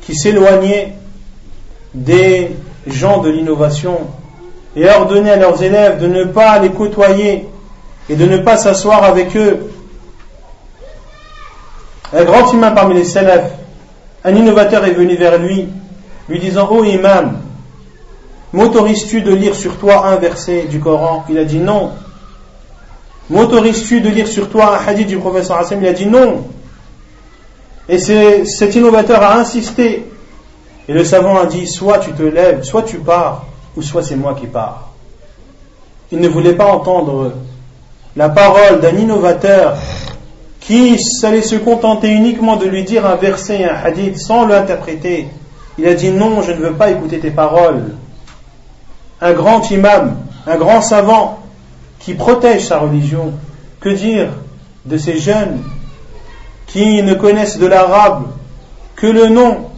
qui 0.00 0.16
s'éloignaient 0.16 0.94
des 1.94 2.56
gens 2.88 3.18
de 3.18 3.30
l'innovation, 3.30 3.98
et 4.76 4.88
ordonner 4.88 5.30
à 5.30 5.36
leurs 5.36 5.62
élèves 5.62 6.00
de 6.00 6.06
ne 6.06 6.24
pas 6.24 6.58
les 6.58 6.70
côtoyer 6.70 7.46
et 8.08 8.16
de 8.16 8.26
ne 8.26 8.38
pas 8.38 8.56
s'asseoir 8.56 9.04
avec 9.04 9.36
eux. 9.36 9.70
Un 12.12 12.24
grand 12.24 12.52
humain 12.52 12.72
parmi 12.72 12.94
les 12.94 13.04
salafs, 13.04 13.52
un 14.24 14.34
innovateur 14.34 14.84
est 14.84 14.92
venu 14.92 15.16
vers 15.16 15.38
lui, 15.38 15.68
lui 16.28 16.38
disant 16.38 16.68
Ô 16.70 16.78
oh, 16.80 16.84
imam, 16.84 17.38
m'autorises-tu 18.52 19.22
de 19.22 19.32
lire 19.32 19.54
sur 19.54 19.76
toi 19.76 20.06
un 20.06 20.16
verset 20.16 20.64
du 20.64 20.80
Coran? 20.80 21.24
Il 21.28 21.38
a 21.38 21.44
dit 21.44 21.58
non. 21.58 21.92
M'autorises-tu 23.28 24.00
de 24.00 24.08
lire 24.08 24.26
sur 24.26 24.48
toi 24.48 24.76
un 24.76 24.88
hadith 24.88 25.06
du 25.06 25.18
professeur 25.18 25.58
Hassan 25.58 25.78
Il 25.80 25.86
a 25.86 25.92
dit 25.92 26.06
non. 26.06 26.48
Et 27.88 27.98
cet 27.98 28.74
innovateur 28.74 29.22
a 29.22 29.36
insisté. 29.36 30.06
Et 30.88 30.92
le 30.92 31.04
savant 31.04 31.38
a 31.38 31.46
dit 31.46 31.68
soit 31.68 31.98
tu 31.98 32.12
te 32.12 32.22
lèves, 32.22 32.64
soit 32.64 32.82
tu 32.82 32.98
pars, 32.98 33.46
ou 33.76 33.82
soit 33.82 34.02
c'est 34.02 34.16
moi 34.16 34.34
qui 34.34 34.46
pars. 34.46 34.90
Il 36.12 36.20
ne 36.20 36.28
voulait 36.28 36.54
pas 36.54 36.72
entendre 36.72 37.32
la 38.16 38.28
parole 38.28 38.80
d'un 38.80 38.96
innovateur 38.96 39.76
qui 40.60 40.98
allait 41.22 41.42
se 41.42 41.56
contenter 41.56 42.10
uniquement 42.10 42.56
de 42.56 42.66
lui 42.66 42.84
dire 42.84 43.06
un 43.06 43.16
verset, 43.16 43.64
un 43.64 43.74
hadith, 43.74 44.18
sans 44.18 44.46
l'interpréter. 44.46 45.28
Il 45.78 45.86
a 45.86 45.94
dit 45.94 46.10
non, 46.10 46.42
je 46.42 46.52
ne 46.52 46.58
veux 46.58 46.72
pas 46.72 46.90
écouter 46.90 47.18
tes 47.18 47.30
paroles. 47.30 47.94
Un 49.20 49.32
grand 49.32 49.70
imam, 49.70 50.16
un 50.46 50.56
grand 50.56 50.80
savant 50.80 51.40
qui 51.98 52.14
protège 52.14 52.66
sa 52.66 52.78
religion, 52.78 53.32
que 53.80 53.88
dire 53.88 54.28
de 54.84 54.96
ces 54.96 55.18
jeunes 55.18 55.62
qui 56.66 57.02
ne 57.02 57.14
connaissent 57.14 57.58
de 57.58 57.66
l'arabe 57.66 58.26
que 58.96 59.06
le 59.06 59.28
nom, 59.28 59.70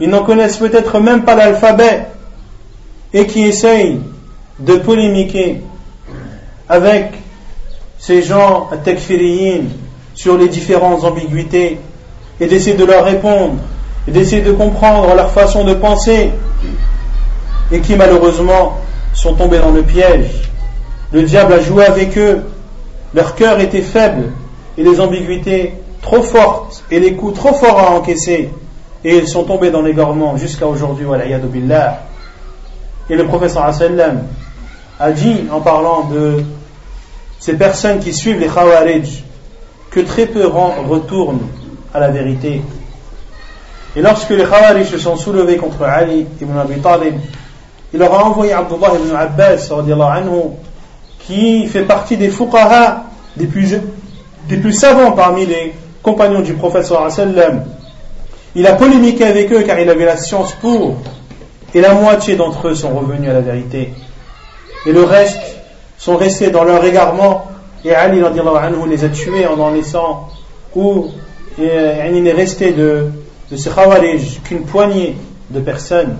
ils 0.00 0.08
n'en 0.08 0.24
connaissent 0.24 0.58
peut-être 0.58 1.00
même 1.00 1.24
pas 1.24 1.34
l'alphabet, 1.34 2.06
et 3.12 3.26
qui 3.26 3.44
essayent 3.44 4.00
de 4.58 4.76
polémiquer 4.76 5.62
avec 6.68 7.12
ces 7.98 8.22
gens 8.22 8.68
takfiriyin 8.84 9.64
sur 10.14 10.36
les 10.36 10.48
différentes 10.48 11.04
ambiguïtés 11.04 11.78
et 12.40 12.46
d'essayer 12.46 12.76
de 12.76 12.84
leur 12.84 13.04
répondre 13.04 13.54
et 14.06 14.10
d'essayer 14.10 14.42
de 14.42 14.52
comprendre 14.52 15.14
leur 15.14 15.30
façon 15.30 15.64
de 15.64 15.74
penser 15.74 16.30
et 17.70 17.80
qui 17.80 17.96
malheureusement 17.96 18.78
sont 19.14 19.34
tombés 19.34 19.58
dans 19.58 19.70
le 19.70 19.82
piège. 19.82 20.50
Le 21.12 21.22
diable 21.22 21.54
a 21.54 21.60
joué 21.60 21.84
avec 21.84 22.16
eux, 22.18 22.42
leur 23.14 23.34
cœur 23.34 23.60
était 23.60 23.82
faible 23.82 24.32
et 24.76 24.82
les 24.82 25.00
ambiguïtés 25.00 25.74
trop 26.02 26.22
fortes 26.22 26.84
et 26.90 27.00
les 27.00 27.14
coups 27.14 27.38
trop 27.38 27.54
forts 27.54 27.78
à 27.78 27.90
encaisser 27.90 28.50
et 29.04 29.16
ils 29.16 29.28
sont 29.28 29.44
tombés 29.44 29.70
dans 29.70 29.82
l'égorement 29.82 30.36
jusqu'à 30.36 30.66
aujourd'hui. 30.66 31.06
Et 33.10 33.16
le 33.16 33.24
professeur 33.26 33.64
a 35.00 35.10
dit 35.12 35.44
en 35.50 35.60
parlant 35.60 36.04
de 36.04 36.42
ces 37.38 37.54
personnes 37.54 38.00
qui 38.00 38.12
suivent 38.12 38.40
les 38.40 38.48
Khawarij 38.48 39.24
que 39.90 40.00
très 40.00 40.26
peu 40.26 40.46
retournent 40.46 41.46
à 41.94 42.00
la 42.00 42.08
vérité. 42.08 42.62
Et 43.96 44.02
lorsque 44.02 44.30
les 44.30 44.44
Khawarij 44.44 44.86
se 44.86 44.98
sont 44.98 45.16
soulevés 45.16 45.56
contre 45.56 45.82
Ali 45.84 46.26
ibn 46.40 46.58
Abi 46.58 46.80
Talib, 46.80 47.14
il 47.92 47.98
leur 47.98 48.12
a 48.12 48.24
envoyé 48.24 48.52
Abdullah 48.52 48.92
ibn 49.02 49.16
Abbas 49.16 49.70
anhu, 49.72 50.50
qui 51.20 51.66
fait 51.66 51.84
partie 51.84 52.16
des 52.16 52.28
fuqaha, 52.28 53.04
des 53.36 53.46
plus, 53.46 54.72
savants 54.72 55.12
parmi 55.12 55.46
les 55.46 55.72
compagnons 56.02 56.40
du 56.40 56.54
prophète. 56.54 56.92
Il 58.54 58.66
a 58.66 58.72
polémiqué 58.74 59.24
avec 59.24 59.52
eux 59.52 59.62
car 59.62 59.78
il 59.78 59.88
avait 59.88 60.04
la 60.04 60.16
science 60.16 60.52
pour, 60.54 60.96
et 61.74 61.80
la 61.80 61.94
moitié 61.94 62.36
d'entre 62.36 62.68
eux 62.68 62.74
sont 62.74 62.98
revenus 62.98 63.30
à 63.30 63.34
la 63.34 63.40
vérité. 63.40 63.92
Et 64.86 64.92
le 64.92 65.02
reste 65.02 65.40
sont 65.98 66.16
restés 66.16 66.50
dans 66.50 66.64
leur 66.64 66.84
égarement 66.84 67.46
et 67.84 67.94
Ali 67.94 68.22
anhu, 68.22 68.88
les 68.88 69.04
a 69.04 69.08
tués 69.08 69.46
en 69.46 69.58
en 69.58 69.70
laissant 69.70 70.28
ou 70.74 71.10
il 71.58 72.22
n'est 72.22 72.32
resté 72.32 72.72
de, 72.72 73.10
de 73.50 73.56
ces 73.56 73.70
khawarij 73.70 74.40
qu'une 74.44 74.64
poignée 74.64 75.16
de 75.50 75.60
personnes. 75.60 76.16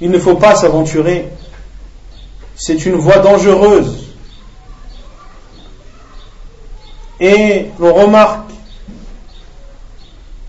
Il 0.00 0.10
ne 0.10 0.18
faut 0.18 0.34
pas 0.34 0.54
s'aventurer. 0.54 1.28
C'est 2.54 2.86
une 2.86 2.94
voie 2.94 3.18
dangereuse. 3.18 4.08
Et 7.20 7.66
on 7.80 7.92
remarque 7.92 8.41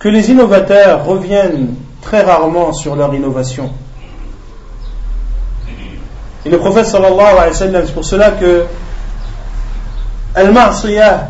que 0.03 0.09
les 0.09 0.29
innovateurs 0.29 1.05
reviennent 1.05 1.75
très 2.01 2.21
rarement 2.23 2.73
sur 2.73 2.93
leur 2.97 3.15
innovation. 3.15 3.71
Et 6.45 6.49
le 6.49 6.57
prophète 6.57 6.87
sallallahu 6.87 7.21
alayhi 7.21 7.51
wa 7.51 7.53
sallam, 7.53 7.83
c'est 7.85 7.93
pour 7.93 8.03
cela 8.03 8.31
que 8.31 8.65
al-ma'siyah 10.35 11.29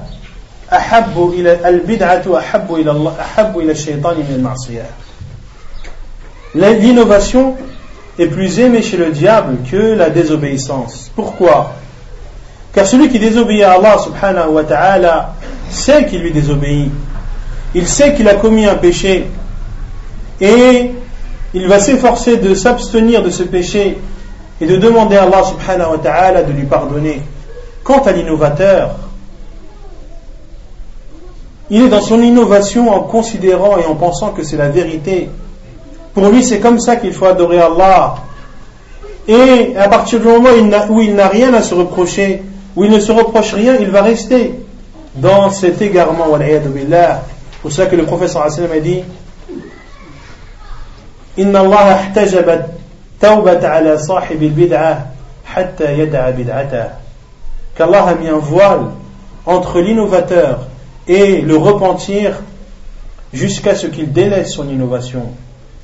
al-bid'atu 0.71 2.29
al-ma'siyah. 4.33 4.83
L'innovation 6.55 7.55
est 8.17 8.25
plus 8.25 8.59
aimée 8.59 8.81
chez 8.81 8.97
le 8.97 9.11
diable 9.11 9.57
que 9.69 9.93
la 9.93 10.09
désobéissance. 10.09 11.11
Pourquoi? 11.15 11.75
Car 12.73 12.87
celui 12.87 13.09
qui 13.09 13.19
désobéit 13.19 13.61
à 13.61 13.73
Allah 13.73 13.99
subhanahu 13.99 14.49
wa 14.49 14.63
ta'ala 14.63 15.35
sait 15.69 16.07
qu'il 16.07 16.23
lui 16.23 16.31
désobéit. 16.31 16.89
Il 17.75 17.87
sait 17.87 18.13
qu'il 18.13 18.27
a 18.27 18.35
commis 18.35 18.65
un 18.65 18.75
péché 18.75 19.25
et 20.39 20.91
il 21.53 21.67
va 21.67 21.79
s'efforcer 21.79 22.37
de 22.37 22.53
s'abstenir 22.53 23.23
de 23.23 23.29
ce 23.29 23.43
péché 23.43 23.97
et 24.61 24.65
de 24.65 24.77
demander 24.77 25.15
à 25.15 25.23
Allah 25.23 25.43
subhanahu 25.43 25.91
wa 25.91 25.97
ta'ala 25.97 26.43
de 26.43 26.51
lui 26.51 26.65
pardonner. 26.65 27.21
Quant 27.83 28.01
à 28.03 28.11
l'innovateur, 28.11 28.91
il 31.69 31.83
est 31.83 31.89
dans 31.89 32.01
son 32.01 32.21
innovation 32.21 32.93
en 32.93 33.01
considérant 33.01 33.77
et 33.77 33.85
en 33.85 33.95
pensant 33.95 34.29
que 34.29 34.43
c'est 34.43 34.57
la 34.57 34.69
vérité. 34.69 35.29
Pour 36.13 36.27
lui, 36.27 36.43
c'est 36.43 36.59
comme 36.59 36.79
ça 36.79 36.97
qu'il 36.97 37.13
faut 37.13 37.25
adorer 37.25 37.59
Allah. 37.59 38.15
Et 39.27 39.75
à 39.77 39.87
partir 39.87 40.19
du 40.19 40.27
moment 40.27 40.49
où 40.89 41.01
il 41.01 41.15
n'a 41.15 41.27
rien 41.27 41.53
à 41.53 41.61
se 41.61 41.73
reprocher, 41.73 42.43
où 42.75 42.83
il 42.83 42.91
ne 42.91 42.99
se 42.99 43.11
reproche 43.11 43.53
rien, 43.53 43.75
il 43.79 43.89
va 43.89 44.01
rester 44.01 44.53
dans 45.15 45.49
cet 45.49 45.81
égarement. 45.81 46.25
C'est 47.63 47.69
pour 47.69 47.77
ça 47.77 47.85
que 47.85 47.95
le 47.95 48.03
professeur 48.03 48.43
a 48.43 48.79
dit 48.81 49.03
Inna 51.37 51.61
Allah 51.61 51.99
qu'Allah 57.73 58.03
a 58.03 58.15
mis 58.15 58.27
un 58.27 58.37
voile 58.37 58.87
entre 59.45 59.79
l'innovateur 59.79 60.67
et 61.07 61.39
le 61.39 61.55
repentir 61.55 62.41
jusqu'à 63.31 63.75
ce 63.75 63.87
qu'il 63.87 64.11
délaisse 64.11 64.51
son 64.51 64.67
innovation. 64.67 65.29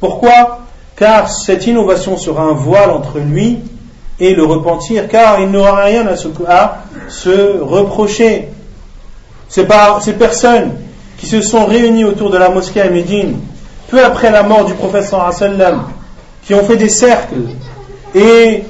Pourquoi? 0.02 0.60
Car 0.98 1.32
cette 1.32 1.66
innovation 1.66 2.18
sera 2.18 2.44
un 2.44 2.56
voile 2.56 2.90
entre 2.90 3.20
lui 3.20 3.60
et 4.20 4.36
le 4.36 4.44
repentir, 4.44 5.08
car 5.08 5.40
il 5.40 5.50
n'aura 5.50 5.86
rien 5.86 6.06
à 6.08 6.18
se, 6.18 7.62
reprocher. 7.62 8.50
Ces, 9.48 9.66
ces 10.02 10.14
personnes 10.14 10.74
qui 11.20 11.28
se 11.28 11.42
sont 11.42 11.66
réunies 11.66 12.06
autour 12.06 12.30
de 12.30 12.38
la 12.38 12.50
mosquée 12.50 12.82
à 12.82 12.90
Médine, 12.90 13.40
peu 13.90 14.04
après 14.04 14.32
la 14.32 14.44
mort 14.44 14.66
du 14.66 14.74
professeur 14.74 15.32
sallam, 15.34 15.84
qui 16.46 16.54
ont 16.54 16.64
fait 16.64 16.78
des 16.78 16.90
cercles. 16.90 17.44
Et 18.16 18.64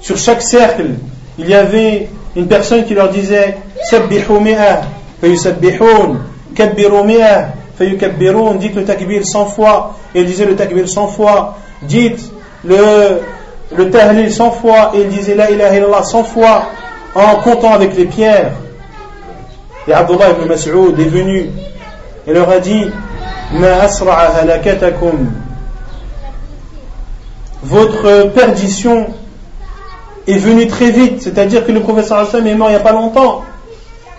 sur 0.00 0.18
chaque 0.18 0.42
cercle, 0.42 0.90
il 1.38 1.48
y 1.48 1.54
avait 1.54 2.08
une 2.36 2.48
personne 2.48 2.84
qui 2.84 2.94
leur 2.94 3.10
disait. 3.10 3.56
Dites 8.58 8.74
le 8.74 8.84
takbir 8.84 9.26
100 9.26 9.46
fois. 9.46 9.96
Et 10.14 10.20
il 10.20 10.26
disait 10.26 10.44
le 10.46 10.56
takbir 10.56 10.88
100 10.88 11.06
fois. 11.08 11.58
Dites 11.82 12.30
le, 12.64 13.20
le 13.76 13.90
tahlil 13.90 14.32
100 14.32 14.50
fois. 14.50 14.92
Et 14.94 15.02
il 15.02 15.08
disait 15.08 15.34
la 15.34 15.50
ilaha 15.50 15.76
illallah 15.76 16.02
100 16.02 16.24
fois 16.24 16.64
en 17.14 17.36
comptant 17.36 17.72
avec 17.72 17.96
les 17.96 18.06
pierres. 18.06 18.52
Et 19.88 19.92
Abdullah 19.92 20.30
ibn 20.30 20.46
Mas'ud 20.48 20.98
est 20.98 21.04
venu 21.04 21.50
et 22.26 22.32
leur 22.32 22.48
a 22.50 22.58
dit 22.58 22.86
Ma 23.52 23.82
asra'a 23.82 24.28
halakatakum 24.38 25.28
votre 27.62 28.32
perdition 28.34 29.06
est 30.26 30.36
venue 30.36 30.66
très 30.66 30.90
vite, 30.90 31.22
c'est-à-dire 31.22 31.64
que 31.64 31.72
le 31.72 31.80
professeur 31.80 32.18
Hassan 32.18 32.46
est 32.46 32.54
mort 32.54 32.68
il 32.68 32.72
n'y 32.72 32.76
a 32.76 32.80
pas 32.80 32.92
longtemps, 32.92 33.44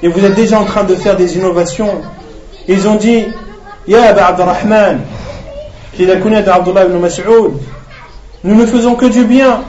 et 0.02 0.08
vous 0.08 0.24
êtes 0.24 0.36
déjà 0.36 0.60
en 0.60 0.64
train 0.64 0.84
de 0.84 0.96
faire 0.96 1.18
des 1.18 1.38
innovations. 1.38 2.02
Ils 2.68 2.88
ont 2.88 2.96
dit, 2.96 3.26
Ya 3.88 4.16
Abdurrahman, 4.16 5.02
qui 5.94 6.06
la 6.06 6.16
kunna 6.16 6.42
d'Abdullah 6.42 6.86
ibn 6.86 6.98
Mas'ud, 7.00 7.54
nous 8.46 8.56
ne 8.56 8.66
faisons 8.66 8.96
que 8.96 9.06
du 9.08 9.26
bien, 9.26 9.62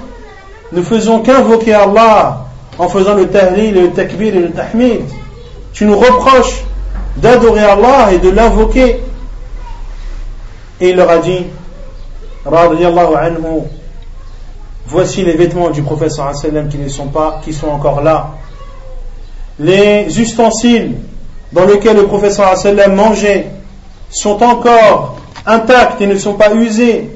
nous 0.72 0.82
faisons 0.82 1.20
qu'invoquer 1.20 1.74
Allah 1.74 2.46
en 2.78 2.88
faisant 2.88 3.14
le 3.14 3.28
tahlil, 3.28 3.74
le 3.74 3.90
takbir 3.90 4.34
et 4.36 4.40
le 4.40 4.50
tahmid. 4.50 5.02
Tu 5.74 5.84
nous 5.86 5.98
reproches 5.98 6.64
d'adorer 7.16 7.62
Allah 7.64 8.12
et 8.12 8.18
de 8.18 8.30
l'invoquer. 8.30 9.00
Et 10.80 10.90
il 10.90 10.96
leur 10.96 11.10
a 11.10 11.18
dit, 11.18 11.46
voici 14.86 15.24
les 15.24 15.36
vêtements 15.36 15.70
du 15.70 15.82
professeur 15.82 16.32
qui 16.70 16.78
ne 16.78 16.88
sont 16.88 17.08
pas, 17.08 17.40
qui 17.44 17.52
sont 17.52 17.68
encore 17.68 18.02
là. 18.02 18.34
Les 19.58 20.06
ustensiles 20.20 20.96
dans 21.52 21.64
lesquels 21.64 21.96
le 21.96 22.06
professeur 22.06 22.54
mangeait 22.90 23.46
sont 24.10 24.42
encore 24.44 25.16
intacts 25.44 26.00
et 26.00 26.06
ne 26.06 26.16
sont 26.16 26.34
pas 26.34 26.54
usés. 26.54 27.10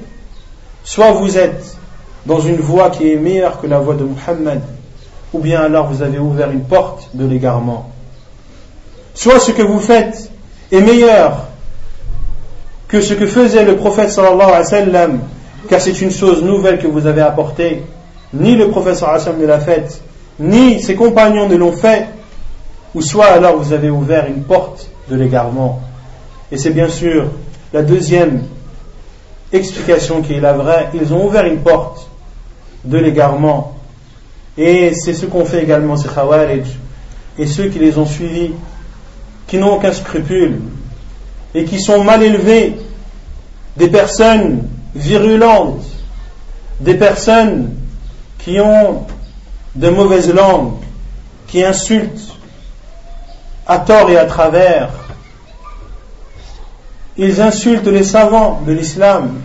Soit 0.82 1.12
vous 1.12 1.38
êtes 1.38 1.76
dans 2.26 2.40
une 2.40 2.56
voie 2.56 2.90
qui 2.90 3.12
est 3.12 3.16
meilleure 3.16 3.60
que 3.60 3.68
la 3.68 3.78
voie 3.78 3.94
de 3.94 4.04
Muhammad, 4.04 4.62
ou 5.32 5.38
bien 5.38 5.60
alors 5.60 5.86
vous 5.86 6.02
avez 6.02 6.18
ouvert 6.18 6.50
une 6.50 6.64
porte 6.64 7.10
de 7.14 7.24
l'égarement. 7.24 7.90
Soit 9.18 9.40
ce 9.40 9.50
que 9.50 9.62
vous 9.62 9.80
faites 9.80 10.30
est 10.70 10.80
meilleur 10.80 11.48
que 12.86 13.00
ce 13.00 13.14
que 13.14 13.26
faisait 13.26 13.64
le 13.64 13.74
prophète 13.74 14.12
sallallahu 14.12 14.48
alayhi 14.48 14.92
wa 14.92 15.08
car 15.68 15.80
c'est 15.80 16.00
une 16.00 16.12
chose 16.12 16.44
nouvelle 16.44 16.78
que 16.78 16.86
vous 16.86 17.04
avez 17.04 17.22
apportée, 17.22 17.82
ni 18.32 18.54
le 18.54 18.68
prophète 18.68 18.94
sallallahu 18.94 19.22
alayhi 19.22 19.36
wa 19.36 19.42
ne 19.42 19.46
l'a 19.48 19.58
faite, 19.58 20.00
ni 20.38 20.80
ses 20.80 20.94
compagnons 20.94 21.48
ne 21.48 21.56
l'ont 21.56 21.72
fait, 21.72 22.06
ou 22.94 23.02
soit 23.02 23.26
alors 23.26 23.56
vous 23.56 23.72
avez 23.72 23.90
ouvert 23.90 24.26
une 24.28 24.44
porte 24.44 24.88
de 25.10 25.16
l'égarement. 25.16 25.80
Et 26.52 26.56
c'est 26.56 26.70
bien 26.70 26.88
sûr 26.88 27.24
la 27.72 27.82
deuxième 27.82 28.44
explication 29.52 30.22
qui 30.22 30.34
est 30.34 30.40
la 30.40 30.52
vraie. 30.52 30.90
Ils 30.94 31.12
ont 31.12 31.26
ouvert 31.26 31.44
une 31.44 31.58
porte 31.58 32.08
de 32.84 32.98
l'égarement. 32.98 33.74
Et 34.56 34.94
c'est 34.94 35.12
ce 35.12 35.26
qu'ont 35.26 35.44
fait 35.44 35.60
également 35.60 35.96
ces 35.96 36.08
Khawarij 36.08 36.68
et 37.36 37.46
ceux 37.48 37.66
qui 37.66 37.80
les 37.80 37.98
ont 37.98 38.06
suivis, 38.06 38.52
qui 39.48 39.56
n'ont 39.56 39.74
aucun 39.74 39.92
scrupule 39.92 40.60
et 41.54 41.64
qui 41.64 41.80
sont 41.80 42.04
mal 42.04 42.22
élevés, 42.22 42.76
des 43.76 43.88
personnes 43.88 44.68
virulentes, 44.94 45.84
des 46.80 46.94
personnes 46.94 47.74
qui 48.38 48.60
ont 48.60 49.06
de 49.74 49.88
mauvaises 49.88 50.32
langues, 50.32 50.74
qui 51.46 51.64
insultent 51.64 52.36
à 53.66 53.78
tort 53.78 54.10
et 54.10 54.18
à 54.18 54.26
travers. 54.26 54.90
Ils 57.16 57.40
insultent 57.40 57.86
les 57.86 58.04
savants 58.04 58.60
de 58.66 58.72
l'islam. 58.72 59.40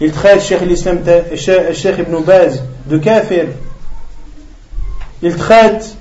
Ils 0.00 0.12
traitent 0.12 0.42
Cheikh, 0.42 0.62
Ibn 0.62 2.22
Baz 2.24 2.62
de 2.86 2.98
kafir. 2.98 3.46
Ils 5.22 5.36
traitent 5.36 5.96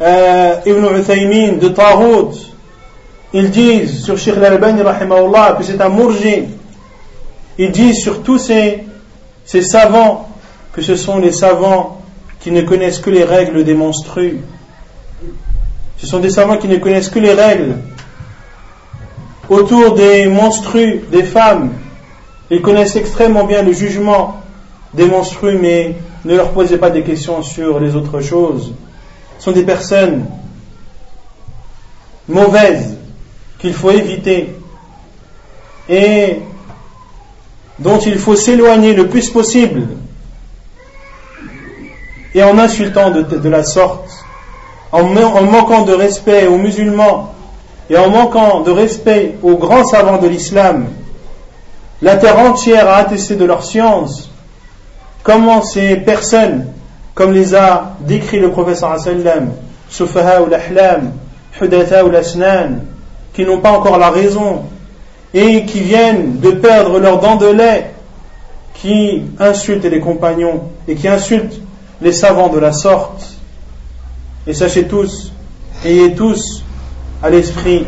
euh, 0.00 0.56
Ibn 0.66 0.98
Uthaymin 0.98 1.58
de 1.58 1.68
tarout. 1.68 2.32
Ils 3.32 3.50
disent 3.50 4.04
sur 4.04 4.16
Sheikh 4.16 4.36
al-Albani 4.36 4.82
que 5.58 5.64
c'est 5.64 5.80
un 5.80 5.88
mourji. 5.88 6.44
Ils 7.58 7.72
disent 7.72 8.00
sur 8.02 8.22
tous 8.22 8.38
ces, 8.38 8.84
ces 9.44 9.62
savants 9.62 10.28
que 10.72 10.82
ce 10.82 10.96
sont 10.96 11.18
les 11.18 11.32
savants 11.32 12.00
qui 12.40 12.50
ne 12.50 12.62
connaissent 12.62 12.98
que 12.98 13.10
les 13.10 13.24
règles 13.24 13.64
des 13.64 13.74
monstrues. 13.74 14.40
Ce 15.98 16.06
sont 16.06 16.18
des 16.18 16.30
savants 16.30 16.58
qui 16.58 16.68
ne 16.68 16.76
connaissent 16.76 17.08
que 17.08 17.18
les 17.18 17.32
règles 17.32 17.76
autour 19.48 19.94
des 19.94 20.26
monstrues, 20.26 21.00
des 21.10 21.22
femmes. 21.22 21.72
Ils 22.50 22.62
connaissent 22.62 22.96
extrêmement 22.96 23.44
bien 23.44 23.62
le 23.62 23.72
jugement 23.72 24.40
des 24.92 25.06
monstrues, 25.06 25.58
mais 25.60 25.96
ne 26.24 26.36
leur 26.36 26.50
posez 26.50 26.78
pas 26.78 26.90
des 26.90 27.02
questions 27.02 27.42
sur 27.42 27.80
les 27.80 27.96
autres 27.96 28.20
choses. 28.20 28.74
Sont 29.38 29.52
des 29.52 29.64
personnes 29.64 30.26
mauvaises 32.28 32.96
qu'il 33.58 33.74
faut 33.74 33.90
éviter 33.90 34.54
et 35.88 36.40
dont 37.78 37.98
il 37.98 38.18
faut 38.18 38.36
s'éloigner 38.36 38.94
le 38.94 39.08
plus 39.08 39.30
possible 39.30 39.88
et 42.34 42.42
en 42.42 42.58
insultant 42.58 43.10
de, 43.10 43.48
la 43.48 43.62
sorte, 43.62 44.10
en, 44.90 45.04
manquant 45.04 45.82
de 45.82 45.92
respect 45.92 46.46
aux 46.46 46.56
musulmans 46.56 47.32
et 47.88 47.96
en 47.96 48.10
manquant 48.10 48.60
de 48.60 48.72
respect 48.72 49.36
aux 49.42 49.56
grands 49.56 49.84
savants 49.84 50.18
de 50.18 50.26
l'islam, 50.26 50.86
la 52.02 52.16
terre 52.16 52.38
entière 52.38 52.88
a 52.88 52.96
attesté 52.96 53.36
de 53.36 53.44
leur 53.44 53.64
science. 53.64 54.30
Comment 55.22 55.62
ces 55.62 55.96
personnes, 55.96 56.66
comme 57.14 57.32
les 57.32 57.54
a 57.54 57.96
décrit 58.00 58.40
le 58.40 58.50
professeur 58.50 58.98
sallam, 58.98 59.52
ou 60.00 60.46
l'Ahlam, 60.48 61.12
Hudatha 61.60 62.04
ou 62.04 62.10
l'Asnan, 62.10 62.80
qui 63.32 63.44
n'ont 63.44 63.60
pas 63.60 63.72
encore 63.72 63.98
la 63.98 64.10
raison 64.10 64.64
et 65.32 65.64
qui 65.64 65.80
viennent 65.80 66.40
de 66.40 66.50
perdre 66.50 66.98
leurs 66.98 67.20
dents 67.20 67.36
de 67.36 67.46
lait, 67.46 67.92
qui 68.74 69.22
insultent 69.38 69.84
les 69.84 70.00
compagnons 70.00 70.64
et 70.88 70.94
qui 70.94 71.08
insultent 71.08 71.60
les 72.00 72.12
savants 72.12 72.48
de 72.48 72.58
la 72.58 72.72
sorte. 72.72 73.24
Et 74.46 74.52
sachez 74.52 74.86
tous, 74.86 75.32
ayez 75.84 76.14
tous 76.14 76.64
à 77.22 77.30
l'esprit 77.30 77.86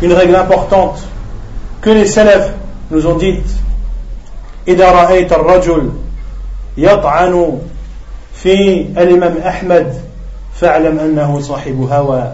une 0.00 0.12
règle 0.12 0.36
importante 0.36 1.00
que 1.80 1.90
les 1.90 2.06
salafs 2.06 2.52
nous 2.90 3.06
ont 3.06 3.16
dite. 3.16 3.44
في 8.43 8.81
الإمام 8.97 9.37
أحمد 9.37 9.93
فاعلم 10.59 10.99
أنه 10.99 11.39
صاحب 11.41 11.87
هوى 11.91 12.33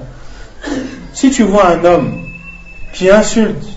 Si 1.14 1.32
tu 1.32 1.44
vois 1.44 1.68
un 1.68 1.86
homme 1.86 2.14
qui 2.94 3.10
insulte 3.10 3.68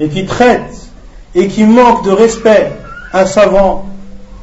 et 0.00 0.08
qui 0.08 0.24
traite 0.24 0.88
et 1.34 1.48
qui 1.48 1.64
manque 1.64 2.04
de 2.04 2.10
respect 2.10 2.72
un 3.12 3.26
savant, 3.26 3.86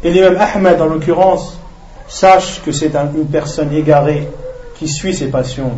et 0.04 0.12
l'imam 0.12 0.38
Ahmed 0.40 0.82
en 0.82 0.86
l'occurrence, 0.86 1.58
sache 2.08 2.62
que 2.66 2.72
c'est 2.72 2.96
une 2.96 3.28
personne 3.28 3.74
égarée 3.74 4.28
qui 4.78 4.88
suit 4.88 5.14
ses 5.14 5.28
passions. 5.28 5.72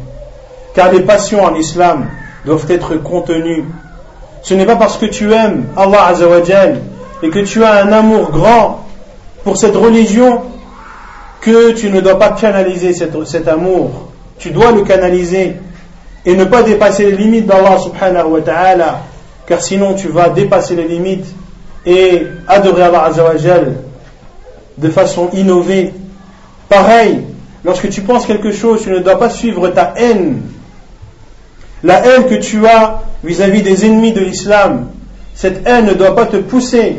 Car 0.75 0.91
les 0.91 1.01
passions 1.01 1.43
en 1.43 1.55
islam 1.55 2.07
doivent 2.45 2.69
être 2.69 2.95
contenues. 2.95 3.65
Ce 4.41 4.53
n'est 4.53 4.65
pas 4.65 4.75
parce 4.75 4.97
que 4.97 5.05
tu 5.05 5.31
aimes 5.33 5.65
Allah 5.77 6.05
Azzawajal 6.07 6.81
et 7.21 7.29
que 7.29 7.39
tu 7.39 7.63
as 7.63 7.83
un 7.83 7.91
amour 7.91 8.31
grand 8.31 8.85
pour 9.43 9.57
cette 9.57 9.75
religion 9.75 10.41
que 11.40 11.72
tu 11.72 11.90
ne 11.90 12.00
dois 12.00 12.18
pas 12.18 12.32
canaliser 12.32 12.92
cet, 12.92 13.48
amour. 13.48 14.08
Tu 14.38 14.50
dois 14.50 14.72
le 14.72 14.82
canaliser 14.82 15.54
et 16.24 16.34
ne 16.34 16.44
pas 16.44 16.62
dépasser 16.62 17.10
les 17.10 17.16
limites 17.16 17.46
d'Allah 17.46 17.78
subhanahu 17.78 18.26
wa 18.26 18.40
ta'ala 18.40 19.00
car 19.46 19.62
sinon 19.62 19.94
tu 19.94 20.08
vas 20.08 20.28
dépasser 20.28 20.74
les 20.74 20.86
limites 20.86 21.26
et 21.86 22.22
adorer 22.46 22.82
Allah 22.82 23.04
Azzawajal 23.04 23.74
de 24.76 24.88
façon 24.90 25.30
innovée 25.32 25.92
Pareil, 26.68 27.22
lorsque 27.64 27.88
tu 27.88 28.02
penses 28.02 28.26
quelque 28.26 28.52
chose, 28.52 28.82
tu 28.82 28.90
ne 28.90 28.98
dois 28.98 29.18
pas 29.18 29.30
suivre 29.30 29.68
ta 29.68 29.94
haine. 29.96 30.42
La 31.82 32.04
haine 32.04 32.26
que 32.26 32.34
tu 32.34 32.66
as 32.66 33.02
vis-à-vis 33.24 33.62
des 33.62 33.86
ennemis 33.86 34.12
de 34.12 34.20
l'islam, 34.20 34.88
cette 35.34 35.66
haine 35.66 35.86
ne 35.86 35.94
doit 35.94 36.14
pas 36.14 36.26
te 36.26 36.36
pousser 36.36 36.96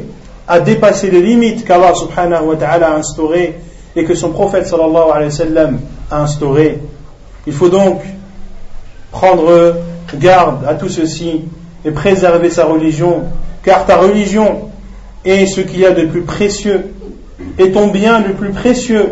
à 0.48 0.60
dépasser 0.60 1.12
les 1.12 1.22
limites 1.22 1.66
qu'Allah 1.66 1.94
subhanahu 1.94 2.46
wa 2.48 2.56
ta'ala 2.56 2.94
a 2.94 2.96
instaurées 2.98 3.60
et 4.00 4.06
que 4.06 4.16
son 4.16 4.30
prophète 4.30 4.66
sallallahu 4.66 5.12
alayhi 5.14 5.54
wa 5.54 5.70
a 6.10 6.22
instaurées. 6.22 6.80
Il 7.46 7.52
faut 7.54 7.68
donc 7.68 8.02
prendre 9.12 9.76
garde 10.16 10.66
à 10.66 10.76
tout 10.76 10.88
ceci 10.88 11.42
et 11.84 11.92
préserver 11.92 12.50
sa 12.50 12.66
religion, 12.66 13.24
car 13.62 13.86
ta 13.86 13.98
religion 13.98 14.70
est 15.26 15.46
ce 15.46 15.60
qu'il 15.60 15.82
y 15.82 15.86
a 15.86 15.92
de 15.92 16.06
plus 16.06 16.22
précieux 16.22 16.94
et 17.58 17.72
ton 17.72 17.88
bien 17.88 18.22
le 18.26 18.34
plus 18.34 18.52
précieux 18.52 19.10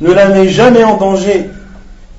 ne 0.00 0.12
la 0.12 0.28
mets 0.28 0.48
jamais 0.48 0.84
en 0.84 0.96
danger 0.96 1.46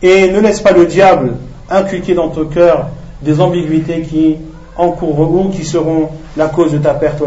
et 0.02 0.30
ne 0.30 0.42
laisse 0.42 0.60
pas 0.60 0.74
le 0.74 0.86
diable 0.86 1.36
inculquer 1.70 2.16
dans 2.16 2.28
ton 2.30 2.46
cœur 2.46 2.90
des 3.22 3.40
ambiguïtés 3.40 4.02
qui 4.02 4.36
encourent 4.76 5.20
ou 5.22 5.50
qui 5.50 5.64
seront 5.64 6.10
la 6.36 6.48
cause 6.48 6.74
de 6.74 6.80
ta 6.80 6.94
perte 6.96 7.22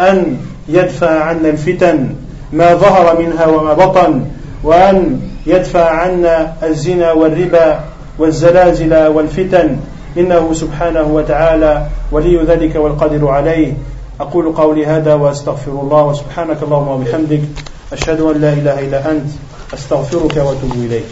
أن 0.00 0.36
يدفع 0.68 1.24
عنا 1.24 1.48
الفتن 1.48 2.14
ما 2.52 2.74
ظهر 2.74 3.18
منها 3.22 3.46
وما 3.46 3.74
بطن 3.74 4.24
وأن 4.64 5.20
يدفع 5.46 5.90
عنا 5.90 6.52
الزنا 6.62 7.12
والربا 7.12 7.80
والزلازل 8.18 9.06
والفتن. 9.06 9.76
إنه 10.18 10.52
سبحانه 10.52 11.02
وتعالى 11.02 11.86
ولي 12.12 12.44
ذلك 12.44 12.76
والقدر 12.76 13.28
عليه. 13.28 13.72
أقول 14.20 14.52
قولي 14.52 14.86
هذا 14.86 15.14
وأستغفر 15.14 15.70
الله 15.70 16.02
وسبحانك 16.02 16.62
اللهم 16.62 16.88
وبحمدك. 16.88 17.40
أشهد 17.92 18.20
أن 18.20 18.40
لا 18.40 18.52
إله 18.52 18.78
إلا 18.78 19.10
أنت. 19.10 19.30
أستغفرك 19.74 20.36
وأتوب 20.36 20.72
إليك. 20.74 21.04